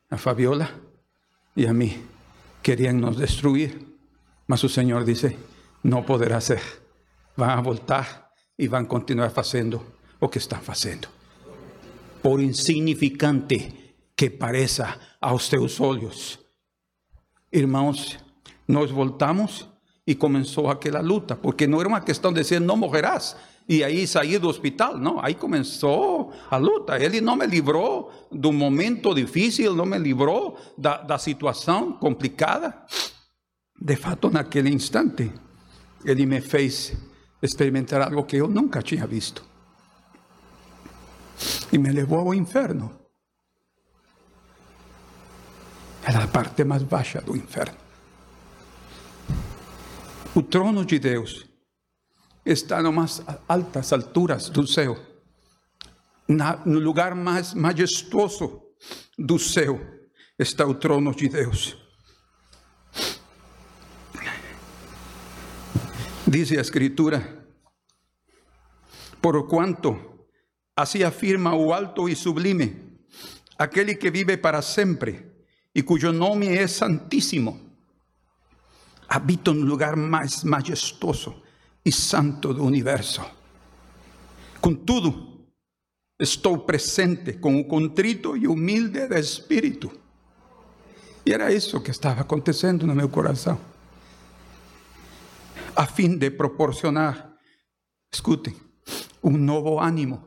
a 0.09 0.17
Fabiola 0.17 0.69
e 1.55 1.65
a 1.65 1.73
mim. 1.73 2.01
Queriam 2.61 2.93
nos 2.93 3.17
destruir, 3.17 3.77
mas 4.47 4.63
o 4.63 4.69
Senhor 4.69 5.03
disse: 5.03 5.35
não 5.83 6.03
poderá 6.03 6.39
ser. 6.39 6.61
Vão 7.35 7.49
a 7.49 7.61
voltar 7.61 8.29
e 8.57 8.67
vão 8.67 8.85
continuar 8.85 9.31
fazendo 9.31 9.81
o 10.19 10.29
que 10.29 10.37
estão 10.37 10.59
fazendo. 10.59 11.16
Por 12.21 12.41
insignificante 12.41 13.95
que 14.15 14.29
pareça 14.29 14.99
aos 15.21 15.47
teus 15.49 15.79
olhos. 15.79 16.39
Irmãos, 17.51 18.17
nós 18.67 18.91
voltamos 18.91 19.67
e 20.05 20.15
começou 20.15 20.69
aquela 20.69 21.01
luta, 21.01 21.35
porque 21.35 21.67
não 21.67 21.79
era 21.79 21.87
uma 21.87 22.01
questão 22.01 22.31
de 22.33 22.41
dizer 22.41 22.61
não 22.61 22.77
morrerás 22.77 23.35
e 23.69 23.83
aí 23.83 24.07
sair 24.07 24.39
do 24.39 24.47
hospital, 24.47 24.97
não, 24.97 25.19
aí 25.23 25.35
começou 25.35 26.31
a 26.49 26.55
luta. 26.55 26.97
Ele 26.97 27.19
não 27.19 27.35
me 27.35 27.45
livrou 27.45 28.11
do 28.31 28.53
momento 28.53 29.13
difícil, 29.13 29.75
não 29.75 29.85
me 29.85 29.97
livrou 29.97 30.57
da, 30.77 30.97
da 30.97 31.17
situação 31.17 31.91
complicada. 31.91 32.73
De 33.79 33.95
fato, 33.97 34.29
naquele 34.29 34.69
instante, 34.69 35.29
ele 36.05 36.25
me 36.25 36.39
fez 36.39 36.95
experimentar 37.41 38.01
algo 38.01 38.23
que 38.23 38.37
eu 38.37 38.47
nunca 38.47 38.81
tinha 38.81 39.05
visto. 39.05 39.43
E 41.71 41.77
me 41.77 41.91
levou 41.91 42.19
ao 42.19 42.33
inferno. 42.33 43.07
Era 46.03 46.23
a 46.23 46.27
parte 46.27 46.63
mais 46.63 46.83
baixa 46.83 47.21
do 47.21 47.35
inferno. 47.35 47.77
O 50.33 50.43
trono 50.43 50.85
de 50.85 50.99
Deus 50.99 51.45
está 52.45 52.81
nas 52.81 52.93
mais 52.93 53.21
altas 53.47 53.91
alturas 53.91 54.49
do 54.49 54.65
céu, 54.65 54.95
Na, 56.29 56.57
no 56.65 56.79
lugar 56.79 57.15
mais 57.15 57.53
majestoso 57.53 58.61
do 59.17 59.39
céu 59.39 59.79
está 60.37 60.65
o 60.65 60.75
trono 60.75 61.15
de 61.15 61.29
Deus. 61.29 61.77
Diz 66.27 66.51
a 66.51 66.61
Escritura, 66.61 67.47
por 69.21 69.47
quanto 69.47 70.16
assim 70.77 71.01
afirma 71.01 71.55
o 71.55 71.73
alto 71.73 72.07
e 72.07 72.15
sublime, 72.15 72.99
aquele 73.57 73.95
que 73.95 74.11
vive 74.11 74.37
para 74.37 74.61
sempre 74.61 75.25
e 75.73 75.81
cujo 75.81 76.11
nome 76.11 76.55
é 76.55 76.67
Santíssimo, 76.67 77.59
habita 79.09 79.51
no 79.51 79.65
lugar 79.65 79.95
mais 79.95 80.43
majestoso 80.43 81.41
e 81.83 81.91
santo 81.91 82.53
do 82.53 82.63
universo. 82.63 83.25
Contudo, 84.61 85.47
estou 86.19 86.59
presente 86.59 87.33
com 87.33 87.59
o 87.59 87.65
contrito 87.65 88.37
e 88.37 88.47
humilde 88.47 89.07
de 89.07 89.19
espírito. 89.19 89.91
E 91.25 91.33
era 91.33 91.51
isso 91.51 91.81
que 91.81 91.91
estava 91.91 92.21
acontecendo 92.21 92.85
no 92.85 92.93
meu 92.93 93.09
coração. 93.09 93.59
A 95.75 95.85
fim 95.85 96.17
de 96.17 96.31
proporcionar, 96.31 97.33
escutem, 98.11 98.55
um 99.23 99.37
novo 99.37 99.79
ânimo 99.79 100.26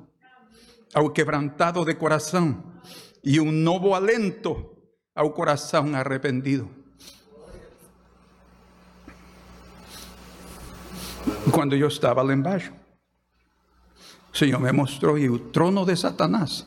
ao 0.94 1.10
quebrantado 1.10 1.84
de 1.84 1.94
coração 1.94 2.62
e 3.22 3.40
um 3.40 3.50
novo 3.50 3.94
alento 3.94 4.76
ao 5.14 5.30
coração 5.30 5.94
arrependido. 5.94 6.68
Quando 11.52 11.76
eu 11.76 11.88
estava 11.88 12.22
lá 12.22 12.32
embaixo, 12.32 12.72
o 14.32 14.36
Senhor 14.36 14.60
me 14.60 14.72
mostrou 14.72 15.18
e 15.18 15.28
o 15.28 15.38
trono 15.38 15.84
de 15.84 15.96
Satanás 15.96 16.66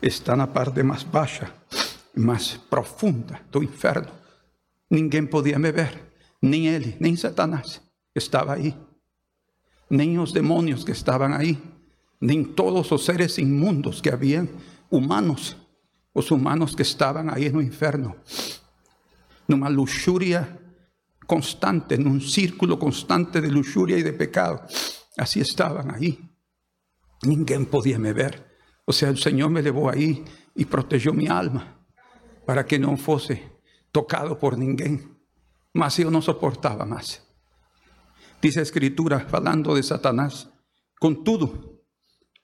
está 0.00 0.36
na 0.36 0.46
parte 0.46 0.82
mais 0.82 1.02
baixa, 1.02 1.52
mais 2.14 2.56
profunda 2.56 3.40
do 3.50 3.62
inferno. 3.62 4.10
Ninguém 4.90 5.26
podia 5.26 5.58
me 5.58 5.72
ver, 5.72 6.12
nem 6.40 6.68
ele, 6.68 6.96
nem 7.00 7.16
Satanás 7.16 7.82
estava 8.14 8.54
aí, 8.54 8.74
nem 9.90 10.18
os 10.18 10.32
demônios 10.32 10.84
que 10.84 10.92
estavam 10.92 11.34
aí, 11.34 11.60
nem 12.20 12.44
todos 12.44 12.90
os 12.92 13.04
seres 13.04 13.38
inmundos 13.38 14.00
que 14.00 14.10
haviam, 14.10 14.48
humanos, 14.90 15.56
os 16.14 16.30
humanos 16.30 16.74
que 16.74 16.82
estavam 16.82 17.28
aí 17.30 17.50
no 17.50 17.60
inferno, 17.60 18.16
numa 19.46 19.68
luxúria 19.68 20.58
constante, 21.26 21.98
num 21.98 22.20
círculo 22.20 22.78
constante 22.78 23.40
de 23.40 23.48
luxúria 23.48 23.98
e 23.98 24.02
de 24.02 24.12
pecado. 24.12 24.62
Assim 25.18 25.40
estavam 25.40 25.90
aí. 25.94 26.18
Ninguém 27.24 27.64
podia 27.64 27.98
me 27.98 28.12
ver. 28.12 28.44
O 28.86 28.92
sea, 28.92 29.08
el 29.08 29.18
Señor 29.18 29.50
me 29.50 29.62
llevó 29.62 29.90
ahí 29.90 30.24
y 30.54 30.64
protegió 30.64 31.12
mi 31.12 31.26
alma 31.26 31.76
para 32.46 32.64
que 32.64 32.78
no 32.78 32.96
fuese 32.96 33.60
tocado 33.90 34.38
por 34.38 34.56
ninguém. 34.56 35.16
Mas 35.74 35.98
eu 35.98 36.10
não 36.10 36.22
soportava 36.22 36.86
mais. 36.86 37.20
Diz 38.40 38.56
a 38.56 38.62
Escritura, 38.62 39.20
falando 39.28 39.74
de 39.74 39.82
Satanás: 39.82 40.48
Contudo, 40.98 41.75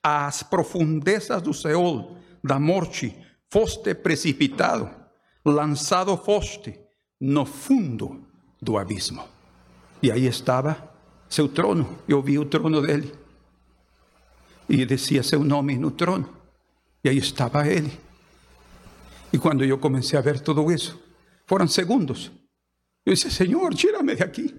às 0.02 0.42
profundezas 0.42 1.40
do 1.42 1.54
Seol, 1.54 2.16
da 2.42 2.58
morte, 2.58 3.16
foste 3.50 3.94
precipitado, 3.94 4.90
lançado 5.44 6.16
foste 6.16 6.78
no 7.20 7.44
fundo 7.44 8.26
do 8.60 8.76
abismo. 8.76 9.24
E 10.02 10.10
aí 10.10 10.26
estava 10.26 10.92
seu 11.28 11.48
trono, 11.48 11.98
eu 12.08 12.20
vi 12.20 12.38
o 12.38 12.44
trono 12.44 12.82
dele. 12.82 13.14
E 14.68 14.84
decía 14.84 15.22
seu 15.22 15.44
nome 15.44 15.78
no 15.78 15.90
trono. 15.90 16.28
E 17.04 17.08
aí 17.08 17.18
estava 17.18 17.66
ele. 17.66 17.98
E 19.32 19.38
quando 19.38 19.64
eu 19.64 19.78
comecei 19.78 20.18
a 20.18 20.22
ver 20.22 20.40
tudo 20.40 20.70
isso, 20.70 21.00
foram 21.46 21.66
segundos. 21.66 22.30
Eu 23.04 23.14
disse, 23.14 23.30
Senhor, 23.30 23.74
tira-me 23.74 24.14
de 24.14 24.22
aqui. 24.22 24.54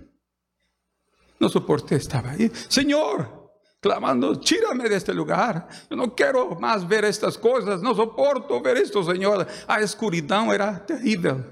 Não 1.40 1.48
suportei, 1.49 1.98
estava 1.98 2.30
aí. 2.30 2.52
Senhor, 2.70 3.43
clamando, 3.84 4.38
tira-me 4.38 4.88
deste 4.88 5.11
lugar. 5.11 5.68
Eu 5.89 5.97
não 5.97 6.10
quero 6.10 6.57
mais 6.60 6.84
ver 6.84 7.03
estas 7.03 7.35
coisas, 7.35 7.81
não 7.81 7.93
suporto 7.93 8.61
ver 8.61 8.77
isto, 8.77 9.03
Senhor. 9.03 9.45
A 9.68 9.81
escuridão 9.81 10.51
era 10.53 10.73
terrível, 10.80 11.43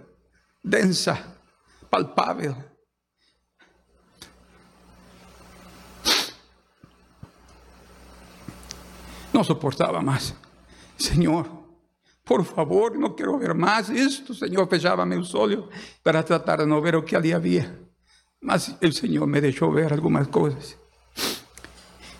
densa, 0.64 1.20
palpável. 1.90 2.56
Não 9.34 9.44
suportava 9.44 10.02
mais. 10.02 10.34
Senhor, 10.98 11.50
por 12.24 12.44
favor, 12.46 12.98
não 12.98 13.10
quero 13.10 13.38
ver 13.38 13.54
mais 13.54 13.90
isto. 13.90 14.32
O 14.32 14.36
Senhor 14.36 14.68
fechava 14.68 15.06
meus 15.06 15.36
olhos 15.36 15.66
para 16.04 16.24
tratar 16.24 16.58
de 16.58 16.66
não 16.66 16.82
ver 16.82 16.96
o 16.96 17.04
que 17.04 17.16
ali 17.16 17.34
havia. 17.34 17.78
Mas 18.42 18.76
o 18.82 18.92
Senhor 18.92 19.28
me 19.28 19.42
deixou 19.42 19.72
ver 19.72 19.92
algumas 19.92 20.28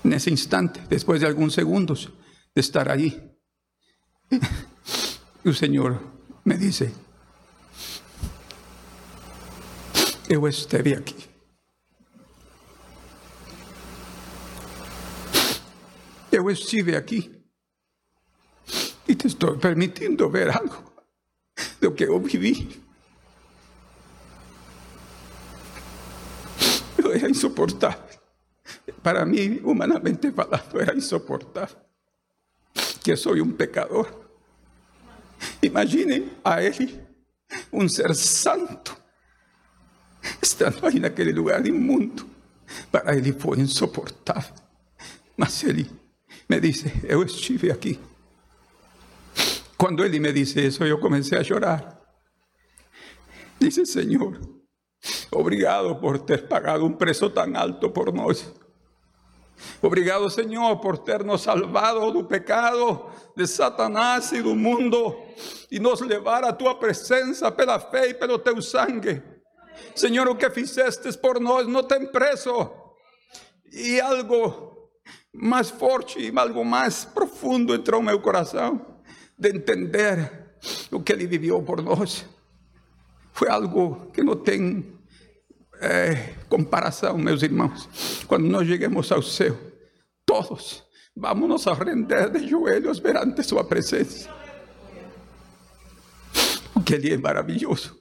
coisas. 0.02 0.04
Nesse 0.04 0.32
instante, 0.32 0.80
depois 0.88 1.20
de 1.20 1.28
alguns 1.28 1.54
segundos 1.54 2.10
de 2.56 2.60
estar 2.60 2.90
aí, 2.90 3.32
o 5.46 5.54
Senhor 5.54 6.02
me 6.44 6.58
disse: 6.58 6.94
Eu 10.28 10.48
estive 10.48 10.96
aqui. 10.96 11.30
Eu 16.32 16.50
estive 16.50 16.96
aqui 16.96 17.44
e 19.08 19.14
te 19.14 19.28
estou 19.28 19.58
permitindo 19.58 20.30
ver 20.30 20.50
algo 20.50 20.92
do 21.82 21.92
que 21.94 22.06
eu 22.06 22.20
vivi. 22.22 22.82
Eu 26.98 27.12
era 27.12 27.30
insuportável. 27.30 28.21
Para 29.04 29.26
mim, 29.26 29.60
humanamente 29.64 30.32
falando, 30.32 30.80
era 30.80 30.96
insuportável. 30.96 31.78
Que 33.04 33.16
sou 33.16 33.36
um 33.36 33.52
pecador. 33.52 34.08
Imaginem 35.62 36.32
a 36.44 36.64
ele, 36.64 37.02
um 37.74 37.90
ser 37.90 38.14
santo, 38.14 38.96
estando 40.42 40.86
aí 40.86 41.00
naquele 41.00 41.32
lugar 41.32 41.66
imundo. 41.66 42.30
Para 42.92 43.16
ele 43.16 43.34
foi 43.34 43.60
insuportável. 43.60 44.54
Mas 45.36 45.64
ele 45.64 45.90
me 46.48 46.60
disse: 46.60 46.92
Eu 47.04 47.24
estive 47.24 47.72
aqui. 47.72 48.00
Quando 49.78 50.06
ele 50.06 50.20
me 50.20 50.32
disse 50.32 50.62
isso, 50.62 50.84
eu 50.84 51.00
comecei 51.00 51.38
a 51.38 51.44
chorar. 51.44 52.00
Disse: 53.60 53.86
Senhor, 53.86 54.40
obrigado 55.32 55.96
por 55.96 56.20
ter 56.20 56.48
pagado 56.48 56.86
um 56.86 56.94
preço 56.94 57.30
tão 57.32 57.56
alto 57.58 57.90
por 57.90 58.14
nós. 58.14 58.61
Obrigado, 59.82 60.30
Senhor, 60.30 60.78
por 60.78 60.98
ter 60.98 61.24
nos 61.24 61.42
salvado 61.42 62.12
do 62.12 62.24
pecado, 62.24 63.10
de 63.36 63.48
Satanás 63.48 64.32
e 64.32 64.42
do 64.42 64.56
mundo, 64.56 65.16
e 65.70 65.80
nos 65.80 66.02
levar 66.02 66.44
à 66.44 66.54
tua 66.54 66.76
presença 66.76 67.52
pela 67.52 67.80
fé 67.80 68.10
e 68.10 68.14
pelo 68.14 68.38
teu 68.40 68.62
sangue. 68.62 69.22
Senhor, 69.96 70.28
o 70.28 70.36
que 70.36 70.50
fizestes 70.50 71.16
por 71.16 71.40
nós 71.40 71.68
não 71.68 71.84
tem 71.84 72.06
preço. 72.06 72.70
E 73.72 74.00
algo 74.00 74.90
mais 75.34 75.70
forte 75.70 76.32
algo 76.36 76.66
mais 76.66 77.06
profundo 77.06 77.74
entrou 77.74 78.02
no 78.02 78.08
meu 78.08 78.20
coração, 78.20 78.86
de 79.38 79.50
entender 79.50 80.52
o 80.92 81.02
que 81.02 81.14
ele 81.14 81.26
viveu 81.26 81.62
por 81.64 81.82
nós. 81.82 82.26
Foi 83.34 83.50
algo 83.50 84.12
que 84.12 84.22
não 84.22 84.36
tem 84.36 85.01
é, 85.82 86.36
comparação, 86.48 87.18
meus 87.18 87.42
irmãos. 87.42 87.90
Quando 88.28 88.46
nós 88.48 88.68
chegamos 88.68 89.12
ao 89.12 89.22
céu, 89.22 89.58
todos 90.26 90.84
vamos 91.16 91.50
nos 91.50 91.66
render 91.66 92.30
de 92.30 92.48
joelhos 92.48 93.00
perante 93.00 93.44
Sua 93.44 93.64
presença. 93.64 94.30
Porque 96.74 96.94
Ele 96.94 97.14
é 97.14 97.18
maravilhoso. 97.18 98.00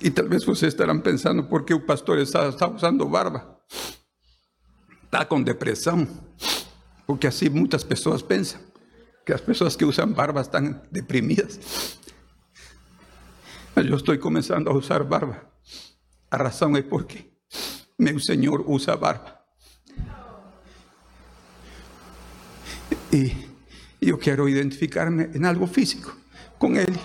E 0.00 0.10
talvez 0.10 0.44
vocês 0.44 0.72
estarão 0.72 1.00
pensando 1.00 1.44
por 1.44 1.64
que 1.64 1.74
o 1.74 1.84
pastor 1.84 2.18
está, 2.18 2.48
está 2.48 2.68
usando 2.68 3.06
barba. 3.06 3.58
Está 5.04 5.24
com 5.24 5.42
depressão. 5.42 6.06
Porque 7.06 7.26
assim 7.26 7.48
muitas 7.48 7.84
pessoas 7.84 8.22
pensam 8.22 8.60
que 9.26 9.32
as 9.32 9.40
pessoas 9.40 9.76
que 9.76 9.84
usam 9.84 10.10
barba 10.10 10.40
estão 10.40 10.80
deprimidas. 10.90 11.98
Mas 13.74 13.86
eu 13.86 13.96
estou 13.96 14.16
começando 14.18 14.68
a 14.68 14.72
usar 14.72 15.04
barba. 15.04 15.50
A 16.30 16.36
razão 16.36 16.76
é 16.76 16.82
porque 16.82 17.30
meu 17.98 18.18
Senhor 18.20 18.64
usa 18.68 18.96
barba. 18.96 19.40
E 23.12 23.50
eu 24.00 24.16
quero 24.16 24.48
identificar-me 24.48 25.24
em 25.36 25.44
algo 25.44 25.66
físico 25.66 26.16
com 26.58 26.76
Ele. 26.76 27.00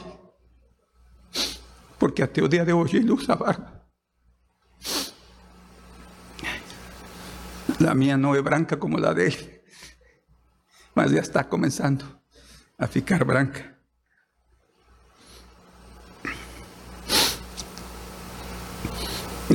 Porque 1.97 2.21
até 2.21 2.41
o 2.41 2.47
dia 2.47 2.63
de 2.63 2.71
hoje 2.71 2.97
Ele 2.97 3.11
usa 3.11 3.35
barba. 3.35 3.83
La 7.79 7.93
minha 7.93 8.15
não 8.15 8.33
é 8.33 8.41
branca 8.41 8.77
como 8.77 9.03
a 9.05 9.13
dele, 9.13 9.61
mas 10.93 11.11
já 11.11 11.19
está 11.19 11.43
começando 11.43 12.05
a 12.77 12.87
ficar 12.87 13.25
branca. 13.25 13.74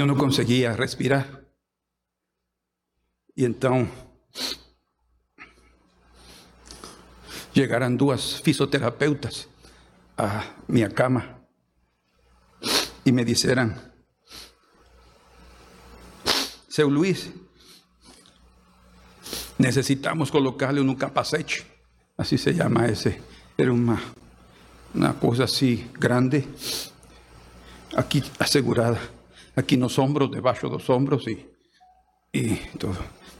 Eu 0.00 0.06
não 0.06 0.16
conseguia 0.16 0.72
respirar. 0.72 1.28
E 3.36 3.44
então 3.44 3.86
chegaram 7.54 7.94
duas 7.94 8.40
fisioterapeutas 8.40 9.46
à 10.16 10.54
minha 10.66 10.88
cama 10.88 11.42
e 13.04 13.12
me 13.12 13.22
disseram: 13.26 13.74
Seu 16.66 16.88
Luiz, 16.88 17.30
necessitamos 19.58 20.30
colocá-lo 20.30 20.82
no 20.82 20.96
capacete. 20.96 21.66
Assim 22.16 22.38
se 22.38 22.54
chama 22.54 22.88
esse. 22.88 23.20
Era 23.58 23.70
uma, 23.70 24.00
uma 24.94 25.12
coisa 25.12 25.44
assim 25.44 25.90
grande, 25.92 26.48
aqui 27.94 28.24
assegurada 28.38 29.19
aqui 29.60 29.76
nos 29.76 29.98
ombros, 29.98 30.30
debaixo 30.30 30.68
dos 30.68 30.88
ombros 30.90 31.26
e, 31.26 31.46
e 32.34 32.58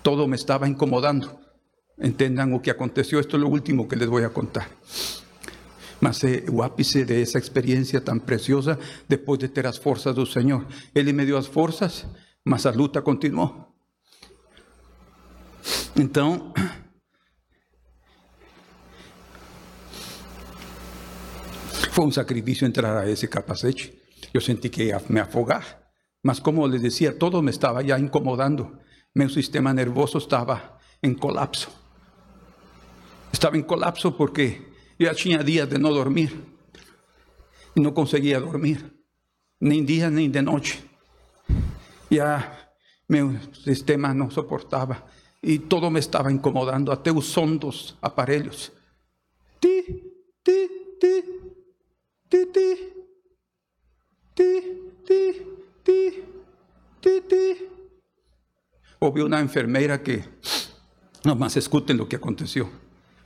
todo, 0.02 0.28
me 0.28 0.36
estava 0.36 0.68
incomodando. 0.68 1.30
Entendam 1.98 2.54
o 2.54 2.60
que 2.60 2.70
aconteceu, 2.70 3.20
isto 3.20 3.36
é 3.36 3.40
o 3.40 3.48
último 3.48 3.86
que 3.86 3.96
les 3.96 4.08
vou 4.08 4.24
a 4.24 4.30
contar. 4.30 4.70
Mas 6.00 6.24
é 6.24 6.44
o 6.50 6.62
ápice 6.62 7.04
de 7.04 7.20
essa 7.20 7.38
experiência 7.38 8.00
tão 8.00 8.18
preciosa 8.18 8.78
depois 9.06 9.38
de 9.38 9.48
ter 9.48 9.66
as 9.66 9.76
forças 9.76 10.14
do 10.14 10.24
Senhor. 10.24 10.66
Ele 10.94 11.12
me 11.12 11.26
deu 11.26 11.36
as 11.36 11.46
forças, 11.46 12.06
mas 12.44 12.64
a 12.64 12.70
luta 12.70 13.02
continuou. 13.02 13.74
Então, 15.94 16.54
foi 21.90 22.06
um 22.06 22.12
sacrifício 22.12 22.66
entrar 22.66 22.96
a 22.96 23.10
esse 23.10 23.28
capacete. 23.28 24.00
Yo 24.32 24.40
sentí 24.40 24.70
que 24.70 24.94
me 25.08 25.20
afogar. 25.20 25.79
Mas 26.22 26.40
como 26.40 26.68
les 26.68 26.82
decía, 26.82 27.18
todo 27.18 27.42
me 27.42 27.50
estaba 27.50 27.82
ya 27.82 27.98
incomodando. 27.98 28.78
Mi 29.14 29.28
sistema 29.28 29.72
nervioso 29.72 30.18
estaba 30.18 30.78
en 31.00 31.14
colapso. 31.14 31.70
Estaba 33.32 33.56
en 33.56 33.62
colapso 33.62 34.16
porque 34.16 34.70
ya 34.98 35.14
tenía 35.14 35.42
días 35.42 35.68
de 35.68 35.78
no 35.78 35.90
dormir. 35.90 36.44
No 37.74 37.94
conseguía 37.94 38.38
dormir. 38.40 39.04
Ni 39.60 39.80
día 39.82 40.10
ni 40.10 40.28
de 40.28 40.42
noche. 40.42 40.82
Ya 42.10 42.74
mi 43.08 43.38
sistema 43.64 44.12
no 44.12 44.30
soportaba. 44.30 45.06
Y 45.42 45.60
todo 45.60 45.90
me 45.90 46.00
estaba 46.00 46.30
incomodando. 46.30 46.92
Até 46.92 47.10
som 47.22 47.58
dos 47.58 47.96
aparelhos. 48.02 48.72
Ti, 49.58 49.84
ti, 50.42 50.68
ti, 51.00 51.24
ti, 52.28 52.46
ti, 52.52 52.76
ti, 54.34 54.92
ti, 55.06 55.50
ti, 55.82 56.22
ti, 57.00 57.20
ti. 57.28 57.68
O 58.98 59.12
vi 59.12 59.22
una 59.22 59.40
enfermera 59.40 60.02
que, 60.02 60.24
nomás 61.24 61.56
escuchen 61.56 61.96
lo 61.96 62.08
que 62.08 62.16
aconteció. 62.16 62.68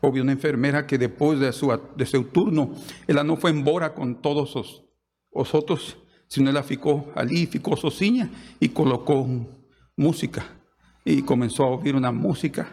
O 0.00 0.12
vi 0.12 0.20
una 0.20 0.32
enfermera 0.32 0.86
que 0.86 0.98
después 0.98 1.40
de 1.40 1.52
su, 1.52 1.76
de 1.96 2.06
su 2.06 2.24
turno, 2.24 2.74
ella 3.06 3.24
no 3.24 3.36
fue 3.36 3.50
embora 3.50 3.94
con 3.94 4.20
todos 4.22 4.54
os, 4.56 4.84
otros, 5.30 5.96
sino 6.28 6.50
ella 6.50 6.62
ficó 6.62 7.12
allí, 7.14 7.46
ficó 7.46 7.76
sociña 7.76 8.30
y 8.60 8.68
colocó 8.68 9.26
música. 9.96 10.44
Y 11.04 11.22
comenzó 11.22 11.64
a 11.64 11.68
oír 11.70 11.96
una 11.96 12.12
música, 12.12 12.68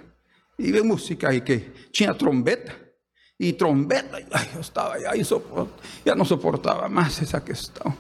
y 0.58 0.72
de 0.72 0.84
música, 0.84 1.34
y 1.34 1.42
que 1.42 1.74
tinha 1.92 2.14
trombeta 2.14 2.78
y 3.38 3.54
trombeta. 3.54 4.20
Estaba 4.60 5.00
ya, 5.00 5.16
y 5.16 5.24
ya 6.06 6.16
no 6.16 6.24
soportaba 6.24 6.88
más 6.88 7.22
esa 7.22 7.44
que 7.44 7.54
estaba. 7.54 7.96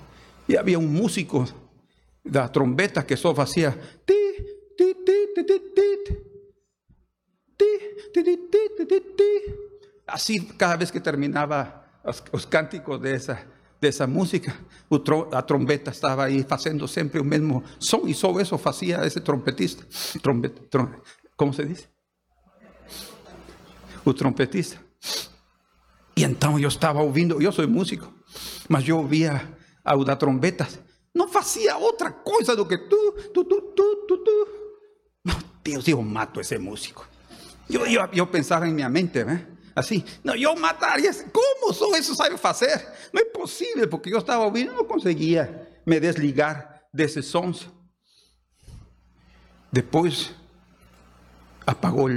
Y 0.48 0.56
había 0.56 0.78
un 0.78 0.94
músico 0.94 1.48
las 2.24 2.52
trombetas 2.52 3.06
que 3.06 3.18
Sof 3.18 3.40
hacía. 3.40 3.72
Ti, 4.06 4.16
ti, 4.78 4.96
ti, 5.06 5.22
Así 10.08 10.46
cada 10.58 10.76
vez 10.76 10.92
que 10.92 11.00
terminaba 11.00 12.02
los, 12.04 12.24
los 12.34 12.46
cánticos 12.46 13.02
de 13.02 13.16
esa, 13.16 13.46
de 13.80 13.88
esa 13.88 14.08
música, 14.08 14.56
la 15.32 15.46
trombeta 15.46 15.92
estaba 15.92 16.26
ahí 16.26 16.46
haciendo 16.50 16.88
siempre 16.88 17.22
un 17.22 17.30
mismo 17.30 17.64
son 17.78 18.08
y 18.08 18.14
sobre 18.14 18.44
eso 18.44 18.60
hacía 18.64 19.04
ese 19.04 19.22
trompetista. 19.22 19.84
Trompet, 20.22 20.70
trom, 20.70 20.92
¿Cómo 21.36 21.54
se 21.54 21.66
dice? 21.66 21.90
Un 24.04 24.16
trompetista. 24.16 24.82
Y 26.14 26.24
entonces 26.24 26.62
yo 26.62 26.68
estaba 26.68 27.02
oyendo, 27.02 27.40
yo 27.40 27.52
soy 27.52 27.68
músico, 27.68 28.14
mas 28.68 28.84
yo 28.84 29.00
oía 29.00 29.58
a 29.84 29.96
una 29.96 30.18
trombetas 30.18 30.80
não 31.14 31.28
fazia 31.28 31.78
outra 31.78 32.12
coisa 32.12 32.56
do 32.56 32.66
que 32.66 32.78
tu, 32.78 33.12
tu, 33.34 33.44
tu, 33.44 33.62
tu, 33.62 33.96
tu, 34.08 34.18
tu. 34.18 34.48
Meu 35.26 35.38
Deus, 35.64 35.88
eu 35.88 36.02
mato 36.02 36.40
esse 36.42 36.58
músico. 36.58 37.08
Eu, 37.70 37.86
eu, 37.86 38.08
eu 38.14 38.28
pensava 38.28 38.68
em 38.68 38.74
minha 38.74 38.90
mente, 38.90 39.24
né? 39.24 39.48
Assim, 39.76 40.04
não, 40.24 40.36
eu 40.36 40.56
mataria. 40.56 41.10
esse- 41.10 41.26
Como 41.30 41.74
só 41.74 41.96
isso 41.98 42.14
sabe 42.16 42.38
fazer? 42.38 42.86
Não 43.14 43.22
é 43.22 43.26
possível, 43.26 43.88
porque 43.88 44.14
eu 44.14 44.18
estava 44.20 44.44
ouvindo 44.44 44.74
não 44.74 44.84
conseguia 44.86 45.68
me 45.86 46.00
desligar 46.00 46.82
desses 46.94 47.26
sons. 47.26 47.70
Depois 49.72 50.32
apagou 51.66 52.10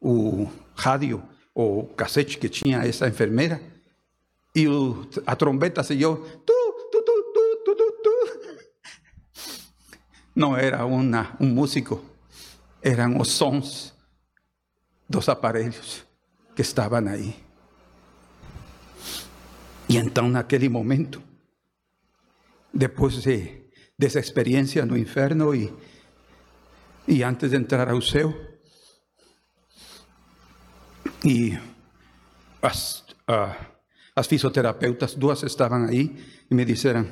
o, 0.00 0.50
rádio, 0.74 1.22
o 1.54 1.84
cassete 1.94 2.38
que 2.38 2.48
tinha 2.48 2.78
essa 2.78 3.06
enfermeira, 3.08 3.60
e 4.54 4.64
a 5.26 5.36
trombeta 5.36 5.82
tu, 6.90 7.02
tu, 7.02 7.02
tu, 7.02 7.62
tu, 7.64 7.74
tu, 7.76 7.92
tu. 8.02 8.56
Não 10.36 10.54
era 10.54 10.84
uma, 10.84 11.34
um 11.40 11.46
músico, 11.46 12.04
eram 12.82 13.18
os 13.18 13.30
sons 13.30 13.94
dos 15.08 15.30
aparelhos 15.30 16.04
que 16.54 16.60
estavam 16.60 17.08
aí. 17.08 17.34
E 19.88 19.96
então, 19.96 20.28
naquele 20.28 20.68
momento, 20.68 21.22
depois 22.72 23.22
de, 23.22 23.62
dessa 23.98 24.20
experiência 24.20 24.84
no 24.84 24.98
inferno 24.98 25.54
e, 25.54 25.72
e 27.08 27.22
antes 27.22 27.48
de 27.48 27.56
entrar 27.56 27.88
ao 27.88 28.02
céu, 28.02 28.34
e 31.24 31.58
as, 32.60 33.06
ah, 33.26 33.56
as 34.14 34.26
fisioterapeutas, 34.26 35.14
duas 35.14 35.42
estavam 35.44 35.86
aí 35.86 36.14
e 36.50 36.54
me 36.54 36.66
disseram: 36.66 37.08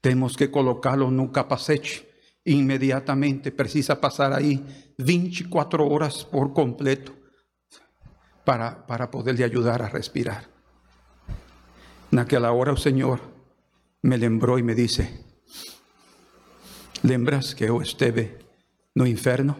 temos 0.00 0.36
que 0.36 0.46
colocá-lo 0.46 1.10
no 1.10 1.30
capacete 1.30 2.07
imediatamente, 2.48 3.50
precisa 3.50 3.96
passar 3.96 4.32
aí 4.32 4.64
24 4.98 5.84
horas 5.84 6.24
por 6.24 6.52
completo 6.52 7.14
para, 8.44 8.72
para 8.72 9.08
poder 9.08 9.34
lhe 9.34 9.44
ajudar 9.44 9.82
a 9.82 9.88
respirar. 9.88 10.48
Naquela 12.10 12.52
hora 12.52 12.72
o 12.72 12.76
Senhor 12.76 13.20
me 14.02 14.16
lembrou 14.16 14.58
e 14.58 14.62
me 14.62 14.74
disse: 14.74 15.04
Lembras 17.04 17.54
que 17.54 17.64
eu 17.64 17.82
esteve 17.82 18.38
no 18.94 19.06
inferno? 19.06 19.54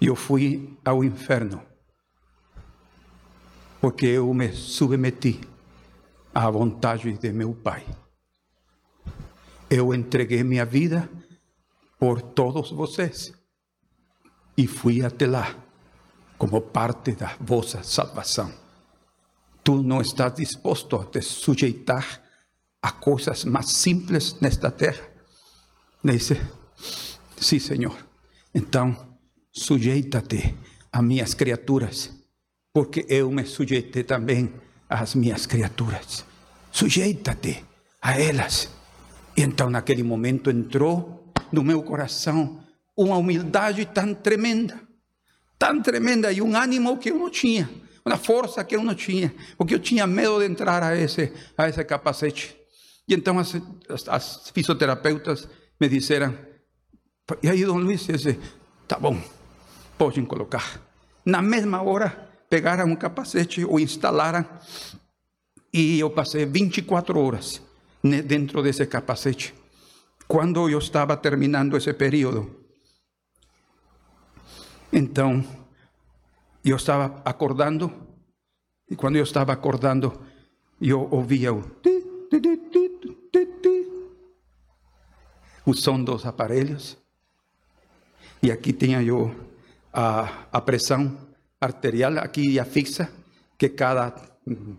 Eu 0.00 0.14
fui 0.14 0.78
ao 0.84 1.02
inferno 1.02 1.62
porque 3.80 4.06
eu 4.06 4.32
me 4.34 4.52
submeti 4.52 5.40
à 6.34 6.50
vontade 6.50 7.12
de 7.16 7.32
meu 7.32 7.54
Pai. 7.54 7.84
Eu 9.70 9.92
entreguei 9.94 10.42
minha 10.42 10.64
vida 10.64 11.10
por 11.98 12.22
todos 12.22 12.70
vocês 12.70 13.32
e 14.56 14.66
fui 14.66 15.04
até 15.04 15.26
lá 15.26 15.54
como 16.38 16.60
parte 16.60 17.12
da 17.12 17.36
vossa 17.40 17.82
salvação. 17.82 18.52
Tu 19.62 19.82
não 19.82 20.00
estás 20.00 20.34
disposto 20.34 20.96
a 20.96 21.04
te 21.04 21.20
sujeitar 21.20 22.22
a 22.80 22.92
coisas 22.92 23.44
mais 23.44 23.70
simples 23.72 24.40
nesta 24.40 24.70
terra? 24.70 25.06
Disse, 26.02 26.40
sim, 27.36 27.58
Senhor. 27.58 27.96
Então, 28.54 29.18
sujeita-te 29.52 30.56
a 30.90 31.02
minhas 31.02 31.34
criaturas 31.34 32.18
porque 32.72 33.04
eu 33.08 33.30
me 33.30 33.44
sujeitei 33.44 34.04
também 34.04 34.52
às 34.88 35.14
minhas 35.14 35.46
criaturas. 35.46 36.24
Sujeita-te 36.70 37.64
a 38.00 38.20
elas. 38.20 38.77
E 39.38 39.40
então, 39.40 39.70
naquele 39.70 40.02
momento, 40.02 40.50
entrou 40.50 41.32
no 41.52 41.62
meu 41.62 41.80
coração 41.80 42.60
uma 42.96 43.16
humildade 43.16 43.86
tão 43.86 44.12
tremenda, 44.12 44.80
tão 45.56 45.80
tremenda, 45.80 46.32
e 46.32 46.42
um 46.42 46.56
ânimo 46.56 46.98
que 46.98 47.12
eu 47.12 47.18
não 47.20 47.30
tinha, 47.30 47.70
uma 48.04 48.16
força 48.16 48.64
que 48.64 48.74
eu 48.74 48.82
não 48.82 48.96
tinha, 48.96 49.32
porque 49.56 49.76
eu 49.76 49.78
tinha 49.78 50.08
medo 50.08 50.40
de 50.40 50.46
entrar 50.46 50.82
a 50.82 50.96
esse, 50.96 51.32
a 51.56 51.68
esse 51.68 51.84
capacete. 51.84 52.56
E 53.06 53.14
então, 53.14 53.38
as, 53.38 53.54
as, 53.88 54.08
as 54.08 54.50
fisioterapeutas 54.50 55.48
me 55.80 55.88
disseram: 55.88 56.36
e 57.40 57.48
aí, 57.48 57.64
Dom 57.64 57.78
Luiz, 57.78 58.08
disse, 58.08 58.40
tá 58.88 58.98
bom, 58.98 59.22
podem 59.96 60.24
colocar. 60.24 60.82
Na 61.24 61.40
mesma 61.40 61.80
hora, 61.80 62.28
pegaram 62.50 62.86
um 62.86 62.96
capacete, 62.96 63.64
o 63.64 63.78
instalaram 63.78 64.44
e 65.72 66.00
eu 66.00 66.10
passei 66.10 66.44
24 66.44 67.20
horas 67.20 67.67
dentro 68.02 68.62
desse 68.62 68.86
capacete. 68.86 69.54
Quando 70.26 70.68
eu 70.68 70.78
estava 70.78 71.16
terminando 71.16 71.76
esse 71.76 71.92
período, 71.94 72.64
então 74.92 75.44
eu 76.64 76.76
estava 76.76 77.22
acordando 77.24 77.90
e 78.90 78.96
quando 78.96 79.16
eu 79.16 79.22
estava 79.22 79.52
acordando, 79.52 80.12
eu 80.80 81.08
ouvia 81.10 81.52
o 81.52 81.62
ti, 81.62 82.04
dos 86.04 86.24
aparelhos 86.24 86.96
e 88.42 88.50
aqui 88.50 88.72
tinha 88.72 89.02
eu 89.02 89.34
a, 89.92 90.46
a 90.52 90.60
pressão 90.60 91.16
arterial 91.60 92.18
aqui 92.18 92.54
já 92.54 92.64
fixa, 92.64 93.10
que 93.58 93.68
cada 93.70 94.14
hum, 94.46 94.76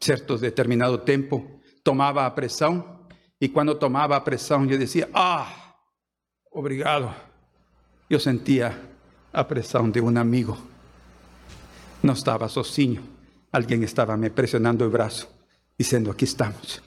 certo 0.00 0.38
determinado 0.38 0.98
tempo 0.98 1.53
tomava 1.84 2.24
a 2.24 2.30
pressão, 2.30 2.98
e 3.38 3.48
quando 3.48 3.74
tomava 3.74 4.16
a 4.16 4.20
pressão 4.20 4.64
eu 4.64 4.78
dizia, 4.78 5.08
ah, 5.12 5.46
obrigado. 6.50 7.14
Eu 8.08 8.18
sentia 8.18 8.80
a 9.30 9.44
pressão 9.44 9.90
de 9.90 10.00
um 10.00 10.18
amigo. 10.18 10.56
Não 12.02 12.14
estava 12.14 12.48
sozinho, 12.48 13.04
alguém 13.52 13.82
estava 13.82 14.16
me 14.16 14.30
pressionando 14.30 14.84
o 14.84 14.90
braço, 14.90 15.28
dizendo, 15.78 16.10
aqui 16.10 16.24
estamos. 16.24 16.82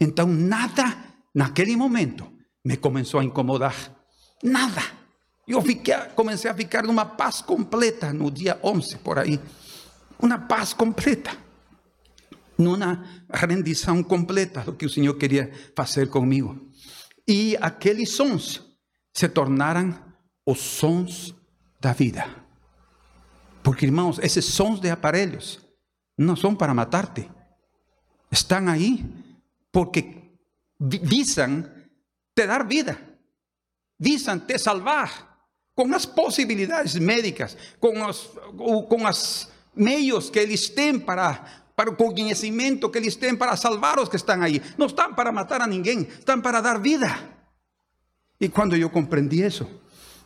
Então 0.00 0.26
nada, 0.26 0.96
naquele 1.34 1.76
momento, 1.76 2.26
me 2.64 2.76
começou 2.76 3.20
a 3.20 3.24
incomodar. 3.24 3.74
Nada. 4.42 4.82
Eu 5.46 5.60
fiquei, 5.62 5.94
comecei 6.14 6.50
a 6.50 6.54
ficar 6.54 6.84
numa 6.84 7.04
paz 7.04 7.40
completa 7.40 8.12
no 8.12 8.30
dia 8.30 8.58
11, 8.62 8.98
por 8.98 9.18
aí. 9.18 9.40
Uma 10.20 10.38
paz 10.38 10.72
completa. 10.72 11.47
Numa 12.58 13.04
rendição 13.32 14.02
completa 14.02 14.62
do 14.62 14.74
que 14.74 14.84
o 14.86 14.90
Senhor 14.90 15.14
queria 15.14 15.52
fazer 15.76 16.08
comigo. 16.10 16.68
E 17.26 17.56
aqueles 17.60 18.10
sons 18.10 18.60
se 19.14 19.28
tornaram 19.28 19.96
os 20.46 20.58
sons 20.60 21.34
da 21.80 21.92
vida. 21.92 22.24
Porque, 23.62 23.86
irmãos, 23.86 24.18
esses 24.20 24.44
sons 24.44 24.80
de 24.80 24.90
aparelhos 24.90 25.60
não 26.16 26.34
são 26.34 26.54
para 26.54 26.74
matar-te. 26.74 27.30
Estão 28.30 28.68
aí 28.68 29.04
porque 29.70 30.32
vi- 30.80 31.00
visam 31.02 31.62
te 32.34 32.46
dar 32.46 32.66
vida, 32.66 32.98
visam 34.00 34.38
te 34.38 34.58
salvar 34.58 35.38
com 35.74 35.94
as 35.94 36.06
possibilidades 36.06 36.94
médicas, 36.96 37.56
com 37.78 38.04
os, 38.06 38.30
o- 38.58 38.82
com 38.84 39.04
os 39.06 39.48
meios 39.76 40.28
que 40.30 40.38
eles 40.38 40.68
têm 40.70 40.98
para, 40.98 41.44
para 41.78 41.90
o 41.90 41.94
conhecimento 41.94 42.90
que 42.90 42.98
eles 42.98 43.14
têm 43.14 43.36
para 43.36 43.56
salvar 43.56 44.00
os 44.00 44.08
que 44.08 44.16
estão 44.16 44.42
aí. 44.42 44.60
Não 44.76 44.86
estão 44.86 45.14
para 45.14 45.30
matar 45.30 45.62
a 45.62 45.66
ninguém, 45.68 46.00
estão 46.00 46.40
para 46.40 46.60
dar 46.60 46.80
vida. 46.80 47.08
E 48.40 48.48
quando 48.48 48.74
eu 48.74 48.90
compreendi 48.90 49.46
isso, 49.46 49.64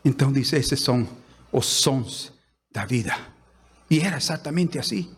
então 0.02 0.32
disse: 0.32 0.56
esses 0.56 0.80
são 0.80 1.06
os 1.52 1.66
sons 1.66 2.32
da 2.72 2.86
vida. 2.86 3.14
E 3.90 4.00
era 4.00 4.16
exatamente 4.16 4.78
assim. 4.78 5.14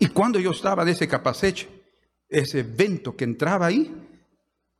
E 0.00 0.08
quando 0.08 0.40
eu 0.40 0.50
estava 0.50 0.84
nesse 0.84 1.06
capacete, 1.06 1.68
esse 2.28 2.60
vento 2.60 3.12
que 3.12 3.24
entrava 3.24 3.66
aí, 3.66 3.94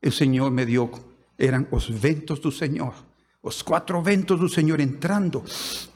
o 0.05 0.11
Senhor 0.11 0.51
me 0.51 0.65
deu, 0.65 0.91
eram 1.37 1.65
os 1.71 1.87
ventos 1.87 2.39
do 2.39 2.51
Senhor, 2.51 2.93
os 3.41 3.61
quatro 3.61 4.01
ventos 4.01 4.37
do 4.37 4.49
Senhor 4.49 4.81
entrando. 4.81 5.45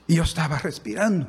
E 0.07 0.17
eu 0.17 0.23
estava 0.23 0.57
respirando, 0.57 1.27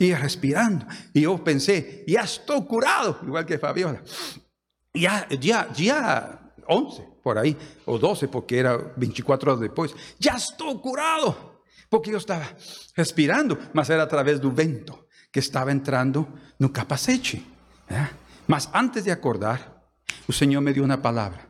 ia 0.00 0.16
respirando. 0.16 0.86
E 1.14 1.22
eu 1.22 1.38
pensei, 1.38 2.04
já 2.08 2.24
estou 2.24 2.62
curado, 2.64 3.18
igual 3.22 3.44
que 3.44 3.58
Fabiola. 3.58 4.02
Ya, 4.94 5.26
ya, 5.40 5.68
ya 5.74 6.40
11 6.68 7.02
por 7.22 7.38
ahí, 7.38 7.56
o 7.86 7.98
12, 7.98 8.28
porque 8.28 8.58
era 8.58 8.76
24 8.96 9.50
horas 9.50 9.60
después. 9.60 9.94
Ya 10.18 10.36
estoy 10.36 10.78
curado, 10.78 11.60
porque 11.88 12.10
yo 12.10 12.18
estaba 12.18 12.48
respirando, 12.96 13.58
mas 13.72 13.90
era 13.90 14.02
a 14.04 14.08
través 14.08 14.40
del 14.40 14.52
vento 14.52 15.06
que 15.30 15.40
estaba 15.40 15.72
entrando 15.72 16.28
no 16.58 16.72
capacete. 16.72 17.42
¿eh? 17.88 18.08
Mas 18.46 18.68
antes 18.72 19.04
de 19.04 19.12
acordar, 19.12 19.84
el 20.28 20.34
Señor 20.34 20.62
me 20.62 20.72
dio 20.72 20.84
una 20.84 21.02
palabra 21.02 21.48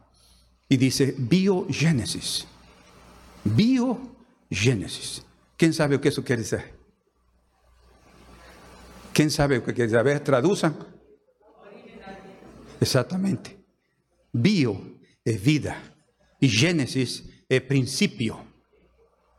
y 0.69 0.77
dice 0.77 1.15
biogénesis. 1.19 2.47
Biogénesis. 3.45 5.23
¿Quién 5.57 5.73
sabe 5.73 5.97
lo 5.97 6.01
que 6.01 6.09
eso 6.09 6.25
quiere 6.25 6.43
decir? 6.43 6.63
¿Quién 9.13 9.31
sabe 9.31 9.57
lo 9.57 9.65
que 9.65 9.73
quiere 9.73 9.91
decir? 9.91 9.99
A 9.99 10.03
ver, 10.03 10.21
traduzcan. 10.21 10.77
Exatamente. 12.81 13.65
Bio 14.33 14.99
é 15.25 15.33
vida 15.33 15.77
e 16.43 16.49
Gênesis 16.49 17.23
é 17.49 17.61
princípio, 17.61 18.37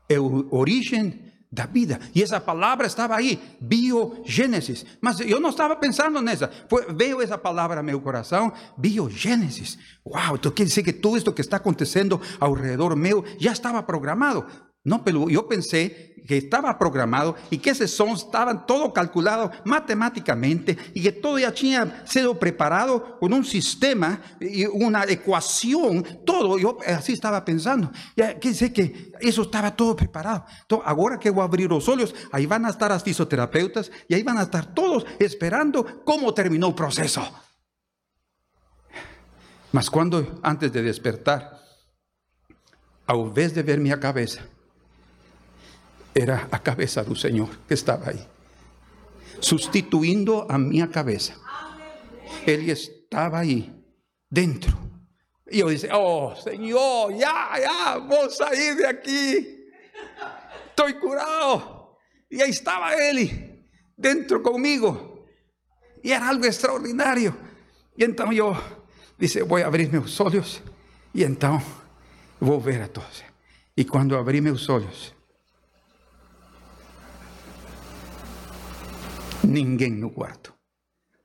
é 0.08 0.16
a 0.16 0.22
origem 0.22 1.26
da 1.52 1.66
vida. 1.66 2.00
E 2.14 2.22
essa 2.22 2.40
palavra 2.40 2.86
estava 2.86 3.16
aí, 3.16 3.40
biogênesis. 3.62 4.86
Mas 5.00 5.20
eu 5.22 5.40
não 5.40 5.50
estava 5.50 5.76
pensando 5.76 6.22
nessa. 6.22 6.52
Foi, 6.70 6.94
veio 6.94 7.22
essa 7.22 7.38
palavra 7.38 7.78
ao 7.78 7.84
meu 7.84 8.02
coração, 8.02 8.52
biogênesis. 8.78 9.78
Uau, 10.06 10.36
então 10.36 10.52
quer 10.52 10.66
dizer 10.66 10.84
que 10.84 10.92
tudo 10.92 11.18
isso 11.18 11.32
que 11.32 11.42
está 11.42 11.58
acontecendo 11.58 12.20
ao 12.40 12.54
redor 12.54 12.96
meu 12.96 13.24
já 13.40 13.54
estava 13.54 13.82
programado. 13.82 14.46
Não, 14.86 15.00
pelo, 15.00 15.32
eu 15.32 15.42
pensei 15.42 16.14
que 16.28 16.36
estava 16.36 16.74
programado 16.74 17.36
e 17.52 17.58
que 17.58 17.70
esses 17.70 17.92
sons 17.92 18.22
estavam 18.22 18.56
todo 18.58 18.92
calculado 18.92 19.52
matematicamente 19.64 20.78
e 20.94 21.02
que 21.02 21.12
todo 21.12 21.40
já 21.40 21.52
tinha 21.52 22.04
sido 22.06 22.34
preparado 22.36 23.00
com 23.00 23.28
um 23.28 23.44
sistema 23.44 24.20
e 24.40 24.68
uma 24.68 25.04
equação, 25.06 26.04
todo. 26.26 26.60
Eu 26.60 26.80
assim 26.86 27.14
estava 27.14 27.42
pensando. 27.42 27.90
E, 28.16 28.22
eh, 28.22 28.34
quer 28.36 28.52
dizer 28.52 28.70
que 28.70 29.12
isso 29.22 29.42
estava 29.42 29.72
todo 29.72 29.96
preparado. 29.96 30.44
Então, 30.66 30.82
agora 30.86 31.18
que 31.18 31.30
eu 31.30 31.34
vou 31.34 31.44
abrir 31.44 31.72
os 31.72 31.88
olhos, 31.88 32.14
aí 32.32 32.46
vão 32.46 32.68
estar 32.68 32.92
as 32.92 33.02
fisioterapeutas 33.02 33.90
e 34.08 34.14
aí 34.14 34.22
vão 34.22 34.40
estar 34.40 34.66
todos 34.66 35.04
esperando 35.20 35.84
como 36.06 36.32
terminou 36.32 36.72
o 36.72 36.76
processo. 36.76 37.22
Mas 39.72 39.90
quando, 39.90 40.40
antes 40.44 40.72
de 40.72 40.82
despertar, 40.82 41.60
ao 43.08 43.28
invés 43.28 43.52
de 43.52 43.62
ver 43.62 43.80
minha 43.80 43.98
cabeça, 43.98 44.55
era 46.16 46.48
a 46.50 46.58
cabeça 46.58 47.04
do 47.04 47.16
Senhor 47.16 47.50
que 47.68 47.74
estava 47.74 48.10
aí, 48.10 48.26
substituindo 49.42 50.46
a 50.48 50.58
minha 50.58 50.88
cabeça. 50.88 51.34
Ele 52.48 52.72
estava 52.72 53.40
aí, 53.40 53.70
dentro. 54.32 54.78
E 55.52 55.60
eu 55.60 55.70
disse: 55.70 55.88
Oh, 55.92 56.34
Senhor, 56.36 57.14
já, 57.20 57.60
já, 57.60 57.98
vou 58.00 58.30
sair 58.30 58.78
de 58.78 58.86
aqui. 58.86 59.68
Estou 60.70 60.94
curado. 60.96 61.98
E 62.32 62.42
aí 62.42 62.50
estava 62.50 62.94
ele, 62.94 63.62
dentro 63.98 64.42
comigo. 64.42 65.28
E 66.04 66.12
era 66.12 66.30
algo 66.30 66.46
extraordinário. 66.46 67.36
E 67.98 68.04
então 68.04 68.32
eu 68.32 68.56
disse: 69.20 69.44
Vou 69.44 69.58
abrir 69.58 69.92
meus 69.92 70.20
olhos. 70.20 70.62
E 71.14 71.24
então 71.24 71.62
vou 72.40 72.60
ver 72.60 72.82
a 72.82 72.88
todos. 72.88 73.24
E 73.78 73.84
quando 73.84 74.18
abri 74.18 74.40
meus 74.42 74.70
olhos, 74.70 75.15
ninguém 79.46 79.92
no 79.92 80.12
quarto. 80.12 80.54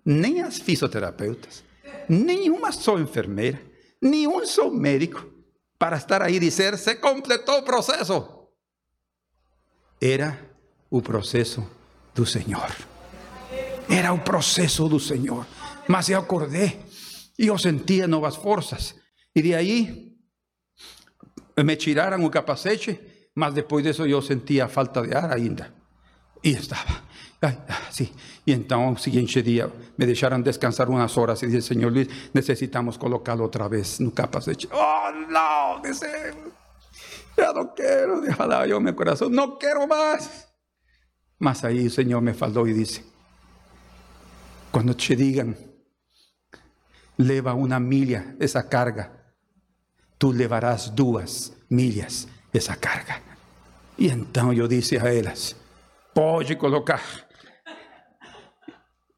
Nem 0.05 0.41
as 0.43 0.59
fisioterapeutas, 0.59 1.63
nenhuma 2.09 2.73
só 2.73 2.99
enfermeira, 2.99 3.61
nenhum 4.01 4.45
só 4.47 4.71
médico 4.71 5.27
para 5.79 5.97
estar 5.97 6.23
aí 6.23 6.37
e 6.37 6.41
dizer 6.41 6.77
se 6.79 6.97
completou 6.97 7.59
o 7.59 7.63
processo. 7.63 8.49
Era 10.01 10.39
o 10.91 11.03
processo 11.03 11.67
do 12.15 12.27
Senhor. 12.27 12.75
Era 13.89 14.13
o 14.13 14.19
processo 14.21 14.89
do 14.89 14.99
Senhor. 14.99 15.47
Mas 15.89 16.09
eu 16.09 16.19
acordei 16.19 16.81
e 17.39 17.47
eu 17.47 17.59
sentia 17.59 18.07
novas 18.07 18.37
forças. 18.37 18.95
E 19.35 19.43
de 19.43 19.55
aí 19.55 20.17
me 21.65 21.77
tiraram 21.77 22.25
o 22.25 22.31
capacete, 22.31 22.99
mas 23.35 23.55
depois 23.55 23.85
disso 23.85 24.07
eu 24.07 24.23
sentia 24.23 24.69
falta 24.69 25.03
de 25.03 25.15
ar 25.15 25.33
ainda. 25.33 25.75
E 26.43 26.51
estava. 26.51 27.03
Ai, 27.43 27.59
assim. 27.89 28.13
E 28.47 28.53
então, 28.53 28.91
no 28.91 28.99
seguinte 28.99 29.41
dia, 29.41 29.73
me 29.97 30.05
deixaram 30.05 30.41
descansar 30.41 30.91
umas 30.91 31.17
horas 31.17 31.43
e 31.43 31.49
disse, 31.49 31.69
Senhor 31.69 31.91
Luiz, 31.91 32.09
necessitamos 32.35 32.97
colocá-lo 32.97 33.43
outra 33.43 33.69
vez 33.69 33.99
no 33.99 34.11
capacete. 34.11 34.69
Oh, 34.71 35.11
não, 35.31 35.81
disse, 35.81 36.05
eu 37.37 37.55
não 37.55 37.67
quero, 37.69 38.31
falava 38.35 38.69
eu 38.69 38.77
no 38.77 38.85
meu 38.85 38.95
coração, 38.95 39.31
não 39.31 39.57
quero 39.57 39.87
mais. 39.89 40.47
Mas 41.39 41.65
aí 41.65 41.87
o 41.87 41.91
Senhor 41.91 42.21
me 42.21 42.35
falou 42.35 42.69
e 42.69 42.75
disse, 42.75 43.03
quando 44.71 44.93
te 44.93 45.17
digam, 45.17 45.55
leva 47.19 47.55
uma 47.55 47.81
milha 47.81 48.37
essa 48.39 48.63
carga, 48.63 49.11
tu 50.19 50.31
levarás 50.31 50.91
duas 50.91 51.53
milhas 51.71 52.29
essa 52.53 52.77
carga. 52.77 53.23
E 53.97 54.09
então 54.09 54.53
eu 54.53 54.69
disse 54.69 54.99
a 54.99 55.13
elas, 55.13 55.57
pode 56.15 56.57
colocar. 56.57 57.30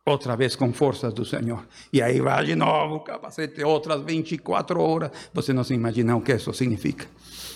Outra 0.04 0.36
vez 0.36 0.56
com 0.56 0.72
forças 0.72 1.14
do 1.14 1.24
Senhor. 1.24 1.64
E 1.92 2.02
aí 2.02 2.20
vai 2.20 2.44
de 2.44 2.56
novo 2.56 2.96
o 2.96 3.00
capacete, 3.00 3.62
outras 3.62 4.02
24 4.02 4.80
horas. 4.80 5.10
Você 5.32 5.52
não 5.52 5.62
se 5.62 5.74
imagina 5.74 6.16
o 6.16 6.20
que 6.20 6.34
isso 6.34 6.52
significa. 6.52 7.06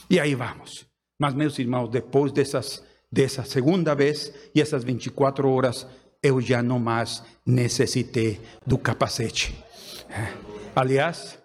E 0.09 0.21
aí 0.21 0.35
vamos. 0.35 0.87
Mas, 1.19 1.35
meus 1.35 1.59
irmãos, 1.59 1.89
depois 1.89 2.31
dessas, 2.31 2.85
dessa 3.11 3.43
segunda 3.45 3.95
vez 3.95 4.33
e 4.55 4.61
essas 4.61 4.85
24 4.85 5.49
horas, 5.49 5.87
eu 6.23 6.41
já 6.41 6.63
não 6.63 6.79
mais 6.79 7.23
necessitei 7.45 8.41
do 8.65 8.79
capacete. 8.79 9.57
Aliás, 10.75 11.39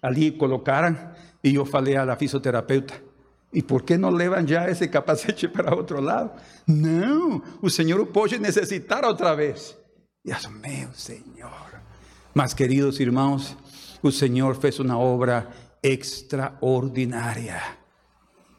ali 0.00 0.30
colocaram 0.30 0.96
e 1.42 1.54
eu 1.54 1.64
falei 1.64 1.96
à 1.96 2.16
fisioterapeuta, 2.16 2.94
e 3.52 3.62
por 3.62 3.82
que 3.82 3.96
não 3.96 4.10
levam 4.10 4.46
já 4.46 4.68
esse 4.68 4.86
capacete 4.88 5.48
para 5.48 5.74
outro 5.74 6.00
lado? 6.00 6.30
Não, 6.66 7.42
o 7.62 7.70
Senhor 7.70 8.04
pode 8.06 8.38
necessitar 8.38 9.04
outra 9.04 9.34
vez. 9.34 9.76
Dios 10.28 10.46
meu 10.46 10.92
Senhor. 10.92 11.80
Mas, 12.34 12.52
queridos 12.52 13.00
irmãos, 13.00 13.56
o 14.02 14.12
Senhor 14.12 14.54
fez 14.56 14.78
uma 14.78 14.98
obra 14.98 15.48
extraordinária. 15.82 17.58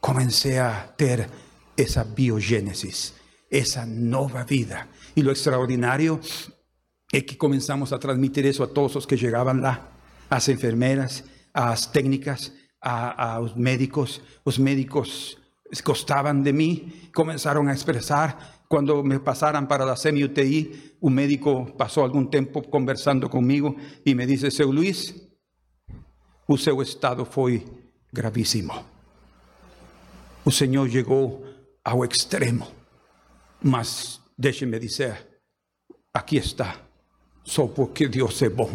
Comecei 0.01 0.57
a 0.57 0.71
ter 0.97 1.29
essa 1.77 2.03
biogênesis, 2.03 3.13
essa 3.51 3.85
nova 3.85 4.43
vida. 4.43 4.87
E 5.15 5.21
o 5.21 5.29
extraordinário 5.31 6.19
é 7.13 7.21
que 7.21 7.35
começamos 7.35 7.93
a 7.93 7.99
transmitir 7.99 8.45
isso 8.47 8.63
a 8.63 8.67
todos 8.67 8.95
os 8.95 9.05
que 9.05 9.15
chegavam 9.15 9.61
lá, 9.61 9.91
as 10.27 10.49
enfermeras, 10.49 11.23
as 11.53 11.85
técnicas, 11.85 12.51
a, 12.81 13.35
aos 13.35 13.53
médicos. 13.53 14.19
Os 14.43 14.57
médicos 14.57 15.37
gostavam 15.85 16.41
de 16.41 16.51
mim, 16.51 16.91
começaram 17.13 17.67
a 17.67 17.73
expressar 17.73 18.58
Cuando 18.69 19.03
me 19.03 19.19
pasaran 19.19 19.67
para 19.67 19.83
la 19.83 19.95
semi-UTI, 19.95 20.97
un 21.01 21.15
médico 21.15 21.75
pasó 21.75 22.03
algún 22.03 22.29
tiempo 22.29 22.61
conversando 22.69 23.27
conmigo 23.27 23.75
y 24.05 24.13
me 24.13 24.27
dice, 24.27 24.51
seu 24.51 24.71
Luis, 24.71 25.15
o 26.45 26.55
seu 26.55 26.79
estado 26.83 27.25
foi 27.25 27.65
gravíssimo. 28.11 28.73
O 30.45 30.51
Senhor 30.51 30.87
chegou 30.87 31.43
ao 31.83 32.05
extremo, 32.05 32.67
mas 33.63 34.21
deixe-me 34.37 34.77
dizer, 34.77 35.41
aqui 36.13 36.37
está, 36.37 36.75
só 37.43 37.65
porque 37.65 38.07
Deus 38.07 38.39
é 38.43 38.49
bom. 38.49 38.69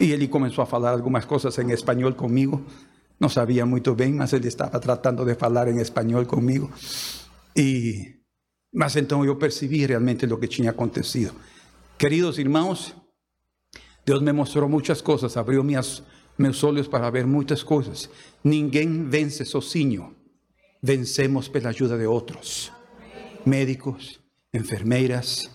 E 0.00 0.10
ele 0.10 0.26
começou 0.28 0.62
a 0.62 0.66
falar 0.66 0.92
algumas 0.92 1.26
coisas 1.26 1.58
em 1.58 1.70
espanhol 1.70 2.14
comigo. 2.14 2.64
Não 3.20 3.28
sabia 3.28 3.66
muito 3.66 3.94
bem, 3.94 4.14
mas 4.14 4.32
ele 4.32 4.48
estava 4.48 4.80
tratando 4.80 5.22
de 5.26 5.34
falar 5.34 5.68
em 5.68 5.80
espanhol 5.80 6.24
comigo. 6.24 6.72
E 7.54 8.19
mas 8.72 8.96
então 8.96 9.24
eu 9.24 9.36
percebi 9.36 9.84
realmente 9.84 10.24
o 10.26 10.38
que 10.38 10.46
tinha 10.46 10.70
acontecido. 10.70 11.34
Queridos 11.98 12.38
irmãos, 12.38 12.94
Deus 14.04 14.22
me 14.22 14.32
mostrou 14.32 14.68
muitas 14.68 15.00
coisas, 15.00 15.36
abriu 15.36 15.62
minhas, 15.62 16.02
meus 16.38 16.62
olhos 16.64 16.88
para 16.88 17.10
ver 17.10 17.26
muitas 17.26 17.62
coisas. 17.62 18.08
Ninguém 18.42 19.08
vence 19.08 19.44
sozinho, 19.44 20.14
vencemos 20.82 21.48
pela 21.48 21.70
ajuda 21.70 21.98
de 21.98 22.06
outros. 22.06 22.72
Médicos, 23.44 24.20
enfermeiras, 24.52 25.50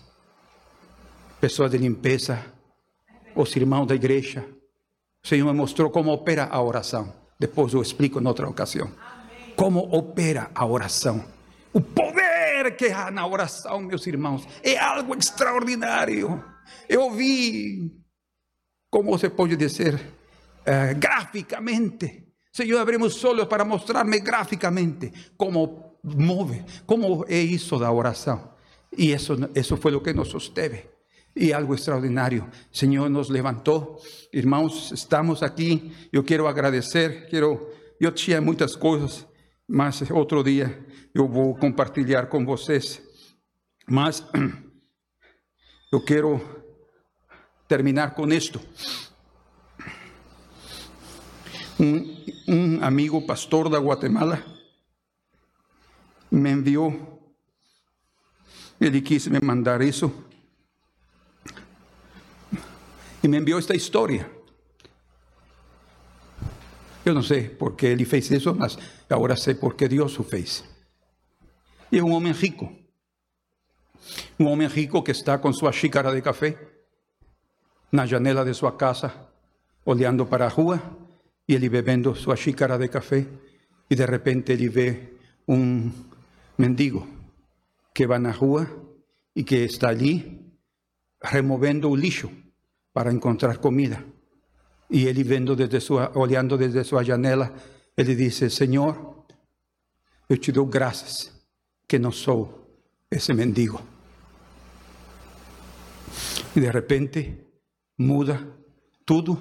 pessoas 1.40 1.70
de 1.70 1.78
limpeza, 1.78 2.44
os 3.34 3.54
irmãos 3.56 3.86
da 3.86 3.94
igreja. 3.94 4.44
O 5.24 5.28
Senhor 5.28 5.52
me 5.52 5.58
mostrou 5.58 5.90
como 5.90 6.12
opera 6.12 6.44
a 6.44 6.62
oração. 6.62 7.12
Depois 7.38 7.72
eu 7.74 7.82
explico 7.82 8.20
em 8.20 8.26
outra 8.26 8.48
ocasião. 8.48 8.90
Como 9.56 9.80
opera 9.94 10.50
a 10.54 10.64
oração. 10.64 11.24
O 11.72 11.80
poder 11.80 12.05
que 12.76 12.88
na 13.10 13.26
oração, 13.26 13.80
meus 13.80 14.06
irmãos, 14.06 14.46
é 14.62 14.78
algo 14.78 15.14
extraordinário. 15.14 16.44
Eu 16.88 17.10
vi, 17.10 17.92
como 18.90 19.10
você 19.10 19.30
pode 19.30 19.56
dizer, 19.56 20.00
eh, 20.64 20.94
graficamente. 20.94 22.34
Senhor, 22.52 22.80
abrimos 22.80 23.22
olhos 23.24 23.46
para 23.46 23.64
mostrar-me 23.64 24.20
graficamente 24.20 25.12
como 25.36 25.98
move, 26.02 26.64
como 26.86 27.24
é 27.28 27.38
isso 27.38 27.78
da 27.78 27.90
oração. 27.90 28.54
E 28.96 29.12
isso, 29.12 29.36
isso 29.54 29.76
foi 29.76 29.94
o 29.94 30.02
que 30.02 30.14
nos 30.14 30.28
sosteve. 30.28 30.96
Y 31.34 31.52
algo 31.52 31.74
extraordinario. 31.74 32.48
Señor 32.70 33.10
nos 33.10 33.28
levantó. 33.28 33.98
Hermanos, 34.32 34.90
estamos 34.92 35.42
aquí. 35.42 35.92
Yo 36.10 36.24
quiero 36.24 36.48
agradecer. 36.48 37.26
Quiero, 37.28 37.68
yo 38.00 38.14
tinha 38.14 38.40
muitas 38.40 38.74
coisas, 38.74 39.26
mas 39.68 40.02
outro 40.10 40.42
dia 40.42 40.86
eu 41.16 41.26
vou 41.26 41.54
compartilhar 41.56 42.26
com 42.26 42.44
vocês. 42.44 43.00
Mas 43.88 44.22
eu 45.90 46.00
quero 46.04 46.40
terminar 47.66 48.14
com 48.14 48.30
isto. 48.30 48.60
Um, 51.80 52.24
um 52.48 52.84
amigo 52.84 53.26
pastor 53.26 53.70
da 53.70 53.78
Guatemala 53.78 54.44
me 56.30 56.50
enviou, 56.50 57.34
ele 58.78 59.00
quis 59.00 59.26
me 59.28 59.40
mandar 59.40 59.80
isso 59.80 60.12
e 63.22 63.28
me 63.28 63.38
enviou 63.38 63.58
esta 63.58 63.74
história. 63.74 64.30
Eu 67.04 67.14
não 67.14 67.22
sei 67.22 67.48
por 67.48 67.74
que 67.74 67.86
ele 67.86 68.04
fez 68.04 68.30
isso, 68.30 68.54
mas 68.54 68.76
agora 69.08 69.36
sei 69.36 69.54
por 69.54 69.74
que 69.74 69.88
Deus 69.88 70.18
o 70.18 70.24
fez. 70.24 70.75
E 71.90 71.98
é 71.98 72.02
um 72.02 72.12
homem 72.12 72.32
rico. 72.32 72.72
Um 74.38 74.46
homem 74.46 74.68
rico 74.68 75.02
que 75.02 75.12
está 75.12 75.38
com 75.38 75.52
sua 75.52 75.72
xícara 75.72 76.12
de 76.12 76.20
café 76.20 76.56
na 77.92 78.04
janela 78.06 78.44
de 78.44 78.52
sua 78.52 78.76
casa, 78.76 79.12
olhando 79.84 80.26
para 80.26 80.46
a 80.46 80.48
rua, 80.48 80.82
e 81.48 81.54
ele 81.54 81.68
bebendo 81.68 82.14
sua 82.14 82.36
xícara 82.36 82.76
de 82.76 82.88
café, 82.88 83.24
e 83.88 83.94
de 83.94 84.04
repente 84.04 84.52
ele 84.52 84.68
vê 84.68 85.14
um 85.46 85.90
mendigo 86.58 87.06
que 87.94 88.06
vai 88.06 88.18
na 88.18 88.32
rua 88.32 88.66
e 89.34 89.44
que 89.44 89.64
está 89.64 89.90
ali 89.90 90.44
removendo 91.22 91.88
o 91.88 91.96
lixo 91.96 92.30
para 92.92 93.12
encontrar 93.12 93.58
comida. 93.58 94.04
Y 94.88 95.08
él 95.08 95.24
vendo 95.24 95.56
desde 95.56 95.80
su, 95.80 95.94
olhando 96.14 96.56
desde 96.56 96.84
su 96.84 97.02
janela, 97.02 97.52
ele 97.96 98.14
dice, 98.14 98.50
Senhor, 98.50 99.24
eu 100.28 100.38
te 100.38 100.52
dou 100.52 100.66
graças 100.66 101.35
que 101.88 101.98
não 101.98 102.12
sou 102.12 102.66
esse 103.10 103.32
mendigo. 103.32 103.80
E 106.54 106.60
de 106.60 106.70
repente 106.70 107.46
muda 107.98 108.36
tudo 109.04 109.40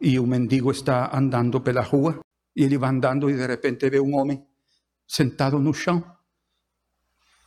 e 0.00 0.18
o 0.18 0.26
mendigo 0.26 0.70
está 0.70 1.16
andando 1.16 1.60
pela 1.60 1.82
rua 1.82 2.20
e 2.54 2.64
ele 2.64 2.78
vai 2.78 2.90
andando 2.90 3.30
e 3.30 3.36
de 3.36 3.46
repente 3.46 3.88
vê 3.88 4.00
um 4.00 4.16
homem 4.16 4.44
sentado 5.06 5.58
no 5.58 5.72
chão. 5.72 6.04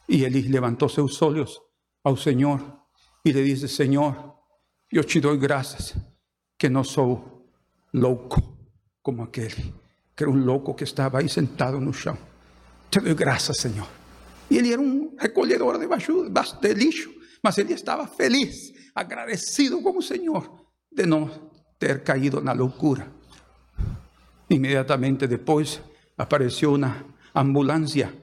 E 0.09 0.23
ele 0.23 0.41
levantou 0.41 0.89
seus 0.89 1.21
olhos 1.21 1.59
ao 2.03 2.17
Senhor 2.17 2.59
e 3.23 3.31
lhe 3.31 3.43
disse: 3.43 3.67
Senhor, 3.67 4.35
eu 4.91 5.03
te 5.03 5.19
dou 5.19 5.37
graças 5.37 5.95
que 6.57 6.69
não 6.69 6.83
sou 6.83 7.47
louco 7.93 8.41
como 9.01 9.23
aquele, 9.23 9.73
que 10.15 10.23
era 10.23 10.31
um 10.31 10.43
louco 10.43 10.73
que 10.73 10.83
estava 10.83 11.19
aí 11.19 11.29
sentado 11.29 11.79
no 11.79 11.93
chão. 11.93 12.17
Te 12.89 12.99
dou 12.99 13.15
graças, 13.15 13.57
Senhor. 13.57 14.00
E 14.51 14.57
ele 14.57 14.73
era 14.73 14.81
um 14.81 15.15
recolhedor 15.17 15.79
de, 15.79 15.87
de 15.87 16.73
lixo, 16.73 17.09
mas 17.41 17.57
ele 17.57 17.71
estava 17.71 18.05
feliz, 18.05 18.73
agradecido 18.93 19.81
com 19.81 19.97
o 19.97 20.01
Senhor 20.01 20.67
de 20.91 21.05
não 21.05 21.31
ter 21.79 22.03
caído 22.03 22.41
na 22.41 22.51
loucura. 22.51 23.07
Imediatamente 24.49 25.25
depois 25.25 25.81
apareceu 26.17 26.73
uma 26.73 27.05
ambulância 27.33 28.13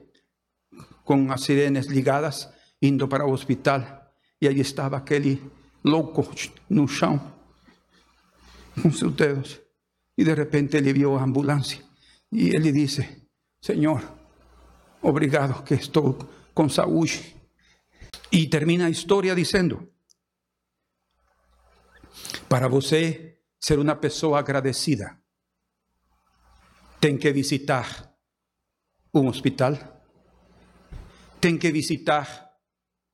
com 1.02 1.32
as 1.32 1.40
sirenes 1.40 1.86
ligadas, 1.86 2.46
indo 2.82 3.08
para 3.08 3.24
o 3.24 3.32
hospital. 3.32 3.80
E 4.38 4.46
aí 4.46 4.60
estava 4.60 4.98
aquele 4.98 5.42
louco 5.82 6.28
no 6.68 6.86
chão, 6.86 7.18
com 8.82 8.92
seus 8.92 9.14
dedos. 9.14 9.60
E 10.18 10.24
de 10.24 10.34
repente 10.34 10.76
ele 10.76 10.92
viu 10.92 11.16
a 11.16 11.24
ambulância. 11.24 11.82
E 12.30 12.50
ele 12.50 12.70
disse: 12.70 13.26
Senhor, 13.62 14.17
obrigado 15.02 15.62
que 15.62 15.74
estou 15.74 16.18
com 16.54 16.68
saúde. 16.68 17.36
E 18.30 18.46
termina 18.48 18.86
a 18.86 18.90
história 18.90 19.34
dizendo: 19.34 19.92
Para 22.48 22.68
você 22.68 23.38
ser 23.60 23.78
uma 23.78 23.96
pessoa 23.96 24.38
agradecida, 24.38 25.18
tem 27.00 27.16
que 27.16 27.32
visitar 27.32 28.12
um 29.14 29.28
hospital, 29.28 29.74
tem 31.40 31.56
que 31.56 31.70
visitar 31.72 32.54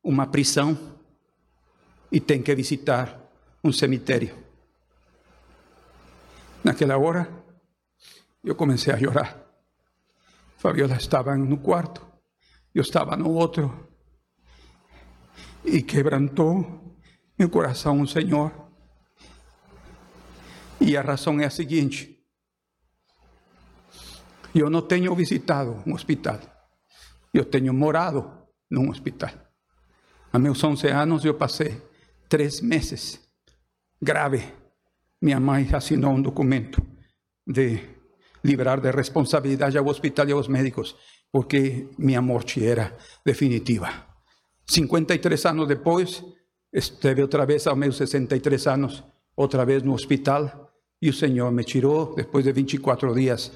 uma 0.02 0.26
prisão 0.26 0.98
e 2.10 2.20
tem 2.20 2.42
que 2.42 2.54
visitar 2.54 3.20
um 3.62 3.72
cemitério. 3.72 4.36
Naquela 6.62 6.96
hora, 6.98 7.28
eu 8.42 8.54
comecei 8.54 8.92
a 8.92 8.98
chorar. 8.98 9.43
Fabiola 10.64 10.96
estava 10.96 11.36
no 11.36 11.58
quarto, 11.58 12.00
eu 12.74 12.80
estava 12.80 13.14
no 13.18 13.28
outro. 13.28 13.86
E 15.62 15.82
quebrantou 15.82 16.96
meu 17.38 17.50
coração 17.50 18.00
o 18.00 18.08
Senhor. 18.08 18.50
E 20.80 20.96
a 20.96 21.02
razão 21.02 21.38
é 21.38 21.44
a 21.44 21.50
seguinte: 21.50 22.18
eu 24.54 24.70
não 24.70 24.80
tenho 24.80 25.14
visitado 25.14 25.82
um 25.86 25.92
hospital, 25.92 26.40
eu 27.34 27.44
tenho 27.44 27.74
morado 27.74 28.32
num 28.70 28.88
hospital. 28.88 29.32
A 30.32 30.38
meus 30.38 30.64
11 30.64 30.88
anos 30.88 31.26
eu 31.26 31.34
passei 31.34 31.78
três 32.26 32.62
meses, 32.62 33.20
grave. 34.00 34.42
Minha 35.20 35.38
mãe 35.38 35.68
assinou 35.74 36.12
um 36.12 36.22
documento 36.22 36.80
de 37.46 37.93
livrar 38.44 38.80
de 38.80 38.90
responsabilidade 38.90 39.78
ao 39.78 39.86
hospital 39.86 40.28
e 40.28 40.32
aos 40.32 40.48
médicos, 40.48 40.94
porque 41.32 41.88
minha 41.98 42.20
morte 42.20 42.64
era 42.64 42.96
definitiva. 43.24 43.88
53 44.66 45.46
anos 45.46 45.66
depois, 45.66 46.22
esteve 46.72 47.22
outra 47.22 47.46
vez 47.46 47.66
aos 47.66 47.78
meus 47.78 47.96
63 47.96 48.66
anos, 48.66 49.02
outra 49.34 49.64
vez 49.64 49.82
no 49.82 49.94
hospital, 49.94 50.70
e 51.00 51.08
o 51.08 51.12
Senhor 51.12 51.50
me 51.50 51.64
tirou 51.64 52.14
depois 52.14 52.44
de 52.44 52.52
24 52.52 53.14
dias 53.14 53.52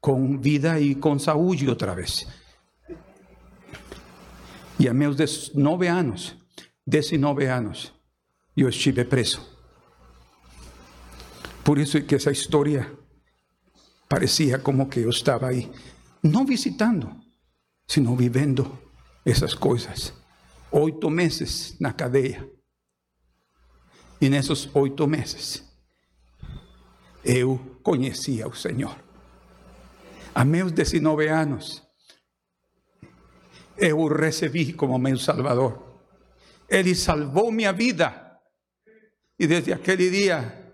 com 0.00 0.38
vida 0.38 0.80
e 0.80 0.94
com 0.96 1.18
saúde 1.18 1.68
outra 1.68 1.94
vez. 1.94 2.26
E 4.78 4.88
a 4.88 4.94
meus 4.94 5.14
19 5.16 5.86
anos, 5.86 6.34
19 6.84 7.44
anos, 7.46 7.92
eu 8.56 8.68
estive 8.68 9.04
preso. 9.04 9.40
Por 11.64 11.78
é 11.78 11.84
que 11.84 12.16
essa 12.16 12.32
história 12.32 13.01
parecia 14.12 14.58
como 14.58 14.90
que 14.90 15.00
eu 15.00 15.08
estava 15.08 15.48
aí, 15.48 15.72
não 16.22 16.44
visitando, 16.44 17.18
sino 17.88 18.14
vivendo 18.14 18.78
essas 19.24 19.54
coisas. 19.54 20.12
oito 20.70 21.08
meses 21.08 21.78
na 21.80 21.94
cadeia. 21.94 22.46
E 24.20 24.28
nesses 24.28 24.68
oito 24.74 25.06
meses, 25.06 25.64
eu 27.24 27.58
conhecia 27.82 28.46
o 28.46 28.54
Senhor. 28.54 28.94
A 30.34 30.44
meus 30.44 30.72
19 30.72 31.28
anos, 31.28 31.82
eu 33.78 33.98
o 33.98 34.08
recebi 34.08 34.74
como 34.74 34.98
meu 34.98 35.16
Salvador. 35.16 36.02
Ele 36.68 36.94
salvou 36.94 37.50
minha 37.50 37.72
vida. 37.72 38.38
E 39.38 39.46
desde 39.46 39.72
aquele 39.72 40.10
dia, 40.10 40.70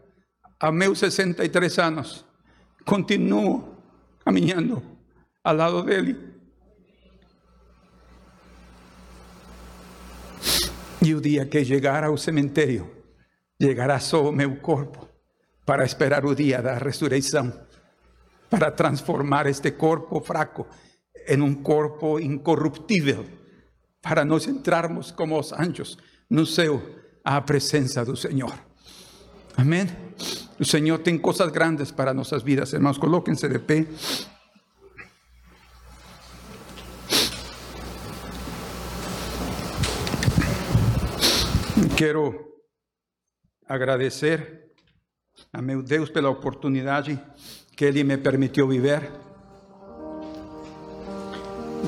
a 0.58 0.72
meus 0.72 0.98
63 0.98 1.78
anos, 1.78 2.27
continuo 2.88 3.76
caminhando 4.24 4.82
ao 5.44 5.54
lado 5.54 5.82
dele. 5.82 6.16
E 11.04 11.14
o 11.14 11.20
dia 11.20 11.44
que 11.44 11.62
chegar 11.64 12.02
ao 12.02 12.16
cemitério, 12.16 12.90
chegará 13.60 14.00
só 14.00 14.30
o 14.30 14.32
meu 14.32 14.56
corpo 14.56 15.06
para 15.66 15.84
esperar 15.84 16.24
o 16.24 16.34
dia 16.34 16.62
da 16.62 16.78
ressurreição, 16.78 17.52
para 18.48 18.70
transformar 18.70 19.46
este 19.46 19.72
corpo 19.72 20.20
fraco 20.20 20.66
em 21.28 21.42
um 21.42 21.54
corpo 21.54 22.18
incorruptível, 22.18 23.26
para 24.00 24.24
nós 24.24 24.46
entrarmos 24.46 25.10
como 25.10 25.38
os 25.38 25.52
anjos 25.52 25.98
no 26.30 26.46
céu 26.46 26.82
à 27.22 27.38
presença 27.42 28.02
do 28.02 28.16
Senhor. 28.16 28.54
Amém? 29.58 29.86
O 30.60 30.64
Senhor 30.64 30.98
tem 30.98 31.16
coisas 31.18 31.50
grandes 31.52 31.92
para 31.92 32.12
nossas 32.12 32.42
vidas, 32.42 32.72
irmãos. 32.72 32.98
Colóquense 32.98 33.48
de 33.48 33.60
pé. 33.60 33.86
Quero 41.96 42.62
agradecer 43.66 44.72
a 45.52 45.62
meu 45.62 45.82
Deus 45.82 46.10
pela 46.10 46.28
oportunidade 46.28 47.20
que 47.76 47.84
Ele 47.84 48.02
me 48.02 48.18
permitiu 48.18 48.66
viver. 48.66 49.10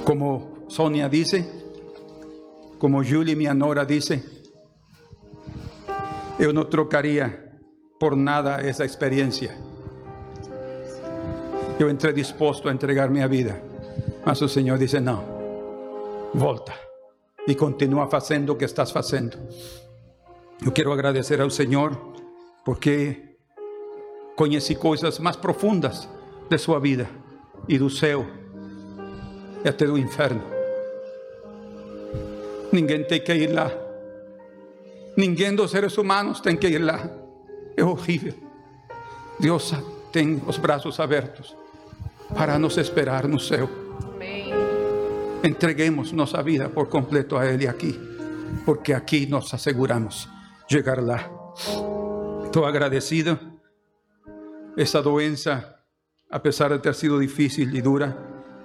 Como 0.04 0.66
Sônia 0.68 1.08
disse, 1.08 1.44
como 2.78 3.02
Julie, 3.02 3.34
minha 3.34 3.52
nora, 3.52 3.84
disse, 3.84 4.22
eu 6.38 6.52
não 6.52 6.64
trocaria 6.64 7.49
por 8.00 8.16
nada 8.16 8.66
essa 8.66 8.84
experiência. 8.84 9.54
Eu 11.78 11.90
entrei 11.90 12.14
disposto 12.14 12.68
a 12.68 12.72
entregar 12.72 13.10
minha 13.10 13.28
vida, 13.28 13.62
mas 14.24 14.40
o 14.40 14.48
Senhor 14.48 14.78
disse: 14.78 14.98
não, 14.98 15.22
volta 16.34 16.72
e 17.46 17.54
continua 17.54 18.06
fazendo 18.08 18.52
o 18.52 18.56
que 18.56 18.64
estás 18.64 18.90
fazendo. 18.90 19.38
Eu 20.64 20.72
quero 20.72 20.92
agradecer 20.92 21.40
ao 21.40 21.50
Senhor 21.50 21.94
porque 22.64 23.36
conheci 24.34 24.74
coisas 24.74 25.18
mais 25.18 25.36
profundas 25.36 26.08
de 26.48 26.58
sua 26.58 26.80
vida 26.80 27.08
e 27.68 27.78
do 27.78 27.90
céu 27.90 28.26
e 29.62 29.68
até 29.68 29.86
do 29.86 29.98
inferno. 29.98 30.42
Ninguém 32.72 33.04
tem 33.04 33.20
que 33.20 33.34
ir 33.34 33.52
lá. 33.52 33.70
Ninguém 35.16 35.54
dos 35.54 35.70
seres 35.70 35.96
humanos 35.98 36.40
tem 36.40 36.56
que 36.56 36.68
ir 36.68 36.78
lá. 36.78 37.19
É 37.76 37.84
horrível. 37.84 38.34
Deus 39.38 39.72
tem 40.12 40.42
os 40.46 40.58
braços 40.58 41.00
abertos 41.00 41.56
para 42.34 42.58
nos 42.58 42.76
esperar 42.76 43.26
no 43.26 43.38
céu. 43.38 43.68
Entreguemos 45.42 46.12
nossa 46.12 46.42
vida 46.42 46.68
por 46.68 46.88
completo 46.88 47.36
a 47.36 47.46
Ele 47.46 47.66
aqui, 47.66 47.98
porque 48.66 48.92
aqui 48.92 49.26
nos 49.26 49.52
asseguramos 49.54 50.28
chegar 50.68 51.02
lá. 51.02 51.30
Estou 52.44 52.66
agradecido. 52.66 53.38
Essa 54.76 55.02
doença, 55.02 55.74
apesar 56.30 56.70
de 56.70 56.78
ter 56.78 56.94
sido 56.94 57.20
difícil 57.20 57.68
e 57.68 57.82
dura, 57.82 58.16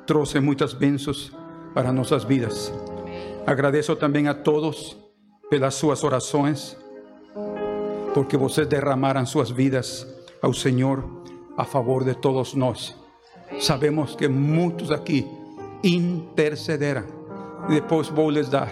trouxe 0.05 0.39
muitas 0.39 0.73
bênçãos 0.73 1.31
para 1.73 1.91
nossas 1.93 2.23
vidas. 2.23 2.71
Agradeço 3.45 3.95
também 3.95 4.27
a 4.27 4.33
todos 4.33 4.97
pelas 5.49 5.75
suas 5.75 6.03
orações, 6.03 6.75
porque 8.15 8.37
vocês 8.37 8.65
derramaram 8.65 9.25
suas 9.25 9.51
vidas 9.51 10.07
ao 10.41 10.53
Senhor 10.53 11.03
a 11.57 11.65
favor 11.65 12.05
de 12.05 12.13
todos 12.13 12.53
nós. 12.53 12.95
Sabemos 13.59 14.15
que 14.15 14.29
muitos 14.29 14.89
aqui 14.89 15.27
intercederam. 15.83 17.03
Depois 17.67 18.07
vou 18.07 18.29
lhes 18.29 18.47
dar 18.47 18.71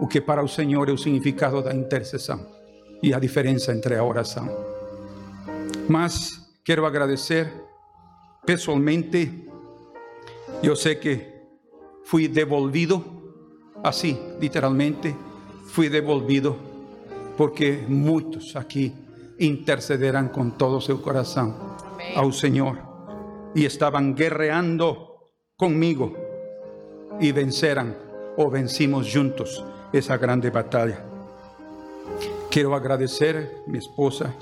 o 0.00 0.08
que 0.08 0.20
para 0.20 0.42
o 0.42 0.48
Senhor 0.48 0.88
é 0.88 0.92
o 0.92 0.98
significado 0.98 1.62
da 1.62 1.72
intercessão 1.72 2.44
e 3.00 3.14
a 3.14 3.20
diferença 3.20 3.72
entre 3.72 3.94
a 3.94 4.02
oração. 4.02 4.48
Mas 5.88 6.32
quero 6.64 6.84
agradecer 6.84 7.52
pessoalmente. 8.44 9.46
Eu 10.64 10.74
sei 10.74 10.96
que 10.96 11.24
fui 12.02 12.26
devolvido, 12.26 13.04
assim, 13.84 14.18
literalmente, 14.40 15.14
fui 15.68 15.88
devolvido, 15.88 16.73
porque 17.36 17.84
muitos 17.88 18.54
aqui 18.56 18.92
intercederão 19.38 20.28
com 20.28 20.50
todo 20.50 20.76
o 20.76 20.80
seu 20.80 20.98
coração 20.98 21.76
ao 22.14 22.30
Senhor 22.32 22.78
e 23.54 23.64
estavam 23.64 24.12
guerreando 24.12 24.96
comigo 25.56 26.16
e 27.20 27.32
venceram 27.32 27.94
ou 28.36 28.50
vencimos 28.50 29.06
juntos 29.06 29.64
essa 29.92 30.16
grande 30.16 30.50
batalha. 30.50 31.04
Quero 32.50 32.74
agradecer 32.74 33.62
minha 33.66 33.78
esposa 33.78 34.34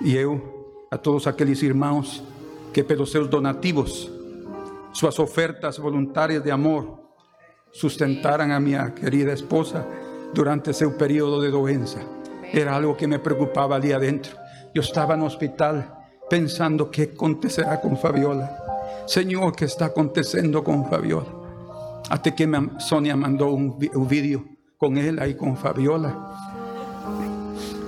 e 0.00 0.16
eu 0.16 0.86
a 0.90 0.98
todos 0.98 1.26
aqueles 1.26 1.62
irmãos 1.62 2.22
que 2.72 2.82
pelos 2.82 3.10
seus 3.10 3.28
donativos, 3.28 4.10
suas 4.92 5.18
ofertas 5.18 5.78
voluntárias 5.78 6.42
de 6.42 6.50
amor, 6.50 6.98
sustentaram 7.72 8.52
a 8.52 8.60
minha 8.60 8.90
querida 8.90 9.32
esposa 9.32 9.86
durante 10.32 10.72
seu 10.72 10.92
período 10.92 11.40
de 11.40 11.50
doença. 11.50 12.23
Era 12.54 12.76
algo 12.76 12.94
que 12.94 13.06
me 13.08 13.18
preocupava 13.18 13.74
ali 13.74 13.92
adentro. 13.92 14.36
Eu 14.72 14.80
estava 14.80 15.16
no 15.16 15.26
hospital 15.26 15.82
pensando 16.30 16.86
que 16.86 17.02
acontecerá 17.02 17.76
com 17.78 17.96
Fabiola. 17.96 18.48
Senhor, 19.08 19.48
o 19.48 19.52
que 19.52 19.64
está 19.64 19.86
acontecendo 19.86 20.62
com 20.62 20.84
Fabiola? 20.84 21.26
Até 22.08 22.30
que 22.30 22.46
Sônia 22.78 23.16
mandou 23.16 23.58
um, 23.58 23.76
um 23.96 24.04
vídeo 24.04 24.48
com 24.78 24.96
ela 24.96 25.26
e 25.26 25.34
com 25.34 25.56
Fabiola. 25.56 26.14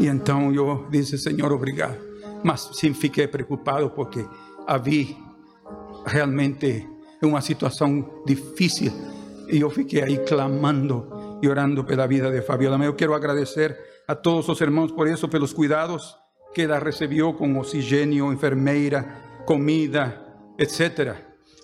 E 0.00 0.08
então 0.08 0.52
eu 0.52 0.88
disse, 0.90 1.16
Senhor, 1.16 1.52
obrigado. 1.52 1.96
Mas 2.42 2.68
sim 2.72 2.92
fiquei 2.92 3.28
preocupado 3.28 3.90
porque 3.90 4.26
havia 4.66 5.06
realmente 6.04 6.88
uma 7.22 7.40
situação 7.40 8.22
difícil 8.26 8.92
e 9.48 9.60
eu 9.60 9.70
fiquei 9.70 10.02
aí 10.02 10.18
clamando 10.18 11.38
e 11.40 11.48
orando 11.48 11.84
pela 11.84 12.08
vida 12.08 12.32
de 12.32 12.42
Fabiola. 12.42 12.84
Eu 12.84 12.94
quero 12.94 13.14
agradecer 13.14 13.95
a 14.06 14.14
todos 14.14 14.48
os 14.48 14.60
irmãos 14.60 14.92
por 14.92 15.08
isso, 15.08 15.28
pelos 15.28 15.52
cuidados 15.52 16.16
que 16.54 16.62
ela 16.62 16.78
recebeu 16.78 17.34
com 17.34 17.58
oxigênio, 17.58 18.32
enfermeira, 18.32 19.02
comida, 19.44 20.18
etc. 20.58 21.16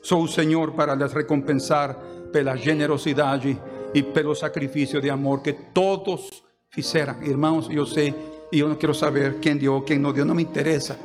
Sou 0.03 0.25
o 0.25 0.29
Senhor 0.29 0.73
para 0.73 0.95
lhes 0.95 1.13
recompensar 1.13 1.95
pela 2.33 2.57
generosidade 2.57 3.59
e 3.95 4.03
pelo 4.03 4.35
sacrifício 4.35 5.01
de 5.01 5.09
amor 5.09 5.41
que 5.43 5.53
todos 5.53 6.43
fizeram. 6.71 7.23
Irmãos, 7.23 7.69
eu 7.71 7.87
sei 7.87 8.15
e 8.51 8.61
eu 8.61 8.69
não 8.69 8.77
quero 8.77 8.95
saber 8.95 9.39
quem 9.39 9.57
deu, 9.57 9.81
quem 9.81 9.99
não 9.99 10.13
deu, 10.13 10.25
não 10.25 10.35
me 10.35 10.43
interessa. 10.43 10.99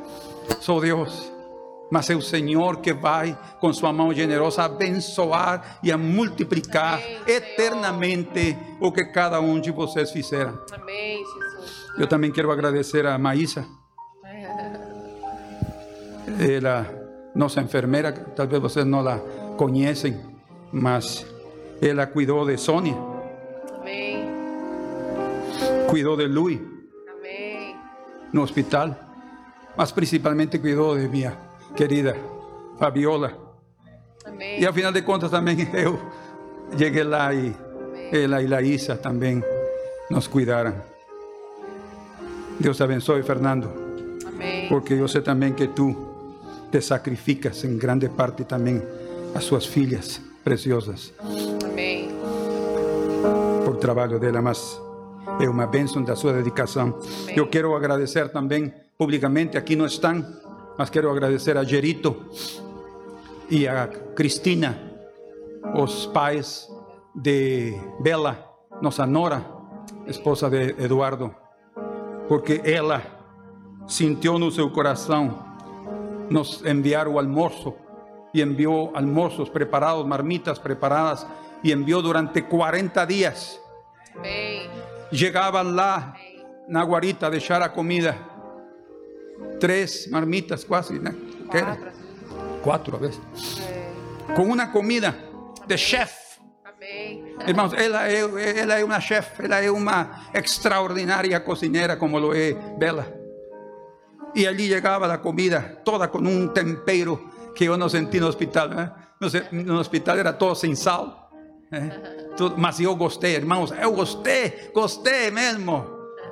Sou 0.60 0.80
Deus. 0.80 1.37
Mas 1.90 2.10
é 2.10 2.14
o 2.14 2.20
Senhor 2.20 2.78
que 2.80 2.92
vai 2.92 3.36
com 3.60 3.72
sua 3.72 3.92
mão 3.92 4.12
generosa 4.12 4.64
abençoar 4.64 5.78
e 5.82 5.90
a 5.90 5.96
multiplicar 5.96 7.00
eternamente 7.26 8.56
o 8.78 8.92
que 8.92 9.04
cada 9.06 9.40
um 9.40 9.58
de 9.58 9.70
vocês 9.70 10.10
fizeram. 10.10 10.58
Amém, 10.72 11.24
Jesus. 11.24 11.86
Eu 11.98 12.06
também 12.06 12.30
quero 12.30 12.50
agradecer 12.50 13.06
a 13.06 13.18
Maísa, 13.18 13.66
ela, 16.38 16.86
nossa 17.34 17.60
enfermeira, 17.60 18.12
talvez 18.12 18.60
vocês 18.60 18.84
não 18.84 19.00
la 19.00 19.18
conhecem, 19.56 20.20
mas 20.70 21.26
ela 21.80 22.06
cuidou 22.06 22.44
de 22.46 22.56
Sônia, 22.58 22.96
Amém. 23.80 24.28
cuidou 25.88 26.16
de 26.16 26.26
Luis 26.26 26.60
Amém. 27.18 27.76
no 28.32 28.42
hospital, 28.42 28.94
mas 29.76 29.90
principalmente 29.90 30.58
cuidou 30.58 30.96
de 30.98 31.08
minha 31.08 31.47
querida 31.78 32.16
Fabiola. 32.76 33.32
Amém. 34.24 34.60
E 34.60 34.66
ao 34.66 34.72
final 34.72 34.90
de 34.90 35.02
contas 35.02 35.30
também 35.30 35.56
eu 35.72 35.96
cheguei 36.76 37.04
lá 37.04 37.32
e 37.32 37.54
ela 38.12 38.42
e 38.42 38.48
Laísa 38.48 38.96
também 38.96 39.40
nos 40.10 40.26
cuidaram. 40.26 40.74
Deus 42.58 42.76
te 42.76 42.82
abençoe, 42.82 43.22
Fernando, 43.22 43.70
Amém. 44.26 44.68
porque 44.68 44.94
eu 44.94 45.06
sei 45.06 45.22
também 45.22 45.52
que 45.52 45.68
tu 45.68 45.94
te 46.72 46.80
sacrificas 46.80 47.62
em 47.62 47.78
grande 47.78 48.08
parte 48.08 48.42
também 48.42 48.82
as 49.32 49.44
suas 49.44 49.64
filhas 49.64 50.20
preciosas. 50.42 51.14
Amém. 51.64 52.08
Por 53.64 53.76
trabalho 53.76 54.18
dela, 54.18 54.42
mas 54.42 54.80
é 55.40 55.48
uma 55.48 55.68
bênção 55.68 56.02
da 56.02 56.16
sua 56.16 56.32
dedicação. 56.32 56.98
Eu 57.36 57.46
quero 57.46 57.76
agradecer 57.76 58.28
também 58.30 58.72
publicamente, 58.98 59.56
aqui 59.56 59.76
não 59.76 59.86
estão, 59.86 60.26
mas 60.78 60.90
quero 60.90 61.10
agradecer 61.10 61.58
a 61.58 61.64
Gerito 61.64 62.24
e 63.50 63.66
a 63.66 63.88
Cristina, 64.14 64.78
os 65.74 66.06
pais 66.06 66.68
de 67.12 67.74
Bela, 67.98 68.54
nossa 68.80 69.04
nora, 69.04 69.44
esposa 70.06 70.48
de 70.48 70.76
Eduardo, 70.78 71.34
porque 72.28 72.62
ela 72.64 73.02
sentiu 73.88 74.38
no 74.38 74.52
seu 74.52 74.70
coração 74.70 75.44
nos 76.30 76.64
enviar 76.64 77.08
o 77.08 77.18
almoço 77.18 77.74
y 78.32 78.40
envió 78.40 78.94
almuerzos 78.94 79.50
preparados, 79.50 80.06
marmitas 80.06 80.60
preparadas 80.60 81.26
y 81.60 81.72
envió 81.72 82.00
durante 82.02 82.44
40 82.44 83.04
días. 83.04 83.60
Llegaban 85.10 85.74
lá 85.74 86.14
na 86.68 86.84
guarita 86.84 87.26
a 87.26 87.30
deixar 87.30 87.62
a 87.62 87.72
comida. 87.72 88.27
Tres 89.60 90.08
marmitas 90.10 90.66
né? 91.00 91.14
Que 91.50 91.56
era? 91.56 91.92
Quatro 92.62 92.96
a 92.96 92.98
veces. 92.98 93.20
Com 94.36 94.44
uma 94.44 94.66
comida 94.68 95.14
de 95.66 95.76
chef. 95.76 96.12
Irmãos, 97.46 97.72
ela 97.74 98.08
é, 98.08 98.58
ela 98.60 98.78
é 98.78 98.84
uma 98.84 99.00
chef, 99.00 99.42
ela 99.42 99.62
é 99.62 99.70
uma 99.70 100.24
extraordinária 100.32 101.38
cozinheira, 101.40 101.96
como 101.96 102.18
lo 102.18 102.32
é 102.34 102.52
Bela. 102.78 103.06
E 104.34 104.46
ali 104.46 104.68
chegava 104.68 105.12
a 105.12 105.18
comida 105.18 105.80
toda 105.84 106.06
com 106.08 106.18
um 106.18 106.48
tempero 106.48 107.28
que 107.54 107.64
eu 107.64 107.76
não 107.76 107.88
senti 107.88 108.20
no 108.20 108.28
hospital. 108.28 108.68
Né? 108.68 108.92
No, 109.20 109.28
se- 109.28 109.46
no 109.52 109.78
hospital 109.78 110.16
era 110.18 110.32
todo 110.32 110.54
sem 110.54 110.74
sal. 110.74 111.30
né? 111.70 111.88
Tudo- 112.36 112.56
mas 112.56 112.78
eu 112.80 112.94
gostei, 112.94 113.34
irmãos, 113.34 113.72
eu 113.72 113.92
gostei, 113.92 114.70
gostei 114.72 115.30
mesmo. 115.30 115.84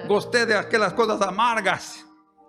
Gostei 0.06 0.46
daquelas 0.46 0.92
coisas 0.92 1.20
amargas, 1.22 2.05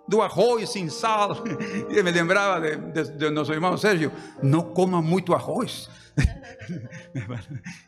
do 0.08 0.22
arroz 0.22 0.70
sem 0.70 0.88
sal. 0.88 1.44
Eu 1.90 2.02
me 2.02 2.10
lembrava 2.10 2.60
de, 2.60 2.76
de, 2.76 3.12
de 3.12 3.30
nosso 3.30 3.52
irmão 3.52 3.76
Sérgio, 3.76 4.10
não 4.42 4.62
coma 4.62 5.02
muito 5.02 5.34
arroz. 5.34 5.90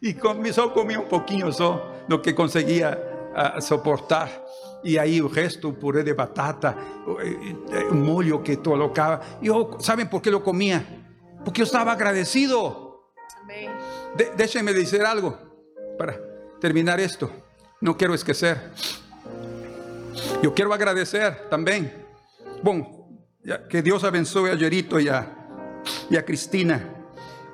e 0.01 0.15
comi, 0.15 0.53
só 0.53 0.69
comia 0.69 1.01
um 1.01 1.07
pouquinho 1.07 1.53
só 1.53 1.93
do 2.07 2.21
que 2.21 2.33
conseguia 2.33 2.97
ah, 3.35 3.61
suportar. 3.61 4.31
E 4.85 4.99
aí 4.99 5.21
o 5.21 5.27
resto, 5.27 5.69
o 5.69 5.73
purê 5.73 6.03
de 6.03 6.15
batata, 6.15 6.77
o, 7.07 7.21
eh, 7.21 7.55
eh, 7.71 7.85
o 7.91 7.95
molho 7.95 8.41
que 8.41 8.57
colocava. 8.57 9.21
Eu, 9.43 9.79
sabem 9.81 10.07
por 10.07 10.23
que 10.23 10.31
eu 10.31 10.41
comia? 10.41 10.87
Porque 11.45 11.61
eu 11.61 11.67
estava 11.67 11.93
agradecido. 11.93 12.99
Amém. 13.43 13.69
De- 14.17 14.31
déjenme 14.37 14.73
decir 14.73 15.05
algo 15.05 15.37
para 15.99 16.15
terminar 16.61 16.99
esto. 16.99 17.31
No 17.83 17.95
quiero 17.95 18.15
esquecer. 18.15 18.59
Yo 20.43 20.55
quiero 20.55 20.73
agradecer 20.73 21.49
también. 21.51 22.00
Ya 23.43 23.67
que 23.67 23.83
Dios 23.83 24.05
abençoe 24.05 24.51
a 24.51 24.57
Gerito 24.57 25.01
y 25.01 25.09
a, 25.09 25.27
y 26.11 26.17
a 26.17 26.25
Cristina 26.25 27.01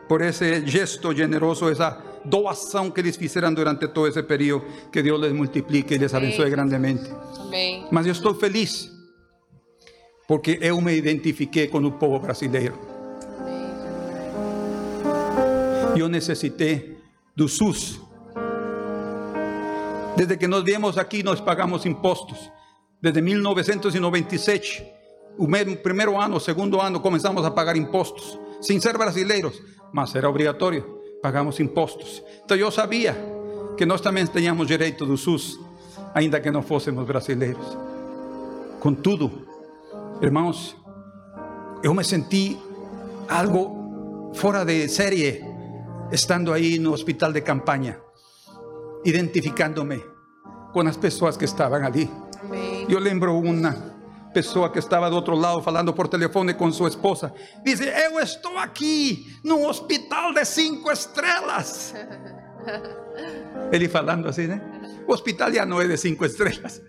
por 0.09 0.23
ese 0.23 0.67
gesto 0.67 1.13
generoso, 1.13 1.71
esa 1.71 1.99
doação 2.25 2.91
que 2.91 3.01
eles 3.01 3.17
fizeram 3.17 3.55
durante 3.55 3.89
todo 3.89 4.09
esse 4.09 4.23
período. 4.25 4.65
Que 4.91 5.03
Deus 5.03 5.21
les 5.21 5.33
multiplique 5.33 5.95
e 5.95 5.99
les 5.99 6.13
abençoe 6.13 6.51
grandemente. 6.51 7.11
Amém. 7.39 7.87
Mas 7.91 8.07
eu 8.07 8.13
estou 8.13 8.35
feliz 8.35 8.91
porque 10.27 10.59
eu 10.61 10.81
me 10.81 10.97
identifiquei 10.97 11.69
com 11.69 11.79
o 11.79 11.93
povo 11.93 12.19
brasileiro. 12.19 12.77
Eu 15.97 16.09
necessitei 16.09 16.99
do 17.35 17.49
SUS. 17.49 18.01
Desde 20.17 20.37
que 20.37 20.49
nós 20.49 20.65
viemos 20.65 20.99
aqui, 20.99 21.23
nós 21.23 21.41
pagamos 21.41 21.87
impostos. 21.87 22.51
Desde 23.01 23.21
1997, 23.21 24.83
o 24.83 24.87
mesmo 24.87 24.96
primeiro 25.83 26.21
ano, 26.21 26.41
segundo 26.41 26.81
ano, 26.81 27.01
começamos 27.01 27.45
a 27.45 27.51
pagar 27.51 27.77
impostos, 27.77 28.39
sem 28.61 28.81
ser 28.81 28.97
brasileiros, 28.97 29.63
mas 29.93 30.15
era 30.15 30.29
obrigatório, 30.29 30.83
pagamos 31.23 31.61
impostos. 31.61 32.23
Então 32.45 32.57
eu 32.57 32.71
sabia 32.71 33.17
que 33.77 33.85
nós 33.85 34.01
também 34.01 34.25
tínhamos 34.27 34.67
direito 34.67 35.05
do 35.05 35.17
SUS, 35.17 35.59
ainda 36.15 36.41
que 36.41 36.51
não 36.51 36.63
fôssemos 36.63 37.05
brasileiros. 37.07 37.77
Contudo, 38.81 39.47
irmãos, 40.23 40.77
eu 41.83 41.93
me 41.93 42.03
senti 42.03 42.59
algo 43.29 44.33
fora 44.35 44.65
de 44.65 44.89
série, 44.89 45.45
estando 46.11 46.53
aí 46.53 46.79
no 46.79 46.93
hospital 46.93 47.33
de 47.33 47.43
campanha, 47.43 47.99
identificándome 49.05 50.03
com 50.73 50.81
as 50.81 50.97
pessoas 50.97 51.37
que 51.37 51.45
estavam 51.45 51.85
ali. 51.85 52.11
Amém. 52.43 52.87
Eu 52.89 52.99
lembro 52.99 53.39
uma 53.39 53.96
pessoa 54.37 54.69
que 54.69 54.79
estava 54.79 55.09
do 55.09 55.17
outro 55.17 55.35
lado 55.35 55.63
falando 55.63 55.95
por 55.95 56.09
telefone 56.09 56.53
com 56.53 56.71
sua 56.71 56.91
esposa. 56.91 57.33
Diz: 57.65 57.81
Eu 57.81 58.21
estou 58.21 58.59
aqui 58.59 59.35
num 59.43 59.67
hospital 59.67 60.35
de 60.35 60.45
cinco 60.45 60.93
estrelas. 60.93 61.95
Ele 63.73 63.89
falando 63.89 64.29
assim, 64.29 64.47
né? 64.47 64.61
O 65.09 65.13
hospital 65.15 65.51
já 65.51 65.65
não 65.65 65.81
é 65.81 65.89
de 65.89 65.97
cinco 65.97 66.27
estrelas, 66.27 66.83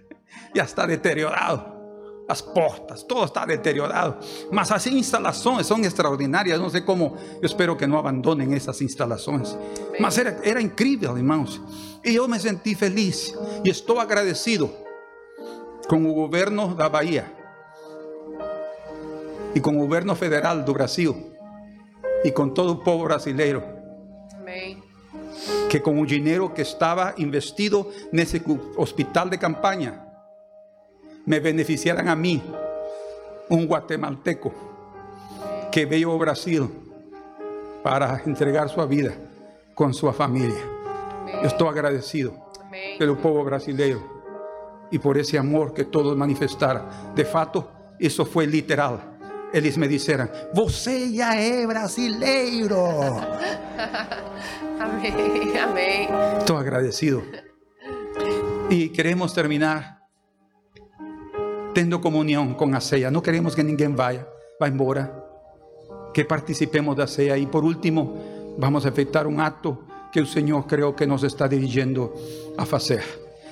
já 0.53 0.65
está 0.65 0.85
deteriorado. 0.85 1.77
As 2.27 2.41
portas, 2.41 3.03
todo 3.03 3.23
está 3.23 3.45
deteriorado. 3.45 4.17
Mas 4.51 4.69
as 4.69 4.85
instalações 4.87 5.65
são 5.65 5.79
extraordinárias. 5.79 6.59
Não 6.59 6.69
sei 6.69 6.81
como, 6.81 7.15
eu 7.41 7.45
espero 7.45 7.77
que 7.77 7.87
não 7.87 7.97
abandonem 7.97 8.53
essas 8.53 8.81
instalações. 8.81 9.57
Mas 9.97 10.17
era, 10.17 10.37
era 10.43 10.61
incrível, 10.61 11.17
irmãos. 11.17 11.61
E 12.03 12.13
eu 12.13 12.27
me 12.27 12.37
senti 12.37 12.75
feliz 12.75 13.33
e 13.63 13.69
estou 13.69 14.01
agradecido 14.01 14.69
com 15.87 16.05
o 16.05 16.13
governo 16.13 16.75
da 16.75 16.89
Bahia 16.89 17.36
e 19.57 19.59
com 19.59 19.71
o 19.71 19.79
governo 19.79 20.13
federal 20.13 20.61
do 20.61 20.71
Brasil 20.71 21.33
e 22.23 22.31
com 22.31 22.47
todo 22.47 22.73
o 22.73 22.75
povo 22.75 23.05
brasileiro 23.05 23.63
Amém. 24.39 24.83
que 25.67 25.79
com 25.79 25.99
o 25.99 26.05
dinheiro 26.05 26.47
que 26.51 26.61
estava 26.61 27.15
investido 27.17 27.91
nesse 28.11 28.39
hospital 28.75 29.27
de 29.27 29.37
campanha 29.39 29.99
me 31.25 31.39
beneficiaram 31.39 32.07
a 32.07 32.15
mim, 32.15 32.39
um 33.49 33.65
guatemalteco 33.65 34.53
que 35.71 35.87
veio 35.87 36.11
ao 36.11 36.19
Brasil 36.19 36.69
para 37.81 38.21
entregar 38.27 38.69
sua 38.69 38.85
vida 38.85 39.17
com 39.73 39.91
sua 39.91 40.13
família. 40.13 40.61
Eu 41.41 41.47
estou 41.47 41.67
agradecido 41.67 42.31
Amém. 42.61 42.99
pelo 42.99 43.15
povo 43.15 43.43
brasileiro 43.43 44.07
e 44.91 44.99
por 44.99 45.17
esse 45.17 45.35
amor 45.35 45.71
que 45.73 45.83
todos 45.83 46.15
manifestaram. 46.15 46.85
De 47.15 47.25
fato, 47.25 47.65
isso 47.99 48.23
foi 48.23 48.45
literal. 48.45 49.16
Eles 49.53 49.77
me 49.77 49.87
disseram: 49.87 50.29
Você 50.53 51.13
já 51.13 51.35
é 51.35 51.65
brasileiro. 51.65 52.77
Amém. 54.79 55.57
Amém. 55.57 56.09
Estou 56.39 56.57
agradecido. 56.57 57.23
E 58.69 58.89
queremos 58.89 59.31
terminar 59.33 59.97
tendo 61.73 61.99
comunhão 61.99 62.53
com 62.53 62.75
a 62.75 62.79
ceia. 62.79 63.09
Não 63.09 63.21
queremos 63.21 63.55
que 63.55 63.63
ninguém 63.63 63.93
vá, 63.93 64.11
vá 64.59 64.67
embora. 64.67 65.23
Que 66.13 66.23
participemos 66.23 66.95
da 66.95 67.07
ceia. 67.07 67.37
E 67.37 67.45
por 67.45 67.63
último, 67.63 68.55
vamos 68.57 68.85
a 68.85 68.89
efetuar 68.89 69.27
um 69.27 69.39
ato 69.39 69.77
que 70.11 70.19
o 70.19 70.25
Senhor 70.25 70.63
creo 70.63 70.93
que 70.93 71.05
nos 71.05 71.23
está 71.23 71.47
dirigindo 71.47 72.13
a 72.57 72.65
fazer. 72.65 73.03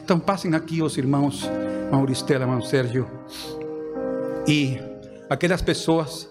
Então 0.04 0.20
passem 0.20 0.54
aqui 0.54 0.82
os 0.82 0.98
irmãos 0.98 1.50
Mauristela, 1.92 2.44
irmão 2.44 2.62
Sérgio. 2.62 3.08
E 4.48 4.80
aquelas 5.36 5.62
pessoas 5.62 6.30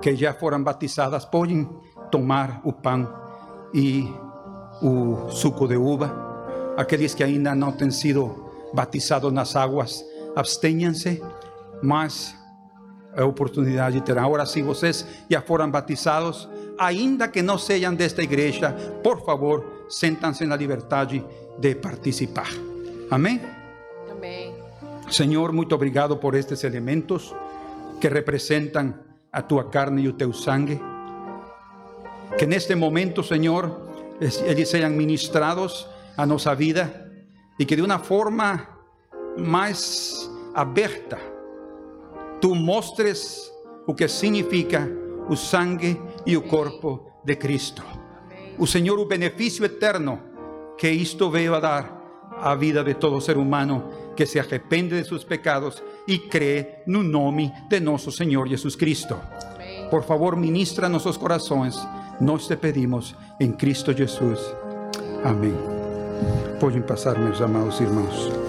que 0.00 0.16
já 0.16 0.32
foram 0.32 0.62
batizadas 0.62 1.26
podem 1.26 1.68
tomar 2.10 2.62
o 2.64 2.72
pão 2.72 3.06
e 3.74 4.10
o 4.82 5.28
suco 5.30 5.68
de 5.68 5.76
uva. 5.76 6.74
Aqueles 6.76 7.14
que 7.14 7.22
ainda 7.22 7.54
não 7.54 7.72
têm 7.72 7.90
sido 7.90 8.46
batizados 8.72 9.30
nas 9.32 9.54
águas, 9.56 10.02
abstenham-se, 10.34 11.22
mas 11.82 12.34
a 13.14 13.24
oportunidade 13.26 14.00
terá. 14.00 14.24
Agora, 14.24 14.46
se 14.46 14.62
vocês 14.62 15.06
já 15.30 15.42
foram 15.42 15.70
batizados, 15.70 16.48
ainda 16.78 17.28
que 17.28 17.42
não 17.42 17.58
sejam 17.58 17.94
desta 17.94 18.22
igreja, 18.22 18.72
por 19.02 19.22
favor, 19.24 19.84
sentam-se 19.90 20.46
na 20.46 20.56
liberdade 20.56 21.22
de 21.58 21.74
participar. 21.74 22.48
Amém? 23.10 23.40
Amém. 24.10 24.54
Senhor, 25.10 25.52
muito 25.52 25.74
obrigado 25.74 26.16
por 26.16 26.34
estes 26.34 26.64
elementos 26.64 27.34
que 28.00 28.08
representan 28.08 29.02
a 29.32 29.46
tu 29.46 29.58
carne 29.70 30.02
y 30.02 30.08
o 30.08 30.14
teu 30.14 30.32
sangue. 30.32 30.80
Que 32.38 32.44
en 32.44 32.52
este 32.52 32.76
momento, 32.76 33.22
Senhor, 33.22 33.86
ellos 34.20 34.68
sejam 34.68 34.96
ministrados 34.96 35.88
a 36.16 36.26
nuestra 36.26 36.54
vida 36.54 37.10
y 37.58 37.64
que 37.64 37.76
de 37.76 37.82
una 37.82 37.98
forma 37.98 38.68
más 39.36 40.30
aberta 40.54 41.18
tu 42.40 42.54
mostres 42.54 43.52
o 43.86 43.94
que 43.94 44.08
significa 44.08 44.88
o 45.28 45.36
sangre 45.36 45.98
y 46.24 46.36
o 46.36 46.42
cuerpo 46.42 47.20
de 47.24 47.38
Cristo. 47.38 47.82
O 48.58 48.66
Señor, 48.66 48.98
o 48.98 49.06
benefício 49.06 49.64
eterno 49.66 50.20
que 50.78 50.90
esto 50.92 51.30
veio 51.30 51.54
a 51.54 51.60
dar 51.60 51.96
à 52.38 52.54
vida 52.54 52.84
de 52.84 52.94
todo 52.94 53.20
ser 53.20 53.38
humano 53.38 54.05
que 54.16 54.26
se 54.26 54.40
arrepende 54.40 54.96
de 54.96 55.04
sus 55.04 55.24
pecados 55.24 55.82
e 56.08 56.18
crê 56.28 56.82
no 56.86 57.02
nome 57.02 57.52
de 57.68 57.78
nosso 57.78 58.10
Señor 58.10 58.48
Jesucristo. 58.48 59.16
Por 59.90 60.02
favor, 60.02 60.36
ministra 60.36 60.88
nuestros 60.88 61.18
corazones 61.18 61.76
nós 62.20 62.48
te 62.48 62.56
pedimos 62.56 63.14
en 63.38 63.52
Cristo 63.52 63.94
Jesús. 63.94 64.40
Amén. 65.22 65.54
Podem 66.58 66.82
passar, 66.82 67.18
meus 67.18 67.40
amados 67.40 67.80
irmãos. 67.80 68.45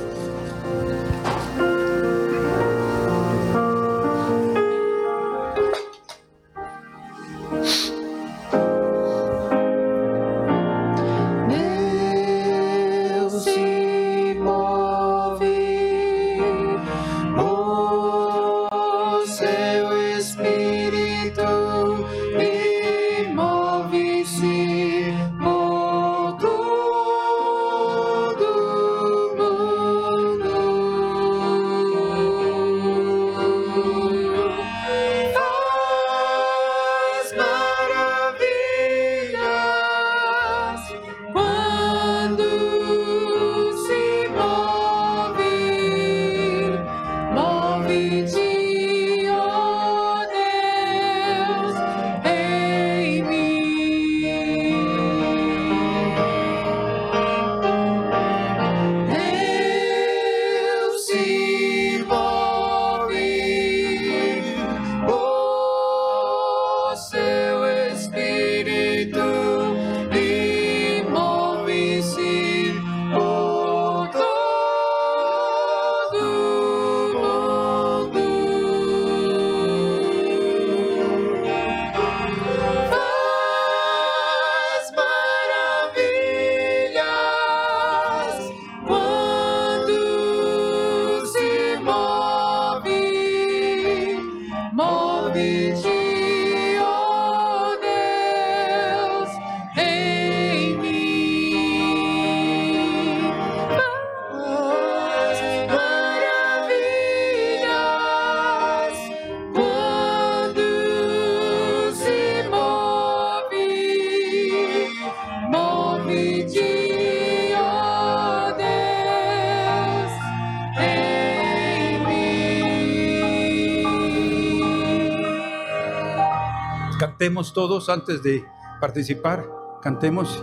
cantemos 127.28 127.52
todos 127.52 127.90
antes 127.90 128.24
de 128.24 128.46
participar. 128.80 129.46
Cantemos. 129.82 130.42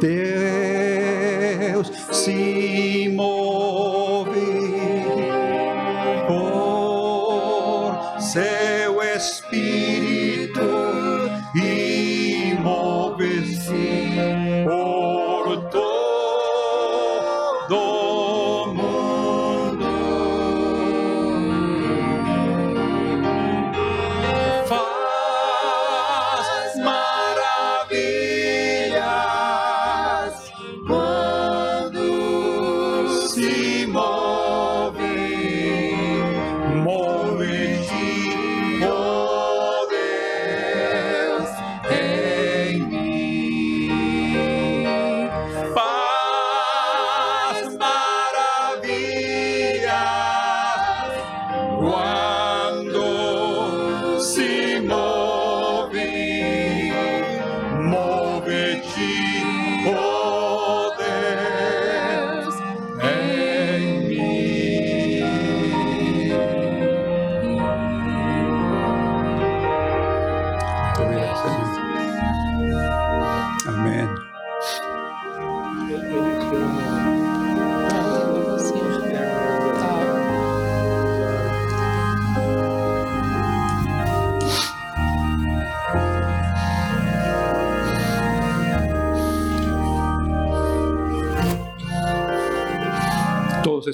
Deus, 0.00 1.88
Simón. 2.12 3.31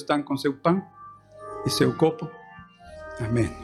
estão 0.08 0.22
com 0.22 0.38
seu 0.38 0.54
pão 0.54 0.82
e 1.66 1.70
seu 1.70 1.94
copo. 1.94 2.30
Amém. 3.20 3.54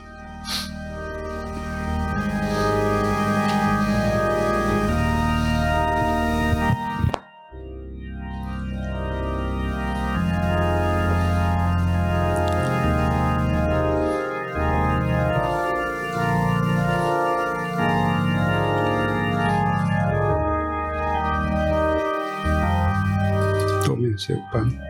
seu 24.16 24.40
pão. 24.52 24.84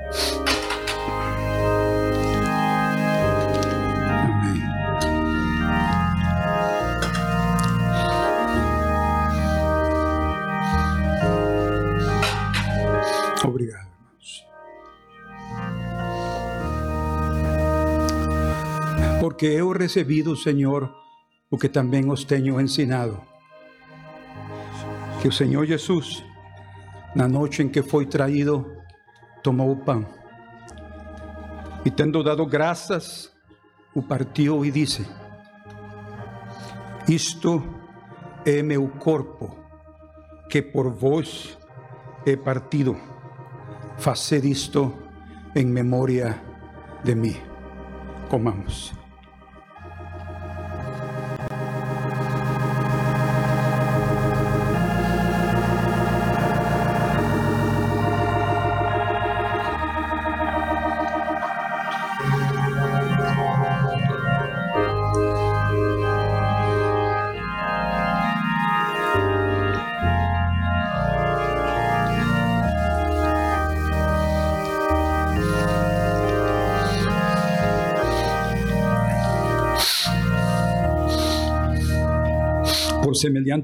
recebido, 19.85 20.35
Senhor, 20.35 20.91
o 21.51 21.59
que 21.59 21.69
também 21.69 22.11
os 22.11 22.25
tenho 22.25 22.59
ensinado. 22.59 23.21
Que 25.21 25.29
o 25.29 25.33
Senhor 25.33 25.67
Jesus, 25.67 26.25
na 27.15 27.29
noite 27.29 27.63
em 27.63 27.69
que 27.69 27.83
foi 27.83 28.07
traído, 28.07 28.67
tomou 29.43 29.71
o 29.71 29.77
pão 29.77 30.07
e, 31.85 31.91
tendo 31.91 32.23
dado 32.23 32.47
graças, 32.47 33.31
o 33.95 34.03
partiu 34.03 34.65
e 34.65 34.71
disse: 34.71 35.07
Isto 37.07 37.63
é 38.47 38.63
meu 38.63 38.89
corpo, 38.89 39.55
que 40.49 40.63
por 40.63 40.91
vós 40.91 41.59
é 42.25 42.37
partido. 42.37 42.97
Faced 43.99 44.49
isto 44.51 44.93
em 45.55 45.67
memória 45.67 46.43
de 47.05 47.15
mí. 47.15 47.37
Comamos. 48.31 49.04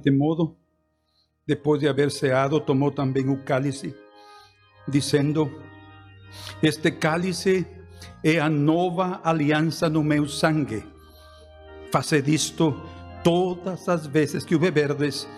Semelhante 0.01 0.11
modo, 0.11 0.57
depois 1.47 1.81
de 1.81 1.89
haver 1.89 2.11
ceado, 2.11 2.61
tomou 2.61 2.91
também 2.91 3.29
o 3.29 3.43
cálice, 3.43 3.95
dizendo: 4.89 5.51
Este 6.63 6.93
cálice 6.93 7.67
é 8.23 8.39
a 8.39 8.49
nova 8.49 9.21
aliança 9.25 9.89
no 9.89 10.03
meu 10.03 10.29
sangue. 10.29 10.83
Fazed 11.93 12.29
isto 12.33 12.75
todas 13.23 13.89
as 13.89 14.07
vezes 14.07 14.45
que 14.45 14.57
beberdes 14.57 15.29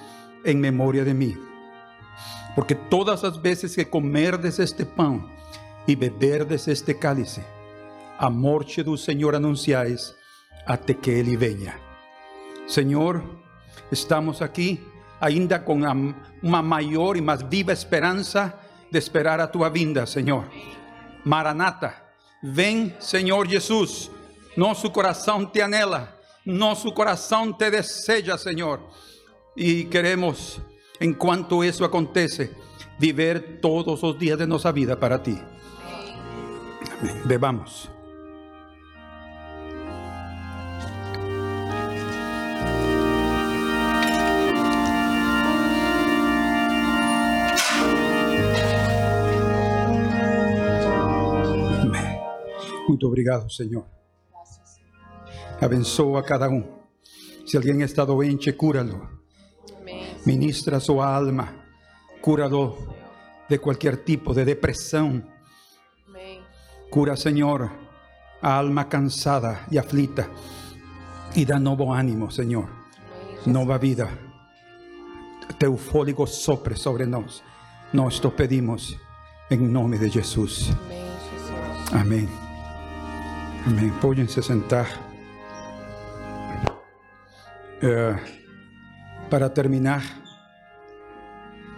em 0.44 0.56
memória 0.56 1.04
de 1.04 1.14
mim. 1.14 1.36
Porque 2.54 2.74
todas 2.74 3.24
as 3.24 3.38
vezes 3.38 3.74
que 3.74 3.84
comerdes 3.86 4.58
este 4.58 4.84
pão 4.84 5.30
e 5.88 5.96
beberdes 5.96 6.68
este 6.68 6.94
cálice, 6.94 7.42
a 8.18 8.28
morte 8.28 8.82
do 8.82 8.96
Senhor 8.98 9.34
anunciais 9.34 10.14
até 10.66 10.92
que 10.92 11.10
ele 11.10 11.36
venha. 11.36 11.74
Senhor, 12.66 13.41
estamos 13.92 14.40
aqui 14.42 14.80
ainda 15.20 15.58
com 15.58 15.84
a- 15.84 15.94
uma 16.42 16.62
maior 16.62 17.16
e 17.16 17.20
mais 17.20 17.42
viva 17.42 17.72
esperança 17.72 18.52
de 18.90 18.98
esperar 18.98 19.38
a 19.40 19.46
tua 19.46 19.68
vinda, 19.68 20.04
Senhor. 20.06 20.44
Maranata, 21.24 21.94
vem, 22.42 22.94
Senhor 22.98 23.46
Jesus. 23.46 24.10
Nosso 24.56 24.90
coração 24.90 25.46
te 25.46 25.60
anela, 25.62 26.18
nosso 26.44 26.90
coração 26.92 27.52
te 27.52 27.70
deseja, 27.70 28.36
Senhor. 28.36 28.80
E 29.56 29.84
queremos, 29.84 30.60
enquanto 31.00 31.62
isso 31.62 31.84
acontece, 31.84 32.50
viver 32.98 33.60
todos 33.60 34.02
os 34.02 34.18
dias 34.18 34.38
de 34.38 34.46
nossa 34.46 34.72
vida 34.72 34.96
para 34.96 35.18
ti. 35.18 35.40
Bebamos. 37.24 37.88
Muito 53.02 53.10
obrigado, 53.10 53.50
Senhor. 53.50 53.84
Abençoa 55.60 56.20
a 56.20 56.22
cada 56.22 56.48
um. 56.48 56.62
Se 57.44 57.56
alguém 57.56 57.82
está 57.82 58.04
doente, 58.04 58.52
cúralo. 58.52 59.08
Ministra 60.24 60.78
sua 60.78 61.12
alma. 61.12 61.52
Cúralo 62.20 62.94
de 63.48 63.58
qualquer 63.58 64.04
tipo 64.04 64.32
de 64.32 64.44
depressão. 64.44 65.20
Cura, 66.92 67.16
Senhor, 67.16 67.72
a 68.40 68.54
alma 68.54 68.84
cansada 68.84 69.66
e 69.68 69.80
aflita. 69.80 70.30
E 71.34 71.44
dá 71.44 71.58
novo 71.58 71.90
ânimo, 71.90 72.30
Senhor. 72.30 72.70
Nova 73.44 73.78
vida. 73.78 74.08
Teu 75.58 75.76
fôlego 75.76 76.24
sopre 76.24 76.76
sobre 76.76 77.04
nós. 77.04 77.42
Nós 77.92 78.20
te 78.20 78.28
pedimos 78.30 78.96
em 79.50 79.58
nome 79.58 79.98
de 79.98 80.08
Jesus. 80.08 80.70
Amém. 81.90 82.51
Amém. 83.64 83.90
Podem 84.00 84.26
se 84.26 84.42
sentar. 84.42 84.88
Eh, 87.80 88.16
para 89.30 89.48
terminar, 89.48 90.02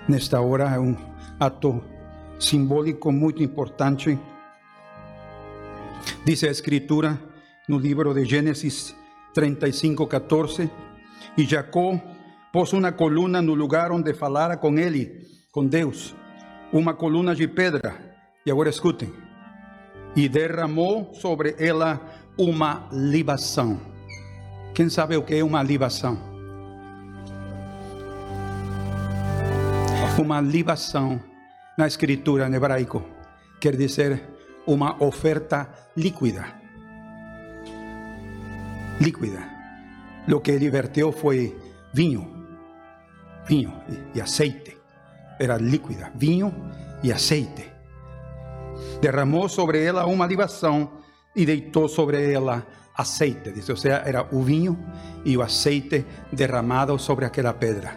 nesta 0.09 0.41
hora 0.41 0.65
é 0.75 0.79
um 0.79 0.97
ato 1.39 1.85
simbólico 2.41 3.13
muito 3.13 3.43
importante. 3.43 4.19
Diz 6.25 6.43
a 6.45 6.49
Escritura 6.49 7.21
no 7.69 7.79
livro 7.79 8.15
de 8.15 8.25
Gênesis 8.25 8.97
35, 9.35 10.07
14: 10.07 10.71
E 11.37 11.45
Jacó 11.45 12.01
pôs 12.51 12.73
uma 12.73 12.93
coluna 12.93 13.43
no 13.43 13.53
lugar 13.53 13.93
onde 13.93 14.15
falara 14.15 14.57
com 14.57 14.79
ele, 14.79 15.27
com 15.53 15.67
Deus, 15.67 16.17
uma 16.73 16.95
coluna 16.95 17.35
de 17.35 17.47
pedra. 17.47 17.95
E 18.47 18.51
agora 18.51 18.71
escutem 18.71 19.24
e 20.17 20.29
derramou 20.29 21.13
sobre 21.15 21.57
ela 21.59 22.01
uma 22.39 22.89
libação. 22.93 23.81
Quem 24.75 24.89
sabe 24.89 25.17
o 25.17 25.23
que 25.23 25.35
é 25.35 25.45
uma 25.45 25.63
libação? 25.63 26.19
Uma 30.19 30.41
libação 30.41 31.21
na 31.77 31.87
escritura 31.87 32.49
em 32.49 32.55
hebraico 32.55 33.03
quer 33.61 33.77
dizer 33.77 34.23
uma 34.67 35.03
oferta 35.03 35.69
líquida. 35.97 36.45
Líquida. 39.01 39.43
Lo 40.29 40.41
que 40.41 40.53
ele 40.53 40.71
verteu 40.71 41.11
foi 41.11 41.59
vinho, 41.93 42.47
vinho 43.47 43.73
e 44.15 44.21
aceite. 44.21 44.77
Era 45.39 45.57
líquida, 45.57 46.13
vinho 46.15 46.55
e 47.03 47.13
aceite 47.13 47.74
derramou 49.05 49.51
sobre 49.51 49.85
ela 49.85 50.07
uma 50.07 50.27
libação 50.27 50.91
e 51.37 51.45
deitou 51.45 51.87
sobre 51.89 52.33
ela 52.33 52.67
aceite, 52.97 53.53
diz, 53.53 53.69
ou 53.69 53.77
seja, 53.77 53.97
era 53.97 54.27
o 54.33 54.43
vinho 54.43 54.79
e 55.27 55.37
o 55.37 55.43
aceite 55.43 56.07
derramado 56.33 56.99
sobre 56.99 57.27
aquela 57.27 57.53
pedra. 57.53 57.91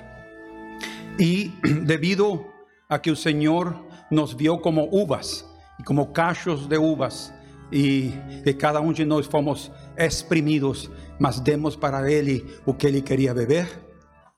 E 1.18 1.54
devido 1.86 2.46
a 2.90 3.00
que 3.00 3.10
o 3.10 3.16
Senhor 3.16 3.74
nos 4.12 4.34
viu 4.34 4.58
como 4.58 4.90
uvas 4.92 5.46
e 5.80 5.84
como 5.84 6.08
cachos 6.08 6.68
de 6.68 6.78
uvas 6.78 7.34
e 7.72 8.12
que 8.44 8.54
cada 8.54 8.82
um 8.82 8.92
de 8.92 9.06
nós 9.06 9.28
fomos 9.28 9.72
exprimidos, 9.98 10.90
mas 11.18 11.40
demos 11.40 11.78
para 11.78 12.12
Ele 12.12 12.46
o 12.66 12.74
que 12.74 12.86
Ele 12.86 13.02
queria 13.02 13.34
beber, 13.34 13.66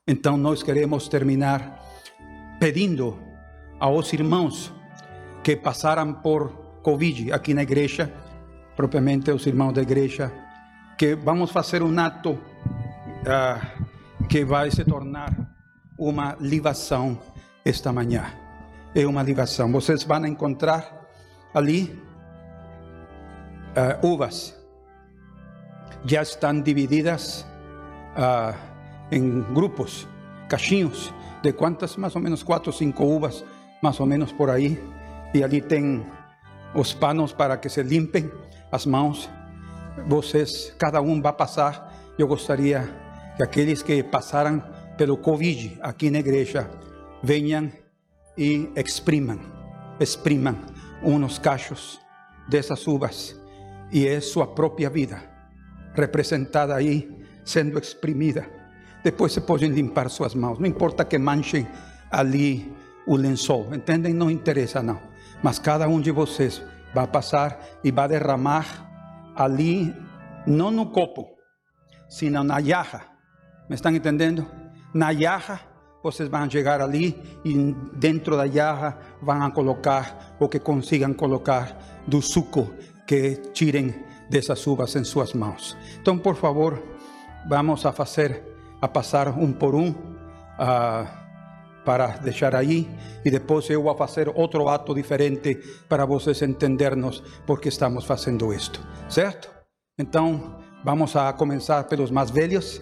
então 0.06 0.36
nós 0.36 0.62
queremos 0.62 1.08
terminar 1.08 1.80
pedindo 2.60 3.18
aos 3.80 4.12
irmãos 4.12 4.72
que 5.42 5.56
passaram 5.56 6.12
por 6.12 6.59
Covid 6.82 7.32
aqui 7.32 7.54
na 7.54 7.62
igreja, 7.62 8.12
propriamente 8.76 9.30
os 9.30 9.46
irmãos 9.46 9.72
da 9.72 9.82
igreja, 9.82 10.32
que 10.96 11.14
vamos 11.14 11.50
fazer 11.50 11.82
um 11.82 11.98
ato 11.98 12.38
ah, 13.26 13.60
que 14.28 14.44
vai 14.44 14.70
se 14.70 14.84
tornar 14.84 15.34
uma 15.98 16.36
libação 16.40 17.18
esta 17.64 17.92
manhã. 17.92 18.24
É 18.94 19.06
uma 19.06 19.22
libação. 19.22 19.70
Vocês 19.70 20.02
vão 20.04 20.26
encontrar 20.26 21.06
ali 21.54 21.98
ah, 23.76 23.98
uvas. 24.02 24.56
Já 26.04 26.22
estão 26.22 26.60
divididas 26.60 27.46
ah, 28.16 28.54
em 29.12 29.42
grupos, 29.52 30.08
caixinhos, 30.48 31.12
de 31.42 31.52
quantas? 31.52 31.96
Mais 31.96 32.14
ou 32.16 32.22
menos 32.22 32.42
quatro, 32.42 32.72
cinco 32.72 33.04
uvas, 33.04 33.44
mais 33.82 34.00
ou 34.00 34.06
menos 34.06 34.32
por 34.32 34.50
aí. 34.50 34.82
E 35.34 35.44
ali 35.44 35.60
tem 35.60 36.04
os 36.74 36.92
panos 36.92 37.32
para 37.32 37.56
que 37.56 37.68
se 37.68 37.82
limpem 37.82 38.30
as 38.70 38.86
mãos. 38.86 39.28
Vocês, 40.06 40.74
cada 40.78 41.00
um 41.00 41.20
vai 41.20 41.32
passar. 41.32 41.92
Eu 42.18 42.26
gostaria 42.26 42.88
que 43.36 43.42
aqueles 43.42 43.82
que 43.82 44.02
passaram 44.02 44.62
pelo 44.96 45.16
Covid 45.16 45.78
aqui 45.80 46.10
na 46.10 46.18
igreja 46.18 46.70
venham 47.22 47.70
e 48.36 48.70
exprimam, 48.76 49.40
exprimam 49.98 50.56
uns 51.02 51.38
cachos 51.38 52.00
dessas 52.48 52.86
uvas. 52.86 53.38
E 53.92 54.06
é 54.06 54.20
sua 54.20 54.46
própria 54.46 54.88
vida 54.88 55.20
representada 55.94 56.74
aí, 56.74 57.10
sendo 57.44 57.78
exprimida. 57.78 58.46
Depois 59.02 59.32
se 59.32 59.40
podem 59.40 59.70
limpar 59.70 60.08
suas 60.10 60.34
mãos. 60.34 60.58
Não 60.58 60.66
importa 60.66 61.04
que 61.04 61.18
manchem 61.18 61.66
ali 62.10 62.72
o 63.06 63.16
lençol, 63.16 63.74
entendem? 63.74 64.12
Não 64.12 64.30
interessa 64.30 64.82
não. 64.82 65.09
Mas 65.42 65.58
cada 65.58 65.88
um 65.88 66.00
de 66.00 66.10
vocês 66.10 66.62
vai 66.94 67.06
passar 67.06 67.58
e 67.82 67.90
vai 67.90 68.08
derramar 68.08 68.88
ali, 69.34 69.94
não 70.46 70.70
no 70.70 70.86
copo, 70.86 71.26
sino 72.08 72.42
na 72.42 72.60
jarra. 72.60 73.02
¿Me 73.68 73.76
estão 73.76 73.94
entendendo? 73.94 74.46
Na 74.92 75.14
jarra, 75.14 75.60
vocês 76.02 76.28
vão 76.28 76.50
chegar 76.50 76.80
ali 76.80 77.20
e 77.44 77.72
dentro 77.94 78.36
da 78.36 78.46
jarra 78.46 78.98
vão 79.22 79.42
a 79.42 79.50
colocar 79.50 80.34
o 80.38 80.48
que 80.48 80.58
consigam 80.58 81.14
colocar 81.14 81.76
do 82.06 82.20
suco 82.20 82.70
que 83.06 83.36
tirem 83.52 83.94
dessas 84.28 84.66
uvas 84.66 84.94
em 84.96 85.04
suas 85.04 85.34
mãos. 85.34 85.76
Então, 86.00 86.18
por 86.18 86.36
favor, 86.36 86.82
vamos 87.48 87.84
a 87.84 87.92
fazer, 87.92 88.42
a 88.80 88.88
passar 88.88 89.28
um 89.28 89.52
por 89.52 89.74
um. 89.74 89.94
ah, 90.58 91.19
para 91.84 92.18
deixar 92.18 92.54
aí 92.54 92.88
e 93.24 93.30
depois 93.30 93.68
eu 93.70 93.82
vou 93.82 93.96
fazer 93.96 94.28
outro 94.28 94.68
ato 94.68 94.94
diferente 94.94 95.56
para 95.88 96.04
vocês 96.04 96.42
entendernos 96.42 97.22
porque 97.46 97.68
estamos 97.68 98.04
fazendo 98.04 98.52
isto, 98.52 98.80
certo? 99.08 99.50
Então, 99.98 100.58
vamos 100.84 101.14
a 101.16 101.32
começar 101.32 101.84
pelos 101.84 102.10
mais 102.10 102.30
velhos, 102.30 102.80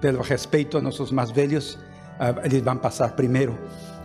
pelo 0.00 0.22
respeito 0.22 0.78
a 0.78 0.80
nossos 0.80 1.10
mais 1.10 1.30
velhos, 1.30 1.78
ah, 2.18 2.34
eles 2.44 2.62
vão 2.62 2.76
passar 2.76 3.14
primeiro 3.14 3.58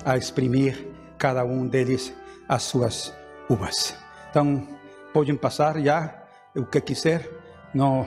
a 0.06 0.18
exprimir 0.18 0.88
cada 1.18 1.44
um 1.46 1.68
deles 1.68 2.14
as 2.48 2.64
suas 2.64 3.14
uvas. 3.50 3.96
Então, 4.30 4.68
podem 5.14 5.36
passar 5.36 5.80
já 5.82 6.24
o 6.56 6.66
que 6.66 6.82
quiser, 6.82 7.30
não, 7.74 8.06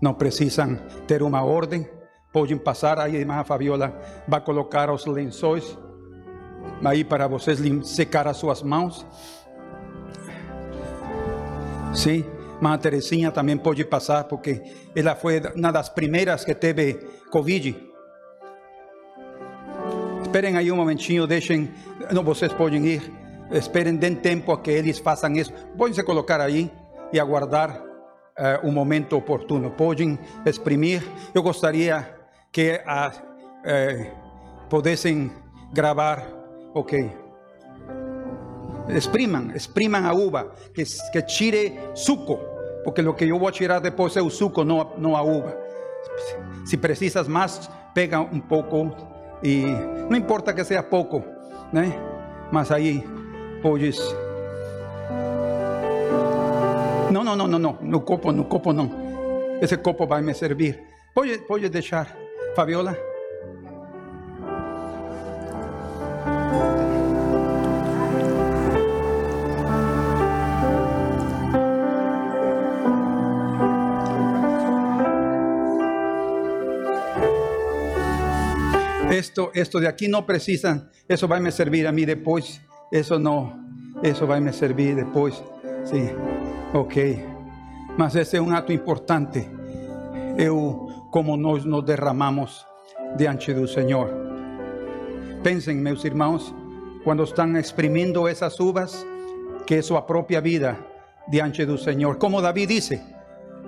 não 0.00 0.14
precisam 0.14 0.76
ter 1.06 1.22
uma 1.22 1.42
ordem, 1.42 1.88
podem 2.36 2.58
passar. 2.58 2.98
Aí 2.98 3.16
a 3.16 3.18
irmã 3.18 3.42
Fabiola 3.44 3.98
vai 4.28 4.42
colocar 4.42 4.90
os 4.90 5.06
lençóis 5.06 5.78
aí 6.84 7.02
para 7.02 7.26
vocês 7.26 7.58
secar 7.84 8.28
as 8.28 8.36
suas 8.36 8.62
mãos. 8.62 9.06
Sim, 11.94 12.26
irmã 12.56 12.76
Terezinha 12.76 13.32
também 13.32 13.56
pode 13.56 13.82
passar, 13.86 14.24
porque 14.24 14.62
ela 14.94 15.14
foi 15.14 15.40
uma 15.56 15.72
das 15.72 15.88
primeiras 15.88 16.44
que 16.44 16.54
teve 16.54 17.00
Covid. 17.30 17.74
Esperem 20.20 20.58
aí 20.58 20.70
um 20.70 20.76
momentinho, 20.76 21.26
deixem, 21.26 21.70
não, 22.12 22.22
vocês 22.22 22.52
podem 22.52 22.84
ir, 22.84 23.12
esperem, 23.50 23.96
deem 23.96 24.14
tempo 24.14 24.52
a 24.52 24.60
que 24.60 24.70
eles 24.70 24.98
façam 24.98 25.32
isso. 25.32 25.50
Podem 25.78 25.94
se 25.94 26.02
colocar 26.02 26.42
aí 26.42 26.70
e 27.14 27.18
aguardar 27.18 27.82
eh, 28.36 28.60
um 28.62 28.70
momento 28.70 29.16
oportuno. 29.16 29.70
Podem 29.70 30.18
exprimir. 30.44 31.02
Eu 31.34 31.42
gostaria 31.42 32.15
que 32.56 32.80
ah, 32.86 33.12
eh, 33.66 34.10
pudessem 34.70 35.30
gravar, 35.74 36.26
ok. 36.72 36.94
Expriman, 38.88 39.50
expriman 39.50 40.06
a 40.06 40.14
uva, 40.14 40.54
que, 40.72 40.82
que 41.12 41.20
tire 41.20 41.90
suco, 41.92 42.40
porque 42.82 43.02
lo 43.02 43.14
que 43.14 43.26
yo 43.26 43.38
voy 43.38 43.50
a 43.50 43.52
tirar 43.52 43.82
después 43.82 44.16
es 44.16 44.32
suco, 44.32 44.64
no, 44.64 44.94
no 44.96 45.18
a 45.18 45.22
uva. 45.22 45.54
Si 46.64 46.78
precisas 46.78 47.28
más, 47.28 47.70
pega 47.94 48.20
un 48.20 48.40
poco 48.40 48.90
y 49.42 49.64
no 50.08 50.16
importa 50.16 50.54
que 50.54 50.64
sea 50.64 50.88
poco, 50.88 51.26
¿no? 51.72 51.82
Mas 52.50 52.70
ahí 52.70 53.04
puedes. 53.62 54.00
No, 57.10 57.22
no, 57.22 57.36
no, 57.36 57.46
no, 57.46 57.58
no, 57.58 57.78
no 57.82 58.02
copo, 58.02 58.32
no 58.32 58.48
copo, 58.48 58.72
no. 58.72 58.90
Ese 59.60 59.76
copo 59.82 60.08
va 60.08 60.16
a 60.16 60.22
me 60.22 60.32
servir. 60.32 60.82
Puedes, 61.12 61.38
puedes 61.46 61.70
dejar, 61.70 62.25
Fabiola. 62.56 62.96
Esto, 79.10 79.50
esto 79.52 79.80
de 79.80 79.86
aquí 79.86 80.08
no 80.08 80.24
precisan, 80.24 80.90
eso 81.08 81.28
va 81.28 81.36
a 81.36 81.40
me 81.40 81.52
servir 81.52 81.86
a 81.86 81.92
mí 81.92 82.06
después. 82.06 82.62
Eso 82.90 83.18
no, 83.18 83.52
eso 84.02 84.26
va 84.26 84.36
a 84.36 84.40
me 84.40 84.54
servir 84.54 84.96
después. 84.96 85.42
Sí, 85.84 86.08
ok. 86.72 86.94
Mas 87.98 88.16
esse 88.16 88.38
é 88.38 88.40
um 88.40 88.50
ato 88.54 88.72
importante. 88.72 89.46
Eu, 90.38 90.85
como 91.16 91.34
nós 91.34 91.64
nos 91.64 91.82
derramamos 91.82 92.66
diante 93.16 93.54
do 93.54 93.66
Senhor. 93.66 94.10
Pensem, 95.42 95.74
meus 95.74 96.04
irmãos, 96.04 96.54
quando 97.04 97.24
estão 97.24 97.56
exprimindo 97.56 98.28
essas 98.28 98.60
uvas, 98.60 99.02
que 99.66 99.76
é 99.76 99.80
sua 99.80 100.02
própria 100.02 100.42
vida 100.42 100.76
diante 101.26 101.64
do 101.64 101.78
Senhor. 101.78 102.16
Como 102.16 102.42
Davi 102.42 102.66
disse, 102.66 103.00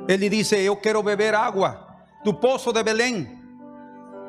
ele 0.07 0.29
disse: 0.29 0.57
Eu 0.57 0.77
quero 0.77 1.03
beber 1.03 1.35
água 1.35 1.87
do 2.23 2.35
poço 2.35 2.71
de 2.71 2.83
Belém. 2.83 3.41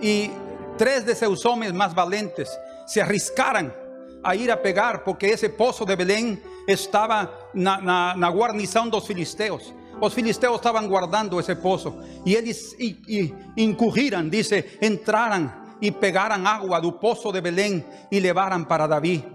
E 0.02 0.32
três 0.78 1.04
de 1.04 1.14
seus 1.14 1.44
homens 1.44 1.74
mais 1.74 1.92
valentes 1.92 2.50
se 2.88 3.02
arriscaram 3.02 3.70
a 4.24 4.34
ir 4.34 4.50
a 4.50 4.56
pegar, 4.56 5.00
porque 5.00 5.26
esse 5.26 5.50
poço 5.50 5.86
de 5.86 5.94
Belém 5.94 6.42
estava 6.66 7.30
na, 7.54 7.82
na, 7.82 8.16
na 8.16 8.30
guarnição 8.30 8.88
dos 8.88 9.06
filisteus. 9.06 9.76
Os 10.02 10.14
filisteus 10.14 10.56
estavam 10.56 10.88
guardando 10.88 11.40
esse 11.40 11.56
poço 11.56 11.94
e 12.26 12.34
eles 12.34 12.74
e, 12.80 12.98
e, 13.08 13.64
incurriram, 13.64 14.30
dice, 14.30 14.78
entraram 14.82 15.52
e 15.82 15.92
pegaram 15.92 16.46
água 16.48 16.80
do 16.80 16.94
poço 16.94 17.32
de 17.32 17.42
Belém 17.42 17.84
e 18.10 18.20
levaram 18.20 18.64
para 18.64 18.88
Davi. 18.88 19.26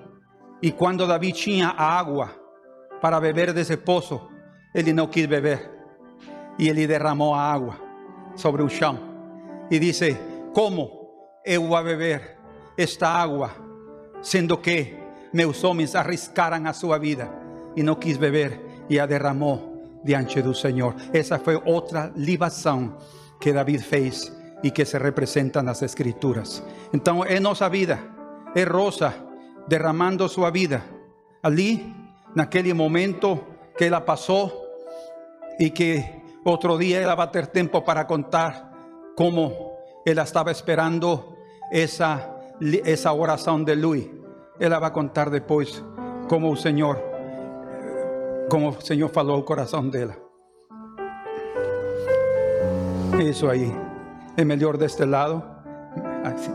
E 0.62 0.72
quando 0.72 1.06
Davi 1.06 1.32
tinha 1.32 1.68
a 1.68 1.98
água 1.98 2.30
para 3.00 3.20
beber 3.20 3.52
desse 3.52 3.76
poço, 3.76 4.20
ele 4.74 4.92
não 4.92 5.06
quis 5.06 5.26
beber 5.26 5.70
e 6.58 6.68
ele 6.68 6.86
derramou 6.86 7.34
a 7.34 7.40
água 7.40 7.78
sobre 8.34 8.62
o 8.62 8.68
chão 8.68 8.98
e 9.70 9.78
disse: 9.78 10.16
Como 10.54 11.10
eu 11.44 11.66
vou 11.66 11.82
beber 11.84 12.38
esta 12.78 13.08
água, 13.08 13.50
sendo 14.22 14.56
que 14.56 14.96
meus 15.32 15.62
homens 15.62 15.94
arriscaram 15.94 16.66
a 16.66 16.72
sua 16.72 16.98
vida 16.98 17.30
e 17.76 17.82
não 17.82 17.94
quis 17.94 18.16
beber 18.16 18.86
e 18.88 18.98
a 18.98 19.04
derramou 19.04 19.73
diante 20.04 20.42
do 20.42 20.54
Senhor? 20.54 20.94
Essa 21.12 21.38
foi 21.38 21.60
outra 21.64 22.12
libação 22.14 22.96
que 23.40 23.52
David 23.52 23.82
fez 23.82 24.32
e 24.62 24.70
que 24.70 24.84
se 24.84 24.98
representa 24.98 25.62
nas 25.62 25.82
Escrituras. 25.82 26.62
Então, 26.92 27.24
é 27.24 27.40
nossa 27.40 27.68
vida, 27.68 27.98
é 28.54 28.64
Rosa 28.64 29.12
derramando 29.66 30.28
sua 30.28 30.50
vida 30.50 30.82
ali, 31.42 31.94
naquele 32.34 32.72
momento 32.74 33.38
que 33.76 33.84
ela 33.84 34.00
passou 34.00 34.50
e 35.58 35.70
que 35.70 36.04
outro 36.44 36.78
dia 36.78 37.00
ela 37.00 37.14
vai 37.14 37.28
ter 37.28 37.46
tempo 37.46 37.82
para 37.82 38.04
contar 38.04 38.72
como 39.16 39.74
ela 40.06 40.22
estava 40.22 40.50
esperando 40.50 41.36
essa, 41.70 42.36
essa 42.84 43.12
oração 43.12 43.62
de 43.62 43.74
Luís. 43.74 44.10
Ela 44.58 44.78
vai 44.78 44.90
contar 44.90 45.30
depois 45.30 45.82
como 46.28 46.50
o 46.50 46.56
Senhor, 46.56 46.98
como 48.48 48.68
o 48.68 48.80
Senhor 48.80 49.08
falou 49.08 49.36
ao 49.36 49.42
coração 49.42 49.88
dela. 49.88 50.16
Isso 53.20 53.48
aí. 53.48 53.72
É 54.36 54.44
melhor 54.44 54.76
deste 54.76 55.04
lado. 55.04 55.42
Assim. 56.24 56.52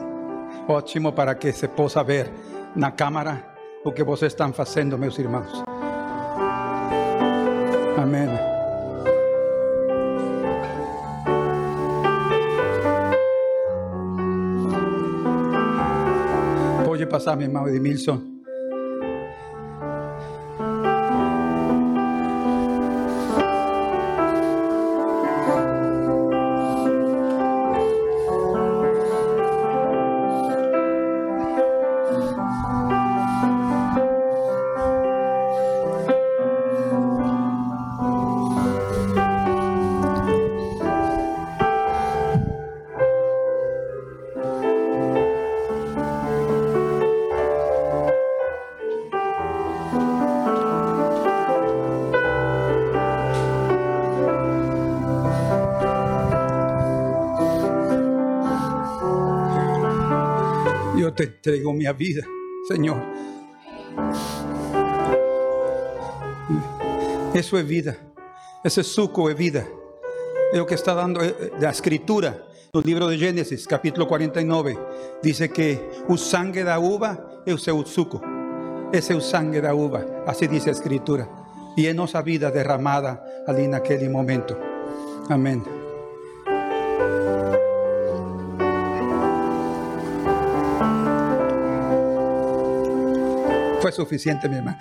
Ótimo 0.68 1.14
para 1.14 1.36
que 1.36 1.52
se 1.52 1.68
possa 1.68 2.04
ver 2.04 2.32
na 2.76 2.92
câmara 2.92 3.56
o 3.84 3.92
que 3.92 4.04
vocês 4.04 4.34
estão 4.34 4.52
fazendo, 4.54 4.98
meus 4.98 5.18
irmãos. 5.18 5.64
Amém. 7.98 8.30
Pode 16.86 17.06
passar, 17.06 17.36
meu 17.36 17.48
irmão 17.48 17.68
Edmilson. 17.68 18.39
Entrego 61.50 61.74
mi 61.74 61.86
vida, 61.94 62.24
Señor. 62.68 62.98
Eso 67.34 67.58
es 67.58 67.68
vida. 67.68 67.98
Ese 68.64 68.84
suco 68.84 69.30
es 69.30 69.38
vida. 69.38 69.68
Es 70.52 70.58
lo 70.58 70.66
que 70.66 70.76
está 70.76 70.94
dando 70.94 71.22
eh, 71.24 71.36
eh, 71.40 71.52
la 71.60 71.70
escritura. 71.72 72.46
No 72.74 72.82
livro 72.82 73.08
de 73.08 73.18
Gênesis, 73.18 73.68
capítulo 73.68 74.08
49, 74.08 74.78
dice 75.24 75.50
que 75.50 75.80
o 76.08 76.18
sangue 76.18 76.64
da 76.64 76.78
uva 76.78 77.42
o 77.48 77.58
seu 77.58 77.84
suco. 77.84 78.22
Esse 78.94 79.14
é 79.14 79.16
o 79.16 79.22
sangue 79.22 79.60
da 79.60 79.74
uva. 79.74 80.24
Assim 80.28 80.48
diz 80.48 80.68
a 80.68 80.72
escritura. 80.72 81.28
E 81.76 81.88
é 81.88 81.94
nossa 81.94 82.22
vida 82.22 82.52
derramada 82.52 83.24
ali 83.48 83.68
naquele 83.68 84.08
momento. 84.08 84.56
Amém. 85.30 85.79
fue 93.90 94.06
suficiente, 94.06 94.48
mi 94.48 94.58
hermano. 94.58 94.78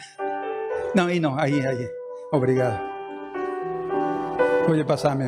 No, 0.94 1.06
ahí 1.06 1.20
no, 1.20 1.38
ahí, 1.38 1.60
ahí. 1.60 1.88
Obrigado. 2.32 2.78
Vou 4.66 4.78
a 4.78 4.84
passar, 4.84 5.16
mi 5.16 5.24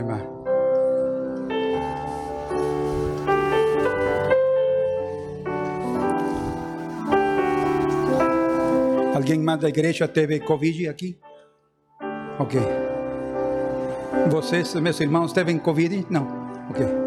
Alguém 9.15 9.41
mais 9.41 9.61
da 9.61 9.69
igreja 9.69 10.09
teve 10.09 10.41
Covid 10.41 10.89
aqui? 10.89 11.19
Ok. 12.39 12.61
Vocês, 14.31 14.75
meus 14.75 15.01
irmãos, 15.01 15.33
teve 15.33 15.59
Covid? 15.59 16.07
Não. 16.11 16.27
Ok. 16.71 17.00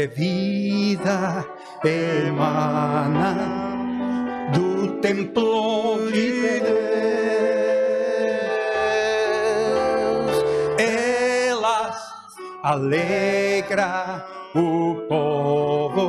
De 0.00 0.06
vida 0.06 1.44
emanan 1.84 3.36
do 4.52 4.98
templo 5.00 6.10
de 6.10 6.60
Deus. 6.60 6.80
Elas 10.78 12.00
alegra 12.62 14.24
o 14.54 14.94
povo 15.06 16.08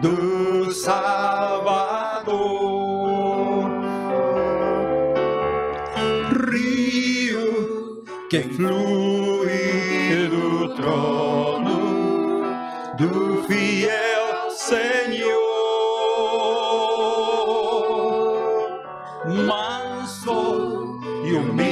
do 0.00 0.72
Salvador. 0.72 2.32
Rio 6.50 8.02
que 8.30 8.40
flui 8.40 10.28
do 10.30 10.74
trono 10.74 11.41
do 13.02 13.42
fiel 13.48 14.50
Senhor, 14.50 15.32
manso 19.44 21.00
e 21.24 21.32
humilde, 21.34 21.71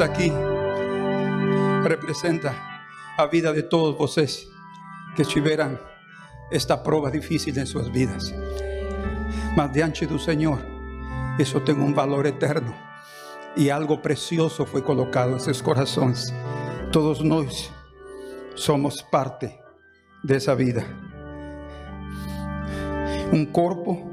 Aquí 0.00 0.32
representa 1.82 2.54
a 3.16 3.26
vida 3.26 3.52
de 3.52 3.62
todos 3.62 3.98
vocês 3.98 4.46
que 5.16 5.24
tiveram 5.24 5.76
esta 6.52 6.76
prova 6.76 7.10
difícil 7.10 7.52
em 7.56 7.66
suas 7.66 7.88
vidas. 7.88 8.32
Mas 9.56 9.72
diante 9.72 10.06
do 10.06 10.18
Senhor, 10.18 10.60
isso 11.38 11.60
tem 11.60 11.74
um 11.74 11.92
valor 11.92 12.26
eterno 12.26 12.72
e 13.56 13.72
algo 13.72 13.98
precioso 13.98 14.64
foi 14.64 14.82
colocado 14.82 15.34
em 15.34 15.38
seus 15.40 15.60
corações. 15.60 16.32
Todos 16.92 17.20
nós 17.20 17.68
somos 18.54 19.02
parte 19.02 19.50
dessa 20.22 20.54
vida. 20.54 20.84
um 23.32 23.44
corpo 23.44 24.10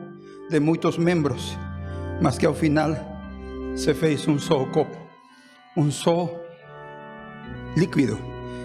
de 0.50 0.60
muitos 0.60 0.98
membros, 0.98 1.58
mas 2.22 2.38
que 2.38 2.46
ao 2.46 2.54
final 2.54 2.94
se 3.76 3.94
fez 3.94 4.28
um 4.28 4.38
só 4.38 4.66
corpo, 4.66 5.05
um 5.78 5.92
só 5.92 6.30
líquido 7.76 8.18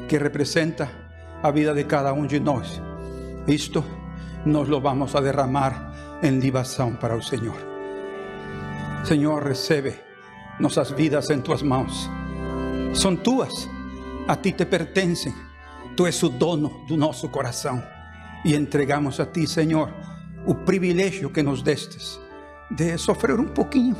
que 0.08 0.18
representa 0.18 0.88
a 1.42 1.50
vida 1.50 1.74
de 1.74 1.84
cada 1.84 2.12
um 2.12 2.26
de 2.26 2.38
nós. 2.38 2.80
Isto 3.46 3.84
nós 4.44 4.68
lo 4.68 4.80
vamos 4.80 5.14
a 5.14 5.20
derramar 5.20 6.20
em 6.22 6.38
libação 6.38 6.94
para 6.94 7.16
o 7.16 7.22
Senhor. 7.22 7.56
Senhor, 9.04 9.42
recebe 9.42 9.94
nossas 10.60 10.90
vidas 10.90 11.30
em 11.30 11.40
tuas 11.40 11.62
mãos. 11.62 12.08
São 12.94 13.16
tuas, 13.16 13.68
a 14.28 14.36
ti 14.36 14.52
te 14.52 14.66
pertencem. 14.66 15.34
Tu 15.96 16.06
és 16.06 16.22
o 16.22 16.28
dono 16.28 16.84
do 16.86 16.96
nosso 16.96 17.28
coração. 17.28 17.82
E 18.44 18.54
entregamos 18.54 19.18
a 19.20 19.26
ti, 19.26 19.46
Senhor, 19.46 19.92
o 20.46 20.54
privilégio 20.54 21.30
que 21.30 21.42
nos 21.42 21.62
destes 21.62 22.20
de 22.70 22.96
sofrer 22.96 23.38
um 23.40 23.48
pouquinho 23.48 23.96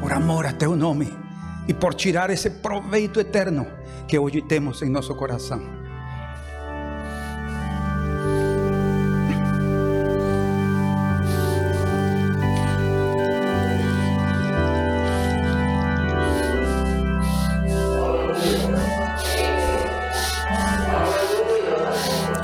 por 0.00 0.12
amor 0.12 0.46
a 0.46 0.52
teu 0.52 0.74
nome 0.74 1.22
e 1.68 1.74
por 1.74 1.94
tirar 1.94 2.30
esse 2.30 2.50
proveito 2.50 3.20
eterno 3.20 3.66
que 4.08 4.18
hoje 4.18 4.42
temos 4.42 4.82
em 4.82 4.90
nosso 4.90 5.14
coração. 5.14 5.82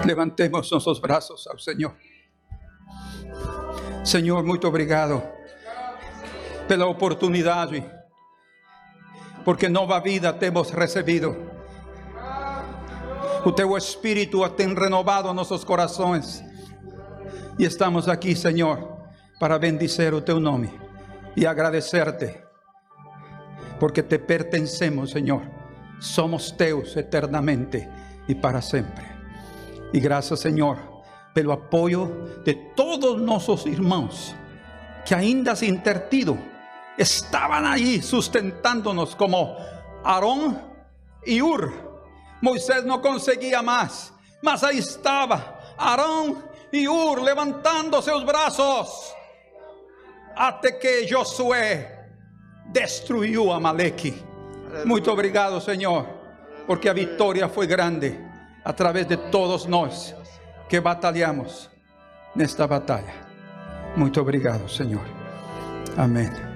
Levantemos 0.05 0.71
nossos 0.71 0.99
braços 0.99 1.47
ao 1.47 1.59
Senhor. 1.59 1.95
Senhor, 4.03 4.43
muito 4.43 4.67
obrigado 4.67 5.23
pela 6.67 6.87
oportunidade, 6.87 7.85
porque 9.45 9.69
nova 9.69 10.01
vida 10.01 10.33
temos 10.33 10.71
recebido. 10.71 11.37
O 13.45 13.53
teu 13.53 13.77
Espírito 13.77 14.49
tem 14.51 14.75
renovado 14.75 15.33
nossos 15.33 15.65
corações. 15.65 16.45
E 17.59 17.65
estamos 17.65 18.09
aqui, 18.09 18.35
Senhor, 18.35 18.99
para 19.39 19.59
bendizer 19.59 20.13
o 20.15 20.21
teu 20.21 20.39
nome 20.39 20.71
e 21.37 21.47
agradecer-te, 21.47 22.37
porque 23.79 24.03
te 24.03 24.19
pertencemos, 24.19 25.13
Senhor. 25.13 25.43
Somos 26.01 26.51
teus 26.53 26.97
eternamente 26.97 27.89
e 28.29 28.35
para 28.35 28.61
sempre. 28.61 29.05
E 29.93 29.99
graças, 29.99 30.41
Senhor, 30.41 30.79
pelo 31.35 31.53
apoio 31.53 32.41
de 32.45 32.55
todos 32.77 33.21
nossos 33.21 33.67
irmãos 33.67 34.35
que 35.05 35.15
ainda 35.15 35.57
sin 35.57 35.79
ter 35.79 36.09
tido 36.09 36.37
estaban 36.99 37.65
ahí 37.65 38.03
sustentándonos 38.03 39.15
como 39.15 39.57
Aarón 40.05 40.61
y 41.25 41.41
Ur. 41.41 41.73
Moisés 42.43 42.85
no 42.85 43.01
conseguía 43.01 43.63
más, 43.63 44.13
mas 44.43 44.63
ahí 44.63 44.79
estaba 44.79 45.75
Aarón 45.79 46.45
y 46.71 46.87
Ur 46.87 47.23
levantando 47.23 48.03
seus 48.03 48.27
brazos 48.27 49.15
até 50.37 50.79
que 50.79 51.07
Josué 51.09 51.99
destruiu 52.73 53.53
Amaleque. 53.53 54.15
Muito 54.85 55.11
obrigado, 55.11 55.61
Senhor, 55.61 56.07
porque 56.67 56.89
a 56.89 56.93
vitória 56.93 57.49
foi 57.49 57.67
grande 57.67 58.19
a 58.65 58.73
través 58.73 59.07
de 59.07 59.17
todos 59.17 59.67
nós 59.67 60.15
que 60.69 60.81
batalhamos 60.81 61.71
nesta 62.35 62.67
batalha. 62.67 63.15
Muito 63.97 64.21
obrigado, 64.21 64.69
Senhor. 64.69 65.05
Amém. 65.97 66.48